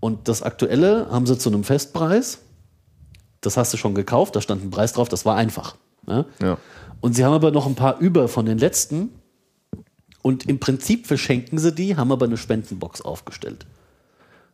Und 0.00 0.26
das 0.28 0.42
aktuelle 0.42 1.06
haben 1.12 1.26
sie 1.26 1.38
zu 1.38 1.48
einem 1.48 1.62
Festpreis. 1.62 2.40
Das 3.40 3.56
hast 3.56 3.72
du 3.72 3.76
schon 3.76 3.94
gekauft, 3.94 4.34
da 4.34 4.40
stand 4.40 4.64
ein 4.64 4.70
Preis 4.70 4.92
drauf, 4.94 5.08
das 5.08 5.24
war 5.24 5.36
einfach. 5.36 5.76
Ja? 6.08 6.24
Ja. 6.42 6.58
Und 7.00 7.14
sie 7.14 7.24
haben 7.24 7.32
aber 7.34 7.50
noch 7.50 7.66
ein 7.66 7.74
paar 7.74 7.98
über 7.98 8.28
von 8.28 8.46
den 8.46 8.58
letzten. 8.58 9.10
Und 10.22 10.48
im 10.48 10.58
Prinzip 10.58 11.06
verschenken 11.06 11.58
sie 11.58 11.72
die, 11.72 11.96
haben 11.96 12.10
aber 12.10 12.24
eine 12.26 12.36
Spendenbox 12.38 13.02
aufgestellt. 13.02 13.66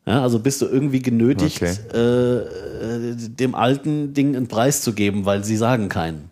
Ja, 0.06 0.22
also 0.22 0.40
bist 0.40 0.60
du 0.62 0.66
irgendwie 0.66 1.00
genötigt, 1.00 1.62
Okay. 1.62 1.70
äh, 1.96 3.14
dem 3.14 3.54
alten 3.54 4.12
Ding 4.14 4.34
einen 4.34 4.48
Preis 4.48 4.82
zu 4.82 4.94
geben, 4.94 5.26
weil 5.26 5.44
sie 5.44 5.56
sagen 5.56 5.88
keinen. 5.88 6.30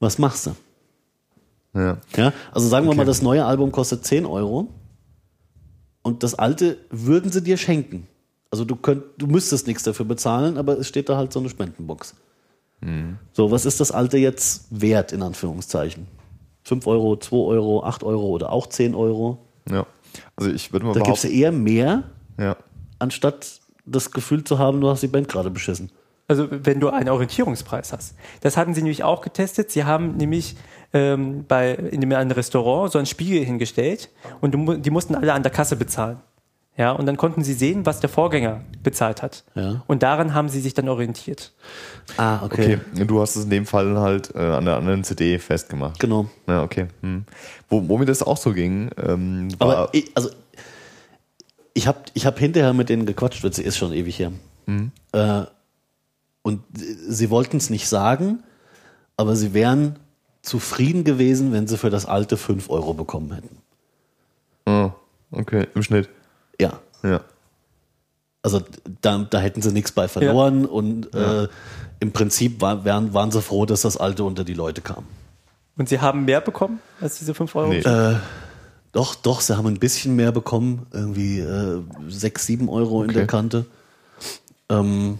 Was 0.00 0.18
machst 0.18 0.46
du? 0.46 0.54
Ja. 1.74 1.98
Ja, 2.16 2.32
also 2.52 2.68
sagen 2.68 2.86
wir 2.86 2.90
Okay. 2.90 2.98
mal, 2.98 3.04
das 3.04 3.22
neue 3.22 3.44
Album 3.44 3.72
kostet 3.72 4.04
10 4.06 4.24
Euro 4.26 4.68
und 6.02 6.22
das 6.22 6.34
alte 6.34 6.78
würden 6.90 7.30
sie 7.30 7.42
dir 7.42 7.56
schenken. 7.56 8.06
Also 8.50 8.64
du, 8.64 8.76
könnt, 8.76 9.02
du 9.18 9.26
müsstest 9.26 9.66
nichts 9.66 9.82
dafür 9.82 10.04
bezahlen, 10.06 10.58
aber 10.58 10.78
es 10.78 10.88
steht 10.88 11.08
da 11.08 11.16
halt 11.16 11.32
so 11.32 11.40
eine 11.40 11.48
Spendenbox. 11.48 12.14
Mhm. 12.82 13.18
So, 13.32 13.50
was 13.50 13.64
ist 13.64 13.80
das 13.80 13.90
alte 13.92 14.18
jetzt 14.18 14.66
wert, 14.70 15.12
in 15.12 15.22
Anführungszeichen? 15.22 16.06
5 16.64 16.86
Euro, 16.86 17.16
2 17.16 17.36
Euro, 17.36 17.82
8 17.82 18.04
Euro 18.04 18.26
oder 18.26 18.52
auch 18.52 18.66
10 18.66 18.94
Euro? 18.94 19.38
ja. 19.70 19.86
Also 20.36 20.50
ich 20.50 20.74
würde 20.74 20.84
mal 20.84 20.92
Da 20.92 21.00
gibst 21.00 21.24
du 21.24 21.28
behaupten, 21.28 21.42
eher 21.42 21.52
mehr, 21.52 22.02
ja. 22.38 22.56
anstatt 22.98 23.60
das 23.86 24.10
Gefühl 24.10 24.44
zu 24.44 24.58
haben, 24.58 24.80
du 24.82 24.90
hast 24.90 25.02
die 25.02 25.08
Band 25.08 25.28
gerade 25.28 25.50
beschissen. 25.50 25.90
Also 26.28 26.48
wenn 26.50 26.80
du 26.80 26.88
einen 26.88 27.08
Orientierungspreis 27.08 27.92
hast. 27.92 28.14
Das 28.42 28.56
hatten 28.56 28.74
sie 28.74 28.82
nämlich 28.82 29.04
auch 29.04 29.22
getestet. 29.22 29.70
Sie 29.70 29.84
haben 29.84 30.16
nämlich 30.16 30.56
ähm, 30.92 31.44
bei 31.46 31.72
in 31.74 32.00
dem 32.00 32.12
einen 32.12 32.30
Restaurant 32.30 32.92
so 32.92 32.98
einen 32.98 33.06
Spiegel 33.06 33.44
hingestellt 33.44 34.10
und 34.40 34.52
du, 34.52 34.74
die 34.76 34.90
mussten 34.90 35.14
alle 35.14 35.32
an 35.32 35.42
der 35.42 35.52
Kasse 35.52 35.76
bezahlen. 35.76 36.20
Ja, 36.76 36.92
und 36.92 37.04
dann 37.04 37.18
konnten 37.18 37.44
sie 37.44 37.52
sehen, 37.52 37.84
was 37.84 38.00
der 38.00 38.08
Vorgänger 38.08 38.62
bezahlt 38.82 39.20
hat. 39.20 39.44
Ja. 39.54 39.82
Und 39.86 40.02
daran 40.02 40.32
haben 40.32 40.48
sie 40.48 40.60
sich 40.60 40.72
dann 40.72 40.88
orientiert. 40.88 41.52
Ah, 42.16 42.40
Okay. 42.44 42.80
Du 43.06 43.20
hast 43.20 43.36
es 43.36 43.44
in 43.44 43.50
dem 43.50 43.66
Fall 43.66 43.98
halt 43.98 44.34
äh, 44.34 44.38
an 44.38 44.64
der 44.64 44.76
anderen 44.76 45.04
CD 45.04 45.38
festgemacht. 45.38 45.98
Genau. 46.00 46.30
Ja, 46.46 46.62
okay. 46.62 46.86
Hm. 47.02 47.26
Wo, 47.68 47.88
wo 47.88 47.98
mir 47.98 48.06
das 48.06 48.22
auch 48.22 48.38
so 48.38 48.54
ging, 48.54 48.90
ähm, 48.96 49.48
war, 49.58 49.76
Aber 49.76 49.88
ich, 49.92 50.10
also, 50.14 50.30
ich 51.74 51.86
habe 51.86 51.98
ich 52.14 52.24
hab 52.24 52.38
hinterher 52.38 52.72
mit 52.72 52.88
denen 52.88 53.04
gequatscht, 53.04 53.44
das 53.44 53.58
ist 53.58 53.76
schon 53.76 53.92
ewig 53.92 54.18
her. 54.18 54.32
Äh, 55.12 55.42
und 56.42 56.62
sie 56.74 57.28
wollten 57.28 57.58
es 57.58 57.68
nicht 57.68 57.86
sagen, 57.86 58.42
aber 59.18 59.36
sie 59.36 59.52
wären 59.52 59.98
zufrieden 60.40 61.04
gewesen, 61.04 61.52
wenn 61.52 61.66
sie 61.66 61.76
für 61.76 61.90
das 61.90 62.06
alte 62.06 62.36
5 62.38 62.70
Euro 62.70 62.94
bekommen 62.94 63.32
hätten. 63.32 63.58
Ah, 64.64 64.90
okay, 65.30 65.66
im 65.74 65.82
Schnitt. 65.82 66.08
Ja. 66.60 66.78
Ja. 67.02 67.20
Also 68.42 68.60
da, 69.00 69.18
da 69.18 69.38
hätten 69.38 69.62
sie 69.62 69.72
nichts 69.72 69.92
bei 69.92 70.08
verloren 70.08 70.64
und 70.66 71.14
äh, 71.14 71.46
im 72.00 72.12
Prinzip 72.12 72.60
war, 72.60 72.84
wären, 72.84 73.14
waren 73.14 73.30
sie 73.30 73.40
froh, 73.40 73.66
dass 73.66 73.82
das 73.82 73.96
alte 73.96 74.24
unter 74.24 74.42
die 74.44 74.54
Leute 74.54 74.80
kam. 74.80 75.04
Und 75.76 75.88
sie 75.88 76.00
haben 76.00 76.24
mehr 76.24 76.40
bekommen 76.40 76.80
als 77.00 77.18
diese 77.18 77.34
5 77.34 77.54
Euro? 77.54 77.68
Nee. 77.68 77.78
Äh, 77.80 78.16
Doch, 78.92 79.14
doch, 79.14 79.40
sie 79.40 79.56
haben 79.56 79.66
ein 79.68 79.78
bisschen 79.78 80.16
mehr 80.16 80.32
bekommen, 80.32 80.86
irgendwie 80.92 81.38
äh, 81.38 81.82
6, 82.08 82.44
7 82.46 82.68
Euro 82.68 83.02
in 83.04 83.10
Okay. 83.10 83.18
der 83.20 83.26
Kante. 83.26 83.64
Ähm, 84.68 85.18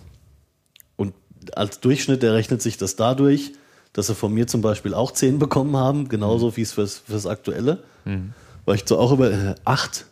und 0.97 1.15
als 1.57 1.81
Durchschnitt 1.81 2.23
errechnet 2.25 2.61
sich 2.61 2.77
das 2.77 2.97
dadurch, 2.97 3.53
dass 3.93 4.09
sie 4.09 4.15
von 4.15 4.33
mir 4.33 4.47
zum 4.47 4.61
Beispiel 4.63 4.95
auch 4.95 5.13
10 5.13 5.39
bekommen 5.39 5.77
haben, 5.77 6.09
genauso 6.09 6.57
wie 6.57 6.63
es 6.63 6.73
fürs, 6.73 6.99
fürs 6.99 7.27
Aktuelle. 7.27 7.83
War 8.65 8.75
ich 8.75 8.83
so 8.87 8.99
auch 8.99 9.13
über 9.13 9.31
äh, 9.31 9.55
8, 9.65 10.07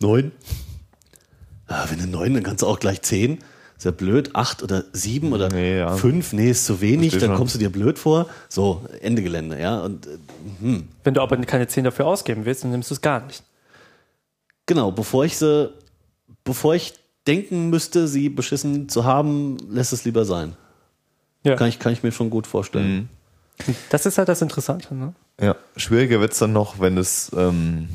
9. 0.00 0.32
Ja, 1.68 1.84
wenn 1.90 1.98
du 1.98 2.06
9, 2.06 2.34
dann 2.34 2.42
kannst 2.42 2.62
du 2.62 2.66
auch 2.66 2.80
gleich 2.80 3.02
10. 3.02 3.38
Ist 3.78 3.84
ja 3.84 3.90
blöd. 3.92 4.34
8 4.34 4.62
oder 4.62 4.84
7 4.92 5.32
oder 5.32 5.48
Nee, 5.48 5.78
ja. 5.78 5.94
5, 5.96 6.34
nee, 6.34 6.50
ist 6.50 6.66
zu 6.66 6.80
wenig, 6.80 7.12
dann 7.12 7.20
schon. 7.30 7.36
kommst 7.36 7.54
du 7.54 7.58
dir 7.58 7.70
blöd 7.70 7.98
vor. 7.98 8.28
So, 8.48 8.84
Ende 9.00 9.22
Gelände, 9.22 9.58
ja. 9.58 9.80
Und 9.80 10.06
äh, 10.06 10.18
Wenn 11.04 11.14
du 11.14 11.22
aber 11.22 11.36
keine 11.38 11.66
10 11.66 11.84
dafür 11.84 12.06
ausgeben 12.06 12.44
willst, 12.44 12.62
dann 12.64 12.72
nimmst 12.72 12.90
du 12.90 12.94
es 12.94 13.00
gar 13.00 13.24
nicht. 13.24 13.42
Genau, 14.66 14.90
bevor 14.92 15.24
ich 15.24 15.38
sie, 15.38 15.72
bevor 16.44 16.74
ich 16.74 16.94
denken 17.26 17.70
müsste, 17.70 18.06
sie 18.06 18.28
beschissen 18.28 18.88
zu 18.88 19.04
haben, 19.04 19.56
lässt 19.70 19.92
es 19.92 20.04
lieber 20.04 20.24
sein. 20.24 20.54
Ja. 21.42 21.56
Kann 21.56 21.68
ich, 21.68 21.78
kann 21.78 21.92
ich 21.92 22.02
mir 22.02 22.12
schon 22.12 22.28
gut 22.28 22.46
vorstellen. 22.46 23.08
Das 23.88 24.04
ist 24.06 24.18
halt 24.18 24.28
das 24.28 24.42
Interessante. 24.42 24.94
Ne? 24.94 25.14
Ja, 25.40 25.56
schwieriger 25.76 26.20
wird's 26.20 26.38
dann 26.38 26.52
noch, 26.52 26.80
wenn 26.80 26.98
es, 26.98 27.30
ähm, 27.34 27.88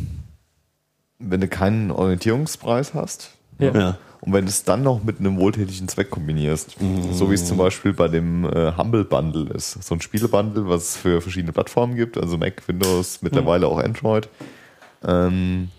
wenn 1.19 1.41
du 1.41 1.47
keinen 1.47 1.91
Orientierungspreis 1.91 2.93
hast. 2.93 3.31
Ja. 3.59 3.71
Ja. 3.73 3.97
Und 4.21 4.33
wenn 4.33 4.45
du 4.45 4.49
es 4.49 4.63
dann 4.63 4.81
noch 4.81 5.03
mit 5.03 5.19
einem 5.19 5.37
wohltätigen 5.37 5.87
Zweck 5.87 6.09
kombinierst. 6.09 6.77
So 7.11 7.29
wie 7.29 7.35
es 7.35 7.45
zum 7.45 7.57
Beispiel 7.57 7.93
bei 7.93 8.07
dem 8.07 8.43
äh, 8.45 8.73
Humble 8.75 9.05
Bundle 9.05 9.53
ist. 9.53 9.83
So 9.83 9.93
ein 9.93 10.01
Spielebundle, 10.01 10.67
was 10.67 10.83
es 10.83 10.97
für 10.97 11.21
verschiedene 11.21 11.53
Plattformen 11.53 11.95
gibt, 11.95 12.17
also 12.17 12.37
Mac, 12.37 12.67
Windows, 12.67 13.21
mittlerweile 13.21 13.67
auch 13.67 13.77
Android. 13.77 14.27
Ähm, 15.03 15.69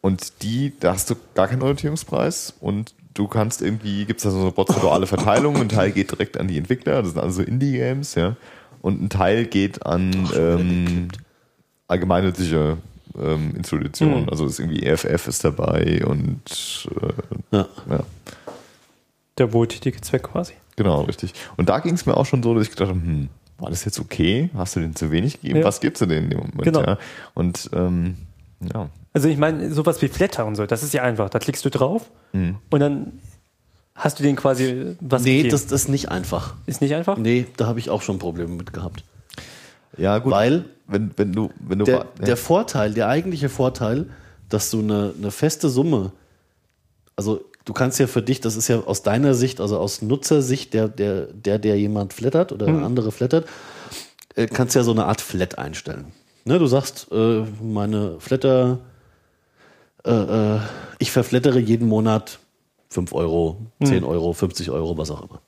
und 0.00 0.42
die, 0.42 0.72
da 0.78 0.92
hast 0.92 1.10
du 1.10 1.14
gar 1.34 1.48
keinen 1.48 1.62
Orientierungspreis 1.62 2.54
und 2.60 2.94
du 3.14 3.28
kannst 3.28 3.62
irgendwie, 3.62 4.04
gibt 4.04 4.18
es 4.18 4.24
da 4.24 4.30
so 4.30 4.40
eine 4.40 4.52
prozentuale 4.52 5.06
Verteilung, 5.06 5.56
ein 5.56 5.68
Teil 5.68 5.90
geht 5.90 6.10
direkt 6.12 6.38
an 6.38 6.48
die 6.48 6.56
Entwickler, 6.56 7.02
das 7.02 7.12
sind 7.12 7.20
also 7.20 7.42
Indie-Games, 7.42 8.14
ja, 8.14 8.36
und 8.80 9.02
ein 9.02 9.10
Teil 9.10 9.44
geht 9.44 9.84
an 9.84 10.28
ähm, 10.36 11.08
allgemeinnützige 11.88 12.78
ähm, 13.20 13.54
Institutionen, 13.56 14.22
Mhm. 14.22 14.28
also 14.28 14.46
ist 14.46 14.58
irgendwie 14.58 14.82
EFF 14.84 15.28
ist 15.28 15.44
dabei 15.44 16.04
und 16.06 16.88
äh, 17.02 17.56
Ja. 17.56 17.66
ja, 17.90 18.00
Der 19.38 19.52
wohltätige 19.52 20.00
Zweck 20.00 20.24
quasi. 20.24 20.54
genau, 20.76 21.02
richtig. 21.02 21.32
Und 21.56 21.68
da 21.68 21.78
ging 21.80 21.94
es 21.94 22.06
mir 22.06 22.16
auch 22.16 22.26
schon 22.26 22.42
so, 22.42 22.54
dass 22.54 22.64
ich 22.64 22.70
gedacht 22.70 22.88
habe, 22.90 23.00
hm, 23.00 23.28
war 23.58 23.70
das 23.70 23.84
jetzt 23.84 23.98
okay? 24.00 24.50
Hast 24.54 24.76
du 24.76 24.80
denen 24.80 24.94
zu 24.96 25.10
wenig 25.10 25.40
gegeben? 25.40 25.60
Ja. 25.60 25.64
Was 25.64 25.80
gibst 25.80 26.00
du 26.02 26.06
denen 26.06 26.24
in 26.24 26.30
dem 26.30 26.38
Moment? 26.40 26.62
Genau. 26.62 26.82
Ja? 26.84 26.98
Und 27.34 27.70
ähm, 27.72 28.16
ja, 28.72 28.88
Also 29.12 29.28
ich 29.28 29.36
meine, 29.38 29.72
sowas 29.72 30.00
wie 30.02 30.08
Flatter 30.08 30.46
und 30.46 30.54
so, 30.54 30.66
das 30.66 30.82
ist 30.82 30.94
ja 30.94 31.02
einfach. 31.02 31.28
Da 31.30 31.38
klickst 31.38 31.64
du 31.64 31.70
drauf 31.70 32.10
Mhm. 32.32 32.56
und 32.70 32.80
dann 32.80 33.12
hast 33.94 34.18
du 34.20 34.22
den 34.22 34.36
quasi 34.36 34.94
was 35.00 35.22
Nee, 35.24 35.38
gegeben. 35.38 35.50
das, 35.52 35.66
das 35.66 35.82
ist 35.82 35.88
nicht 35.88 36.08
einfach. 36.10 36.54
ist 36.66 36.80
nicht 36.80 36.94
einfach. 36.94 37.16
Nee, 37.18 37.46
da 37.56 37.66
habe 37.66 37.80
ich 37.80 37.90
auch 37.90 38.02
schon 38.02 38.18
Probleme 38.20 38.50
mit 38.54 38.72
gehabt. 38.72 39.02
ja 39.96 40.18
gut, 40.18 40.32
Weil 40.32 40.64
wenn, 40.88 41.12
wenn 41.16 41.32
du, 41.32 41.50
wenn 41.60 41.78
du 41.78 41.84
der, 41.84 42.06
ja. 42.18 42.24
der 42.26 42.36
Vorteil, 42.36 42.94
der 42.94 43.08
eigentliche 43.08 43.48
Vorteil, 43.48 44.06
dass 44.48 44.70
du 44.70 44.80
eine, 44.80 45.14
eine 45.16 45.30
feste 45.30 45.68
Summe, 45.68 46.12
also 47.14 47.44
du 47.64 47.72
kannst 47.72 47.98
ja 47.98 48.06
für 48.06 48.22
dich, 48.22 48.40
das 48.40 48.56
ist 48.56 48.68
ja 48.68 48.80
aus 48.80 49.02
deiner 49.02 49.34
Sicht, 49.34 49.60
also 49.60 49.78
aus 49.78 50.02
Nutzersicht, 50.02 50.72
der, 50.72 50.88
der, 50.88 51.26
der, 51.26 51.58
der 51.58 51.78
jemand 51.78 52.14
flattert 52.14 52.52
oder 52.52 52.66
andere 52.66 53.12
flattert, 53.12 53.46
äh, 54.34 54.46
kannst 54.46 54.74
ja 54.74 54.82
so 54.82 54.92
eine 54.92 55.04
Art 55.04 55.20
Flat 55.20 55.58
einstellen. 55.58 56.12
Ne, 56.44 56.58
du 56.58 56.66
sagst, 56.66 57.08
äh, 57.12 57.44
meine 57.62 58.18
Flatter, 58.20 58.78
äh, 60.04 60.10
äh, 60.10 60.60
ich 60.98 61.10
verflattere 61.10 61.58
jeden 61.58 61.88
Monat 61.88 62.38
5 62.88 63.12
Euro, 63.12 63.66
10 63.84 64.02
Euro, 64.04 64.32
50 64.32 64.70
Euro, 64.70 64.96
was 64.96 65.10
auch 65.10 65.28
immer. 65.28 65.42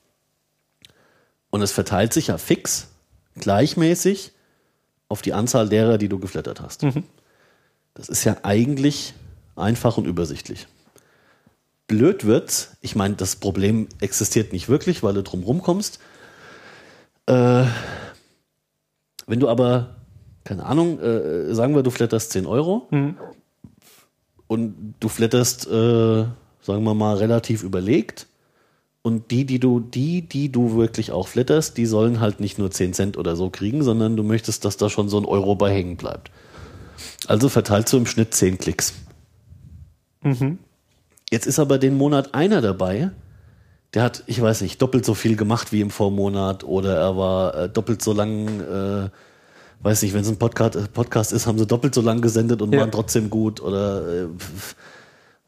Und 1.49 1.63
es 1.63 1.71
verteilt 1.71 2.13
sich 2.13 2.27
ja 2.27 2.37
fix, 2.37 2.89
gleichmäßig 3.35 4.31
auf 5.11 5.21
die 5.21 5.33
Anzahl 5.33 5.67
derer, 5.67 5.97
die 5.97 6.07
du 6.07 6.19
geflattert 6.19 6.61
hast. 6.61 6.83
Das 7.93 8.07
ist 8.07 8.23
ja 8.23 8.37
eigentlich 8.43 9.13
einfach 9.57 9.97
und 9.97 10.07
übersichtlich. 10.07 10.67
Blöd 11.87 12.25
wird's, 12.25 12.77
ich 12.79 12.95
meine, 12.95 13.15
das 13.15 13.35
Problem 13.35 13.89
existiert 13.99 14.53
nicht 14.53 14.69
wirklich, 14.69 15.03
weil 15.03 15.13
du 15.13 15.21
drum 15.21 15.43
rumkommst. 15.43 15.99
Äh, 17.25 17.65
wenn 19.27 19.39
du 19.41 19.49
aber, 19.49 19.97
keine 20.45 20.65
Ahnung, 20.65 21.01
äh, 21.01 21.53
sagen 21.53 21.75
wir, 21.75 21.83
du 21.83 21.91
flatterst 21.91 22.31
10 22.31 22.45
Euro 22.45 22.87
und 24.47 24.95
du 25.01 25.09
flatterst, 25.09 25.67
äh, 25.67 26.23
sagen 26.61 26.83
wir 26.85 26.93
mal, 26.93 27.17
relativ 27.17 27.63
überlegt 27.63 28.27
Und 29.03 29.31
die, 29.31 29.45
die 29.45 29.59
du, 29.59 29.79
die, 29.79 30.21
die 30.21 30.51
du 30.51 30.75
wirklich 30.75 31.11
auch 31.11 31.27
flatterst, 31.27 31.75
die 31.77 31.87
sollen 31.87 32.19
halt 32.19 32.39
nicht 32.39 32.59
nur 32.59 32.69
10 32.69 32.93
Cent 32.93 33.17
oder 33.17 33.35
so 33.35 33.49
kriegen, 33.49 33.81
sondern 33.83 34.15
du 34.15 34.23
möchtest, 34.23 34.63
dass 34.63 34.77
da 34.77 34.89
schon 34.89 35.09
so 35.09 35.17
ein 35.17 35.25
Euro 35.25 35.55
bei 35.55 35.71
hängen 35.73 35.97
bleibt. 35.97 36.29
Also 37.25 37.49
verteilst 37.49 37.91
du 37.93 37.97
im 37.97 38.05
Schnitt 38.05 38.33
10 38.35 38.59
Klicks. 38.59 38.93
Jetzt 41.31 41.47
ist 41.47 41.57
aber 41.57 41.79
den 41.79 41.97
Monat 41.97 42.35
einer 42.35 42.61
dabei, 42.61 43.09
der 43.95 44.03
hat, 44.03 44.23
ich 44.27 44.39
weiß 44.39 44.61
nicht, 44.61 44.79
doppelt 44.81 45.03
so 45.03 45.15
viel 45.15 45.35
gemacht 45.35 45.71
wie 45.71 45.81
im 45.81 45.89
Vormonat 45.89 46.63
oder 46.63 46.95
er 46.97 47.17
war 47.17 47.55
äh, 47.55 47.69
doppelt 47.69 48.01
so 48.03 48.13
lang, 48.13 48.47
äh, 48.61 49.09
weiß 49.81 50.03
nicht, 50.03 50.13
wenn 50.13 50.21
es 50.21 50.29
ein 50.29 50.37
Podcast, 50.37 50.93
Podcast 50.93 51.33
ist, 51.33 51.47
haben 51.47 51.57
sie 51.57 51.65
doppelt 51.65 51.95
so 51.95 52.01
lang 52.01 52.21
gesendet 52.21 52.61
und 52.61 52.71
Ja. 52.71 52.81
waren 52.81 52.91
trotzdem 52.91 53.29
gut 53.31 53.61
oder 53.61 54.25
äh, 54.25 54.27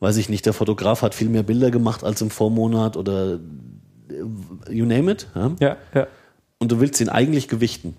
weiß 0.03 0.17
ich 0.17 0.29
nicht, 0.29 0.45
der 0.45 0.53
Fotograf 0.53 1.01
hat 1.01 1.15
viel 1.15 1.29
mehr 1.29 1.43
Bilder 1.43 1.71
gemacht 1.71 2.03
als 2.03 2.21
im 2.21 2.29
Vormonat 2.29 2.97
oder 2.97 3.39
äh, 4.09 4.71
you 4.71 4.85
name 4.85 5.11
it. 5.11 5.27
Ja? 5.33 5.51
Ja, 5.59 5.77
ja. 5.95 6.07
Und 6.59 6.71
du 6.71 6.79
willst 6.79 6.99
ihn 7.01 7.09
eigentlich 7.09 7.47
gewichten. 7.47 7.95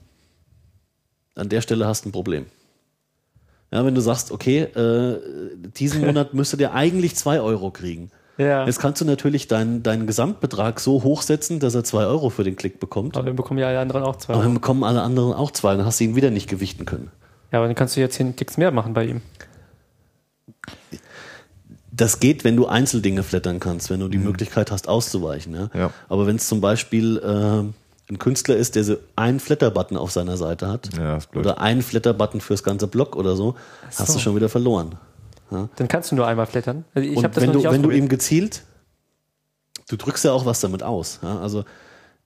An 1.35 1.49
der 1.49 1.63
Stelle 1.63 1.87
hast 1.87 2.05
du 2.05 2.11
ein 2.11 2.13
Problem. 2.13 2.47
Ja, 3.73 3.85
wenn 3.85 3.95
du 3.95 4.01
sagst, 4.01 4.31
okay, 4.31 4.61
äh, 4.61 5.19
diesen 5.77 6.01
Monat 6.07 6.35
müsste 6.35 6.57
der 6.57 6.75
eigentlich 6.75 7.17
zwei 7.17 7.41
Euro 7.41 7.71
kriegen. 7.71 8.11
Ja. 8.37 8.67
Jetzt 8.67 8.81
kannst 8.81 9.01
du 9.01 9.05
natürlich 9.05 9.49
deinen, 9.49 9.83
deinen 9.83 10.07
Gesamtbetrag 10.07 10.81
so 10.81 11.03
hochsetzen, 11.05 11.59
dass 11.59 11.75
er 11.75 11.85
zwei 11.85 12.05
Euro 12.05 12.31
für 12.31 12.45
den 12.45 12.57
Klick 12.57 12.81
bekommt. 12.81 13.17
Aber 13.17 13.27
dann 13.27 13.37
bekommen 13.37 13.59
ja 13.59 13.69
alle 13.69 13.81
anderen 13.81 14.03
auch 14.03 14.17
zwei. 14.17 14.35
Aber 14.35 14.43
dann 14.43 14.55
bekommen 14.55 14.85
alle 14.85 15.03
anderen 15.03 15.33
auch 15.33 15.53
zwei. 15.53 15.75
Dann 15.77 15.87
hast 15.87 16.01
du 16.01 16.05
ihn 16.05 16.17
wieder 16.17 16.31
nicht 16.31 16.51
gewichten 16.51 16.85
können. 16.85 17.11
Ja, 17.51 17.61
aber 17.61 17.67
dann 17.67 17.77
kannst 17.77 17.97
du 17.97 18.01
jetzt 18.01 18.17
10 18.17 18.37
Klicks 18.37 18.57
mehr 18.57 18.73
machen 18.73 18.93
bei 18.93 19.07
ihm. 19.07 19.23
Das 21.97 22.19
geht, 22.19 22.43
wenn 22.43 22.57
du 22.57 22.67
Einzeldinge 22.67 23.23
flattern 23.23 23.61
kannst, 23.61 23.89
wenn 23.91 24.01
du 24.01 24.09
die 24.09 24.19
Möglichkeit 24.19 24.71
hast, 24.71 24.89
auszuweichen. 24.89 25.55
Ja? 25.55 25.71
Ja. 25.75 25.91
Aber 26.09 26.27
wenn 26.27 26.37
es 26.37 26.49
zum 26.49 26.61
Beispiel 26.61 27.19
äh, 27.19 28.11
ein 28.11 28.19
Künstler 28.19 28.57
ist, 28.57 28.75
der 28.75 28.85
so 28.85 28.97
einen 29.17 29.39
Flatter-Button 29.39 29.97
auf 29.97 30.11
seiner 30.11 30.37
Seite 30.37 30.69
hat 30.69 30.91
Ja, 30.97 31.17
ist 31.17 31.31
blöd. 31.31 31.45
oder 31.45 31.61
einen 31.61 31.83
Flatter-Button 31.83 32.41
fürs 32.41 32.63
ganze 32.63 32.87
Block 32.89 33.17
oder 33.17 33.37
so, 33.37 33.55
hast 33.97 34.09
so. 34.09 34.15
du 34.15 34.19
schon 34.19 34.37
wieder 34.37 34.49
verloren. 34.49 34.97
Dann 35.51 35.89
kannst 35.89 36.11
du 36.11 36.17
nur 36.17 36.27
einmal 36.27 36.47
flattern. 36.47 36.85
Also 36.95 37.09
ich 37.09 37.17
Und 37.17 37.37
wenn 37.37 37.53
noch 37.53 37.63
du, 37.63 37.71
wenn 37.71 37.83
du 37.83 37.91
ihm 37.91 38.09
gezielt, 38.09 38.63
du 39.89 39.97
drückst 39.97 40.25
ja 40.25 40.33
auch 40.33 40.47
was 40.47 40.61
damit 40.61 40.83
aus. 40.83 41.21
Ja? 41.23 41.39
Also 41.39 41.65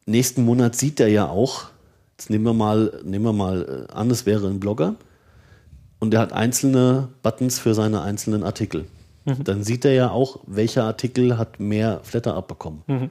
nächsten 0.06 0.44
Monat 0.44 0.76
sieht 0.76 0.98
er 0.98 1.08
ja 1.08 1.28
auch, 1.28 1.66
jetzt 2.12 2.30
nehmen 2.30 2.44
wir 2.44 2.54
mal, 2.54 3.00
nehmen 3.04 3.24
wir 3.26 3.32
mal 3.34 3.86
äh, 3.88 3.92
an, 3.92 4.10
es 4.10 4.24
wäre 4.24 4.46
ein 4.46 4.60
Blogger 4.60 4.94
und 5.98 6.12
der 6.12 6.20
hat 6.20 6.32
einzelne 6.32 7.08
Buttons 7.22 7.58
für 7.58 7.74
seine 7.74 8.00
einzelnen 8.00 8.42
Artikel. 8.42 8.86
Mhm. 9.28 9.44
Dann 9.44 9.62
sieht 9.62 9.84
er 9.84 9.92
ja 9.92 10.10
auch, 10.10 10.40
welcher 10.46 10.84
Artikel 10.84 11.36
hat 11.36 11.60
mehr 11.60 12.00
Flatter 12.02 12.34
abbekommen. 12.34 12.82
Mhm. 12.86 13.10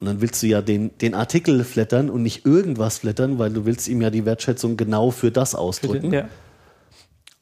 Und 0.00 0.06
dann 0.06 0.20
willst 0.20 0.42
du 0.42 0.46
ja 0.46 0.62
den, 0.62 0.96
den 0.98 1.14
Artikel 1.14 1.64
flattern 1.64 2.10
und 2.10 2.22
nicht 2.22 2.46
irgendwas 2.46 2.98
flattern, 2.98 3.38
weil 3.38 3.50
du 3.50 3.64
willst 3.64 3.88
ihm 3.88 4.00
ja 4.02 4.10
die 4.10 4.24
Wertschätzung 4.24 4.76
genau 4.76 5.10
für 5.10 5.30
das 5.30 5.54
ausdrücken. 5.54 6.12
ja. 6.12 6.28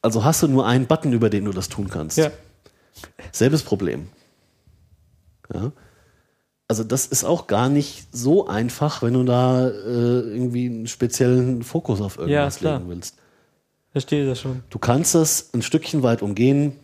Also 0.01 0.23
hast 0.23 0.43
du 0.43 0.47
nur 0.47 0.65
einen 0.67 0.85
Button, 0.85 1.13
über 1.13 1.29
den 1.29 1.45
du 1.45 1.51
das 1.51 1.69
tun 1.69 1.89
kannst. 1.89 2.17
ja. 2.17 2.31
Selbes 3.31 3.63
Problem. 3.63 4.07
Ja. 5.53 5.71
Also 6.67 6.83
das 6.83 7.05
ist 7.05 7.23
auch 7.23 7.47
gar 7.47 7.69
nicht 7.69 8.07
so 8.11 8.47
einfach, 8.47 9.01
wenn 9.01 9.13
du 9.13 9.23
da 9.23 9.67
äh, 9.67 9.71
irgendwie 9.71 10.67
einen 10.67 10.87
speziellen 10.87 11.63
Fokus 11.63 12.01
auf 12.01 12.17
irgendwas 12.17 12.57
klar. 12.57 12.79
legen 12.79 12.89
willst. 12.89 13.17
Verstehe 13.91 14.25
das 14.25 14.39
schon. 14.39 14.63
Du 14.69 14.79
kannst 14.79 15.15
das 15.15 15.53
ein 15.53 15.61
Stückchen 15.61 16.01
weit 16.01 16.21
umgehen. 16.21 16.79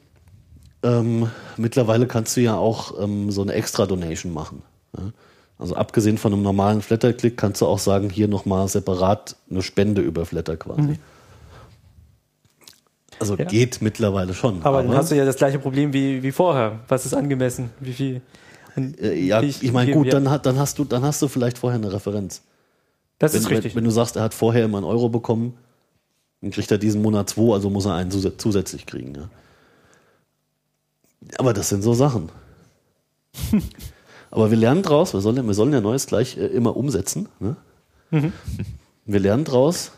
Ähm, 0.81 1.30
mittlerweile 1.57 2.07
kannst 2.07 2.38
du 2.38 2.41
ja 2.41 2.56
auch 2.56 3.01
ähm, 3.01 3.31
so 3.31 3.41
eine 3.41 3.53
Extra-Donation 3.53 4.34
machen. 4.34 4.61
Ja. 4.97 5.11
Also 5.57 5.76
abgesehen 5.76 6.18
von 6.18 6.31
einem 6.31 6.41
normalen 6.41 6.81
Flatter-Klick 6.81 7.35
kannst 7.35 7.60
du 7.61 7.65
auch 7.65 7.80
sagen, 7.80 8.10
hier 8.10 8.30
nochmal 8.30 8.68
separat 8.69 9.35
eine 9.49 9.61
Spende 9.61 10.01
über 10.01 10.26
Flatter 10.26 10.56
quasi. 10.56 10.97
Also 13.19 13.35
Ja. 13.35 13.43
geht 13.43 13.81
mittlerweile 13.81 14.34
schon. 14.34 14.64
Aber, 14.64 14.81
dann 14.81 14.95
hast 14.95 15.11
du 15.11 15.15
ja 15.15 15.26
das 15.26 15.35
gleiche 15.35 15.60
Problem 15.60 15.91
wie, 15.91 16.23
wie 16.23 16.31
vorher. 16.31 16.80
Was 16.88 17.06
ist 17.06 17.14
angemessen? 17.14 17.72
Wie 17.81 17.91
viel? 17.93 18.22
Äh, 18.77 19.19
ja, 19.26 19.41
wie- 19.41 19.47
ich 19.47 19.72
meine, 19.73 19.91
gut, 19.91 20.14
dann, 20.14 20.23
dann, 20.41 20.57
hast 20.57 20.80
du, 20.80 20.85
dann 20.85 21.03
hast 21.03 21.22
du 21.22 21.27
vielleicht 21.27 21.57
vorher 21.57 21.77
eine 21.77 21.91
Referenz. 21.91 22.41
Das 23.18 23.34
Wenn, 23.34 23.41
ist 23.41 23.49
richtig. 23.49 23.76
wenn, 23.76 23.80
wenn 23.80 23.84
du 23.85 23.91
sagst, 23.91 24.15
er 24.15 24.22
hat 24.23 24.34
vorher 24.34 24.64
immer 24.64 24.77
einen 24.77 24.85
Euro 24.88 25.10
bekommen, 25.10 25.57
dann 26.41 26.51
kriegt 26.51 26.72
er 26.72 26.77
diesen 26.77 27.01
Monat 27.01 27.30
zwei, 27.31 27.53
also 27.53 27.69
muss 27.69 27.85
er 27.85 27.95
einen 27.95 28.11
zus 28.11 28.26
zusätzlich 28.38 28.85
kriegen. 28.85 29.14
Ja. 29.15 29.30
Aber 31.37 31.53
das 31.53 31.69
sind 31.69 31.81
so 31.81 31.93
Sachen. 31.93 32.29
Aber 34.31 34.51
wir 34.51 34.57
lernen 34.57 34.83
draus, 34.83 35.13
wir 35.13 35.21
sollen, 35.21 35.45
wir 35.45 35.53
sollen 35.53 35.73
ja 35.73 35.81
Neues 35.81 36.07
gleich 36.07 36.37
äh, 36.37 36.47
immer 36.47 36.77
umsetzen. 36.77 37.27
Ne? 37.39 37.57
Mhm. 38.11 38.31
Wir 39.05 39.19
lernen 39.19 39.43
draus, 39.43 39.91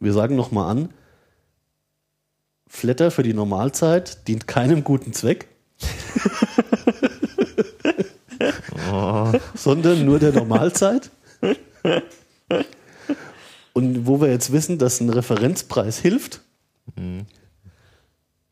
wir 0.00 0.12
sagen 0.12 0.36
nochmal 0.36 0.70
an, 0.70 0.88
Flatter 2.66 3.12
für 3.12 3.22
die 3.22 3.34
Normalzeit 3.34 4.26
dient 4.26 4.48
keinem 4.48 4.82
guten 4.82 5.12
Zweck. 5.12 5.46
sondern 9.54 10.04
nur 10.04 10.18
der 10.18 10.32
Normalzeit. 10.32 11.10
Und 13.72 14.06
wo 14.06 14.20
wir 14.20 14.28
jetzt 14.28 14.52
wissen, 14.52 14.78
dass 14.78 15.00
ein 15.00 15.10
Referenzpreis 15.10 15.98
hilft, 15.98 16.40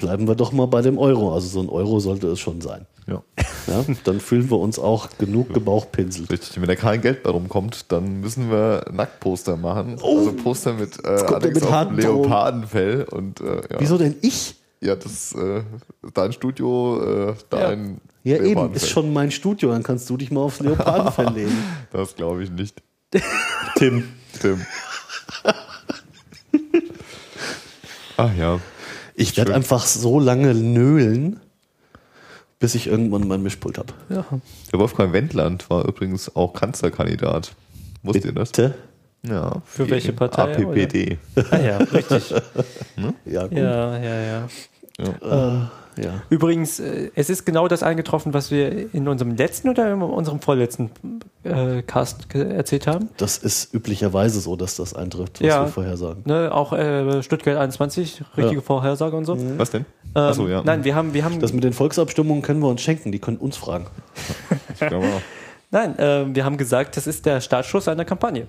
bleiben 0.02 0.26
wir 0.28 0.34
doch 0.34 0.52
mal 0.52 0.66
bei 0.66 0.82
dem 0.82 0.98
Euro. 0.98 1.32
Also 1.32 1.48
so 1.48 1.60
ein 1.60 1.68
Euro 1.68 1.98
sollte 2.00 2.26
es 2.28 2.38
schon 2.40 2.60
sein. 2.60 2.86
Ja. 3.06 3.22
Ja, 3.66 3.84
dann 4.04 4.20
fühlen 4.20 4.50
wir 4.50 4.58
uns 4.58 4.78
auch 4.78 5.08
genug 5.18 5.54
gebauchpinselt. 5.54 6.30
Richtig, 6.30 6.60
wenn 6.60 6.68
da 6.68 6.74
kein 6.76 7.00
Geld 7.00 7.22
bei 7.22 7.30
rumkommt, 7.30 7.90
dann 7.92 8.20
müssen 8.20 8.50
wir 8.50 8.84
Nacktposter 8.92 9.56
machen. 9.56 9.96
also 10.02 10.32
Poster 10.32 10.74
mit, 10.74 10.98
äh, 11.04 11.24
Oh. 11.28 11.38
mit 11.40 11.62
auf. 11.64 11.92
Leopardenfell. 11.92 13.04
Und, 13.10 13.40
äh, 13.40 13.56
ja. 13.56 13.62
Wieso 13.78 13.98
denn 13.98 14.16
ich? 14.20 14.56
Ja, 14.80 14.96
das 14.96 15.32
äh, 15.34 15.62
dein 16.12 16.32
Studio, 16.32 17.30
äh, 17.30 17.34
dein 17.50 18.00
Ja, 18.24 18.36
eben, 18.36 18.44
Leopardenfell. 18.46 18.76
ist 18.82 18.88
schon 18.90 19.12
mein 19.12 19.30
Studio, 19.30 19.70
dann 19.70 19.82
kannst 19.84 20.10
du 20.10 20.16
dich 20.16 20.30
mal 20.32 20.40
aufs 20.42 20.58
Leopardenfell 20.60 21.28
legen. 21.34 21.56
Das 21.92 22.14
glaube 22.16 22.42
ich 22.42 22.50
nicht. 22.50 22.82
Tim. 23.76 24.04
Tim. 24.40 24.60
Ach 28.16 28.30
ja. 28.38 28.58
Ich 29.14 29.36
werde 29.36 29.54
einfach 29.54 29.84
so 29.84 30.18
lange 30.20 30.54
nölen, 30.54 31.40
bis 32.58 32.74
ich 32.74 32.86
irgendwann 32.86 33.26
mein 33.28 33.42
Mischpult 33.42 33.78
habe. 33.78 33.92
ja. 34.08 34.24
Der 34.72 34.78
Wolfgang 34.78 35.12
Wendland 35.12 35.68
war 35.70 35.86
übrigens 35.86 36.34
auch 36.34 36.52
Kanzlerkandidat. 36.54 37.52
Wusstet 38.02 38.24
ihr 38.26 38.32
das? 38.32 38.50
Bitte? 38.50 38.74
Ja. 39.24 39.62
Für 39.64 39.88
welche 39.88 40.12
Partei, 40.12 40.52
APPD. 40.56 41.18
Ah, 41.50 41.58
ja, 41.58 41.76
richtig. 41.78 42.34
Ja, 43.24 43.46
gut. 43.46 43.56
ja, 43.58 43.98
ja, 43.98 44.20
ja. 44.20 44.48
Äh, 44.98 45.66
ja. 45.96 46.22
Übrigens, 46.30 46.80
äh, 46.80 47.10
es 47.14 47.30
ist 47.30 47.44
genau 47.44 47.68
das 47.68 47.82
eingetroffen, 47.82 48.32
was 48.34 48.50
wir 48.50 48.92
in 48.94 49.08
unserem 49.08 49.36
letzten 49.36 49.68
oder 49.68 49.92
in 49.92 50.02
unserem 50.02 50.40
vorletzten 50.40 50.90
äh, 51.44 51.82
Cast 51.82 52.34
erzählt 52.34 52.86
haben. 52.86 53.08
Das 53.16 53.38
ist 53.38 53.74
üblicherweise 53.74 54.40
so, 54.40 54.56
dass 54.56 54.76
das 54.76 54.94
eintrifft, 54.94 55.40
was 55.40 55.46
Ja. 55.48 55.62
wir 55.62 55.68
vorher 55.68 55.96
sagen. 55.96 56.22
Ne, 56.24 56.50
auch 56.52 56.72
äh, 56.72 57.22
Stuttgart 57.22 57.56
21, 57.56 58.22
richtige 58.36 58.56
Ja. 58.56 58.62
Vorhersage 58.62 59.16
und 59.16 59.24
so. 59.24 59.36
Was 59.58 59.70
denn? 59.70 59.84
Ähm, 60.14 60.22
Achso, 60.22 60.48
ja. 60.48 60.62
Nein, 60.64 60.84
wir 60.84 60.94
haben, 60.94 61.14
wir 61.14 61.24
haben, 61.24 61.40
Das 61.40 61.52
mit 61.52 61.64
den 61.64 61.72
Volksabstimmungen 61.72 62.42
können 62.42 62.60
wir 62.60 62.68
uns 62.68 62.80
schenken, 62.82 63.12
die 63.12 63.18
können 63.18 63.38
uns 63.38 63.56
fragen. 63.56 63.86
Ich 64.74 64.78
glaube 64.80 65.06
auch. 65.06 65.20
nein, 65.70 65.98
äh, 65.98 66.26
wir 66.34 66.44
haben 66.44 66.56
gesagt, 66.58 66.96
das 66.96 67.06
ist 67.06 67.24
der 67.26 67.40
Startschuss 67.40 67.88
einer 67.88 68.04
Kampagne. 68.04 68.46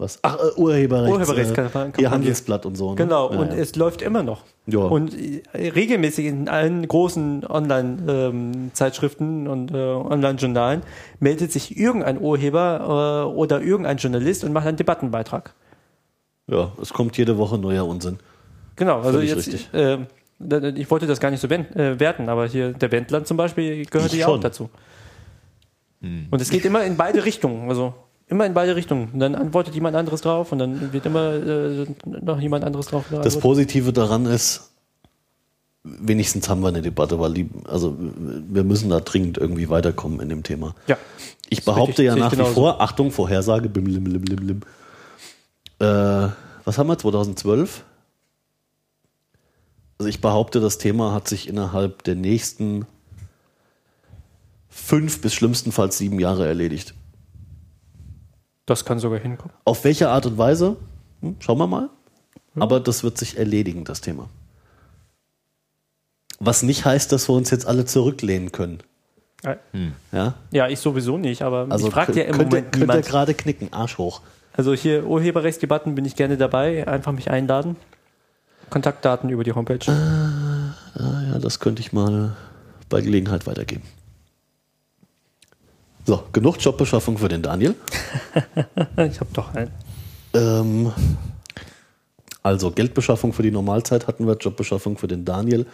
Was? 0.00 0.18
Ach, 0.22 0.38
äh, 0.38 0.58
Urheberrechts. 0.58 1.14
Urheberrechtskampagne. 1.14 1.92
Äh, 1.98 2.00
ihr 2.00 2.10
Handelsblatt 2.10 2.64
und 2.64 2.74
so. 2.74 2.90
Ne? 2.90 2.96
Genau, 2.96 3.30
Ja, 3.30 3.38
und 3.38 3.52
ja. 3.52 3.58
es 3.58 3.76
läuft 3.76 4.00
immer 4.00 4.22
noch. 4.22 4.44
Ja. 4.66 4.78
Und 4.78 5.14
äh, 5.14 5.42
regelmäßig 5.52 6.24
in 6.24 6.48
allen 6.48 6.88
großen 6.88 7.44
Online-Zeitschriften 7.46 9.46
und 9.46 9.72
äh, 9.72 9.76
Online-Journalen 9.76 10.82
meldet 11.18 11.52
sich 11.52 11.76
irgendein 11.76 12.18
Urheber 12.18 13.26
äh, 13.28 13.36
oder 13.36 13.60
irgendein 13.60 13.98
Journalist 13.98 14.42
und 14.42 14.54
macht 14.54 14.66
einen 14.66 14.78
Debattenbeitrag. 14.78 15.52
ja, 16.46 16.72
es 16.80 16.94
kommt 16.94 17.18
jede 17.18 17.36
Woche 17.36 17.58
neuer 17.58 17.86
Unsinn. 17.86 18.18
Genau, 18.76 19.00
also 19.00 19.18
Völlig 19.18 19.30
jetzt, 19.30 19.48
richtig. 19.48 19.68
äh, 19.74 19.98
ich 20.80 20.90
wollte 20.90 21.06
das 21.06 21.20
gar 21.20 21.30
nicht 21.30 21.40
so 21.40 21.48
äh, 21.48 22.00
werten, 22.00 22.30
aber 22.30 22.46
hier 22.46 22.72
der 22.72 22.90
Wendland 22.90 23.26
zum 23.26 23.36
Beispiel 23.36 23.84
gehörte 23.84 24.16
Ich 24.16 24.22
ja 24.22 24.28
auch 24.28 24.40
dazu. 24.40 24.70
Und 26.00 26.40
es 26.40 26.48
geht 26.48 26.64
immer 26.64 26.84
in 26.84 26.96
beide 26.96 27.22
Richtungen, 27.26 27.68
also 27.68 27.92
immer 28.30 28.46
in 28.46 28.54
beide 28.54 28.76
Richtungen. 28.76 29.10
Und 29.12 29.20
dann 29.20 29.34
antwortet 29.34 29.74
jemand 29.74 29.96
anderes 29.96 30.20
drauf 30.22 30.52
und 30.52 30.58
dann 30.58 30.92
wird 30.92 31.04
immer 31.06 31.34
äh, 31.34 31.86
noch 32.22 32.40
jemand 32.40 32.64
anderes 32.64 32.86
drauf 32.86 33.04
Das. 33.10 33.38
Positive 33.38 33.92
daran 33.92 34.26
ist, 34.26 34.70
wenigstens 35.82 36.48
haben 36.48 36.60
wir 36.60 36.68
eine 36.68 36.82
Debatte, 36.82 37.18
weil 37.18 37.34
die, 37.34 37.48
also 37.64 37.96
wir 37.98 38.64
müssen 38.64 38.90
da 38.90 39.00
dringend 39.00 39.38
irgendwie 39.38 39.68
weiterkommen 39.68 40.20
in 40.20 40.28
dem 40.28 40.42
Thema. 40.42 40.74
Ja. 40.86 40.96
Ich 41.48 41.64
behaupte 41.64 42.02
ich- 42.02 42.06
ja 42.06 42.16
nach 42.16 42.32
wie 42.32 42.36
genauso. 42.36 42.54
vor, 42.54 42.80
Achtung, 42.80 43.10
Vorhersage, 43.10 43.68
bim, 43.68 43.86
lim, 43.86 44.06
lim, 44.06 44.22
lim, 44.24 44.46
lim. 44.46 44.60
Äh, 45.80 46.28
was 46.64 46.78
haben 46.78 46.88
wir, 46.88 46.98
2012? 46.98 47.84
Also 49.98 50.08
ich 50.08 50.20
behaupte, 50.20 50.60
das 50.60 50.78
Thema 50.78 51.12
hat 51.12 51.28
sich 51.28 51.48
innerhalb 51.48 52.04
der 52.04 52.14
nächsten 52.14 52.86
fünf 54.68 55.20
bis 55.20 55.34
schlimmstenfalls 55.34 55.98
sieben 55.98 56.20
Jahre 56.20 56.46
erledigt. 56.46 56.94
Das 58.70 58.84
kann 58.84 59.00
sogar 59.00 59.18
hinkommen. 59.18 59.52
Auf 59.64 59.82
welche 59.82 60.10
Art 60.10 60.26
und 60.26 60.38
Weise? 60.38 60.76
Hm, 61.22 61.34
schauen 61.40 61.58
wir 61.58 61.66
mal. 61.66 61.88
Aber 62.54 62.78
das 62.78 63.02
wird 63.02 63.18
sich 63.18 63.36
erledigen, 63.36 63.82
das 63.84 64.00
Thema. 64.00 64.28
Was 66.38 66.62
nicht 66.62 66.84
heißt, 66.84 67.10
dass 67.10 67.28
wir 67.28 67.32
uns 67.34 67.50
jetzt 67.50 67.66
alle 67.66 67.84
zurücklehnen 67.84 68.52
können. 68.52 68.78
Ja? 70.12 70.34
Ja, 70.52 70.68
ich 70.68 70.78
sowieso 70.78 71.18
nicht, 71.18 71.42
aber 71.42 71.66
Also 71.68 71.88
ich 71.88 71.92
frage 71.92 72.12
ja 72.16 72.22
im 72.26 72.30
könnt, 72.36 72.40
ihr- 72.42 72.46
Moment 72.60 72.72
könnt 72.72 72.76
ihr 72.84 72.86
niemand. 72.86 73.06
gerade 73.06 73.34
knicken, 73.34 73.72
Arsch 73.72 73.98
hoch. 73.98 74.20
Also 74.52 74.72
hier 74.72 75.04
Urheberrechtsdebatten 75.04 75.96
bin 75.96 76.04
ich 76.04 76.14
gerne 76.14 76.36
dabei. 76.36 76.86
Einfach 76.86 77.10
mich 77.10 77.28
einladen. 77.28 77.74
Kontaktdaten 78.68 79.30
über 79.30 79.42
die 79.42 79.52
Homepage. 79.52 79.90
Ah, 79.90 80.74
ja, 81.32 81.38
das 81.40 81.58
könnte 81.58 81.80
ich 81.80 81.92
mal 81.92 82.36
bei 82.88 83.00
Gelegenheit 83.00 83.48
weitergeben. 83.48 83.82
So, 86.10 86.24
genug 86.32 86.56
Jobbeschaffung 86.58 87.18
für 87.18 87.28
den 87.28 87.40
Daniel. 87.40 87.76
Ich 88.96 89.20
habe 89.20 89.30
doch 89.32 89.54
einen. 89.54 89.70
Ähm, 90.34 90.92
also 92.42 92.72
Geldbeschaffung 92.72 93.32
für 93.32 93.44
die 93.44 93.52
Normalzeit 93.52 94.08
hatten 94.08 94.26
wir, 94.26 94.34
Jobbeschaffung 94.34 94.98
für 94.98 95.06
den 95.06 95.24
Daniel. 95.24 95.66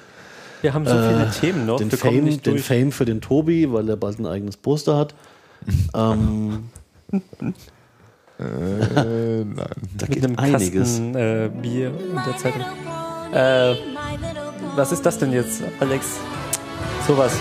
Wir 0.61 0.75
haben 0.75 0.85
so 0.85 0.93
viele 0.93 1.31
Themen 1.41 1.65
noch. 1.65 1.79
den, 1.79 1.91
wir 1.91 1.97
Fame, 1.97 2.25
nicht 2.25 2.45
den 2.45 2.53
durch. 2.57 2.67
Fame 2.67 2.93
für 2.93 3.07
den 3.07 3.23
Tobi, 3.23 3.73
weil 3.73 3.89
er 3.89 3.97
bald 3.97 4.19
ein 4.19 4.27
eigenes 4.27 4.59
Poster 4.59 4.99
hat. 4.99 5.15
ähm, 5.95 6.65
Äh, 8.39 8.43
nein. 8.43 9.57
da 9.57 10.07
mit 10.07 10.11
geht 10.11 10.25
einem 10.27 10.39
einiges. 10.39 10.89
Kasten 10.91 11.15
äh, 11.15 11.51
Bier 11.63 11.89
in 11.89 12.21
der 12.27 12.37
Zeitung. 12.37 12.61
Äh, 13.33 13.75
was 14.77 14.93
ist 14.93 15.07
das 15.07 15.17
denn 15.17 15.33
jetzt, 15.33 15.63
Alex? 15.81 16.19
Sowas. 17.09 17.33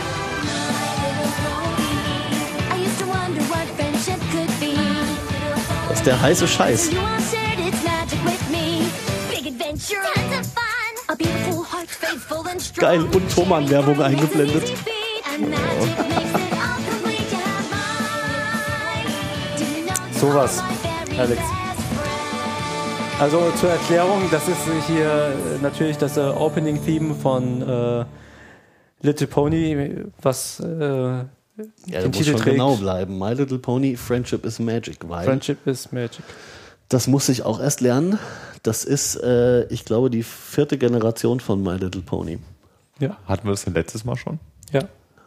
Complete. 16.85 17.31
You 17.31 17.37
have 17.37 17.71
mine. 17.71 19.07
Did 19.57 19.67
you 19.67 19.85
know 19.85 19.95
you 20.07 20.13
Sowas, 20.13 20.61
Alex. 21.17 21.41
Also 23.19 23.51
zur 23.59 23.71
Erklärung, 23.71 24.29
das 24.29 24.47
ist 24.47 24.59
hier 24.87 25.33
natürlich 25.63 25.97
das 25.97 26.17
äh, 26.17 26.21
Opening-Theme 26.21 27.15
von 27.15 27.61
äh, 27.61 28.05
Little 29.01 29.27
Pony, 29.27 30.03
was 30.21 30.59
äh, 30.59 31.25
Ja, 31.87 32.01
den 32.01 32.11
Titel 32.11 32.31
schon 32.31 32.35
trägt. 32.41 32.55
genau 32.55 32.75
bleiben. 32.75 33.17
My 33.17 33.33
Little 33.33 33.59
Pony, 33.59 33.95
Friendship 33.95 34.45
is 34.45 34.59
Magic. 34.59 34.97
Weil 35.07 35.25
Friendship 35.25 35.65
is 35.67 35.91
Magic. 35.91 36.23
das 36.89 37.07
muss 37.07 37.29
ich 37.29 37.43
auch 37.43 37.59
erst 37.59 37.81
lernen. 37.81 38.19
Das 38.63 38.83
ist, 38.83 39.15
äh, 39.23 39.65
ich 39.67 39.85
glaube, 39.85 40.09
die 40.09 40.23
vierte 40.23 40.77
Generation 40.77 41.39
von 41.39 41.61
My 41.63 41.77
Little 41.77 42.01
Pony. 42.01 42.39
Ja, 42.99 43.17
Hatten 43.25 43.45
wir 43.47 43.51
das 43.51 43.63
denn 43.65 43.73
letztes 43.73 44.05
Mal 44.05 44.15
schon? 44.15 44.39
ja. 44.71 44.81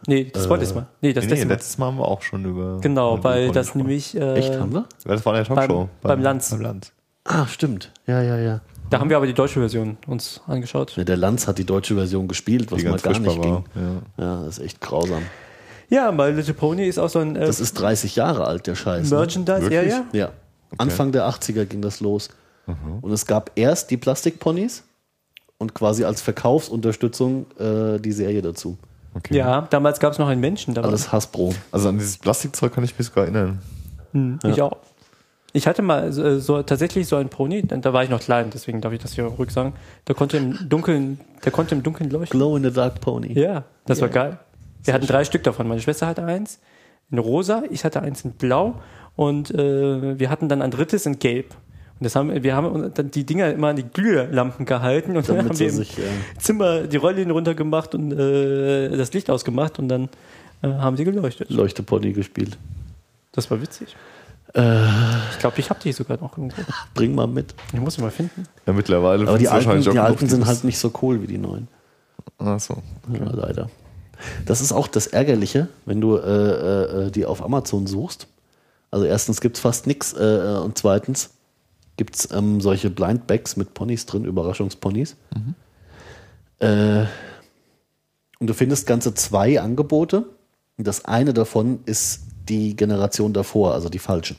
Nee, 0.07 0.31
das 0.33 0.45
vorletzte 0.45 0.75
Mal. 0.75 0.87
Nee, 1.01 1.11
das 1.11 1.25
nee, 1.25 1.27
nee, 1.27 1.33
letzte 1.33 1.47
Mal. 1.47 1.53
letztes 1.55 1.77
Mal 1.77 1.85
haben 1.87 1.97
wir 1.97 2.07
auch 2.07 2.21
schon 2.21 2.45
über. 2.45 2.79
Genau, 2.79 3.21
weil 3.21 3.41
Pony 3.47 3.53
das 3.53 3.65
gesprochen. 3.67 3.77
nämlich. 3.79 4.15
Äh, 4.15 4.33
Echt, 4.35 4.57
haben 4.57 4.71
wir? 4.73 4.85
Das 5.03 5.25
war 5.25 5.33
in 5.37 5.43
der 5.43 5.55
Talkshow. 5.55 5.89
Beim- 6.01 6.09
beim 6.09 6.21
Lanz. 6.21 6.49
Beim 6.51 6.61
Lanz. 6.61 6.93
Ah, 7.25 7.45
stimmt. 7.47 7.91
Ja, 8.07 8.21
ja, 8.21 8.37
ja. 8.37 8.61
Da 8.89 8.99
haben 9.01 9.09
wir 9.09 9.17
aber 9.17 9.27
die 9.27 9.33
deutsche 9.33 9.59
Version 9.59 9.97
uns 10.07 10.39
angeschaut. 10.47 10.95
Ja, 10.95 11.03
Der 11.03 11.17
Lanz 11.17 11.47
hat 11.47 11.57
die 11.57 11.65
deutsche 11.65 11.95
Version 11.95 12.29
gespielt, 12.29 12.71
was 12.71 12.81
mal 12.81 12.91
ganz 12.91 13.03
gar 13.03 13.19
nicht 13.19 13.41
ging. 13.41 13.51
war. 13.55 13.63
Ja. 13.75 14.23
Ja, 14.23 14.43
das 14.45 14.57
ist 14.57 14.63
echt 14.65 14.79
grausam. 14.79 15.23
Ja, 15.89 16.11
My 16.11 16.29
Little 16.29 16.53
Pony 16.53 16.85
ist 16.87 16.99
auch 16.99 17.09
so 17.09 17.19
ein 17.19 17.35
äh, 17.35 17.45
Das 17.45 17.59
ist 17.59 17.73
30 17.79 18.15
Jahre 18.15 18.45
alt, 18.45 18.67
der 18.67 18.75
Scheiß. 18.75 19.09
Ne? 19.09 19.17
Merchandise. 19.17 19.63
Ja, 19.63 19.69
Wirklich? 19.69 19.93
ja. 19.93 20.05
Ja. 20.13 20.29
Anfang 20.77 21.11
der 21.11 21.27
80er 21.27 21.65
ging 21.65 21.81
das 21.81 21.99
los. 21.99 22.29
Und 23.01 23.11
es 23.11 23.25
gab 23.25 23.49
erst 23.55 23.89
die 23.89 23.97
Plastikponys 23.97 24.83
und 25.57 25.73
quasi 25.73 26.03
als 26.03 26.21
Verkaufsunterstützung 26.21 27.47
äh, 27.59 27.99
die 27.99 28.11
Serie 28.11 28.43
dazu. 28.43 28.77
Okay. 29.15 29.35
Ja, 29.37 29.61
damals 29.71 29.99
gab 29.99 30.13
es 30.13 30.19
noch 30.19 30.27
einen 30.27 30.39
Menschen 30.39 30.75
dabei. 30.75 30.89
Alles 30.89 31.11
Hasbro. 31.11 31.55
Also 31.71 31.89
an 31.89 31.97
dieses 31.97 32.17
Plastikzeug 32.19 32.71
kann 32.71 32.83
ich 32.83 32.95
mich 32.95 33.07
sogar 33.07 33.23
erinnern. 33.23 33.59
Hm, 34.11 34.37
Ich 34.45 34.61
auch. 34.61 34.77
Ich 35.51 35.65
hatte 35.65 35.81
mal 35.81 36.13
so, 36.13 36.37
so 36.39 36.61
tatsächlich 36.61 37.07
so 37.07 37.15
einen 37.15 37.29
Pony, 37.29 37.63
da 37.63 37.75
da 37.77 37.91
war 37.91 38.03
ich 38.03 38.11
noch 38.11 38.19
klein, 38.19 38.51
deswegen 38.53 38.81
darf 38.81 38.93
ich 38.93 39.01
das 39.01 39.13
hier 39.13 39.23
ruhig 39.23 39.49
sagen. 39.49 39.73
Der 40.07 40.13
konnte 40.13 40.37
im 40.37 40.69
Dunkeln, 40.69 41.19
der 41.43 41.51
konnte 41.51 41.73
im 41.73 41.81
Dunkeln 41.81 42.11
leuchten. 42.11 42.37
Glow 42.39 42.55
in 42.55 42.61
the 42.63 42.71
Dark 42.71 43.01
Pony. 43.01 43.33
Ja, 43.33 43.63
das 43.87 43.99
war 43.99 44.09
Ja. 44.09 44.13
geil. 44.13 44.39
Wir 44.83 44.93
hatten 44.93 45.07
drei 45.07 45.23
Stück 45.25 45.43
davon. 45.43 45.67
Meine 45.67 45.81
Schwester 45.81 46.07
hatte 46.07 46.23
eins 46.25 46.59
in 47.11 47.17
rosa, 47.17 47.63
ich 47.69 47.83
hatte 47.85 48.01
eins 48.01 48.23
in 48.23 48.31
blau 48.31 48.75
und 49.15 49.51
äh, 49.51 50.19
wir 50.19 50.29
hatten 50.29 50.47
dann 50.49 50.61
ein 50.61 50.71
drittes 50.71 51.05
in 51.05 51.19
gelb. 51.19 51.55
Und 51.99 52.05
das 52.05 52.15
haben, 52.15 52.43
wir 52.43 52.55
haben 52.55 52.93
dann 52.93 53.11
die 53.11 53.25
Dinger 53.25 53.51
immer 53.51 53.69
an 53.69 53.75
die 53.75 53.83
Glühlampen 53.83 54.65
gehalten 54.65 55.17
und 55.17 55.27
dann 55.27 55.39
haben 55.39 55.53
sie 55.53 55.65
wir 55.65 55.69
im 55.71 55.75
sich, 55.75 55.97
äh, 55.97 56.03
Zimmer 56.37 56.81
die 56.83 56.95
Rollen 56.97 57.29
runtergemacht 57.29 57.93
und 57.93 58.11
äh, 58.13 58.95
das 58.95 59.11
Licht 59.11 59.29
ausgemacht 59.29 59.79
und 59.79 59.89
dann 59.89 60.07
äh, 60.61 60.67
haben 60.69 60.95
sie 60.95 61.03
geleuchtet. 61.03 61.49
Leuchtepony 61.49 62.13
gespielt. 62.13 62.57
Das 63.33 63.51
war 63.51 63.61
witzig. 63.61 63.95
Äh, 64.53 64.77
Ich 65.33 65.39
glaube, 65.39 65.59
ich 65.59 65.69
habe 65.69 65.79
die 65.83 65.91
sogar 65.91 66.17
noch 66.21 66.37
irgendwo. 66.37 66.61
bring 66.93 67.13
mal 67.13 67.27
mit. 67.27 67.53
Ich 67.73 67.79
muss 67.81 67.95
sie 67.95 68.01
mal 68.01 68.11
finden. 68.11 68.45
Ja, 68.65 68.71
mittlerweile. 68.73 69.27
Aber 69.27 69.37
die 69.37 69.49
alten, 69.49 69.81
die 69.81 69.99
alten 69.99 70.27
sind 70.29 70.45
halt 70.45 70.63
nicht 70.63 70.79
so 70.79 70.93
cool 71.01 71.21
wie 71.21 71.27
die 71.27 71.37
neuen. 71.37 71.67
Ach 72.37 72.59
so. 72.59 72.77
Ja, 73.11 73.29
leider. 73.31 73.69
Das 74.45 74.61
ist 74.61 74.71
auch 74.71 74.87
das 74.87 75.07
Ärgerliche, 75.07 75.67
wenn 75.85 76.01
du 76.01 76.17
äh, 76.17 77.07
äh, 77.07 77.11
die 77.11 77.25
auf 77.25 77.43
Amazon 77.43 77.87
suchst. 77.87 78.27
Also 78.91 79.05
erstens 79.05 79.41
gibt 79.41 79.57
es 79.57 79.61
fast 79.61 79.87
nichts 79.87 80.13
äh, 80.13 80.59
und 80.63 80.77
zweitens 80.77 81.31
gibt 81.97 82.15
es 82.15 82.31
ähm, 82.31 82.61
solche 82.61 82.89
Blind 82.89 83.27
Bags 83.27 83.57
mit 83.57 83.73
Ponys 83.73 84.05
drin, 84.05 84.25
Überraschungsponys. 84.25 85.15
Äh, 86.59 87.05
und 88.39 88.47
du 88.47 88.53
findest 88.53 88.87
ganze 88.87 89.13
zwei 89.13 89.59
Angebote. 89.59 90.25
Und 90.77 90.87
das 90.87 91.05
eine 91.05 91.33
davon 91.33 91.79
ist 91.85 92.21
die 92.47 92.75
Generation 92.75 93.33
davor, 93.33 93.73
also 93.73 93.89
die 93.89 93.99
falsche. 93.99 94.35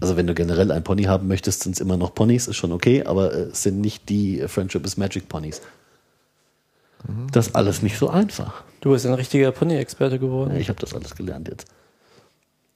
Also 0.00 0.16
wenn 0.16 0.26
du 0.26 0.34
generell 0.34 0.72
ein 0.72 0.84
Pony 0.84 1.04
haben 1.04 1.28
möchtest, 1.28 1.62
sind 1.62 1.72
es 1.72 1.80
immer 1.80 1.96
noch 1.96 2.14
Ponys, 2.14 2.48
ist 2.48 2.56
schon 2.56 2.72
okay, 2.72 3.04
aber 3.04 3.32
äh, 3.32 3.40
es 3.50 3.62
sind 3.62 3.80
nicht 3.80 4.08
die 4.08 4.40
äh, 4.40 4.48
Friendship 4.48 4.84
is 4.86 4.96
Magic 4.96 5.28
Ponys. 5.28 5.60
Das 7.32 7.48
ist 7.48 7.56
alles 7.56 7.82
nicht 7.82 7.98
so 7.98 8.08
einfach. 8.08 8.64
Du 8.80 8.90
bist 8.90 9.06
ein 9.06 9.14
richtiger 9.14 9.52
Pony-Experte 9.52 10.18
geworden. 10.18 10.56
Ich 10.56 10.68
habe 10.68 10.78
das 10.80 10.94
alles 10.94 11.14
gelernt 11.14 11.48
jetzt. 11.48 11.66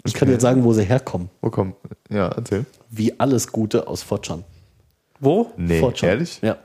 Ich 0.04 0.14
kann 0.14 0.28
jetzt 0.30 0.42
sagen, 0.42 0.64
wo 0.64 0.72
sie 0.72 0.84
herkommen. 0.84 1.28
Wo 1.42 1.50
kommt? 1.50 1.76
Ja, 2.08 2.28
erzähl. 2.28 2.64
Wie 2.90 3.18
alles 3.20 3.50
Gute 3.52 3.86
aus 3.86 4.02
Fortran. 4.02 4.44
Wo? 5.20 5.52
Nee, 5.56 5.78
Fortran. 5.80 6.10
ehrlich? 6.10 6.40
Ja. 6.42 6.56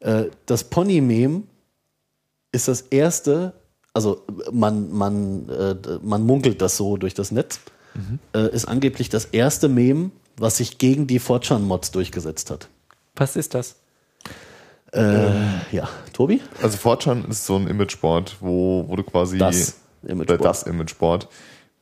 Äh, 0.00 0.26
Das 0.46 0.64
Pony-Meme 0.64 1.42
ist 2.52 2.68
das 2.68 2.82
erste, 2.82 3.52
also 3.94 4.22
man, 4.52 4.90
man, 4.92 5.48
äh, 5.48 5.74
man 6.02 6.22
munkelt 6.24 6.62
das 6.62 6.76
so 6.76 6.96
durch 6.96 7.14
das 7.14 7.32
Netz, 7.32 7.58
äh, 8.34 8.48
ist 8.54 8.66
angeblich 8.66 9.08
das 9.08 9.24
erste 9.26 9.68
Meme, 9.68 10.10
was 10.36 10.58
sich 10.58 10.78
gegen 10.78 11.06
die 11.08 11.18
Fortran-Mods 11.18 11.90
durchgesetzt 11.90 12.50
hat. 12.50 12.68
Was 13.16 13.34
ist 13.36 13.54
das? 13.54 13.76
Äh, 14.92 15.30
ja, 15.72 15.88
Tobi? 16.12 16.40
Also 16.62 16.76
Fortran 16.76 17.24
ist 17.28 17.46
so 17.46 17.56
ein 17.56 17.68
Imageboard, 17.68 18.36
wo, 18.40 18.84
wo 18.88 18.96
du 18.96 19.02
quasi 19.04 19.38
Das 19.38 19.76
Imageboard. 20.02 20.44
das 20.44 20.62
Imageboard, 20.64 21.28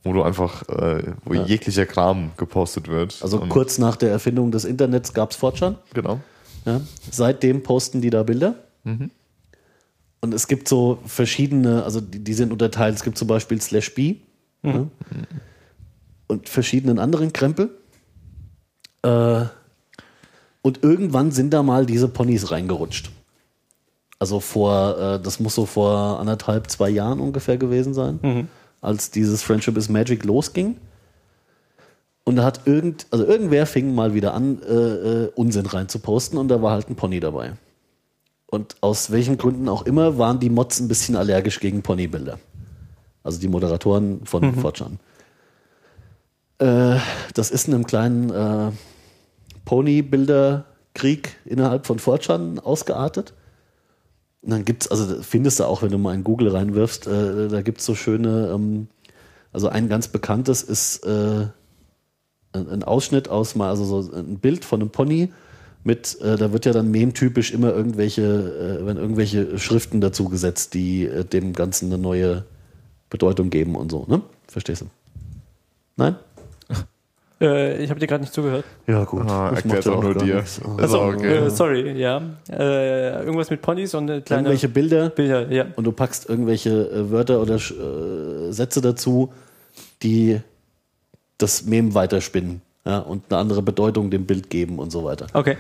wo 0.03 0.13
du 0.13 0.23
einfach, 0.23 0.69
äh, 0.69 1.13
wo 1.25 1.35
jeglicher 1.35 1.87
Kram 1.87 2.33
gepostet 2.37 2.89
wird. 2.89 3.19
Also 3.23 3.41
Und- 3.41 3.49
kurz 3.49 3.79
nach 3.79 3.97
der 3.97 4.11
Erfindung 4.11 4.51
des 4.51 4.65
Internets 4.65 5.15
gab 5.15 5.31
es 5.31 5.37
Fortran. 5.37 5.77
Genau. 5.95 6.21
Ja. 6.67 6.81
Seitdem 7.11 7.63
posten 7.63 8.01
die 8.03 8.11
da 8.11 8.23
Bilder. 8.25 8.57
Und 10.21 10.35
es 10.35 10.49
gibt 10.49 10.69
so 10.69 10.99
verschiedene, 11.07 11.85
also 11.85 12.01
die, 12.01 12.19
die 12.19 12.35
sind 12.35 12.53
unterteilt. 12.53 12.95
Es 12.97 13.03
gibt 13.05 13.17
zum 13.19 13.29
Beispiel 13.29 13.61
Slash 13.61 13.95
B 13.95 14.17
ja. 14.63 14.87
und 16.27 16.49
verschiedenen 16.49 16.99
anderen 16.99 17.33
Krempel. 17.33 17.71
Äh, 19.03 19.45
und 20.69 20.83
irgendwann 20.85 21.33
sind 21.33 21.51
da 21.53 21.63
mal 21.63 21.87
diese 21.87 22.09
Ponys 22.09 22.51
reingerutscht. 22.51 23.11
Also 24.19 24.41
vor, 24.41 24.99
äh, 24.99 25.21
das 25.21 25.41
muss 25.41 25.55
so 25.55 25.67
vor 25.67 26.21
anderthalb, 26.21 26.71
zwei 26.71 26.89
Jahren 26.91 27.21
ungefähr 27.21 27.57
gewesen 27.57 27.95
sein, 27.95 28.49
als 28.81 29.11
dieses 29.11 29.43
Friendship 29.43 29.77
is 29.77 29.89
Magic 29.89 30.25
losging. 30.25 30.77
Und 32.25 32.37
da 32.37 32.45
hat 32.45 32.67
irgend, 32.67 33.07
also 33.11 33.25
irgendwer 33.25 33.65
fing 33.65 33.95
mal 33.95 34.13
wieder 34.13 34.35
an, 34.35 34.61
äh, 34.63 34.75
äh, 34.75 35.33
Unsinn 35.35 35.67
reinzuposten 35.67 36.39
und 36.39 36.49
da 36.49 36.61
war 36.61 36.73
halt 36.73 36.91
ein 36.91 36.95
Pony 36.97 37.21
dabei. 37.21 37.53
Und 38.51 38.77
aus 38.83 39.11
welchen 39.11 39.39
Gründen 39.39 39.69
auch 39.69 39.87
immer 39.87 40.19
waren 40.19 40.39
die 40.41 40.51
Mods 40.51 40.81
ein 40.81 40.89
bisschen 40.89 41.17
allergisch 41.17 41.61
gegen 41.61 41.83
Ponybilder. 41.83 42.39
Also 43.23 43.41
die 43.41 43.49
Moderatoren 43.49 44.27
von 44.27 44.43
Mhm. 44.43 44.55
Fortran. 44.59 44.99
Äh, 46.59 46.97
das 47.35 47.51
ist 47.51 47.69
in 47.69 47.75
einem 47.75 47.87
kleinen 47.87 48.31
äh, 48.31 48.71
Ponybilderkrieg 49.69 51.37
innerhalb 51.45 51.87
von 51.87 51.99
Fortran 51.99 52.59
ausgeartet. 52.59 53.35
Und 54.41 54.51
dann 54.51 54.65
gibt's, 54.65 54.91
also 54.91 55.21
findest 55.21 55.61
du 55.61 55.65
auch, 55.65 55.83
wenn 55.83 55.91
du 55.91 55.99
mal 55.99 56.15
in 56.15 56.25
Google 56.25 56.49
reinwirfst, 56.49 57.07
äh, 57.07 57.49
da 57.49 57.61
gibt's 57.61 57.85
so 57.85 57.95
schöne, 57.95 58.51
ähm, 58.55 58.89
also 59.53 59.69
ein 59.69 59.91
ganz 59.91 60.09
bekanntes 60.09 60.63
ist 60.63 61.05
äh, 61.05 61.49
ein, 62.53 62.69
ein 62.71 62.83
Ausschnitt 62.83 63.29
aus 63.29 63.57
mal, 63.57 63.69
also 63.69 63.85
so 63.85 64.11
ein 64.11 64.39
Bild 64.39 64.65
von 64.65 64.81
einem 64.81 64.89
Pony 64.89 65.31
mit, 65.85 66.19
äh, 66.23 66.37
da 66.37 66.51
wird 66.51 66.65
ja 66.65 66.73
dann 66.73 66.91
memtypisch 66.91 67.53
immer 67.53 67.75
irgendwelche, 67.75 68.23
äh, 68.81 68.87
wenn 68.87 68.97
irgendwelche 68.97 69.59
Schriften 69.59 70.01
dazu 70.01 70.31
gesetzt, 70.31 70.73
die 70.73 71.05
äh, 71.05 71.27
dem 71.27 71.53
Ganzen 71.53 71.93
eine 71.93 72.01
neue 72.01 72.47
Bedeutung 73.11 73.51
geben 73.51 73.77
und 73.77 73.91
so, 73.91 74.07
ne? 74.09 74.23
Verstehst 74.47 74.81
du? 74.81 74.87
Nein? 75.97 76.17
Äh, 77.41 77.83
ich 77.83 77.91
habe 77.91 78.01
dir 78.01 78.07
gerade 78.07 78.23
nicht 78.23 78.33
zugehört. 78.33 78.65
Ja, 78.87 79.05
gut. 79.05 79.29
Ah, 79.29 79.53
Das 79.53 79.85
ja 79.85 79.93
auch 79.93 80.03
nur 80.03 80.15
dir. 80.15 80.37
nichts. 80.37 80.61
Auch 80.65 81.15
okay. 81.15 81.47
äh, 81.47 81.51
sorry, 81.51 81.93
ja. 81.93 82.21
Äh, 82.51 83.25
irgendwas 83.25 83.51
mit 83.51 83.63
Ponys 83.63 83.95
und 83.95 84.11
eine 84.11 84.23
kleine 84.23 84.43
Irgendwelche 84.43 84.69
Bilder 84.69 85.11
Bilder, 85.11 85.51
ja. 85.51 85.67
und 85.77 85.85
du 85.85 85.93
packst 85.93 86.29
irgendwelche 86.29 86.71
äh, 86.71 87.11
Wörter 87.11 87.41
oder 87.41 87.57
äh, 87.57 88.53
Sätze 88.53 88.81
dazu, 88.81 89.33
die 90.03 90.41
das 91.39 91.65
Mem 91.65 91.95
weiterspinnen 91.95 92.61
ja, 92.85 92.99
und 92.99 93.25
eine 93.31 93.41
andere 93.41 93.63
Bedeutung 93.63 94.11
dem 94.11 94.27
Bild 94.27 94.51
geben 94.51 94.81
und 94.81 94.91
so 94.91 95.05
weiter. 95.05 95.27
Okay. 95.33 95.57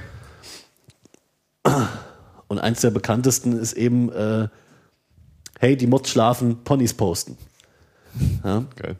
Und 2.48 2.58
eins 2.58 2.80
der 2.80 2.90
bekanntesten 2.90 3.58
ist 3.58 3.74
eben, 3.74 4.10
äh, 4.10 4.48
hey, 5.60 5.76
die 5.76 5.86
Mods 5.86 6.10
schlafen, 6.10 6.64
Ponys 6.64 6.94
posten. 6.94 7.36
Ja, 8.44 8.64
Geil. 8.76 8.96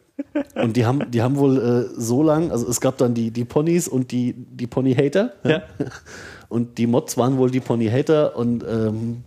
und 0.55 0.77
die 0.77 0.85
haben, 0.87 1.11
die 1.11 1.23
haben 1.23 1.37
wohl 1.37 1.59
äh, 1.59 2.01
so 2.01 2.23
lang, 2.23 2.51
also 2.51 2.69
es 2.69 2.81
gab 2.81 2.99
dann 2.99 3.15
die, 3.15 3.31
die 3.31 3.45
Ponys 3.45 3.89
und 3.89 4.11
die, 4.13 4.35
die 4.37 4.67
Pony-Hater. 4.67 5.33
Ja. 5.45 5.63
Und 6.51 6.79
die 6.79 6.87
Mods 6.87 7.19
waren 7.19 7.37
wohl 7.37 7.51
die 7.51 7.61
Pony-Hater 7.61 8.35
und 8.35 8.65
ähm, 8.67 9.23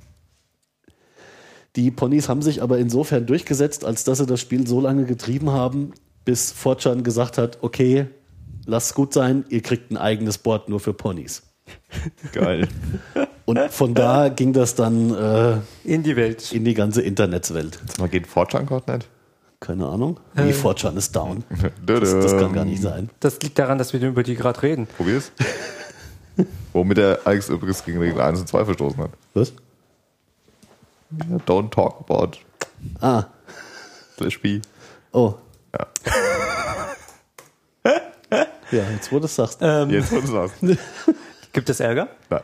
die 1.76 1.92
Ponys 1.92 2.28
haben 2.28 2.42
sich 2.42 2.64
aber 2.64 2.80
insofern 2.80 3.28
durchgesetzt, 3.28 3.86
als 3.86 4.04
dass 4.04 4.18
sie 4.18 4.26
das 4.26 4.40
Spiel 4.42 4.66
so 4.66 4.82
lange 4.82 5.06
getrieben 5.06 5.52
haben, 5.52 5.94
bis 6.26 6.52
Fortran 6.52 7.04
gesagt 7.04 7.38
hat, 7.38 7.60
okay, 7.62 8.08
lasst 8.66 8.96
gut 8.96 9.14
sein, 9.14 9.46
ihr 9.50 9.62
kriegt 9.62 9.92
ein 9.92 9.98
eigenes 9.98 10.40
Board 10.40 10.68
nur 10.68 10.80
für 10.80 10.94
Ponys. 10.94 11.44
Geil. 12.34 12.68
Und 13.46 13.60
von 13.70 13.94
da 13.94 14.30
ging 14.30 14.52
das 14.54 14.76
dann 14.76 15.14
äh, 15.14 15.58
In 15.84 16.04
die 16.04 16.16
Welt. 16.16 16.52
in 16.52 16.66
die 16.66 16.74
ganze 16.74 17.02
Internetswelt. 17.04 17.80
Mal 18.00 18.10
geht 18.10 18.26
Fortran 18.28 18.66
gerade 18.66 18.94
nicht. 18.94 19.10
Keine 19.62 19.88
Ahnung. 19.88 20.20
Nee, 20.34 20.52
Fortran 20.54 20.98
ist 20.98 21.16
down. 21.16 21.44
Das, 21.86 22.12
das 22.12 22.32
kann 22.32 22.52
gar 22.52 22.66
nicht 22.66 22.82
sein. 22.82 23.10
Das 23.22 23.40
liegt 23.42 23.58
daran, 23.60 23.78
dass 23.78 23.94
wir 23.94 24.02
über 24.02 24.24
die 24.24 24.36
gerade 24.36 24.62
reden. 24.64 24.88
Probier's. 24.98 25.32
Womit 26.74 26.98
der 26.98 27.20
Alex 27.26 27.48
übrigens 27.50 27.86
gegen 27.86 28.00
Regel 28.00 28.20
1 28.20 28.40
und 28.42 28.48
2 28.48 28.66
verstoßen 28.66 28.98
hat. 29.04 29.12
Was? 29.36 29.54
Ja, 31.30 31.38
don't 31.46 31.70
talk 31.70 32.00
about 32.10 32.38
Ah, 33.00 33.26
slash 34.18 34.42
B. 34.42 34.62
oh. 35.14 35.36
Ja. 35.78 35.88
Ja, 38.72 38.84
jetzt 38.90 39.12
wo 39.12 39.20
du 39.20 39.26
es 39.26 39.36
sagst. 39.36 39.60
Ähm, 39.62 39.90
Jetzt 39.90 40.12
wird 40.14 40.24
es 40.24 40.32
was. 40.32 40.52
Gibt 41.52 41.70
es 41.70 41.82
Ärger? 41.82 42.08
Nein. 42.30 42.40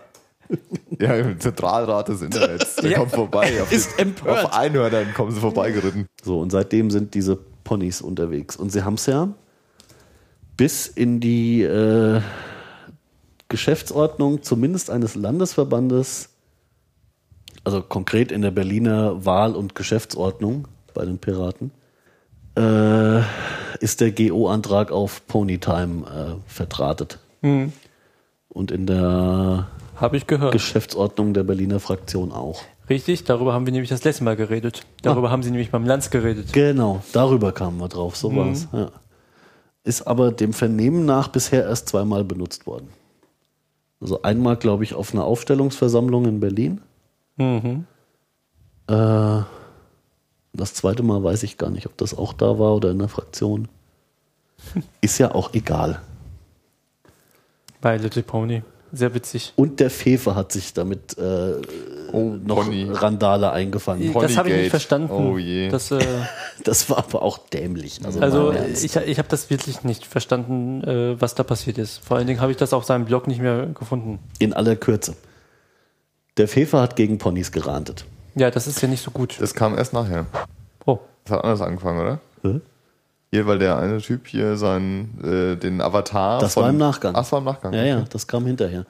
Ja, 1.00 1.14
im 1.16 1.40
Zentralrat 1.40 2.08
des 2.08 2.22
Internets. 2.24 2.78
Der 2.78 2.92
Ja. 2.92 2.98
kommt 3.00 3.12
vorbei. 3.12 3.62
Auf, 3.62 3.72
Ist 3.72 3.98
die- 3.98 4.02
empört. 4.02 4.46
auf 4.46 4.54
Einhörnern 4.54 5.14
kommen 5.14 5.32
sie 5.32 5.40
vorbeigeritten. 5.40 6.08
So, 6.24 6.40
und 6.40 6.52
seitdem 6.52 6.90
sind 6.90 7.14
diese 7.14 7.38
Ponys 7.64 8.02
unterwegs. 8.02 8.56
Und 8.56 8.72
sie 8.72 8.84
haben 8.84 8.96
es 8.96 9.06
ja 9.06 9.28
bis 10.56 10.88
in 10.88 11.20
die 11.20 11.62
äh, 11.62 12.22
Geschäftsordnung 13.50 14.42
zumindest 14.44 14.90
eines 14.90 15.16
Landesverbandes, 15.16 16.30
also 17.64 17.82
konkret 17.82 18.32
in 18.32 18.42
der 18.42 18.52
Berliner 18.52 19.24
Wahl- 19.26 19.56
und 19.56 19.76
Geschäftsordnung 19.76 20.68
bei 20.94 21.06
den 21.06 21.20
Piraten, 21.20 21.72
äh, 22.58 23.20
ist 23.80 24.02
der 24.02 24.12
GO-Antrag 24.12 24.92
auf 24.92 25.28
Ponytime 25.28 26.08
äh, 26.08 26.50
vertratet. 26.52 27.20
Und 28.50 28.72
in 28.72 28.88
der 28.88 29.68
Habe 30.00 30.18
ich 30.18 30.28
gehört. 30.28 30.52
Geschäftsordnung 30.52 31.34
der 31.34 31.44
Berliner 31.44 31.80
Fraktion 31.80 32.32
auch. 32.32 32.62
Richtig, 32.90 33.24
darüber 33.24 33.54
haben 33.54 33.66
wir 33.66 33.74
nämlich 33.74 33.90
das 33.90 34.04
letzte 34.04 34.24
Mal 34.24 34.36
geredet. 34.36 34.86
Darüber 35.02 35.30
haben 35.30 35.44
sie 35.44 35.52
nämlich 35.52 35.72
beim 35.72 35.86
Lanz 35.86 36.10
geredet. 36.10 36.54
Genau, 36.54 37.02
darüber 37.12 37.52
kamen 37.52 37.80
wir 37.80 37.90
drauf, 37.90 38.16
so 38.16 38.34
war's. 38.36 38.68
Ja. 38.72 38.92
Ist 39.84 40.04
aber 40.04 40.32
dem 40.32 40.54
Vernehmen 40.54 41.06
nach 41.06 41.28
bisher 41.30 41.64
erst 41.64 41.90
zweimal 41.90 42.24
benutzt 42.24 42.68
worden. 42.68 42.90
Also 44.00 44.22
einmal, 44.22 44.56
glaube 44.56 44.84
ich, 44.84 44.94
auf 44.94 45.14
einer 45.14 45.26
Aufstellungsversammlung 45.26 46.26
in 46.26 46.40
Berlin. 46.40 46.82
Mhm. 47.36 47.86
Äh, 48.88 49.42
das 50.54 50.74
zweite 50.74 51.04
Mal 51.04 51.24
weiß 51.24 51.44
ich 51.44 51.58
gar 51.58 51.70
nicht, 51.70 51.88
ob 51.88 51.98
das 51.98 52.18
auch 52.18 52.34
da 52.34 52.60
war 52.60 52.76
oder 52.76 52.92
in 52.92 53.00
der 53.00 53.10
Fraktion. 53.10 53.68
Ist 55.02 55.18
ja 55.18 55.34
auch 55.34 55.54
egal. 55.54 56.02
Bei 57.82 57.98
Little 57.98 58.24
Pony. 58.24 58.62
Sehr 58.92 59.14
witzig. 59.14 59.54
Und 59.56 59.80
der 59.80 59.90
Fefe 59.90 60.36
hat 60.36 60.52
sich 60.52 60.74
damit 60.74 61.18
äh, 61.18 61.54
Oh, 62.14 62.36
noch 62.42 62.64
Pony. 62.64 62.88
Randale 62.90 63.52
eingefangen. 63.52 64.14
das 64.14 64.38
habe 64.38 64.50
ich 64.50 64.56
nicht 64.56 64.70
verstanden. 64.70 65.12
Oh 65.12 65.38
je. 65.38 65.68
Das, 65.70 65.92
äh, 65.92 66.00
Das 66.64 66.90
war 66.90 67.00
aber 67.00 67.22
auch 67.22 67.38
dämlich. 67.38 68.00
Also, 68.04 68.20
also 68.20 68.54
ich, 68.54 68.96
ich 68.96 69.18
habe 69.20 69.28
das 69.30 69.50
wirklich 69.50 69.84
nicht 69.84 70.06
verstanden, 70.06 70.84
äh, 70.84 71.22
was 71.22 71.36
da 71.36 71.44
passiert 71.44 71.78
ist. 71.78 71.98
Vor 72.06 72.18
allen 72.18 72.28
Dingen 72.28 72.40
habe 72.42 72.52
ich 72.52 72.58
das 72.58 72.74
auf 72.74 72.86
seinem 72.86 73.06
Blog 73.06 73.28
nicht 73.28 73.42
mehr 73.42 73.68
gefunden. 73.68 74.20
in 74.40 74.54
aller 74.54 74.76
Kürze. 74.76 75.16
Der 76.38 76.48
Fefe 76.48 76.80
hat 76.80 76.96
gegen 76.96 77.18
Ponys 77.18 77.52
gerantet. 77.52 78.06
Ja, 78.36 78.52
das 78.52 78.68
ist 78.68 78.82
ja 78.82 78.88
nicht 78.88 79.04
so 79.04 79.12
gut. 79.12 79.36
Das 79.40 79.54
kam 79.54 79.78
erst 79.78 79.94
nachher. 79.94 80.28
Oh. 80.86 81.00
Das 81.26 81.34
hat 81.38 81.44
anders 81.44 81.62
angefangen, 81.62 82.00
oder? 82.00 82.20
Hä? 82.44 82.62
Hier, 83.32 83.46
weil 83.46 83.60
der 83.60 83.78
eine 83.78 84.00
Typ 84.00 84.28
hier 84.28 84.56
seinen, 84.56 85.22
äh, 85.24 85.58
den 85.58 85.82
Avatar. 85.82 86.40
Das 86.40 86.56
war 86.56 86.70
im 86.70 86.78
Nachgang. 86.78 87.14
Ach, 87.16 87.20
das 87.20 87.32
war 87.32 87.40
im 87.40 87.46
Nachgang. 87.46 87.74
Ja, 87.74 87.84
ja, 87.84 88.06
das 88.10 88.28
kam 88.28 88.46
hinterher. 88.46 88.86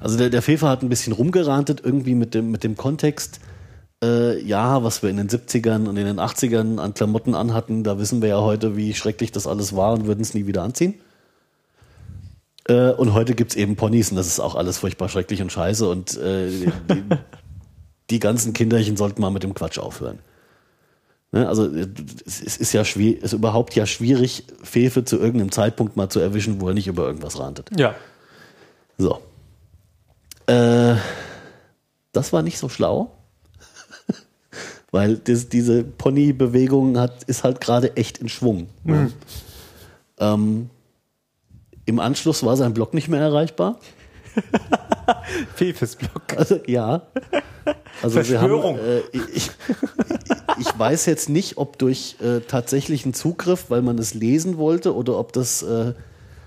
Also 0.00 0.18
der, 0.18 0.28
der 0.28 0.42
Fefer 0.42 0.68
hat 0.68 0.82
ein 0.82 0.88
bisschen 0.88 1.14
rumgerantet, 1.14 1.80
irgendwie 1.82 2.14
mit 2.14 2.34
dem, 2.34 2.50
mit 2.50 2.64
dem 2.64 2.76
Kontext, 2.76 3.40
äh, 4.04 4.38
ja, 4.42 4.82
was 4.84 5.02
wir 5.02 5.08
in 5.08 5.16
den 5.16 5.28
70ern 5.28 5.88
und 5.88 5.96
in 5.96 6.04
den 6.04 6.20
80ern 6.20 6.78
an 6.78 6.92
Klamotten 6.92 7.34
anhatten, 7.34 7.82
da 7.82 7.98
wissen 7.98 8.20
wir 8.20 8.28
ja 8.28 8.40
heute, 8.40 8.76
wie 8.76 8.92
schrecklich 8.92 9.32
das 9.32 9.46
alles 9.46 9.74
war 9.74 9.94
und 9.94 10.06
würden 10.06 10.20
es 10.20 10.34
nie 10.34 10.46
wieder 10.46 10.62
anziehen. 10.62 10.94
Äh, 12.68 12.90
und 12.90 13.14
heute 13.14 13.34
gibt's 13.34 13.54
eben 13.54 13.76
Ponys 13.76 14.10
und 14.10 14.16
das 14.16 14.26
ist 14.26 14.40
auch 14.40 14.54
alles 14.54 14.78
furchtbar 14.78 15.08
schrecklich 15.08 15.40
und 15.40 15.50
scheiße 15.50 15.88
und 15.88 16.16
äh, 16.18 16.50
die, 16.50 16.72
die 18.10 18.18
ganzen 18.18 18.52
Kinderchen 18.52 18.96
sollten 18.96 19.22
mal 19.22 19.30
mit 19.30 19.44
dem 19.44 19.54
Quatsch 19.54 19.78
aufhören. 19.78 20.18
Ne, 21.32 21.48
also 21.48 21.66
es 21.66 22.56
ist 22.56 22.72
ja 22.72 22.84
schwierig, 22.84 23.22
ist 23.22 23.32
überhaupt 23.32 23.74
ja 23.74 23.84
schwierig, 23.84 24.44
Fefe 24.62 25.04
zu 25.04 25.16
irgendeinem 25.18 25.50
Zeitpunkt 25.50 25.96
mal 25.96 26.08
zu 26.08 26.20
erwischen, 26.20 26.60
wo 26.60 26.68
er 26.68 26.74
nicht 26.74 26.86
über 26.86 27.04
irgendwas 27.06 27.38
rantet. 27.38 27.68
Ja. 27.78 27.94
So. 28.96 29.20
Äh, 30.46 30.94
das 32.12 32.32
war 32.32 32.42
nicht 32.42 32.58
so 32.58 32.68
schlau. 32.68 33.10
Weil 34.92 35.16
das, 35.16 35.48
diese 35.48 35.82
Pony-Bewegung 35.82 36.98
hat, 36.98 37.24
ist 37.24 37.44
halt 37.44 37.60
gerade 37.60 37.96
echt 37.96 38.18
in 38.18 38.28
Schwung. 38.28 38.68
ne? 38.84 39.10
Ähm, 40.18 40.70
Im 41.84 41.98
Anschluss 41.98 42.42
war 42.44 42.56
sein 42.56 42.72
Blog 42.72 42.94
nicht 42.94 43.08
mehr 43.08 43.20
erreichbar. 43.20 43.80
Fefes 45.54 45.96
Blog. 45.96 46.22
Also, 46.36 46.60
ja. 46.66 47.02
Also 48.02 48.22
sie 48.22 48.38
haben, 48.38 48.48
Verschwörung. 48.50 48.78
äh, 48.78 49.00
ich, 49.34 49.50
ich 50.58 50.78
weiß 50.78 51.06
jetzt 51.06 51.28
nicht, 51.28 51.58
ob 51.58 51.78
durch 51.78 52.16
äh, 52.20 52.40
tatsächlichen 52.40 53.14
Zugriff, 53.14 53.66
weil 53.68 53.82
man 53.82 53.98
es 53.98 54.14
lesen 54.14 54.56
wollte, 54.58 54.94
oder 54.94 55.18
ob 55.18 55.32
das 55.32 55.62
äh, 55.62 55.94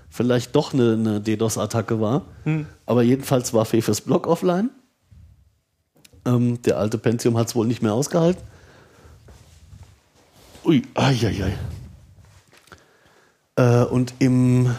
vielleicht 0.08 0.54
doch 0.56 0.74
eine, 0.74 0.92
eine 0.92 1.20
DDoS-Attacke 1.20 2.00
war. 2.00 2.26
Aber 2.86 3.02
jedenfalls 3.02 3.54
war 3.54 3.64
Fefes 3.64 4.00
Blog 4.00 4.26
offline. 4.26 4.70
Ähm, 6.26 6.60
der 6.62 6.78
alte 6.78 6.98
Pentium 6.98 7.38
hat 7.38 7.48
es 7.48 7.54
wohl 7.54 7.66
nicht 7.66 7.82
mehr 7.82 7.94
ausgehalten. 7.94 8.42
Ui, 10.64 10.82
ai, 10.94 11.16
ai, 11.24 11.44
ai. 11.44 11.58
Äh, 13.56 13.84
und 13.86 14.14
im 14.18 14.70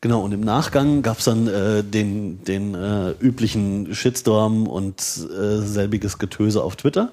Genau, 0.00 0.20
und 0.20 0.30
im 0.32 0.42
Nachgang 0.42 1.02
gab 1.02 1.18
es 1.18 1.24
dann 1.24 1.48
äh, 1.48 1.82
den, 1.82 2.44
den 2.44 2.74
äh, 2.76 3.10
üblichen 3.18 3.92
Shitstorm 3.94 4.68
und 4.68 5.00
äh, 5.00 5.58
selbiges 5.58 6.18
Getöse 6.18 6.62
auf 6.62 6.76
Twitter. 6.76 7.10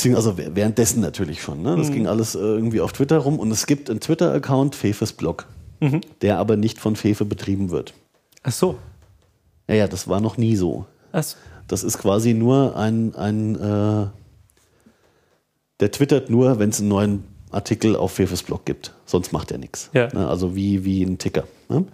Beziehungsweise 0.00 0.36
wäh- 0.38 0.50
währenddessen 0.54 1.00
natürlich 1.00 1.42
schon. 1.42 1.62
Ne? 1.62 1.76
Das 1.76 1.92
ging 1.92 2.06
alles 2.06 2.34
äh, 2.34 2.38
irgendwie 2.38 2.80
auf 2.80 2.92
Twitter 2.92 3.18
rum. 3.18 3.38
Und 3.38 3.50
es 3.50 3.66
gibt 3.66 3.90
einen 3.90 4.00
Twitter-Account, 4.00 4.74
Fefes 4.74 5.12
Blog, 5.12 5.46
der 6.22 6.38
aber 6.38 6.56
nicht 6.56 6.78
von 6.78 6.96
Fefe 6.96 7.24
betrieben 7.24 7.70
wird. 7.70 7.92
Ach 8.42 8.52
so. 8.52 8.76
Ja, 9.68 9.74
ja, 9.74 9.88
das 9.88 10.08
war 10.08 10.20
noch 10.20 10.36
nie 10.36 10.56
so. 10.56 10.86
Ach 11.12 11.22
so. 11.22 11.36
Das 11.68 11.84
ist 11.84 11.98
quasi 11.98 12.34
nur 12.34 12.76
ein, 12.76 13.14
ein 13.14 13.54
äh, 13.56 14.06
der 15.80 15.90
twittert 15.90 16.28
nur, 16.30 16.58
wenn 16.58 16.70
es 16.70 16.80
einen 16.80 16.88
neuen 16.88 17.24
Artikel 17.50 17.96
auf 17.96 18.12
Fefes 18.12 18.42
Blog 18.42 18.64
gibt. 18.64 18.92
Sonst 19.06 19.32
macht 19.32 19.50
er 19.52 19.58
nichts. 19.58 19.90
Ja. 19.92 20.08
Ne, 20.12 20.28
also 20.28 20.54
wie, 20.56 20.84
wie 20.84 21.02
ein 21.02 21.18
Ticker. 21.18 21.44
Ne? 21.68 21.84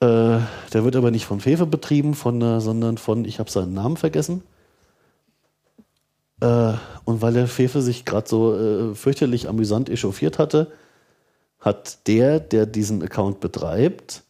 Äh, 0.00 0.40
der 0.72 0.84
wird 0.84 0.96
aber 0.96 1.10
nicht 1.10 1.26
von 1.26 1.40
Fefe 1.40 1.66
betrieben, 1.66 2.14
von, 2.14 2.40
äh, 2.42 2.60
sondern 2.60 2.98
von, 2.98 3.24
ich 3.24 3.38
habe 3.38 3.50
seinen 3.50 3.72
Namen 3.74 3.96
vergessen. 3.96 4.42
Äh, 6.42 6.74
und 7.04 7.22
weil 7.22 7.34
der 7.34 7.46
Fefe 7.46 7.80
sich 7.82 8.04
gerade 8.04 8.28
so 8.28 8.54
äh, 8.54 8.94
fürchterlich 8.96 9.48
amüsant 9.48 9.88
echauffiert 9.88 10.40
hatte, 10.40 10.72
hat 11.60 12.08
der, 12.08 12.40
der 12.40 12.66
diesen 12.66 13.00
Account 13.02 13.38
betreibt, 13.38 14.24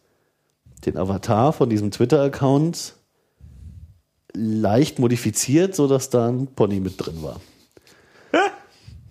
den 0.84 0.98
Avatar 0.98 1.54
von 1.54 1.70
diesem 1.70 1.90
Twitter-Account 1.90 2.96
leicht 4.34 4.98
modifiziert, 4.98 5.74
sodass 5.74 6.10
da 6.10 6.28
ein 6.28 6.48
Pony 6.48 6.80
mit 6.80 6.94
drin 6.98 7.22
war. 7.22 7.40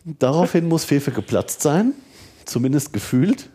Daraufhin 0.05 0.67
muss 0.67 0.83
Fefe 0.83 1.11
geplatzt 1.11 1.61
sein, 1.61 1.93
zumindest 2.45 2.93
gefühlt. 2.93 3.49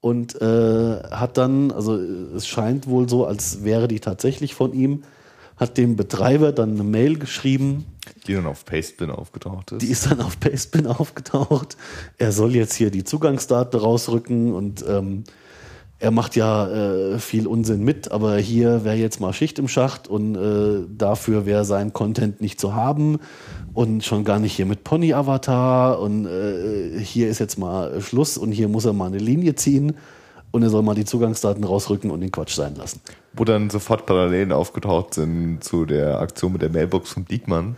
Und 0.00 0.40
äh, 0.40 1.02
hat 1.10 1.36
dann, 1.36 1.72
also 1.72 1.96
es 1.96 2.46
scheint 2.46 2.86
wohl 2.86 3.08
so, 3.08 3.26
als 3.26 3.64
wäre 3.64 3.88
die 3.88 3.98
tatsächlich 3.98 4.54
von 4.54 4.72
ihm, 4.72 5.02
hat 5.56 5.78
dem 5.78 5.96
Betreiber 5.96 6.52
dann 6.52 6.72
eine 6.72 6.84
Mail 6.84 7.18
geschrieben, 7.18 7.86
Die 8.26 8.34
dann 8.34 8.46
auf 8.46 8.64
Pastebin 8.64 9.10
aufgetaucht 9.10 9.72
ist. 9.72 9.82
die 9.82 9.88
ist 9.88 10.10
dann 10.10 10.20
auf 10.20 10.38
Pastebin 10.38 10.86
aufgetaucht. 10.86 11.76
Er 12.18 12.32
soll 12.32 12.54
jetzt 12.54 12.74
hier 12.74 12.90
die 12.90 13.04
Zugangsdaten 13.04 13.80
rausrücken 13.80 14.52
und 14.52 14.84
ähm, 14.88 15.24
er 15.98 16.10
macht 16.10 16.36
ja 16.36 16.68
äh, 16.68 17.18
viel 17.18 17.46
Unsinn 17.46 17.82
mit, 17.82 18.10
aber 18.12 18.36
hier 18.36 18.84
wäre 18.84 18.96
jetzt 18.96 19.18
mal 19.18 19.32
Schicht 19.32 19.58
im 19.58 19.66
Schacht 19.66 20.08
und 20.08 20.36
äh, 20.36 20.84
dafür 20.94 21.46
wäre 21.46 21.64
sein 21.64 21.94
Content 21.94 22.42
nicht 22.42 22.60
zu 22.60 22.74
haben 22.74 23.18
und 23.72 24.04
schon 24.04 24.24
gar 24.24 24.38
nicht 24.38 24.52
hier 24.52 24.66
mit 24.66 24.84
Pony-Avatar 24.84 25.98
und 25.98 26.26
äh, 26.26 26.98
hier 27.00 27.28
ist 27.28 27.38
jetzt 27.38 27.56
mal 27.56 27.98
Schluss 28.02 28.36
und 28.36 28.52
hier 28.52 28.68
muss 28.68 28.84
er 28.84 28.92
mal 28.92 29.06
eine 29.06 29.18
Linie 29.18 29.54
ziehen 29.54 29.94
und 30.50 30.62
er 30.62 30.68
soll 30.68 30.82
mal 30.82 30.94
die 30.94 31.06
Zugangsdaten 31.06 31.64
rausrücken 31.64 32.10
und 32.10 32.20
den 32.20 32.30
Quatsch 32.30 32.54
sein 32.54 32.74
lassen. 32.76 33.00
Wo 33.36 33.44
dann 33.44 33.70
sofort 33.70 34.06
Parallelen 34.06 34.50
aufgetaucht 34.52 35.14
sind 35.14 35.62
zu 35.62 35.84
der 35.84 36.20
Aktion 36.20 36.52
mit 36.52 36.62
der 36.62 36.70
Mailbox 36.70 37.10
von 37.10 37.24
Diekmann. 37.26 37.76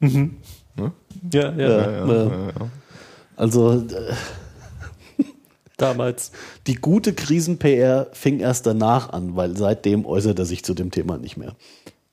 Ja, 0.00 0.32
ja, 1.32 1.50
Äh, 1.52 2.26
äh, 2.26 2.52
Also 3.36 3.72
äh, 3.74 4.14
damals. 5.76 6.32
die 6.66 6.74
gute 6.74 7.12
Krisen-PR 7.14 8.08
fing 8.12 8.40
erst 8.40 8.66
danach 8.66 9.10
an, 9.12 9.36
weil 9.36 9.56
seitdem 9.56 10.04
äußert 10.06 10.38
er 10.38 10.44
sich 10.44 10.64
zu 10.64 10.74
dem 10.74 10.90
Thema 10.90 11.16
nicht 11.18 11.36
mehr. 11.36 11.54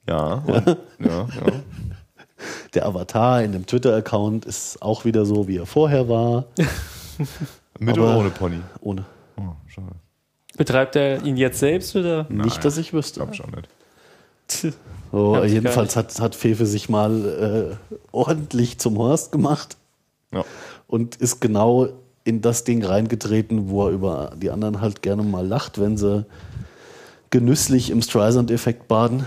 Ja, 0.07 0.33
und, 0.45 0.67
ja, 0.67 0.77
ja. 0.99 1.27
Der 2.73 2.87
Avatar 2.87 3.43
in 3.43 3.51
dem 3.51 3.67
Twitter-Account 3.67 4.45
ist 4.45 4.81
auch 4.81 5.05
wieder 5.05 5.25
so, 5.25 5.47
wie 5.47 5.57
er 5.57 5.67
vorher 5.67 6.09
war. 6.09 6.45
Mit 7.79 7.97
Aber- 7.97 8.07
oder 8.07 8.17
ohne 8.17 8.29
Pony? 8.31 8.59
Ohne. 8.81 9.05
Oh, 9.37 9.53
schade. 9.67 9.87
Betreibt 10.57 10.95
er 10.95 11.23
ihn 11.23 11.37
jetzt 11.37 11.59
selbst 11.59 11.95
oder? 11.95 12.25
Nicht, 12.29 12.63
dass 12.65 12.77
ich 12.77 12.93
wüsste. 12.93 13.19
Glaub 13.21 13.33
ich 13.33 13.41
auch 13.41 13.47
nicht. 13.47 13.67
So, 15.11 15.31
Ganz 15.33 15.51
jedenfalls 15.51 15.95
hat, 15.95 16.19
hat 16.19 16.35
Fefe 16.35 16.65
sich 16.65 16.89
mal 16.89 17.77
äh, 17.89 17.95
ordentlich 18.11 18.79
zum 18.79 18.97
Horst 18.97 19.31
gemacht 19.31 19.77
Ja. 20.33 20.43
und 20.87 21.15
ist 21.17 21.39
genau 21.41 21.89
in 22.23 22.41
das 22.41 22.63
Ding 22.63 22.83
reingetreten, 22.83 23.69
wo 23.69 23.87
er 23.87 23.91
über 23.91 24.31
die 24.37 24.51
anderen 24.51 24.81
halt 24.81 25.01
gerne 25.01 25.23
mal 25.23 25.45
lacht, 25.45 25.79
wenn 25.79 25.97
sie 25.97 26.25
genüsslich 27.29 27.89
im 27.89 28.01
Streisand-Effekt 28.01 28.87
baden. 28.87 29.25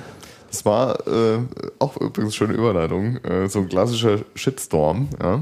Das 0.50 0.64
war 0.64 1.06
äh, 1.08 1.40
auch 1.78 1.96
übrigens 1.96 2.36
schöne 2.36 2.52
Überleitung. 2.54 3.16
Äh, 3.24 3.48
so 3.48 3.58
ein 3.60 3.68
klassischer 3.68 4.20
Shitstorm, 4.34 5.08
ja, 5.20 5.38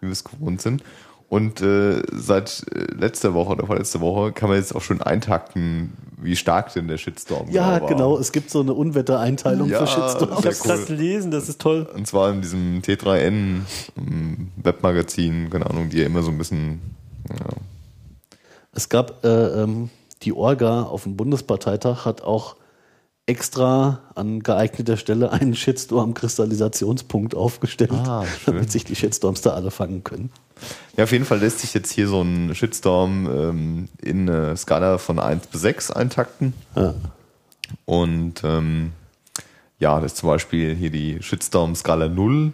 wie 0.00 0.06
wir 0.08 0.12
es 0.12 0.24
gewohnt 0.24 0.60
sind. 0.60 0.82
Und 1.28 1.60
äh, 1.62 2.02
seit 2.12 2.64
äh, 2.74 2.92
letzter 2.94 3.34
Woche 3.34 3.52
oder 3.52 3.66
vorletzter 3.66 4.00
Woche 4.00 4.32
kann 4.32 4.48
man 4.48 4.58
jetzt 4.58 4.74
auch 4.74 4.82
schon 4.82 5.00
eintakten, 5.02 5.92
wie 6.16 6.36
stark 6.36 6.72
denn 6.74 6.86
der 6.86 6.96
Shitstorm 6.98 7.50
Ja, 7.50 7.80
war. 7.80 7.88
genau. 7.88 8.18
Es 8.18 8.30
gibt 8.32 8.50
so 8.50 8.60
eine 8.60 8.72
Unwettereinteilung 8.72 9.68
Ja, 9.68 9.80
für 9.80 9.86
Shitstorms. 9.86 10.40
Ich 10.40 10.46
hab's 10.46 10.60
cool. 10.64 10.70
gerade 10.72 10.84
gelesen, 10.84 11.30
das 11.30 11.48
ist 11.48 11.60
toll. 11.60 11.88
Und 11.94 12.06
zwar 12.06 12.30
in 12.30 12.40
diesem 12.40 12.80
T3N 12.82 13.60
ähm, 13.96 14.48
Webmagazin, 14.56 15.50
keine 15.50 15.68
Ahnung, 15.68 15.90
die 15.90 15.98
ja 15.98 16.06
immer 16.06 16.22
so 16.22 16.30
ein 16.30 16.38
bisschen 16.38 16.80
ja, 17.28 17.36
Es 18.72 18.88
gab 18.88 19.24
äh, 19.24 19.28
ähm, 19.62 19.90
die 20.22 20.32
Orga 20.32 20.82
auf 20.84 21.02
dem 21.04 21.16
Bundesparteitag 21.16 22.04
hat 22.04 22.22
auch 22.22 22.56
extra 23.26 24.00
an 24.14 24.40
geeigneter 24.40 24.96
Stelle 24.96 25.32
einen 25.32 25.54
Shitstorm-Kristallisationspunkt 25.54 27.34
aufgestellt, 27.34 27.92
Ah, 27.92 28.24
damit 28.46 28.70
sich 28.70 28.84
die 28.84 28.94
Shitstorms 28.94 29.40
da 29.40 29.50
alle 29.50 29.70
fangen 29.70 30.04
können. 30.04 30.30
Ja, 30.96 31.04
auf 31.04 31.12
jeden 31.12 31.24
Fall 31.24 31.38
lässt 31.40 31.60
sich 31.60 31.74
jetzt 31.74 31.90
hier 31.90 32.06
so 32.06 32.20
ein 32.22 32.54
Shitstorm 32.54 33.26
ähm, 33.26 33.88
in 34.00 34.28
eine 34.28 34.56
Skala 34.56 34.98
von 34.98 35.18
1 35.18 35.46
bis 35.48 35.62
6 35.62 35.90
eintakten. 35.90 36.52
Ja. 36.76 36.94
Und 37.86 38.42
ähm, 38.44 38.92
ja, 39.78 40.00
das 40.00 40.12
ist 40.12 40.18
zum 40.18 40.28
Beispiel 40.28 40.74
hier 40.74 40.90
die 40.90 41.22
Shitstorm-Skala 41.22 42.08
0. 42.08 42.52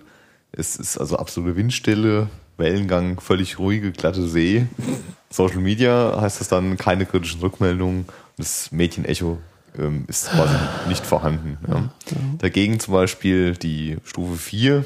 Es 0.52 0.76
ist 0.76 0.98
also 0.98 1.16
absolute 1.16 1.56
Windstille, 1.56 2.28
Wellengang, 2.56 3.20
völlig 3.20 3.58
ruhige, 3.58 3.92
glatte 3.92 4.26
See. 4.26 4.66
Social 5.30 5.60
Media 5.60 6.18
heißt 6.20 6.40
das 6.40 6.48
dann 6.48 6.76
keine 6.76 7.06
kritischen 7.06 7.40
Rückmeldungen. 7.40 8.06
Das 8.36 8.72
Mädchen-Echo 8.72 9.38
ähm, 9.78 10.04
ist 10.08 10.30
quasi 10.30 10.54
nicht 10.88 11.04
vorhanden. 11.06 11.58
Ja. 11.68 11.90
Dagegen 12.38 12.80
zum 12.80 12.94
Beispiel 12.94 13.54
die 13.54 13.98
Stufe 14.04 14.36
4. 14.36 14.84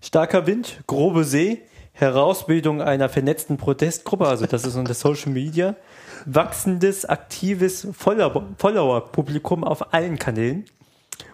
Starker 0.00 0.46
Wind, 0.46 0.80
grobe 0.86 1.24
See, 1.24 1.62
Herausbildung 1.92 2.80
einer 2.80 3.08
vernetzten 3.08 3.56
Protestgruppe, 3.56 4.26
also 4.26 4.46
das 4.46 4.64
ist 4.64 4.76
unter 4.76 4.94
Social 4.94 5.32
Media, 5.32 5.74
wachsendes, 6.26 7.04
aktives 7.04 7.88
Follower- 7.92 8.44
Follower-Publikum 8.56 9.64
auf 9.64 9.92
allen 9.92 10.18
Kanälen 10.18 10.64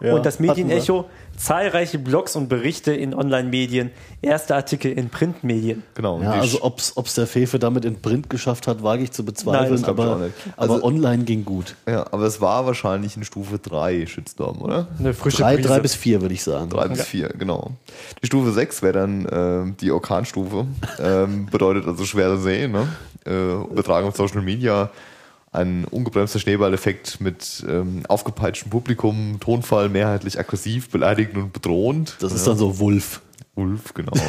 Ja, 0.00 0.14
und 0.14 0.26
das 0.26 0.38
Medienecho, 0.40 1.06
zahlreiche 1.36 1.98
Blogs 1.98 2.36
und 2.36 2.48
Berichte 2.48 2.92
in 2.92 3.14
Online-Medien, 3.14 3.90
erste 4.22 4.54
Artikel 4.54 4.92
in 4.92 5.08
Printmedien. 5.08 5.82
Genau. 5.94 6.20
Ja, 6.22 6.32
also 6.32 6.62
ob's 6.62 6.92
ob's 6.96 7.14
der 7.14 7.26
Fefe 7.26 7.58
damit 7.58 7.84
in 7.84 8.00
Print 8.00 8.28
geschafft 8.30 8.66
hat, 8.66 8.82
wage 8.82 9.02
ich 9.04 9.12
zu 9.12 9.24
bezweifeln, 9.24 9.80
Nein, 9.80 9.84
aber, 9.90 10.30
Also- 10.56 10.82
online 10.82 11.24
ging 11.24 11.44
gut. 11.44 11.74
Ja, 11.88 12.06
aber 12.12 12.24
es 12.24 12.40
war 12.40 12.66
wahrscheinlich 12.66 13.16
in 13.16 13.24
Stufe 13.24 13.58
3 13.58 14.06
Shitstorm, 14.06 14.60
oder? 14.62 14.88
Eine 14.98 15.14
frische 15.14 15.38
Drei, 15.42 15.56
Brise. 15.56 15.68
drei 15.68 15.80
bis 15.80 15.94
vier, 15.94 16.20
würde 16.20 16.34
ich 16.34 16.42
sagen. 16.42 16.70
3 16.70 16.88
bis 16.88 17.02
4, 17.02 17.28
genau. 17.38 17.72
Die 18.22 18.26
Stufe 18.26 18.52
6 18.52 18.82
wäre 18.82 18.92
dann 18.94 19.26
äh, 19.26 19.72
die 19.80 19.90
Orkanstufe. 19.90 20.66
ähm, 20.98 21.46
bedeutet 21.50 21.86
also 21.86 22.04
schwere 22.04 22.38
See, 22.38 22.68
ne? 22.68 22.88
Äh, 23.26 23.54
übertragen 23.72 24.06
auf 24.06 24.16
Social 24.16 24.42
Media. 24.42 24.90
Ein 25.54 25.84
ungebremster 25.84 26.40
Schneeballeffekt 26.40 27.20
mit 27.20 27.64
ähm, 27.68 28.02
aufgepeitschtem 28.08 28.70
Publikum, 28.70 29.38
Tonfall 29.38 29.88
mehrheitlich 29.88 30.38
aggressiv, 30.38 30.90
beleidigend 30.90 31.36
und 31.36 31.52
bedrohend. 31.52 32.16
Das 32.20 32.32
ist 32.32 32.46
dann 32.46 32.58
so 32.58 32.78
Wulf. 32.80 33.22
Ulf, 33.54 33.94
genau. 33.94 34.12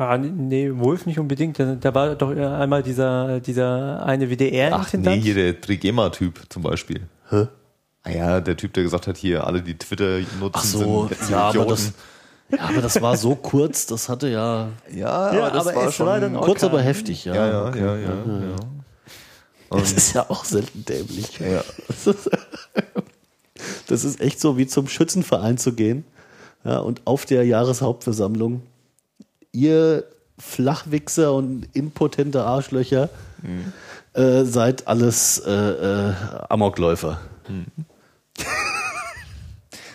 Ah, 0.00 0.16
nee, 0.16 0.70
Wolf 0.72 1.06
nicht 1.06 1.18
unbedingt. 1.18 1.58
Da, 1.58 1.74
da 1.74 1.92
war 1.92 2.14
doch 2.14 2.30
einmal 2.30 2.84
dieser, 2.84 3.40
dieser 3.40 4.06
eine 4.06 4.30
Ach 4.72 4.92
nee, 4.92 5.20
hier 5.20 5.34
der 5.34 5.60
Trigema-Typ 5.60 6.42
zum 6.48 6.62
Beispiel. 6.62 7.00
Hä? 7.30 7.48
Ah 8.04 8.10
ja, 8.10 8.40
der 8.40 8.56
Typ, 8.56 8.72
der 8.74 8.84
gesagt 8.84 9.08
hat, 9.08 9.16
hier 9.16 9.44
alle, 9.44 9.60
die 9.60 9.76
Twitter 9.76 10.20
nutzen, 10.38 10.52
Ach 10.52 10.62
so, 10.62 11.08
sind 11.08 11.30
ja, 11.30 11.38
aber 11.38 11.48
Idioten. 11.50 11.70
das, 11.70 11.92
ja, 12.50 12.68
aber 12.68 12.80
das 12.80 13.02
war 13.02 13.16
so 13.16 13.34
kurz, 13.34 13.86
das 13.86 14.08
hatte 14.08 14.28
ja 14.28 14.68
ja, 14.88 15.34
Ja, 15.34 15.46
aber 15.46 15.50
das 15.50 15.66
aber 15.66 15.76
war 15.76 15.88
es 15.88 15.94
schon 15.96 16.06
war 16.06 16.40
kurz, 16.42 16.62
aber 16.62 16.80
heftig, 16.80 17.24
ja. 17.24 17.34
Ja, 17.34 17.46
ja, 17.48 17.66
okay. 17.66 17.80
ja, 17.80 17.96
ja, 17.96 18.08
ja. 18.08 18.56
Das 19.70 19.92
ist 19.92 20.14
ja 20.14 20.28
auch 20.30 20.44
selten 20.44 20.84
dämlich. 20.84 21.38
ja. 21.38 21.62
Das 23.88 24.04
ist 24.04 24.20
echt 24.20 24.38
so 24.40 24.56
wie 24.56 24.66
zum 24.66 24.86
Schützenverein 24.86 25.58
zu 25.58 25.72
gehen 25.72 26.04
ja, 26.64 26.78
und 26.78 27.00
auf 27.06 27.24
der 27.26 27.44
Jahreshauptversammlung 27.44 28.62
ihr 29.52 30.04
Flachwichser 30.38 31.32
und 31.34 31.66
impotente 31.72 32.44
Arschlöcher 32.44 33.08
äh, 34.12 34.44
seid 34.44 34.86
alles 34.86 35.38
äh, 35.44 35.50
äh, 35.50 36.14
Amokläufer, 36.48 37.20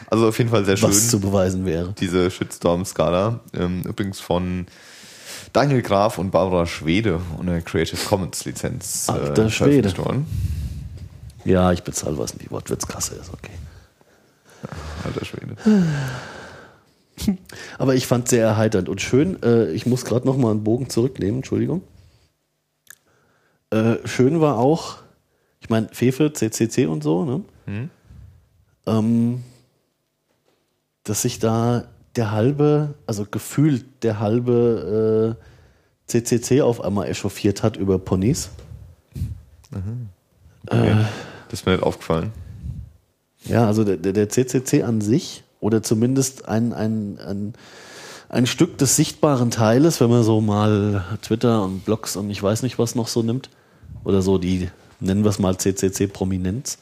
Also 0.10 0.28
auf 0.28 0.38
jeden 0.38 0.50
Fall 0.50 0.66
sehr 0.66 0.76
schön. 0.78 0.90
was 0.90 1.10
zu 1.10 1.20
beweisen 1.20 1.66
wäre. 1.66 1.94
diese 1.98 2.30
Shitstorm-Skala. 2.30 3.40
Ähm, 3.54 3.82
übrigens 3.86 4.20
von 4.20 4.68
Daniel 5.54 5.84
Graf 5.84 6.18
und 6.18 6.32
Barbara 6.32 6.66
Schwede 6.66 7.22
unter 7.38 7.62
Creative 7.62 8.04
Commons 8.06 8.44
Lizenz. 8.44 9.08
Alter 9.08 9.50
veröffentlicht 9.50 9.96
Schwede. 9.96 9.98
worden. 10.06 10.26
Ja, 11.46 11.72
ich 11.72 11.84
bezahle, 11.84 12.18
was 12.18 12.34
die 12.34 12.50
Wortwitzkasse 12.50 13.16
ist, 13.16 13.32
okay. 13.32 13.52
Alter 15.04 15.26
Schwede. 15.26 15.56
Aber 17.78 17.94
ich 17.96 18.08
fand 18.08 18.28
sehr 18.30 18.46
erheiternd 18.46 18.90
und 18.90 19.02
schön. 19.02 19.42
Äh, 19.44 19.72
ich 19.72 19.86
muss 19.86 20.06
gerade 20.06 20.26
noch 20.26 20.38
mal 20.38 20.52
einen 20.52 20.64
Bogen 20.64 20.90
zurücknehmen, 20.90 21.38
Entschuldigung. 21.38 21.84
Äh, 23.70 23.98
schön 24.06 24.42
war 24.42 24.58
auch, 24.58 24.98
ich 25.60 25.70
meine, 25.70 25.90
Fefe, 25.92 26.34
CCC 26.34 26.88
und 26.88 27.04
so, 27.04 27.26
ne? 27.26 27.90
Ähm, 28.86 29.44
dass 31.04 31.22
sich 31.22 31.40
da 31.40 31.86
der 32.16 32.32
halbe, 32.32 32.94
also 33.08 33.26
gefühlt 33.30 33.86
der 34.04 34.20
halbe 34.20 35.38
äh, 35.40 35.44
CCC 36.08 36.62
auf 36.62 36.84
einmal 36.84 37.08
echauffiert 37.08 37.64
hat 37.64 37.78
über 37.78 37.98
Ponys. 38.00 38.50
Okay. 40.68 40.96
Das 41.50 41.60
ist 41.60 41.66
mir 41.66 41.74
nicht 41.74 41.84
aufgefallen. 41.84 42.32
Ja, 43.46 43.68
also 43.68 43.84
der, 43.84 43.98
der 43.98 44.14
der 44.14 44.30
CCC 44.30 44.84
an 44.84 45.02
sich 45.02 45.44
oder 45.60 45.84
zumindest 45.84 46.48
ein, 46.48 46.74
ein, 46.74 47.18
ein, 47.20 47.54
ein 48.30 48.48
Stück 48.48 48.78
des 48.78 48.96
sichtbaren 48.96 49.52
Teiles, 49.52 50.00
wenn 50.00 50.10
man 50.10 50.24
so 50.24 50.42
mal 50.42 51.04
Twitter 51.22 51.64
und 51.64 51.86
Blogs 51.86 52.16
und 52.16 52.30
ich 52.30 52.42
weiß 52.42 52.64
nicht 52.64 52.80
was 52.80 52.96
noch 52.96 53.08
so 53.08 53.24
nimmt 53.24 53.50
oder 54.04 54.22
so 54.22 54.38
die, 54.38 54.70
nennen 55.00 55.24
wir 55.24 55.30
es 55.30 55.40
mal 55.40 55.58
CCC-Prominenz, 55.58 56.78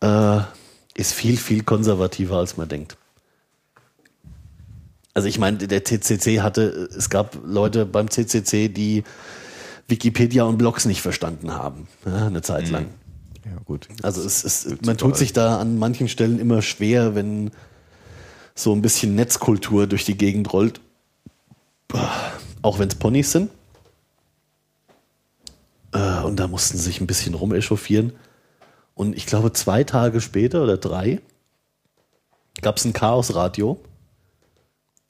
äh, 0.00 0.40
ist 0.94 1.12
viel, 1.12 1.36
viel 1.36 1.62
konservativer 1.62 2.36
als 2.38 2.56
man 2.56 2.68
denkt. 2.68 2.96
Also 5.16 5.28
ich 5.28 5.38
meine, 5.38 5.56
der 5.56 5.82
CCC 5.82 6.42
hatte, 6.42 6.90
es 6.94 7.08
gab 7.08 7.38
Leute 7.42 7.86
beim 7.86 8.10
CCC, 8.10 8.68
die 8.68 9.02
Wikipedia 9.88 10.44
und 10.44 10.58
Blogs 10.58 10.84
nicht 10.84 11.00
verstanden 11.00 11.54
haben, 11.54 11.88
ja, 12.04 12.26
eine 12.26 12.42
Zeit 12.42 12.68
lang. 12.68 12.88
Ja, 13.46 13.52
gut. 13.64 13.88
Also 14.02 14.22
es, 14.22 14.44
es, 14.44 14.76
man 14.84 14.98
tut 14.98 15.16
sich 15.16 15.32
da 15.32 15.58
an 15.58 15.78
manchen 15.78 16.08
Stellen 16.08 16.38
immer 16.38 16.60
schwer, 16.60 17.14
wenn 17.14 17.50
so 18.54 18.74
ein 18.74 18.82
bisschen 18.82 19.14
Netzkultur 19.14 19.86
durch 19.86 20.04
die 20.04 20.18
Gegend 20.18 20.52
rollt. 20.52 20.82
Auch 22.60 22.78
wenn 22.78 22.88
es 22.88 22.96
Ponys 22.96 23.32
sind. 23.32 23.50
Äh, 25.94 26.24
Und 26.24 26.36
da 26.36 26.46
mussten 26.46 26.76
sie 26.76 26.84
sich 26.84 27.00
ein 27.00 27.06
bisschen 27.06 27.32
rumechauffieren. 27.32 28.12
Und 28.94 29.16
ich 29.16 29.24
glaube, 29.24 29.54
zwei 29.54 29.82
Tage 29.82 30.20
später 30.20 30.62
oder 30.62 30.76
drei 30.76 31.22
gab 32.60 32.76
es 32.76 32.84
ein 32.84 32.92
Chaosradio 32.92 33.80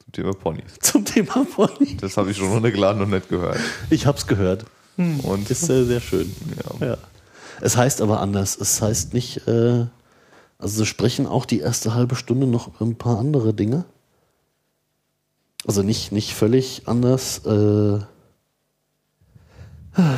Zum 0.07 0.13
Thema 0.13 0.33
Ponys. 0.33 0.73
zum 0.79 1.05
Thema 1.05 1.45
Pony. 1.45 1.97
Das 1.97 2.17
habe 2.17 2.31
ich 2.31 2.37
schon 2.37 2.51
runtergeladen 2.51 3.01
und 3.01 3.09
nicht 3.09 3.29
gehört. 3.29 3.59
Ich 3.89 4.05
hab's 4.05 4.25
gehört. 4.27 4.65
Und 4.97 5.49
Ist 5.49 5.65
sehr, 5.65 5.85
sehr 5.85 5.99
schön. 6.01 6.33
Ja. 6.79 6.87
Ja. 6.87 6.97
Es 7.61 7.77
heißt 7.77 8.01
aber 8.01 8.19
anders. 8.19 8.57
Es 8.57 8.81
heißt 8.81 9.13
nicht, 9.13 9.47
äh, 9.47 9.85
also 10.57 10.77
sie 10.79 10.85
sprechen 10.85 11.27
auch 11.27 11.45
die 11.45 11.59
erste 11.59 11.93
halbe 11.93 12.15
Stunde 12.15 12.47
noch 12.47 12.67
über 12.67 12.85
ein 12.85 12.97
paar 12.97 13.19
andere 13.19 13.53
Dinge. 13.53 13.85
Also 15.65 15.83
nicht, 15.83 16.11
nicht 16.11 16.33
völlig 16.33 16.83
anders. 16.87 17.45
Äh, 17.45 17.99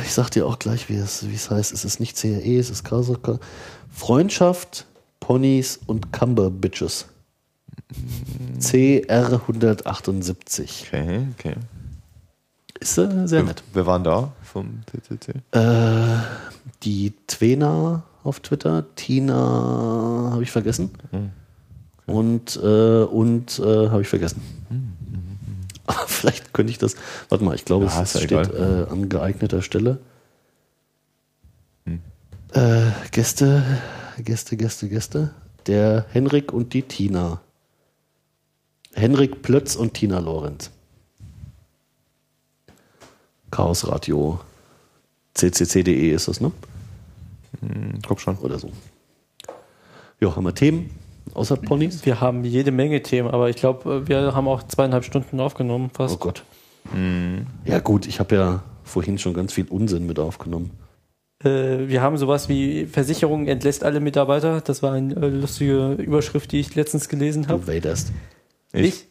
ich 0.04 0.12
sag 0.12 0.30
dir 0.30 0.46
auch 0.46 0.58
gleich, 0.58 0.88
wie 0.88 0.96
es, 0.96 1.28
wie 1.28 1.34
es 1.34 1.50
heißt. 1.50 1.72
Es 1.72 1.84
ist 1.84 2.00
nicht 2.00 2.16
CRE, 2.16 2.58
es 2.58 2.70
ist 2.70 2.84
Kasaka. 2.84 3.38
Freundschaft, 3.90 4.86
Ponys 5.18 5.80
und 5.86 6.12
Cumber 6.12 6.50
Bitches. 6.50 7.06
CR 8.60 9.32
178. 9.32 10.86
okay, 10.86 11.26
okay. 11.38 11.54
Ist 12.78 12.98
äh, 12.98 13.26
sehr 13.26 13.42
nett. 13.42 13.62
Wer 13.72 13.86
waren 13.86 14.04
da 14.04 14.32
vom 14.42 14.80
CCC? 14.90 15.34
Äh, 15.52 16.18
die 16.82 17.12
Twena 17.26 18.04
auf 18.24 18.40
Twitter, 18.40 18.84
Tina 18.96 20.30
habe 20.32 20.42
ich 20.42 20.50
vergessen. 20.50 20.90
Und, 22.06 22.56
äh, 22.62 23.02
und 23.04 23.58
äh, 23.58 23.88
habe 23.88 24.02
ich 24.02 24.08
vergessen. 24.08 24.42
Aber 25.86 26.06
vielleicht 26.06 26.52
könnte 26.54 26.70
ich 26.70 26.78
das. 26.78 26.96
Warte 27.28 27.44
mal, 27.44 27.54
ich 27.54 27.64
glaube, 27.64 27.86
Ja, 27.86 28.02
es 28.02 28.14
ist 28.14 28.30
ja 28.30 28.44
steht 28.44 28.54
äh, 28.54 28.86
an 28.90 29.08
geeigneter 29.08 29.62
Stelle. 29.62 29.98
Äh, 32.52 32.90
Gäste, 33.12 33.62
Gäste, 34.18 34.56
Gäste, 34.56 34.88
Gäste. 34.88 35.30
Der 35.66 36.06
Henrik 36.12 36.52
und 36.52 36.72
die 36.72 36.82
Tina. 36.82 37.40
Henrik 38.94 39.42
Plötz 39.42 39.76
und 39.76 39.94
Tina 39.94 40.18
Lorenz. 40.18 40.70
Chaos 43.50 43.86
Radio. 43.88 44.40
ccc.de 45.34 46.10
ist 46.10 46.28
das, 46.28 46.40
ne? 46.40 46.52
Hm, 47.60 47.98
Guck 48.06 48.20
schon. 48.20 48.36
Oder 48.38 48.58
so. 48.58 48.70
Ja, 50.20 50.34
haben 50.36 50.44
wir 50.44 50.54
Themen 50.54 50.90
außer 51.34 51.56
Ponys? 51.56 52.04
Wir 52.04 52.20
haben 52.20 52.44
jede 52.44 52.72
Menge 52.72 53.02
Themen, 53.02 53.28
aber 53.30 53.48
ich 53.50 53.56
glaube, 53.56 54.08
wir 54.08 54.34
haben 54.34 54.48
auch 54.48 54.62
zweieinhalb 54.64 55.04
Stunden 55.04 55.40
aufgenommen 55.40 55.90
fast. 55.92 56.14
Oh 56.14 56.18
Gott. 56.18 56.44
Ja 57.64 57.78
gut, 57.78 58.06
ich 58.06 58.18
habe 58.20 58.34
ja 58.34 58.62
vorhin 58.84 59.18
schon 59.18 59.34
ganz 59.34 59.52
viel 59.52 59.66
Unsinn 59.68 60.06
mit 60.06 60.18
aufgenommen. 60.18 60.70
Äh, 61.44 61.88
wir 61.88 62.02
haben 62.02 62.16
sowas 62.16 62.48
wie 62.48 62.86
Versicherung 62.86 63.46
entlässt 63.46 63.84
alle 63.84 64.00
Mitarbeiter. 64.00 64.60
Das 64.60 64.82
war 64.82 64.92
eine 64.92 65.14
äh, 65.14 65.28
lustige 65.28 65.92
Überschrift, 65.92 66.50
die 66.52 66.60
ich 66.60 66.74
letztens 66.74 67.08
gelesen 67.08 67.44
Du 67.44 67.50
habe. 67.50 67.66
waderst. 67.68 68.12
Ich? 68.72 69.06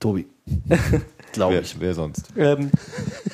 Tobi. 0.00 0.26
Glaube 1.32 1.56
ich. 1.58 1.80
wer 1.80 1.94
sonst? 1.94 2.28
Ähm, 2.36 2.70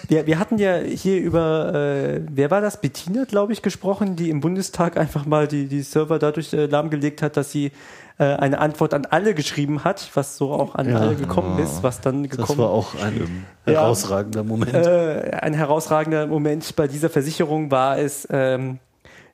wir, 0.09 0.27
wir 0.27 0.39
hatten 0.39 0.57
ja 0.59 0.77
hier 0.79 1.21
über, 1.21 1.75
äh, 1.75 2.21
wer 2.31 2.51
war 2.51 2.61
das? 2.63 2.81
Bettina, 2.81 3.25
glaube 3.25 3.53
ich, 3.53 3.61
gesprochen, 3.61 4.17
die 4.17 4.31
im 4.31 4.41
Bundestag 4.41 4.97
einfach 4.97 5.27
mal 5.27 5.47
die, 5.47 5.67
die 5.67 5.83
Server 5.83 6.19
dadurch 6.19 6.53
äh, 6.55 6.65
lahmgelegt 6.67 7.21
hat, 7.21 7.37
dass 7.37 7.51
sie 7.53 7.73
äh, 8.19 8.25
eine 8.25 8.59
Antwort 8.61 8.95
an 8.95 9.05
alle 9.07 9.35
geschrieben 9.35 9.85
hat, 9.85 10.11
was 10.15 10.39
so 10.39 10.53
auch 10.53 10.75
an 10.77 10.89
Ja. 10.89 10.99
alle 10.99 11.15
gekommen 11.17 11.59
ist, 11.59 11.83
was 11.83 12.01
dann 12.01 12.23
gekommen 12.29 12.49
Das 12.49 12.59
war 12.59 12.71
auch 12.71 12.95
ein 12.95 13.45
herausragender 13.67 14.45
Moment. 14.45 14.73
äh, 14.75 15.31
ein 15.43 15.53
herausragender 15.53 16.27
Moment 16.27 16.75
bei 16.77 16.89
dieser 16.89 17.11
Versicherung 17.11 17.71
war 17.71 17.99
es, 17.99 18.27
ähm, 18.31 18.79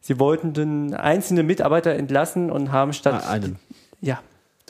sie 0.01 0.19
wollten 0.19 0.55
den 0.55 0.93
einzelnen 0.95 1.47
Mitarbeiter 1.47 1.93
entlassen 1.95 2.51
und 2.51 2.73
haben 2.73 2.93
statt 2.93 3.23
Ah, 3.27 3.31
einen. 3.31 3.57
ja 4.01 4.19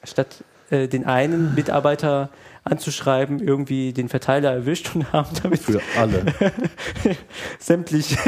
statt 0.05 0.45
äh, 0.71 0.89
den 0.89 1.05
einen 1.05 1.55
Mitarbeiter 1.55 2.31
anzuschreiben 2.65 3.39
irgendwie 3.41 3.93
den 3.93 4.09
Verteiler 4.09 4.53
erwischt 4.53 4.95
und 4.95 5.13
haben 5.13 5.29
damit 5.43 5.61
Für 5.61 5.81
alle. 5.97 6.25
sämtliche 7.59 8.19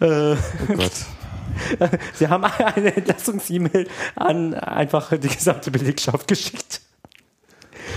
äh, 0.00 0.34
Oh 0.34 0.36
Gott. 0.76 0.92
sie 2.14 2.28
haben 2.28 2.44
eine 2.44 2.96
Entlassungs-E-Mail 2.96 3.86
an 4.16 4.54
einfach 4.54 5.10
die 5.18 5.28
gesamte 5.28 5.70
Belegschaft 5.70 6.28
geschickt. 6.28 6.80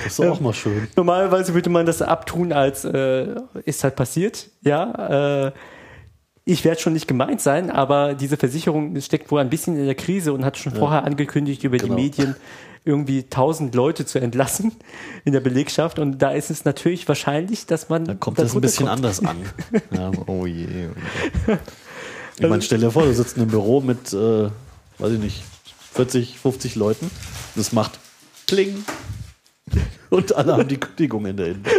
Das 0.04 0.20
ist 0.20 0.26
auch 0.26 0.40
mal 0.40 0.54
schön. 0.54 0.88
Normalerweise 0.96 1.54
würde 1.54 1.70
man 1.70 1.86
das 1.86 2.02
abtun, 2.02 2.52
als 2.52 2.84
äh, 2.84 3.36
ist 3.66 3.84
halt 3.84 3.96
passiert, 3.96 4.50
ja. 4.62 5.48
Äh, 5.48 5.52
ich 6.46 6.66
werde 6.66 6.82
schon 6.82 6.92
nicht 6.94 7.08
gemeint 7.08 7.40
sein, 7.40 7.70
aber 7.72 8.16
diese 8.16 8.36
Versicherung 8.36 9.00
steckt 9.00 9.32
wohl 9.32 9.40
ein 9.40 9.50
bisschen 9.50 9.78
in 9.78 9.86
der 9.86 9.96
Krise 9.96 10.34
und 10.34 10.44
hat 10.44 10.58
schon 10.58 10.74
vorher 10.74 11.06
angekündigt, 11.06 11.64
über 11.64 11.78
Genau. 11.78 11.96
die 11.96 12.02
Medien 12.02 12.36
irgendwie 12.86 13.24
tausend 13.24 13.76
Leute 13.76 14.06
zu 14.06 14.20
entlassen 14.20 14.74
in 15.26 15.34
der 15.34 15.40
Belegschaft. 15.40 16.00
Und 16.00 16.20
da 16.22 16.32
ist 16.32 16.50
es 16.50 16.66
natürlich 16.66 17.08
wahrscheinlich, 17.08 17.66
dass 17.66 17.90
man. 17.90 18.06
Dann 18.06 18.20
kommt 18.20 18.40
das 18.40 18.54
ein 18.54 18.62
bisschen 18.62 18.88
kommt. 18.88 18.98
anders 18.98 19.24
an. 19.24 19.38
Ja. 19.92 20.12
Oh 20.28 20.46
je. 20.46 20.66
oh 20.68 21.52
je. 21.52 21.58
Ich 22.40 22.50
meine, 22.50 22.62
stell 22.62 22.80
dir 22.80 22.92
vor, 22.92 23.04
du 23.04 23.14
sitzt 23.14 23.38
in 23.38 23.44
einem 23.44 23.52
Büro 23.52 23.80
mit, 23.80 24.12
äh, 24.12 24.50
weiß 24.98 25.12
ich 25.14 25.20
nicht, 25.20 25.44
40, 25.94 26.40
50 26.40 26.76
Leuten. 26.76 27.12
Das 27.56 27.72
macht 27.72 28.00
Kling. 28.48 28.84
Und 30.10 30.36
alle 30.36 30.54
haben 30.54 30.68
die 30.68 30.80
Kündigung 30.80 31.26
in 31.26 31.38
der 31.38 31.48
Inbox. 31.48 31.76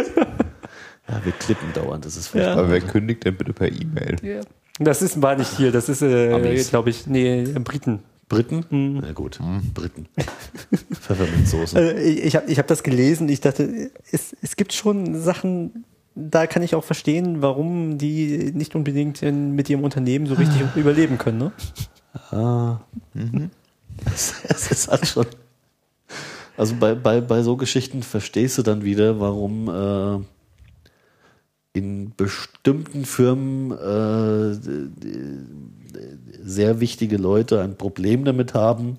Ja, 1.09 1.25
wir 1.25 1.33
klippen 1.33 1.73
dauernd. 1.75 2.05
Das 2.05 2.17
ist 2.17 2.29
furchtbar. 2.29 2.57
Aber 2.57 2.71
wer 2.71 2.81
kündigt 2.81 3.25
denn 3.25 3.37
bitte 3.37 3.53
per 3.53 3.69
E-Mail? 3.71 4.17
Ja. 4.23 4.41
Das 4.79 5.03
ist, 5.03 5.21
war 5.23 5.37
nicht 5.37 5.57
hier, 5.57 5.71
das 5.71 5.89
ist, 5.89 6.03
äh, 6.03 6.65
glaube 6.71 6.91
ich, 6.91 7.07
nee, 7.07 7.45
Briten. 7.63 8.03
Briten? 8.35 8.99
Na 9.01 9.13
gut, 9.13 9.39
Briten. 9.73 10.07
Pfefferminzsoße. 10.93 11.79
Äh, 11.79 12.03
ich 12.03 12.37
habe 12.37 12.51
ich 12.51 12.59
hab 12.59 12.67
das 12.67 12.83
gelesen. 12.83 13.29
Ich 13.29 13.41
dachte, 13.41 13.91
es, 14.11 14.37
es 14.43 14.57
gibt 14.57 14.73
schon 14.73 15.21
Sachen, 15.21 15.85
da 16.15 16.47
kann 16.47 16.63
ich 16.63 16.75
auch 16.75 16.85
verstehen, 16.85 17.43
warum 17.43 17.99
die 17.99 18.53
nicht 18.55 18.75
unbedingt 18.75 19.23
in, 19.23 19.53
mit 19.53 19.71
ihrem 19.71 19.85
Unternehmen 19.85 20.27
so 20.27 20.35
richtig 20.35 20.63
überleben 20.77 21.19
können. 21.19 21.39
Ne? 21.39 21.53
Ah. 22.31 22.81
Es, 24.07 24.35
es 24.49 24.71
ist 24.71 24.89
halt 24.89 25.07
schon. 25.07 25.27
Also 26.57 26.77
bei, 26.77 26.95
bei, 26.95 27.21
bei 27.21 27.43
so 27.43 27.57
Geschichten 27.57 28.03
verstehst 28.03 28.59
du 28.59 28.63
dann 28.63 28.85
wieder, 28.85 29.19
warum 29.19 29.69
äh, 29.69 30.19
in 31.73 32.13
bestimmten 32.17 33.05
Firmen 33.05 33.73
äh, 33.73 34.53
sehr 36.45 36.81
wichtige 36.81 37.17
Leute 37.17 37.61
ein 37.61 37.77
Problem 37.77 38.25
damit 38.25 38.55
haben, 38.55 38.99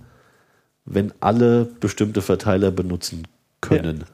wenn 0.86 1.14
alle 1.20 1.66
bestimmte 1.66 2.22
Verteiler 2.22 2.72
benutzen 2.72 3.28
können. 3.62 4.06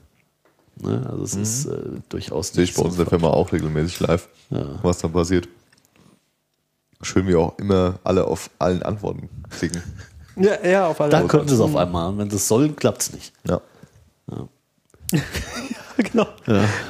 Ne? 0.81 1.07
Also 1.09 1.23
es 1.23 1.35
ist 1.35 1.65
äh, 1.65 1.79
durchaus 2.09 2.49
Sehe 2.49 2.63
ich 2.63 2.73
bei 2.73 2.83
uns 2.83 2.93
in 2.93 2.99
der 2.99 3.07
Firma 3.07 3.29
auch 3.29 3.51
regelmäßig 3.51 3.99
live, 4.01 4.27
was 4.81 4.99
dann 4.99 5.11
passiert. 5.11 5.47
Schön, 7.01 7.27
wie 7.27 7.35
auch 7.35 7.57
immer 7.57 7.99
alle 8.03 8.25
auf 8.25 8.49
allen 8.59 8.83
Antworten 8.83 9.29
klicken. 9.49 9.81
Ja, 10.37 10.65
ja, 10.65 10.87
auf 10.87 11.01
alle 11.01 11.11
Da 11.11 11.23
können 11.23 11.45
sie 11.45 11.55
es 11.55 11.59
auf 11.59 11.75
einmal. 11.75 12.07
Und 12.07 12.17
wenn 12.17 12.29
sie 12.29 12.37
es 12.37 12.47
sollen, 12.47 12.73
klappt 12.77 13.01
es 13.01 13.13
nicht. 13.13 13.33
Ja. 13.45 13.61
genau. 15.97 16.25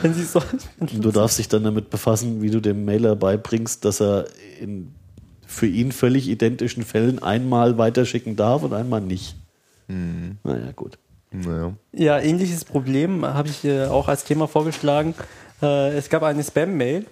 Wenn 0.03 0.13
sie 0.13 0.23
so, 0.23 0.43
Und 0.79 1.03
du 1.03 1.11
darfst 1.11 1.39
dich 1.39 1.49
dann 1.49 1.63
damit 1.63 1.89
befassen, 1.89 2.43
wie 2.43 2.51
du 2.51 2.61
dem 2.61 2.85
Mailer 2.85 3.15
beibringst, 3.15 3.83
dass 3.83 3.99
er 3.99 4.27
in 4.59 4.93
für 5.51 5.67
ihn 5.67 5.91
völlig 5.91 6.27
identischen 6.29 6.83
Fällen 6.83 7.21
einmal 7.21 7.77
weiterschicken 7.77 8.35
darf 8.35 8.63
und 8.63 8.73
einmal 8.73 9.01
nicht. 9.01 9.35
Naja, 9.87 10.71
gut. 10.75 10.97
Naja. 11.33 11.73
ja, 11.93 12.19
ähnliches 12.19 12.65
Problem 12.65 13.25
habe 13.25 13.49
ich 13.49 13.63
äh, 13.65 13.85
auch 13.85 14.07
als 14.07 14.23
Thema 14.23 14.47
vorgeschlagen. 14.47 15.13
Äh, 15.61 15.95
es 15.97 16.09
gab 16.09 16.23
eine 16.23 16.43
Spam-Mail 16.43 17.05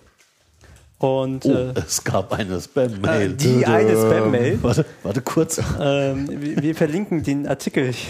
Und 0.97 1.45
Oh, 1.45 1.49
äh, 1.49 1.73
es 1.75 2.03
gab 2.03 2.33
eine 2.33 2.59
Spam-Mail. 2.59 3.33
die 3.33 3.65
eine 3.65 3.91
Spam-Mail. 3.91 4.59
Warte, 4.61 4.85
warte 5.03 5.21
kurz. 5.21 5.61
ähm, 5.79 6.27
wir, 6.29 6.61
wir 6.61 6.75
verlinken 6.75 7.23
den 7.23 7.47
Artikel. 7.47 7.93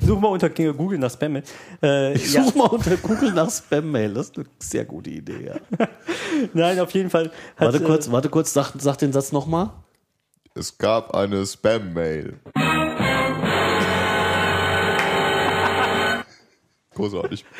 Such 0.00 0.20
mal 0.20 0.28
unter 0.28 0.48
Google 0.50 0.98
nach 0.98 1.10
Spam-Mail. 1.10 1.42
Äh, 1.82 2.14
Ich 2.14 2.32
ja, 2.32 2.44
suche 2.44 2.58
mal 2.58 2.66
unter 2.68 2.96
Google 2.96 3.32
nach 3.32 3.50
Spam-Mail. 3.50 4.14
Das 4.14 4.28
ist 4.30 4.36
eine 4.38 4.46
sehr 4.58 4.84
gute 4.84 5.10
Idee, 5.10 5.46
ja. 5.46 5.54
nein, 6.54 6.78
auf 6.80 6.90
jeden 6.92 7.10
Fall. 7.10 7.26
Hat, 7.56 7.66
Warte 7.66 7.78
äh, 7.78 7.86
kurz, 7.86 8.10
warte 8.10 8.28
kurz, 8.28 8.52
sag, 8.52 8.72
sag 8.78 8.96
den 8.98 9.12
Satz 9.12 9.32
nochmal. 9.32 9.70
Es 10.54 10.76
gab 10.78 11.14
eine 11.14 11.44
Spam-Mail. 11.46 12.38
Großartig. 16.94 17.44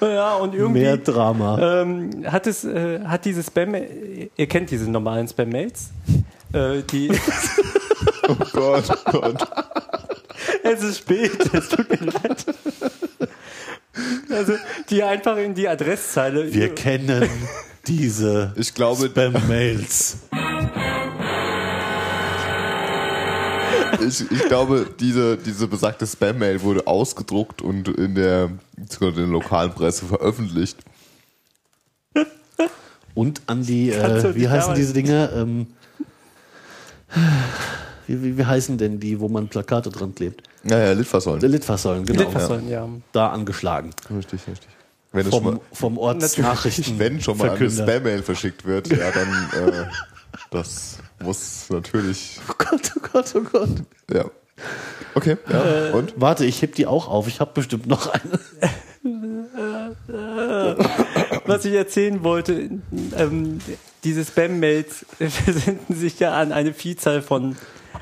Ja, 0.00 0.36
und 0.36 0.54
irgendwie 0.54 0.82
Mehr 0.82 0.96
Drama. 0.96 1.80
ähm, 1.82 2.24
hat 2.30 2.46
es, 2.46 2.64
äh, 2.64 3.00
hat 3.04 3.24
diese 3.24 3.42
Spam, 3.42 3.74
ihr 3.74 4.46
kennt 4.46 4.70
diese 4.70 4.88
normalen 4.88 5.26
Spam-Mails, 5.26 5.90
äh, 6.52 6.82
die, 6.82 7.08
Oh 8.28 8.36
Gott, 8.52 8.84
oh 9.06 9.10
Gott. 9.10 9.48
es 10.62 10.82
ist 10.82 10.98
spät, 10.98 11.32
es 11.52 11.68
tut 11.68 11.88
mir 11.88 12.10
leid. 12.10 12.44
Also, 14.30 14.54
die 14.90 15.02
einfach 15.02 15.36
in 15.38 15.54
die 15.54 15.66
Adresszeile. 15.66 16.52
Wir 16.52 16.74
kennen 16.74 17.28
diese 17.86 18.52
Ich 18.56 18.74
glaube, 18.74 19.06
Spam-Mails. 19.06 20.18
ich, 24.06 24.30
ich 24.30 24.44
glaube, 24.44 24.86
diese, 25.00 25.36
diese 25.36 25.66
besagte 25.66 26.06
Spam-Mail 26.06 26.62
wurde 26.62 26.86
ausgedruckt 26.86 27.62
und 27.62 27.88
in 27.88 28.14
der, 28.14 28.50
in 28.76 28.86
der 29.00 29.26
lokalen 29.26 29.72
Presse 29.72 30.06
veröffentlicht. 30.06 30.78
Und 33.14 33.42
an 33.46 33.62
die, 33.64 33.90
äh, 33.90 34.34
wie 34.34 34.48
heißen 34.48 34.74
diese 34.74 34.92
Dinger? 34.92 35.32
Ähm, 35.32 35.66
wie, 38.08 38.22
wie, 38.22 38.38
wie 38.38 38.44
heißen 38.44 38.78
denn 38.78 38.98
die, 38.98 39.20
wo 39.20 39.28
man 39.28 39.48
Plakate 39.48 39.90
dran 39.90 40.14
klebt? 40.14 40.42
Naja, 40.64 40.92
Litfaßsäulen. 40.92 41.40
Litfaßsäulen, 41.40 42.04
genau. 42.04 42.22
Litfaßsäulen, 42.22 42.68
ja. 42.68 42.88
Da 43.12 43.28
angeschlagen. 43.28 43.90
Richtig, 44.10 44.40
richtig. 44.48 44.68
Wenn, 45.12 45.26
es 45.26 45.32
schon 45.32 45.42
Vom, 45.42 45.54
mal, 45.54 45.60
vom 45.72 45.98
Ortsnachrichten. 45.98 46.98
wenn 46.98 47.20
schon 47.20 47.38
mal 47.38 47.50
eine 47.50 47.56
Verkünder. 47.56 47.86
Spam-Mail 47.86 48.22
verschickt 48.22 48.64
wird, 48.66 48.88
ja, 48.88 49.10
dann, 49.10 49.68
äh, 49.68 49.86
das 50.50 50.98
muss 51.22 51.66
natürlich, 51.70 52.40
Oh 52.48 52.54
Gott, 52.58 52.92
oh 52.96 53.00
Gott, 53.12 53.34
oh 53.34 53.40
Gott. 53.40 53.70
ja. 54.12 54.24
Okay, 55.14 55.36
ja, 55.48 55.92
und? 55.94 56.14
Warte, 56.16 56.44
ich 56.44 56.60
heb 56.62 56.74
die 56.74 56.86
auch 56.86 57.08
auf. 57.08 57.28
Ich 57.28 57.38
habe 57.40 57.52
bestimmt 57.54 57.86
noch 57.86 58.08
eine. 58.08 58.40
Was 61.46 61.64
ich 61.64 61.74
erzählen 61.74 62.22
wollte, 62.22 62.68
ähm, 63.16 63.58
diese 64.04 64.24
Spam-Mails 64.24 65.06
versenden 65.18 65.96
sich 65.96 66.18
ja 66.20 66.34
an 66.34 66.52
eine 66.52 66.74
Vielzahl 66.74 67.22
von 67.22 67.56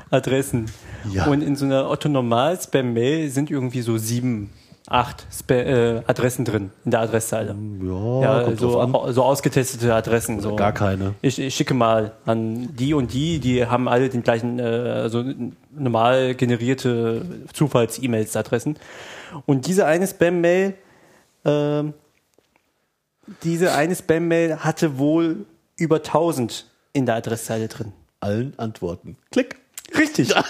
Adressen. 0.09 0.69
Ja. 1.11 1.25
Und 1.27 1.41
in 1.41 1.55
so 1.55 1.65
einer 1.65 1.89
Otto-Normal-Spam-Mail 1.89 3.29
sind 3.29 3.49
irgendwie 3.49 3.81
so 3.81 3.97
sieben, 3.97 4.49
acht 4.87 5.27
Spa 5.31 5.53
äh, 5.53 6.01
Adressen 6.07 6.45
drin 6.45 6.71
in 6.85 6.91
der 6.91 7.01
Adresszeile. 7.01 7.55
Ja, 7.81 8.21
Ja, 8.21 8.55
so, 8.55 9.11
so 9.11 9.23
ausgetestete 9.23 9.93
Adressen. 9.93 10.39
So. 10.39 10.55
Gar 10.55 10.71
keine. 10.71 11.13
Ich, 11.21 11.39
ich 11.39 11.55
schicke 11.55 11.73
mal 11.73 12.13
an 12.25 12.75
die 12.75 12.93
und 12.93 13.13
die, 13.13 13.39
die 13.39 13.65
haben 13.65 13.87
alle 13.87 14.09
den 14.09 14.23
gleichen, 14.23 14.59
äh, 14.59 14.63
also 14.63 15.23
normal 15.71 16.35
generierte 16.35 17.25
Zufalls-E-Mails-Adressen. 17.53 18.77
Und 19.45 19.67
diese 19.67 19.85
eine 19.85 20.07
Spam-Mail, 20.07 20.73
ähm, 21.43 21.93
diese 23.43 23.73
eine 23.73 23.93
Spam-Mail 23.93 24.57
hatte 24.59 24.97
wohl 24.97 25.45
über 25.75 25.97
1000 25.97 26.65
in 26.93 27.05
der 27.05 27.15
Adresszeile 27.15 27.67
drin. 27.67 27.91
Allen 28.21 28.53
Antworten. 28.57 29.17
Klick. 29.31 29.57
Richtig. 29.95 30.33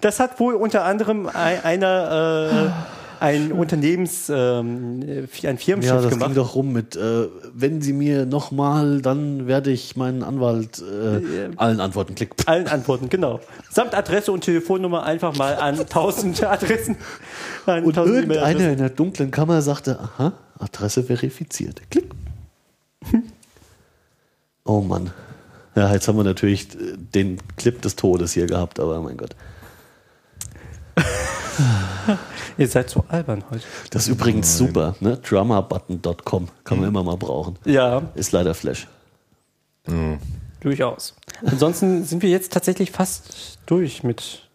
Das 0.00 0.18
hat 0.20 0.38
wohl 0.40 0.54
unter 0.54 0.84
anderem 0.84 1.28
ein, 1.28 1.62
einer, 1.64 2.72
äh, 3.20 3.24
ein 3.24 3.52
Unternehmens, 3.52 4.28
ähm, 4.28 5.00
ein 5.00 5.58
Firmenchef 5.58 5.84
Ja, 5.84 6.00
das 6.02 6.10
gemacht. 6.10 6.26
ging 6.26 6.34
doch 6.34 6.54
rum 6.56 6.72
mit, 6.72 6.96
äh, 6.96 7.28
wenn 7.54 7.80
Sie 7.80 7.92
mir 7.92 8.26
nochmal, 8.26 9.00
dann 9.00 9.46
werde 9.46 9.70
ich 9.70 9.94
meinen 9.96 10.22
Anwalt 10.24 10.80
äh, 10.82 11.50
allen 11.56 11.80
Antworten. 11.80 12.16
Klick. 12.16 12.34
Allen 12.46 12.66
Antworten, 12.68 13.08
genau. 13.08 13.40
Samt 13.70 13.94
Adresse 13.94 14.32
und 14.32 14.42
Telefonnummer 14.42 15.04
einfach 15.04 15.36
mal 15.36 15.54
an 15.54 15.78
1000 15.78 16.42
Adressen. 16.44 16.96
An 17.66 17.84
Und 17.84 17.96
1000 17.96 18.16
irgendeiner 18.16 18.70
in 18.72 18.78
der 18.78 18.90
dunklen 18.90 19.30
Kammer 19.30 19.62
sagte, 19.62 19.98
aha, 20.00 20.32
Adresse 20.58 21.04
verifiziert. 21.04 21.80
Klick. 21.90 22.10
Oh 24.64 24.80
Mann. 24.80 25.12
Ja, 25.74 25.92
jetzt 25.92 26.06
haben 26.08 26.16
wir 26.18 26.24
natürlich 26.24 26.68
den 27.14 27.38
Clip 27.56 27.80
des 27.80 27.96
Todes 27.96 28.32
hier 28.32 28.46
gehabt, 28.46 28.78
aber 28.80 29.00
mein 29.00 29.16
Gott. 29.16 29.34
Ihr 32.58 32.68
seid 32.68 32.90
so 32.90 33.04
albern 33.08 33.44
heute. 33.50 33.64
Das 33.90 34.02
ist 34.02 34.08
übrigens 34.08 34.56
super, 34.58 34.94
ne? 35.00 35.16
Drummabutton.com 35.18 36.48
kann 36.64 36.76
Mhm. 36.78 36.82
man 36.82 36.88
immer 36.90 37.02
mal 37.04 37.16
brauchen. 37.16 37.58
Ja, 37.64 38.02
Ist 38.14 38.32
leider 38.32 38.54
Flash. 38.54 38.86
durchaus. 40.60 41.14
Ansonsten 41.44 42.04
sind 42.04 42.22
wir 42.22 42.30
jetzt 42.30 42.52
tatsächlich 42.52 42.90
fast 42.92 43.58
durch 43.66 44.02
mit 44.04 44.48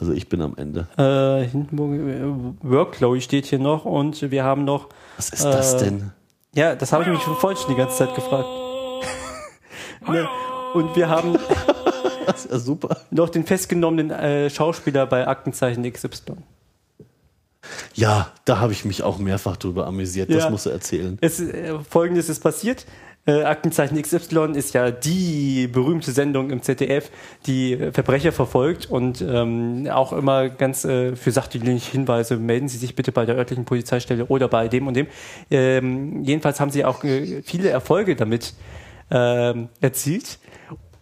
Also 0.00 0.12
ich 0.12 0.28
bin 0.28 0.40
am 0.42 0.56
Ende. 0.56 0.88
äh, 0.98 1.46
Hindenburg. 1.48 1.92
äh, 1.92 2.68
Workflow 2.68 3.20
steht 3.20 3.46
hier 3.46 3.58
noch 3.60 3.84
und 3.84 4.30
wir 4.30 4.42
haben 4.44 4.64
noch. 4.64 4.88
Was 5.16 5.28
ist 5.30 5.44
das 5.44 5.74
Äh, 5.74 5.84
denn? 5.84 6.10
Ja, 6.54 6.74
das 6.74 6.92
habe 6.92 7.02
ich 7.04 7.08
mich 7.10 7.20
vorhin 7.20 7.56
schon 7.58 7.70
die 7.70 7.76
ganze 7.76 7.98
Zeit 7.98 8.14
gefragt. 8.14 8.48
ne? 10.08 10.26
Und 10.74 10.94
wir 10.96 11.08
haben 11.08 11.38
Das 12.26 12.44
ist 12.46 12.52
ja 12.52 12.58
super. 12.58 12.96
noch 13.10 13.28
den 13.28 13.44
festgenommenen 13.44 14.10
äh, 14.10 14.50
Schauspieler 14.50 15.06
bei 15.06 15.26
Aktenzeichen 15.26 15.90
XY. 15.90 16.36
Ja, 17.94 18.32
da 18.44 18.58
habe 18.60 18.72
ich 18.72 18.84
mich 18.84 19.02
auch 19.02 19.18
mehrfach 19.18 19.56
drüber 19.56 19.86
amüsiert. 19.86 20.30
Das 20.30 20.44
Ja. 20.44 20.50
musst 20.50 20.66
du 20.66 20.70
erzählen. 20.70 21.18
Es, 21.20 21.40
äh, 21.40 21.78
Folgendes 21.88 22.28
ist 22.28 22.40
passiert. 22.40 22.86
Äh, 23.26 23.42
Aktenzeichen 23.44 24.00
XY 24.00 24.52
ist 24.54 24.74
ja 24.74 24.90
die 24.90 25.66
berühmte 25.66 26.12
Sendung 26.12 26.50
im 26.50 26.60
ZDF, 26.60 27.10
die 27.46 27.72
äh, 27.72 27.90
Verbrecher 27.92 28.32
verfolgt 28.32 28.90
und 28.90 29.22
ähm, 29.26 29.88
auch 29.90 30.12
immer 30.12 30.50
ganz 30.50 30.84
äh, 30.84 31.16
für 31.16 31.30
sachdienliche 31.30 31.92
Hinweise 31.92 32.36
melden 32.36 32.68
Sie 32.68 32.76
sich 32.76 32.94
bitte 32.94 33.12
bei 33.12 33.24
der 33.24 33.36
örtlichen 33.36 33.64
Polizeistelle 33.64 34.26
oder 34.26 34.48
bei 34.48 34.68
dem 34.68 34.86
und 34.86 34.94
dem. 34.94 35.06
Ähm, 35.50 36.22
jedenfalls 36.24 36.60
haben 36.60 36.70
sie 36.70 36.84
auch 36.84 37.02
äh, 37.02 37.40
viele 37.42 37.70
Erfolge 37.70 38.14
damit 38.14 38.52
ähm, 39.14 39.68
erzielt. 39.80 40.38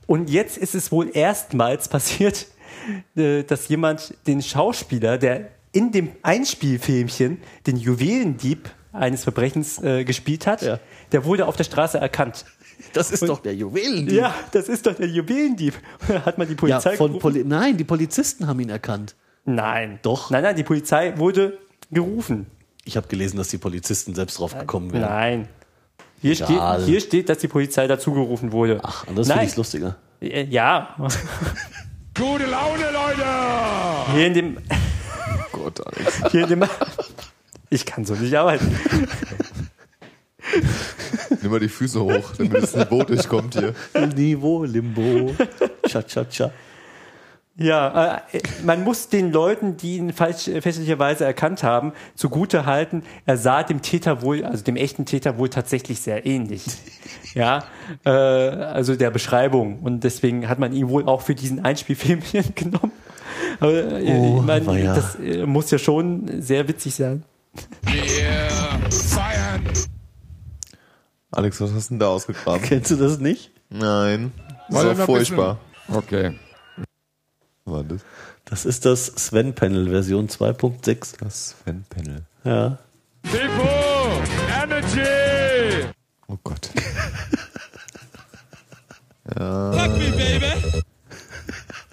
Und 0.07 0.29
jetzt 0.31 0.59
ist 0.59 0.75
es 0.75 0.93
wohl 0.93 1.11
erstmals 1.17 1.89
passiert, 1.89 2.47
äh, 3.17 3.43
dass 3.45 3.69
jemand 3.69 4.15
den 4.27 4.43
Schauspieler, 4.43 5.17
der 5.19 5.49
in 5.73 5.91
dem 5.91 6.11
Einspielfilmchen 6.23 7.39
den 7.67 7.77
Juwelendieb 7.77 8.69
eines 8.93 9.23
Verbrechens 9.23 9.83
äh, 9.83 10.05
gespielt 10.05 10.47
hat, 10.47 10.61
Ja. 10.61 10.79
der 11.13 11.25
wurde 11.25 11.47
auf 11.47 11.57
der 11.57 11.65
Straße 11.65 11.97
erkannt. 11.99 12.45
Das 12.93 13.11
ist 13.11 13.23
doch 13.27 13.41
der 13.41 13.55
Juwelendieb. 13.55 14.19
Ja, 14.19 14.35
das 14.51 14.69
ist 14.69 14.85
doch 14.87 14.95
der 14.95 15.07
Juwelendieb. 15.09 15.75
Hat 16.27 16.37
man 16.37 16.47
die 16.47 16.53
Ja, 16.55 16.59
Polizei 16.59 16.97
von 16.97 17.07
gerufen? 17.13 17.21
Poli 17.23 17.45
Nein, 17.45 17.77
die 17.79 17.85
Polizisten 17.85 18.47
haben 18.47 18.61
ihn 18.61 18.69
erkannt. 18.69 19.15
Nein. 19.47 19.99
Doch. 20.03 20.31
Nein, 20.31 20.43
nein, 20.43 20.57
die 20.57 20.63
Polizei 20.65 21.17
wurde 21.17 21.59
gerufen. 21.91 22.47
Ich 22.85 22.97
habe 22.97 23.07
gelesen, 23.09 23.37
dass 23.39 23.49
die 23.49 23.59
Polizisten 23.59 24.15
selbst 24.15 24.39
drauf 24.39 24.59
gekommen 24.59 24.93
wären. 24.93 25.03
Nein. 25.03 25.49
Hier 26.23 26.35
steht, 26.37 26.61
hier 26.87 27.01
steht, 27.01 27.29
dass 27.29 27.39
die 27.39 27.49
Polizei 27.49 27.87
dazu 27.87 28.13
gerufen 28.13 28.53
wurde. 28.53 28.81
Ach, 28.83 29.07
anders 29.09 29.29
finde 29.29 29.45
ich 29.45 29.57
lustiger. 29.57 29.97
Äh, 30.21 30.45
Ja. 30.45 30.95
Gute 32.15 32.47
Laune, 32.47 32.85
Leute! 32.93 33.25
Hier 34.15 34.27
in 34.29 34.35
dem, 34.35 34.59
Gott, 35.51 35.81
Alex. 35.87 36.23
hier 36.31 36.43
in 36.45 36.49
dem, 36.49 36.65
ich 37.71 37.85
kann 37.87 38.05
so 38.05 38.15
nicht 38.15 38.35
arbeiten. 38.37 38.79
Nimm 41.41 41.51
mal 41.51 41.59
die 41.61 41.69
Füße 41.69 42.01
hoch, 42.01 42.33
damit 42.37 42.63
das 42.63 42.77
Niveau 42.77 43.03
durchkommt 43.03 43.55
hier. 43.59 43.75
Niveau, 44.15 44.65
Limbo, 44.65 45.35
Cha-Cha-Cha. 45.89 46.51
Ja, 47.59 48.23
äh, 48.33 48.41
man 48.65 48.83
muss 48.83 49.09
den 49.11 49.31
Leuten, 49.31 49.77
die 49.77 49.99
ihn 49.99 50.13
falsch 50.15 50.49
äh, 50.49 50.63
fälschlicherweise 50.63 51.25
erkannt 51.27 51.63
haben, 51.63 51.93
zugute 52.15 52.65
halten, 52.65 53.03
er 53.27 53.37
sah 53.37 53.63
dem 53.63 53.83
Täter 53.83 54.23
wohl, 54.23 54.43
also 54.45 54.65
dem 54.65 54.77
echten 54.77 55.05
Täter 55.05 55.37
wohl 55.37 55.51
tatsächlich 55.51 56.01
sehr 56.01 56.27
ähnlich. 56.27 56.65
Ja, 57.35 57.65
äh, 58.05 58.11
also 58.11 58.95
der 58.95 59.11
Beschreibung. 59.11 59.79
Und 59.81 60.05
deswegen 60.05 60.51
hat 60.51 60.59
man 60.59 60.75
ihn 60.75 60.91
wohl 60.91 61.07
auch 61.07 61.23
für 61.23 61.35
diesen 61.35 61.65
Einspielfilmchen 61.65 62.45
genommen. 62.55 62.93
Aber 63.59 63.73
äh, 63.73 64.15
Oh, 64.19 64.37
ich 64.41 64.47
meine, 64.47 64.67
weia. 64.67 64.95
das 64.95 65.15
äh, 65.17 65.47
muss 65.47 65.71
ja 65.71 65.79
schon 65.79 66.43
sehr 66.43 66.69
witzig 66.69 66.95
sein. 66.95 67.25
Wir 67.85 68.51
feiern! 68.91 69.63
Alex, 71.31 71.59
was 71.63 71.73
hast 71.73 71.89
du 71.89 71.95
denn 71.95 72.01
da 72.01 72.09
ausgegraben? 72.09 72.61
Kennst 72.61 72.91
du 72.91 72.97
das 72.97 73.19
nicht? 73.19 73.51
Nein. 73.71 74.33
Das 74.69 74.85
ein 74.85 74.97
furchtbar. 74.97 75.59
Okay. 75.89 76.33
Was 77.65 77.75
war 77.75 77.85
das? 77.85 78.01
Das 78.45 78.65
ist 78.65 78.85
das 78.85 79.07
Sven-Panel 79.07 79.89
Version 79.91 80.29
2.6. 80.29 81.15
Das 81.21 81.55
Fan-Panel. 81.65 82.23
Ja. 82.45 82.79
Depot! 83.25 84.23
Energy! 84.63 85.87
Oh 86.29 86.37
Gott. 86.43 86.71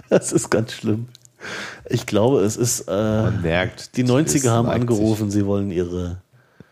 Das 0.10 0.32
ist 0.32 0.50
ganz 0.50 0.74
schlimm. 0.74 1.08
Ich 1.86 2.06
glaube, 2.06 2.42
es 2.42 2.58
ist. 2.58 2.82
Äh, 2.88 2.92
Man 2.92 3.42
merkt. 3.42 3.96
die 3.96 4.02
es 4.02 4.10
90er 4.10 4.50
haben 4.50 4.68
angerufen, 4.68 5.32
sie 5.32 5.46
wollen 5.46 5.72
ihre. 5.72 6.18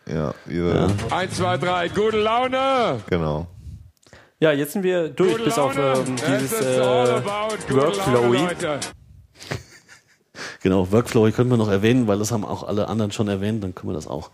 Sich. 0.05 0.15
Ja, 0.15 0.33
ihre, 0.49 0.89
1, 1.11 1.35
2, 1.35 1.57
3, 1.57 1.89
gute 1.89 2.17
Laune! 2.17 3.01
genau. 3.09 3.47
Ja, 4.39 4.51
jetzt 4.51 4.73
sind 4.73 4.83
wir 4.83 5.09
durch, 5.09 5.31
Gute 5.31 5.43
bis 5.45 5.57
auf 5.57 5.75
ähm, 5.75 6.15
Es 6.15 6.41
dieses 6.41 6.61
äh, 6.61 7.23
Workflowy. 7.69 8.47
Genau, 10.61 10.91
Workflow 10.91 11.31
können 11.31 11.49
wir 11.49 11.57
noch 11.57 11.69
erwähnen, 11.69 12.07
weil 12.07 12.19
das 12.19 12.31
haben 12.31 12.45
auch 12.45 12.67
alle 12.67 12.87
anderen 12.87 13.11
schon 13.11 13.27
erwähnt, 13.27 13.63
dann 13.63 13.73
können 13.73 13.89
wir 13.91 13.95
das 13.95 14.07
auch. 14.07 14.31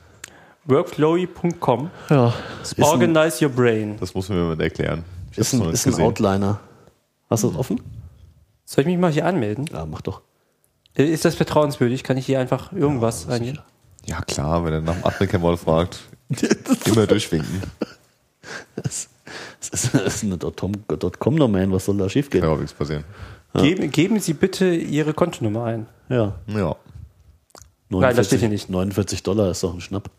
Workflowy.com. 0.66 1.92
Ja. 2.10 2.34
Ein, 2.78 2.84
Organize 2.84 3.46
your 3.46 3.52
brain. 3.52 3.98
Das 4.00 4.14
muss 4.14 4.30
mir 4.30 4.36
mal 4.36 4.60
erklären. 4.60 5.04
Ich 5.32 5.38
ist 5.38 5.54
ein, 5.54 5.70
ist 5.70 5.88
ein. 5.88 6.02
Outliner. 6.02 6.60
Hast 7.30 7.44
du 7.44 7.50
das 7.50 7.58
offen? 7.58 7.82
Soll 8.66 8.82
ich 8.84 8.88
mich 8.88 8.98
mal 8.98 9.12
hier 9.12 9.26
anmelden? 9.26 9.66
Ja, 9.72 9.86
mach 9.86 10.02
doch. 10.02 10.22
Äh, 10.96 11.06
Ist 11.06 11.26
das 11.26 11.36
vertrauenswürdig? 11.36 12.04
Kann 12.04 12.18
ich 12.18 12.26
hier 12.26 12.40
einfach 12.40 12.72
irgendwas 12.72 13.28
eingeben? 13.28 13.60
Ja, 14.06 14.22
klar, 14.22 14.64
wenn 14.66 14.74
er 14.74 14.82
nach 14.82 14.96
dem 14.96 15.06
Admin-Kennwort 15.06 15.60
fragt, 15.60 16.00
immer 16.86 17.08
durchwinken. 17.08 17.62
Das, 18.76 19.10
das, 19.72 19.86
ist, 19.86 19.94
das 19.94 20.24
ist 20.24 20.24
eine 20.24 20.38
.com-Domain, 21.12 21.72
was 21.72 21.86
soll 21.86 21.98
da 21.98 22.10
schief 22.10 22.30
Kann 22.30 22.42
gehen? 22.42 22.50
auch 22.50 22.58
nichts 22.58 22.74
passieren. 22.74 23.04
Geben, 23.56 23.92
geben 23.92 24.20
Sie 24.20 24.34
bitte 24.34 24.74
Ihre 24.74 25.14
Kontonummer 25.14 25.66
ein. 25.66 25.86
Ja. 26.10 26.34
Ja. 26.48 26.76
Nein, 27.90 28.16
das 28.16 28.28
steht 28.28 28.40
hier 28.40 28.50
nicht. 28.50 28.70
49 28.70 29.22
Dollar 29.22 29.52
ist 29.52 29.62
doch 29.64 29.74
ein 29.74 29.82
Schnapp. 29.82 30.10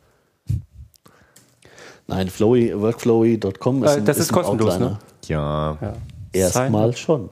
Nein, 2.06 2.28
Flowy, 2.28 2.78
workflowy.com 2.78 3.82
ist, 3.84 3.90
Äh, 3.90 3.96
ein, 3.96 4.04
das 4.04 4.18
ist 4.18 4.30
ein 4.30 4.34
kostenlos, 4.34 4.78
ne? 4.78 4.98
Ja. 5.26 5.78
Ja. 5.80 5.94
Erstmal 6.32 6.96
schon. 6.96 7.30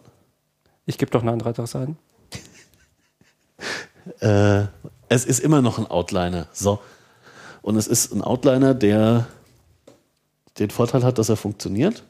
Ich 0.86 0.98
gebe 0.98 1.10
doch 1.10 1.22
eine 1.22 1.30
andere 1.32 1.50
Adresse 1.50 1.78
ein. 1.78 1.96
Äh, 4.18 4.64
es 5.08 5.24
ist 5.24 5.38
immer 5.38 5.62
noch 5.62 5.78
ein 5.78 5.86
Outliner. 5.86 6.48
So. 6.52 6.80
Und 7.60 7.76
es 7.76 7.86
ist 7.86 8.12
ein 8.12 8.20
Outliner, 8.22 8.74
der 8.74 9.28
den 10.58 10.70
Vorteil 10.70 11.02
hat, 11.02 11.18
dass 11.18 11.28
er 11.28 11.36
funktioniert. 11.36 12.04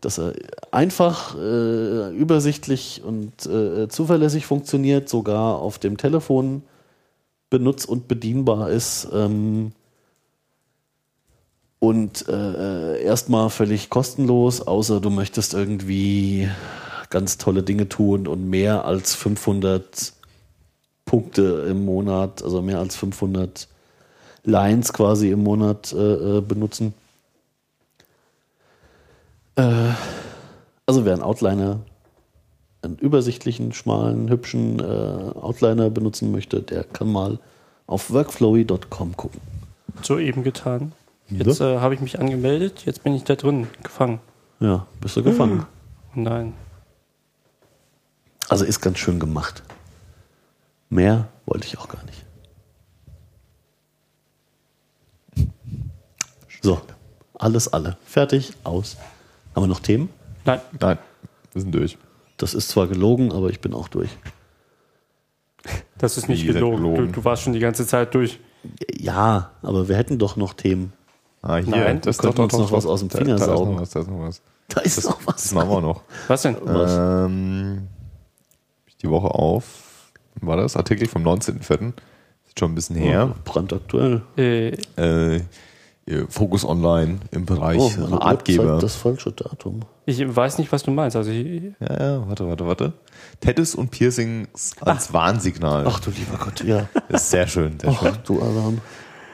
Dass 0.00 0.18
er 0.18 0.34
einfach, 0.70 1.36
äh, 1.36 2.10
übersichtlich 2.16 3.02
und 3.04 3.46
äh, 3.46 3.88
zuverlässig 3.88 4.46
funktioniert, 4.46 5.08
sogar 5.08 5.56
auf 5.56 5.78
dem 5.78 5.96
Telefon 5.96 6.62
benutzt 7.50 7.88
und 7.88 8.08
bedienbar 8.08 8.70
ist. 8.70 9.08
Ähm, 9.12 9.72
und 11.78 12.28
äh, 12.28 13.02
erstmal 13.02 13.50
völlig 13.50 13.90
kostenlos, 13.90 14.60
außer 14.60 15.00
du 15.00 15.10
möchtest 15.10 15.52
irgendwie 15.52 16.48
ganz 17.10 17.38
tolle 17.38 17.62
Dinge 17.62 17.88
tun 17.88 18.26
und 18.26 18.48
mehr 18.48 18.84
als 18.84 19.14
500 19.14 20.12
Punkte 21.04 21.66
im 21.68 21.84
Monat, 21.84 22.42
also 22.42 22.62
mehr 22.62 22.78
als 22.78 22.96
500 22.96 23.68
Lines 24.44 24.92
quasi 24.92 25.30
im 25.30 25.42
Monat 25.42 25.92
äh, 25.92 26.38
äh, 26.38 26.40
benutzen. 26.40 26.94
Äh, 29.56 29.92
also 30.86 31.04
wer 31.04 31.14
einen 31.14 31.22
Outliner, 31.22 31.80
einen 32.82 32.96
übersichtlichen, 32.96 33.72
schmalen, 33.72 34.28
hübschen 34.28 34.80
äh, 34.80 34.82
Outliner 34.82 35.90
benutzen 35.90 36.32
möchte, 36.32 36.62
der 36.62 36.84
kann 36.84 37.10
mal 37.10 37.38
auf 37.86 38.10
workflowy.com 38.10 39.16
gucken. 39.16 39.40
Soeben 40.02 40.42
getan. 40.42 40.92
Jetzt 41.28 41.60
äh, 41.60 41.78
habe 41.78 41.94
ich 41.94 42.00
mich 42.00 42.18
angemeldet, 42.18 42.84
jetzt 42.84 43.02
bin 43.02 43.14
ich 43.14 43.24
da 43.24 43.36
drin 43.36 43.68
gefangen. 43.82 44.20
Ja, 44.60 44.86
bist 45.00 45.16
du 45.16 45.22
gefangen. 45.22 45.66
Oh 46.14 46.20
nein. 46.20 46.54
Also 48.48 48.64
ist 48.64 48.80
ganz 48.80 48.98
schön 48.98 49.18
gemacht. 49.18 49.62
Mehr 50.90 51.28
wollte 51.46 51.66
ich 51.66 51.78
auch 51.78 51.88
gar 51.88 52.02
nicht. 52.04 52.24
So, 56.60 56.80
alles 57.34 57.72
alle. 57.72 57.96
Fertig, 58.04 58.52
aus. 58.62 58.96
Haben 59.54 59.62
wir 59.64 59.66
noch 59.68 59.80
Themen? 59.80 60.08
Nein, 60.44 60.60
Nein, 60.80 60.98
wir 61.52 61.60
sind 61.62 61.74
durch. 61.74 61.98
Das 62.36 62.54
ist 62.54 62.68
zwar 62.68 62.86
gelogen, 62.88 63.32
aber 63.32 63.50
ich 63.50 63.60
bin 63.60 63.74
auch 63.74 63.88
durch. 63.88 64.10
das 65.98 66.16
ist 66.18 66.28
nicht 66.28 66.46
gelogen. 66.46 66.76
gelogen? 66.78 67.06
Du, 67.08 67.12
du 67.12 67.24
warst 67.24 67.42
schon 67.42 67.52
die 67.52 67.60
ganze 67.60 67.86
Zeit 67.86 68.14
durch. 68.14 68.40
Ja, 68.98 69.50
aber 69.62 69.88
wir 69.88 69.96
hätten 69.96 70.18
doch 70.18 70.36
noch 70.36 70.54
Themen. 70.54 70.92
Ah, 71.42 71.56
hier, 71.56 71.68
Nein, 71.70 72.00
das 72.00 72.18
wir 72.18 72.22
könnten 72.30 72.42
uns 72.42 72.52
noch 72.52 72.72
was 72.72 72.86
aus 72.86 73.00
dem 73.00 73.08
da- 73.08 73.18
Finger 73.18 73.36
da 73.36 73.42
ist 73.42 73.46
saugen. 73.46 73.74
noch 73.74 73.80
was, 73.80 73.90
da 73.90 74.00
ist 74.00 74.08
noch 74.10 74.20
was. 74.20 74.42
Da 74.68 74.80
ist 74.80 74.98
Das, 74.98 75.04
noch 75.06 75.18
was. 75.26 75.34
das 75.42 75.52
machen 75.52 75.70
wir 75.70 75.80
noch. 75.80 76.02
Was 76.28 76.42
denn? 76.42 76.56
Ähm, 76.66 77.88
die 79.02 79.10
Woche 79.10 79.28
auf, 79.28 80.12
war 80.40 80.56
das? 80.56 80.76
Artikel 80.76 81.08
vom 81.08 81.22
19.04. 81.24 81.92
Ist 82.46 82.58
schon 82.58 82.72
ein 82.72 82.74
bisschen 82.76 82.96
her. 82.96 83.34
Brandaktuell. 83.44 84.22
Äh, 84.36 84.68
Äh, 84.96 85.42
Focus 86.28 86.64
Online 86.64 87.20
im 87.30 87.46
Bereich 87.46 87.78
Oh, 87.78 87.90
Ratgeber. 88.16 88.78
das 88.80 88.96
falsche 88.96 89.30
Datum. 89.30 89.80
ich 90.04 90.18
weiß 90.34 90.58
nicht, 90.58 90.72
was 90.72 90.82
du 90.82 90.90
meinst. 90.90 91.16
Also 91.16 91.30
ich, 91.30 91.62
Ja, 91.80 92.00
ja, 92.00 92.28
warte, 92.28 92.48
warte, 92.48 92.66
warte. 92.66 92.92
Tattoos 93.40 93.74
und 93.76 93.90
Piercings 93.90 94.72
als 94.80 95.12
Warnsignal. 95.12 95.84
Ach 95.86 96.00
du 96.00 96.10
lieber 96.10 96.38
Gott, 96.44 96.64
ja. 96.64 96.88
Das 97.08 97.22
ist 97.22 97.30
sehr 97.30 97.46
schön, 97.46 97.78
sehr 97.78 97.90
Ach 97.90 98.00
schön. 98.02 98.12
du 98.24 98.42
Alarm. 98.42 98.80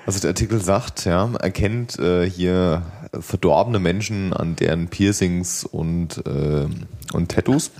Also 0.05 0.21
der 0.21 0.31
Artikel 0.31 0.61
sagt, 0.61 1.05
ja, 1.07 1.31
erkennt 1.41 1.99
äh, 1.99 2.29
hier 2.29 2.83
verdorbene 3.19 3.79
Menschen 3.79 4.33
an 4.35 4.55
deren 4.57 4.89
Piercings 4.89 5.65
und, 5.65 6.19
äh, 6.27 6.67
und 7.15 7.31
Tattoos. 7.31 7.71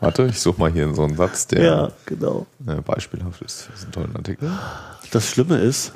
Warte, 0.00 0.26
ich 0.26 0.40
suche 0.40 0.58
mal 0.60 0.72
hier 0.72 0.94
so 0.94 1.04
einen 1.04 1.16
Satz, 1.16 1.46
der 1.46 1.62
Ja, 1.64 1.90
genau. 2.06 2.46
äh, 2.66 2.76
beispielhaft 2.80 3.42
ist 3.42 3.62
für 3.62 3.72
diesen 3.72 3.92
tollen 3.92 4.16
Artikel. 4.16 4.50
Das 5.10 5.26
Schlimme 5.28 5.58
ist, 5.58 5.92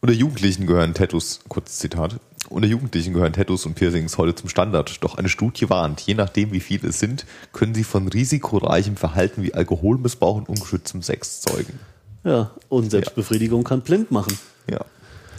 Unter 0.00 0.14
Jugendlichen 0.14 0.66
gehören 0.66 0.94
Tattoos, 0.94 1.40
kurzes 1.48 1.78
Zitat, 1.78 2.18
unter 2.48 2.66
Jugendlichen 2.66 3.12
gehören 3.12 3.34
Tattoos 3.34 3.66
und 3.66 3.74
Piercings 3.74 4.16
heute 4.16 4.34
zum 4.34 4.48
Standard. 4.48 5.02
Doch 5.04 5.18
eine 5.18 5.28
Studie 5.28 5.68
warnt, 5.68 6.00
je 6.00 6.14
nachdem 6.14 6.52
wie 6.52 6.60
viele 6.60 6.88
es 6.88 6.98
sind, 6.98 7.26
können 7.52 7.74
sie 7.74 7.84
von 7.84 8.08
risikoreichem 8.08 8.96
Verhalten 8.96 9.42
wie 9.42 9.52
Alkoholmissbrauch 9.52 10.36
und 10.36 10.48
ungeschütztem 10.48 11.02
Sex 11.02 11.42
zeugen. 11.42 11.78
ja, 12.24 12.50
und 12.70 12.90
Selbstbefriedigung 12.90 13.62
kann 13.64 13.82
blind 13.82 14.10
machen. 14.10 14.36
Ja, 14.70 14.80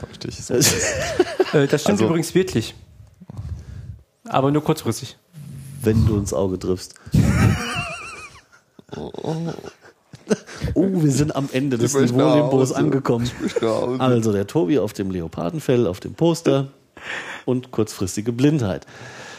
richtig. 0.10 0.36
So. 0.42 0.54
äh, 0.54 1.68
das 1.68 1.82
stimmt 1.82 1.94
Also- 2.00 2.06
übrigens 2.06 2.34
wirklich. 2.36 2.76
Aber 4.26 4.52
nur 4.52 4.64
kurzfristig. 4.64 5.18
wenn 5.82 6.06
du 6.06 6.18
ins 6.18 6.32
Auge 6.34 6.58
triffst. 6.60 6.94
Oh, 8.96 9.12
wir 10.76 11.12
sind 11.12 11.36
am 11.36 11.50
Ende 11.52 11.78
des 11.78 11.94
Niveau-Limbos 11.94 12.72
angekommen. 12.74 13.30
Also 14.00 14.32
der 14.32 14.48
Tobi 14.48 14.80
auf 14.80 14.94
dem 14.94 15.12
Leopardenfell, 15.12 15.88
auf 15.88 16.00
dem 16.00 16.14
Poster 16.14 16.68
und 17.46 17.72
kurzfristige 17.72 18.32
Blindheit. 18.32 18.86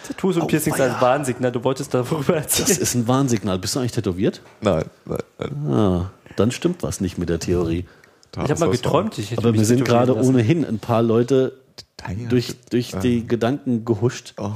Tattoos 0.07 0.37
und 0.37 0.49
Piercings 0.49 0.79
weia. 0.79 0.95
als 0.95 1.01
Warnsignal. 1.03 1.53
Du 1.53 1.63
wolltest 1.63 1.95
darüber 1.95 2.33
Das 2.41 2.59
erzählen. 2.59 2.81
ist 2.81 2.95
ein 2.95 3.07
Warnsignal. 3.09 3.59
Bist 3.59 3.77
du 3.77 3.79
eigentlich 3.81 3.93
tätowiert? 3.93 4.43
Nein, 4.61 4.85
nein, 5.05 5.19
nein. 5.39 5.73
Ah, 5.73 6.11
dann 6.37 6.51
stimmt 6.51 6.83
was 6.83 7.01
nicht 7.01 7.19
mit 7.19 7.29
der 7.29 7.39
Theorie. 7.39 7.85
Ich 8.33 8.39
habe 8.51 8.59
mal 8.59 8.71
geträumt, 8.71 9.17
ich 9.19 9.31
hätte 9.31 9.43
Aber 9.43 9.53
mich 9.53 9.61
wir 9.61 9.67
sind 9.67 9.85
gerade 9.85 10.17
ohnehin 10.17 10.65
ein 10.65 10.79
paar 10.79 11.03
Leute 11.03 11.53
Deine- 11.99 12.29
durch, 12.29 12.57
durch 12.71 12.93
die 13.03 13.27
Gedanken 13.27 13.85
gehuscht. 13.85 14.35
Oh, 14.39 14.51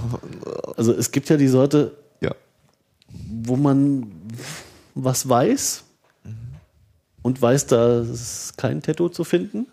Also 0.77 0.93
es 0.93 1.13
gibt 1.13 1.29
ja 1.29 1.37
die 1.37 1.47
Sorte, 1.49 1.93
ja. 2.21 2.33
wo 3.43 3.55
man 3.57 4.11
was 4.95 5.29
weiß 5.29 5.85
und 7.27 7.43
weiß, 7.43 7.67
da 7.67 8.01
ist 8.03 8.57
kein 8.57 8.83
Tattoo 8.83 9.09
zu 9.09 9.25
finden. 9.25 9.67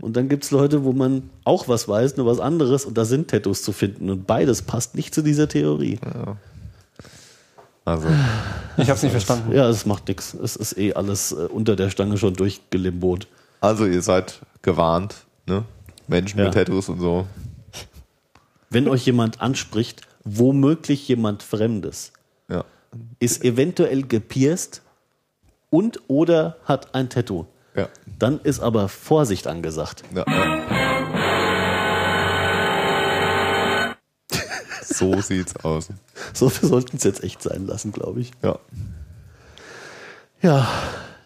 Und 0.00 0.16
dann 0.16 0.28
gibt 0.28 0.42
es 0.42 0.50
Leute, 0.50 0.82
wo 0.82 0.92
man 0.92 1.30
auch 1.44 1.68
was 1.68 1.86
weiß, 1.88 2.16
nur 2.16 2.26
was 2.26 2.40
anderes 2.40 2.84
und 2.84 2.98
da 2.98 3.04
sind 3.04 3.28
Tattoos 3.30 3.62
zu 3.62 3.70
finden. 3.72 4.10
Und 4.10 4.26
beides 4.26 4.62
passt 4.62 4.96
nicht 4.96 5.14
zu 5.14 5.22
dieser 5.22 5.48
Theorie. 5.48 6.00
Also, 7.84 8.08
Ich 8.76 8.88
habe 8.88 8.96
es 8.96 9.02
nicht 9.04 9.12
verstanden. 9.12 9.52
Ja, 9.54 9.68
es 9.68 9.86
macht 9.86 10.08
nichts. 10.08 10.34
Es 10.34 10.56
ist 10.56 10.76
eh 10.78 10.94
alles 10.94 11.30
äh, 11.32 11.36
unter 11.46 11.76
der 11.76 11.90
Stange 11.90 12.18
schon 12.18 12.34
durchgelimbot. 12.34 13.28
also 13.60 13.86
ihr 13.86 14.02
seid 14.02 14.40
gewarnt, 14.62 15.14
ne? 15.46 15.64
Menschen 16.08 16.38
Ja. 16.40 16.46
mit 16.46 16.54
Tattoos 16.54 16.88
und 16.88 16.98
so. 17.00 17.26
Wenn 18.70 18.88
euch 18.88 19.06
jemand 19.06 19.40
anspricht, 19.40 20.02
womöglich 20.24 21.06
jemand 21.08 21.42
Fremdes, 21.44 22.12
Ja. 22.48 22.64
ist 23.20 23.44
eventuell 23.44 24.02
gepierst 24.02 24.82
und 25.70 26.00
oder 26.08 26.56
hat 26.64 26.94
ein 26.94 27.10
Tattoo. 27.10 27.46
Ja. 27.74 27.88
Dann 28.18 28.40
ist 28.40 28.60
aber 28.60 28.88
Vorsicht 28.88 29.46
angesagt. 29.46 30.02
ja. 30.14 30.24
So 34.98 35.20
sieht's 35.20 35.54
aus. 35.64 35.90
So, 36.34 36.50
wir 36.50 36.68
sollten 36.68 36.96
es 36.96 37.04
jetzt 37.04 37.22
echt 37.22 37.40
sein 37.42 37.68
lassen, 37.68 37.92
glaube 37.92 38.20
ich. 38.20 38.32
Ja. 38.42 38.58
Ja, 40.42 40.66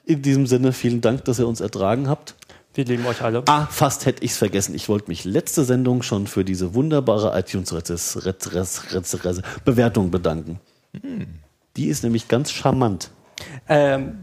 in 0.05 0.21
diesem 0.21 0.47
Sinne 0.47 0.73
vielen 0.73 1.01
Dank, 1.01 1.25
dass 1.25 1.39
ihr 1.39 1.47
uns 1.47 1.61
ertragen 1.61 2.09
habt. 2.09 2.35
Wir 2.75 2.85
lieben 2.85 3.07
euch 3.07 3.23
alle. 3.23 3.45
Ah, 3.47 3.67
fast 3.67 4.05
hätte 4.07 4.25
ich 4.25 4.33
es 4.33 4.39
vergessen. 4.39 4.75
Ich 4.75 4.89
wollte 4.89 5.07
mich 5.09 5.25
letzte 5.25 5.65
Sendung 5.65 6.03
schon 6.03 6.27
für 6.27 6.45
diese 6.45 6.75
wunderbare 6.75 7.39
iTunes-Bewertung 7.39 10.11
bedanken. 10.11 10.59
Die 11.77 11.87
ist 11.87 12.03
nämlich 12.03 12.27
ganz 12.29 12.51
charmant. 12.51 13.11
Ähm, 13.69 14.22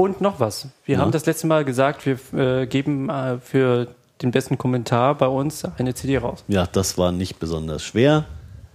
und 0.00 0.20
noch 0.20 0.40
was. 0.40 0.68
Wir 0.84 0.96
Ja. 0.96 1.00
haben 1.02 1.12
das 1.12 1.26
letzte 1.26 1.46
Mal 1.46 1.64
gesagt, 1.64 2.06
wir 2.06 2.18
äh, 2.34 2.66
geben 2.66 3.08
äh, 3.10 3.38
für 3.38 3.88
den 4.22 4.30
besten 4.30 4.58
Kommentar 4.58 5.14
bei 5.16 5.26
uns 5.28 5.64
eine 5.78 5.94
CD 5.94 6.18
raus. 6.18 6.44
Ja, 6.48 6.66
das 6.66 6.98
war 6.98 7.12
nicht 7.12 7.38
besonders 7.38 7.82
schwer, 7.82 8.24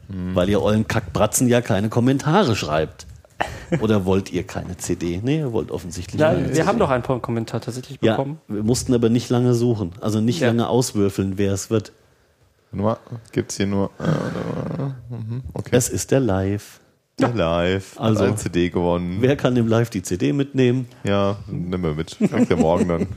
weil 0.07 0.49
ihr 0.49 0.61
ollen 0.61 0.87
Kackbratzen 0.87 1.47
ja 1.47 1.61
keine 1.61 1.89
Kommentare 1.89 2.55
schreibt. 2.55 3.05
Oder 3.81 4.05
wollt 4.05 4.31
ihr 4.31 4.43
keine 4.43 4.77
CD? 4.77 5.19
Nee, 5.21 5.39
ihr 5.39 5.51
wollt 5.51 5.69
offensichtlich 5.69 6.19
Ja, 6.21 6.29
keine 6.33 6.47
wir 6.47 6.53
CD. 6.53 6.67
haben 6.67 6.79
doch 6.79 6.89
ein 6.89 7.01
paar 7.03 7.19
Kommentar 7.19 7.59
tatsächlich 7.59 7.97
Ja, 8.01 8.13
bekommen. 8.15 8.39
wir 8.47 8.63
mussten 8.63 8.93
aber 8.93 9.09
nicht 9.09 9.29
lange 9.29 9.53
suchen. 9.53 9.91
Also 10.01 10.21
nicht 10.21 10.39
Ja. 10.39 10.47
lange 10.47 10.67
auswürfeln, 10.69 11.37
wer 11.37 11.51
es 11.53 11.69
wird. 11.69 11.91
Nummer 12.71 12.97
gibt's 13.33 13.57
hier 13.57 13.67
nur. 13.67 13.89
Äh, 13.99 15.13
mhm, 15.13 15.43
okay. 15.53 15.69
Es 15.71 15.89
ist 15.89 16.11
der 16.11 16.19
Live. 16.21 16.79
Live. 17.19 17.99
Also- 17.99 18.21
Also 18.21 18.23
eine 18.25 18.35
CD 18.35 18.69
gewonnen. 18.69 19.17
Wer 19.21 19.35
kann 19.37 19.55
im 19.55 19.67
Live 19.67 19.89
die 19.89 20.01
CD 20.01 20.33
mitnehmen? 20.33 20.87
Ja, 21.03 21.37
nimm 21.47 21.81
mal 21.81 21.93
mit. 21.93 22.17
Kriegt 22.19 22.49
ihr 22.49 22.57
morgen 22.57 22.87
dann. 22.89 23.07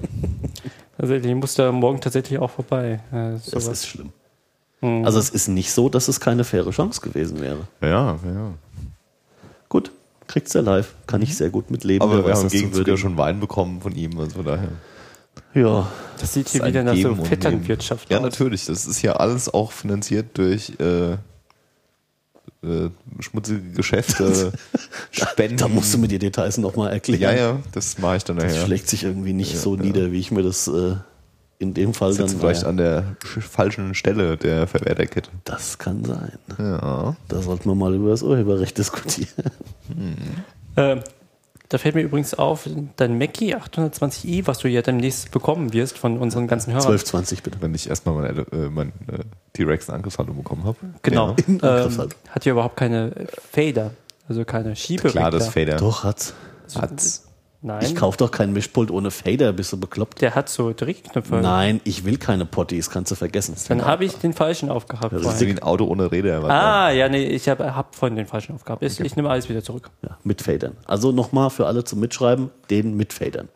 Tatsächlich, 0.98 1.30
ich 1.30 1.36
muss 1.36 1.54
da 1.54 1.70
morgen 1.72 2.00
tatsächlich 2.00 2.38
auch 2.38 2.50
vorbei. 2.50 3.00
Äh, 3.12 3.38
Das 3.52 3.66
ist 3.66 3.86
schlimm. 3.86 4.12
Also 4.80 5.18
es 5.18 5.30
ist 5.30 5.48
nicht 5.48 5.72
so, 5.72 5.88
dass 5.88 6.06
es 6.08 6.20
keine 6.20 6.44
faire 6.44 6.70
Chance 6.70 7.00
gewesen 7.00 7.40
wäre. 7.40 7.66
Ja, 7.80 8.12
ja. 8.24 8.54
Gut, 9.68 9.90
kriegt's 10.28 10.52
der 10.52 10.62
Live. 10.62 10.94
Kann 11.08 11.20
ich 11.22 11.36
sehr 11.36 11.50
gut 11.50 11.70
mitleben. 11.70 12.02
Aber 12.02 12.18
wer 12.18 12.26
wir 12.26 12.34
haben 12.34 12.42
im 12.44 12.48
Gegenzug 12.48 12.86
ja 12.86 12.96
schon 12.96 13.16
Wein 13.16 13.40
bekommen 13.40 13.80
von 13.80 13.94
ihm, 13.96 14.16
also 14.18 14.36
von 14.36 14.44
daher. 14.44 14.68
Ja, 15.54 15.88
das 16.20 16.34
sieht 16.34 16.48
hier 16.48 16.64
wieder 16.64 16.84
nach 16.84 16.94
so. 16.96 17.14
Vetternwirtschaft 17.16 18.08
Ja, 18.10 18.18
aus. 18.18 18.22
natürlich. 18.24 18.66
Das 18.66 18.86
ist 18.86 19.02
ja 19.02 19.14
alles 19.14 19.52
auch 19.52 19.72
finanziert 19.72 20.36
durch 20.38 20.70
äh, 20.78 21.16
äh, 22.62 22.90
schmutzige 23.20 23.60
Geschäfte, 23.72 24.52
Spenden. 25.10 25.56
da 25.58 25.68
musst 25.68 25.94
du 25.94 25.98
mir 25.98 26.08
die 26.08 26.18
Details 26.18 26.58
nochmal 26.58 26.92
erklären. 26.92 27.20
Ja, 27.20 27.32
ja, 27.32 27.58
das 27.72 27.98
mache 27.98 28.16
ich 28.16 28.24
dann 28.24 28.36
Das 28.36 28.46
nachher. 28.52 28.66
schlägt 28.66 28.88
sich 28.88 29.04
irgendwie 29.04 29.32
nicht 29.32 29.54
Ja, 29.54 29.60
so 29.60 29.76
ja. 29.76 29.82
nieder, 29.82 30.10
wie 30.12 30.18
ich 30.18 30.30
mir 30.30 30.42
das 30.42 30.66
äh, 30.68 30.94
in 31.60 31.74
dem 31.74 31.94
Fall 31.94 32.14
dann. 32.14 32.28
Sitzt 32.28 32.40
vielleicht 32.40 32.64
an 32.64 32.76
der 32.76 33.16
sch- 33.24 33.40
falschen 33.40 33.94
Stelle 33.94 34.36
der 34.36 34.66
Verwerterkette. 34.66 35.30
das 35.44 35.78
kann 35.78 36.04
sein. 36.04 36.32
Ja. 36.58 37.16
Da 37.28 37.42
sollten 37.42 37.68
wir 37.68 37.74
mal 37.74 37.94
über 37.94 38.10
das 38.10 38.22
Urheberrecht 38.22 38.76
diskutieren. 38.78 39.28
Ähm, 40.76 41.00
da 41.68 41.76
fällt 41.76 41.94
mir 41.94 42.02
übrigens 42.02 42.34
auf, 42.34 42.68
dein 42.96 43.18
Mackie 43.18 43.54
820i, 43.54 44.46
was 44.46 44.58
du 44.58 44.68
ja 44.68 44.80
demnächst 44.80 45.30
bekommen 45.30 45.72
wirst 45.74 45.98
von 45.98 46.18
unseren 46.18 46.46
ganzen 46.46 46.72
Hörern. 46.72 46.86
1220 46.86 47.42
bitte. 47.42 47.58
Wenn 47.60 47.74
ich 47.74 47.88
erstmal 47.88 48.14
mein, 48.14 48.38
äh, 48.38 48.70
mein 48.70 48.88
äh, 48.88 49.24
T-Rex 49.52 49.88
in 49.88 49.94
Angriffshaltung 49.94 50.36
bekommen 50.36 50.64
habe. 50.64 50.78
Genau. 51.02 51.36
In 51.46 51.54
ähm, 51.56 51.60
Angriffshaltung. 51.62 52.18
hat 52.30 52.44
ja 52.46 52.52
überhaupt 52.52 52.76
keine 52.76 53.26
Fader, 53.52 53.90
also 54.28 54.44
keine 54.44 54.76
Schieberegler. 54.76 55.20
Klar, 55.20 55.30
das 55.30 55.48
Fader. 55.48 55.76
Doch, 55.76 56.04
hat's. 56.04 56.32
Hat's. 56.74 57.27
Nein, 57.60 57.82
Ich 57.82 57.96
kauf 57.96 58.16
doch 58.16 58.30
keinen 58.30 58.52
Mischpult 58.52 58.90
ohne 58.92 59.10
Fader, 59.10 59.52
bist 59.52 59.72
du 59.72 59.80
bekloppt? 59.80 60.20
der 60.22 60.36
hat 60.36 60.48
so 60.48 60.72
Drehknöpfe. 60.72 61.36
Nein, 61.36 61.80
ich 61.82 62.04
will 62.04 62.16
keine 62.16 62.46
Potties, 62.46 62.88
kannst 62.88 63.10
du 63.10 63.16
vergessen. 63.16 63.56
Dann 63.66 63.84
habe 63.84 64.04
ich 64.04 64.14
den 64.14 64.32
falschen 64.32 64.70
aufgehabt. 64.70 65.12
Das 65.12 65.34
ist 65.34 65.40
wie 65.40 65.50
ein 65.50 65.58
Auto 65.60 65.84
ohne 65.86 66.12
Räder. 66.12 66.44
Ah, 66.44 66.90
ja, 66.92 67.08
nee, 67.08 67.24
ich 67.24 67.48
habe 67.48 67.74
hab 67.74 67.96
vorhin 67.96 68.14
den 68.14 68.26
falschen 68.26 68.54
aufgehabt. 68.54 68.82
Ich, 68.84 69.00
ich 69.00 69.16
nehme 69.16 69.28
alles 69.28 69.48
wieder 69.48 69.64
zurück. 69.64 69.90
Ja, 70.02 70.18
mit 70.22 70.40
Fadern. 70.42 70.76
Also 70.86 71.10
nochmal 71.10 71.50
für 71.50 71.66
alle 71.66 71.82
zum 71.82 71.98
Mitschreiben, 71.98 72.50
den 72.70 72.96
mit 72.96 73.12
Fadern. 73.12 73.48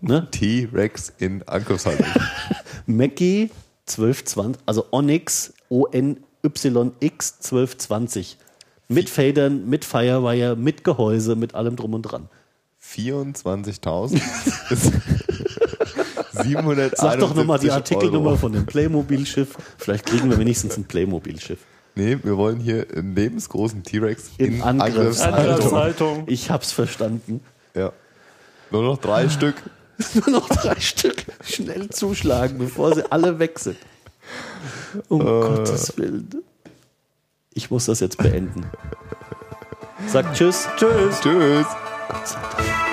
Ne? 0.00 0.28
T-Rex 0.32 1.12
in 1.18 1.46
Angriffshaltung. 1.46 2.06
Mackie 2.86 3.50
1220, 3.86 4.62
also 4.66 4.86
Onyx 4.90 5.54
O-N-Y-X 5.68 7.34
1220. 7.42 8.38
Mit 8.88 9.08
Fadern, 9.08 9.68
mit 9.68 9.84
Firewire, 9.84 10.56
mit 10.56 10.84
Gehäuse, 10.84 11.36
mit 11.36 11.54
allem 11.54 11.76
drum 11.76 11.94
und 11.94 12.02
dran. 12.02 12.28
24.000 12.94 14.20
ist 14.70 14.84
771 16.32 16.98
Sag 16.98 17.18
doch 17.20 17.34
nochmal 17.34 17.58
die 17.58 17.66
Euro. 17.68 17.76
Artikelnummer 17.76 18.36
von 18.36 18.52
dem 18.52 18.66
Playmobil-Schiff. 18.66 19.56
Vielleicht 19.78 20.06
kriegen 20.06 20.30
wir 20.30 20.38
wenigstens 20.38 20.76
ein 20.76 20.84
Playmobil-Schiff. 20.84 21.58
Nee, 21.96 22.18
wir 22.22 22.36
wollen 22.36 22.58
hier 22.58 22.86
einen 22.94 23.14
lebensgroßen 23.14 23.82
T-Rex 23.84 24.30
In 24.38 24.54
in, 24.56 24.62
Angriffshaltung. 24.62 25.34
Angriffshaltung. 25.34 25.44
Angriffshaltung. 25.44 26.24
Ich 26.26 26.50
hab's 26.50 26.72
verstanden. 26.72 27.40
Ja. 27.74 27.92
Nur 28.70 28.82
noch 28.82 28.98
drei 28.98 29.28
Stück. 29.30 29.54
Nur 30.14 30.30
noch 30.30 30.48
drei 30.48 30.78
Stück. 30.80 31.24
Schnell 31.44 31.88
zuschlagen, 31.90 32.58
bevor 32.58 32.94
sie 32.94 33.10
alle 33.12 33.38
weg 33.38 33.58
sind. 33.60 33.76
Um 35.08 35.20
Äh. 35.20 35.24
Gottes 35.24 35.96
Willen. 35.96 36.28
Ich 37.52 37.70
muss 37.70 37.84
das 37.86 38.00
jetzt 38.00 38.18
beenden. 38.18 38.66
Sagt 40.08 40.36
Tschüss. 40.36 40.66
Tschüss. 40.76 41.20
Tschüss. 41.20 41.66
Gott 42.08 42.26
sei 42.28 42.38
Dank. 42.56 42.83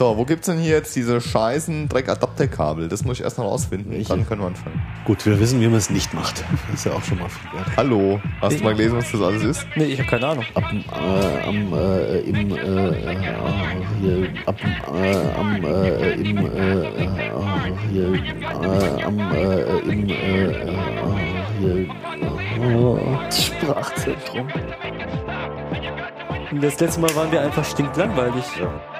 So, 0.00 0.16
wo 0.16 0.24
gibt's 0.24 0.46
denn 0.46 0.56
hier 0.56 0.76
jetzt 0.76 0.96
diese 0.96 1.20
scheißen 1.20 1.90
Dreck-Adapterkabel? 1.90 2.88
Das 2.88 3.04
muss 3.04 3.18
ich 3.18 3.22
erst 3.22 3.36
noch 3.36 3.44
rausfinden. 3.44 3.92
Welche? 3.92 4.08
Dann 4.08 4.26
können 4.26 4.40
wir 4.40 4.46
anfangen. 4.46 4.80
Gut, 5.04 5.26
wir 5.26 5.38
wissen, 5.38 5.60
wie 5.60 5.66
man 5.66 5.76
es 5.76 5.90
nicht 5.90 6.14
macht. 6.14 6.42
Das 6.70 6.76
ist 6.76 6.86
ja 6.86 6.92
auch 6.92 7.04
schon 7.04 7.18
mal 7.18 7.28
viel 7.28 7.52
wert. 7.52 7.66
Hallo, 7.76 8.18
hast 8.40 8.58
du 8.58 8.64
mal 8.64 8.74
gelesen, 8.74 8.96
was 8.96 9.12
das 9.12 9.20
alles 9.20 9.42
ist? 9.42 9.66
Nee, 9.76 9.84
ich 9.84 9.98
habe 9.98 10.08
keine 10.08 10.28
Ahnung. 10.28 10.44
Ab, 10.54 10.64
äh, 10.72 11.46
am, 11.46 11.74
äh, 11.74 12.20
im, 12.20 12.50
äh, 12.50 12.88
äh, 13.12 13.16
hier, 14.00 14.28
ab, 14.46 14.56
äh, 14.90 15.16
am, 15.38 15.64
äh, 15.64 16.12
im, 16.14 16.38
äh, 16.46 16.86
äh, 16.86 17.08
hier, 17.92 18.14
äh, 18.14 19.04
am, 19.04 19.18
äh, 19.18 19.80
im, 19.80 20.08
äh, 20.08 20.44
äh, 20.46 20.78
hier, 21.58 21.76
äh, 22.58 23.30
Sprachzentrum. 23.30 24.48
Das 26.58 26.80
letzte 26.80 27.00
Mal 27.00 27.14
waren 27.14 27.30
wir 27.30 27.42
einfach 27.42 27.66
stinklangweilig. 27.66 28.46
Ja. 28.58 28.99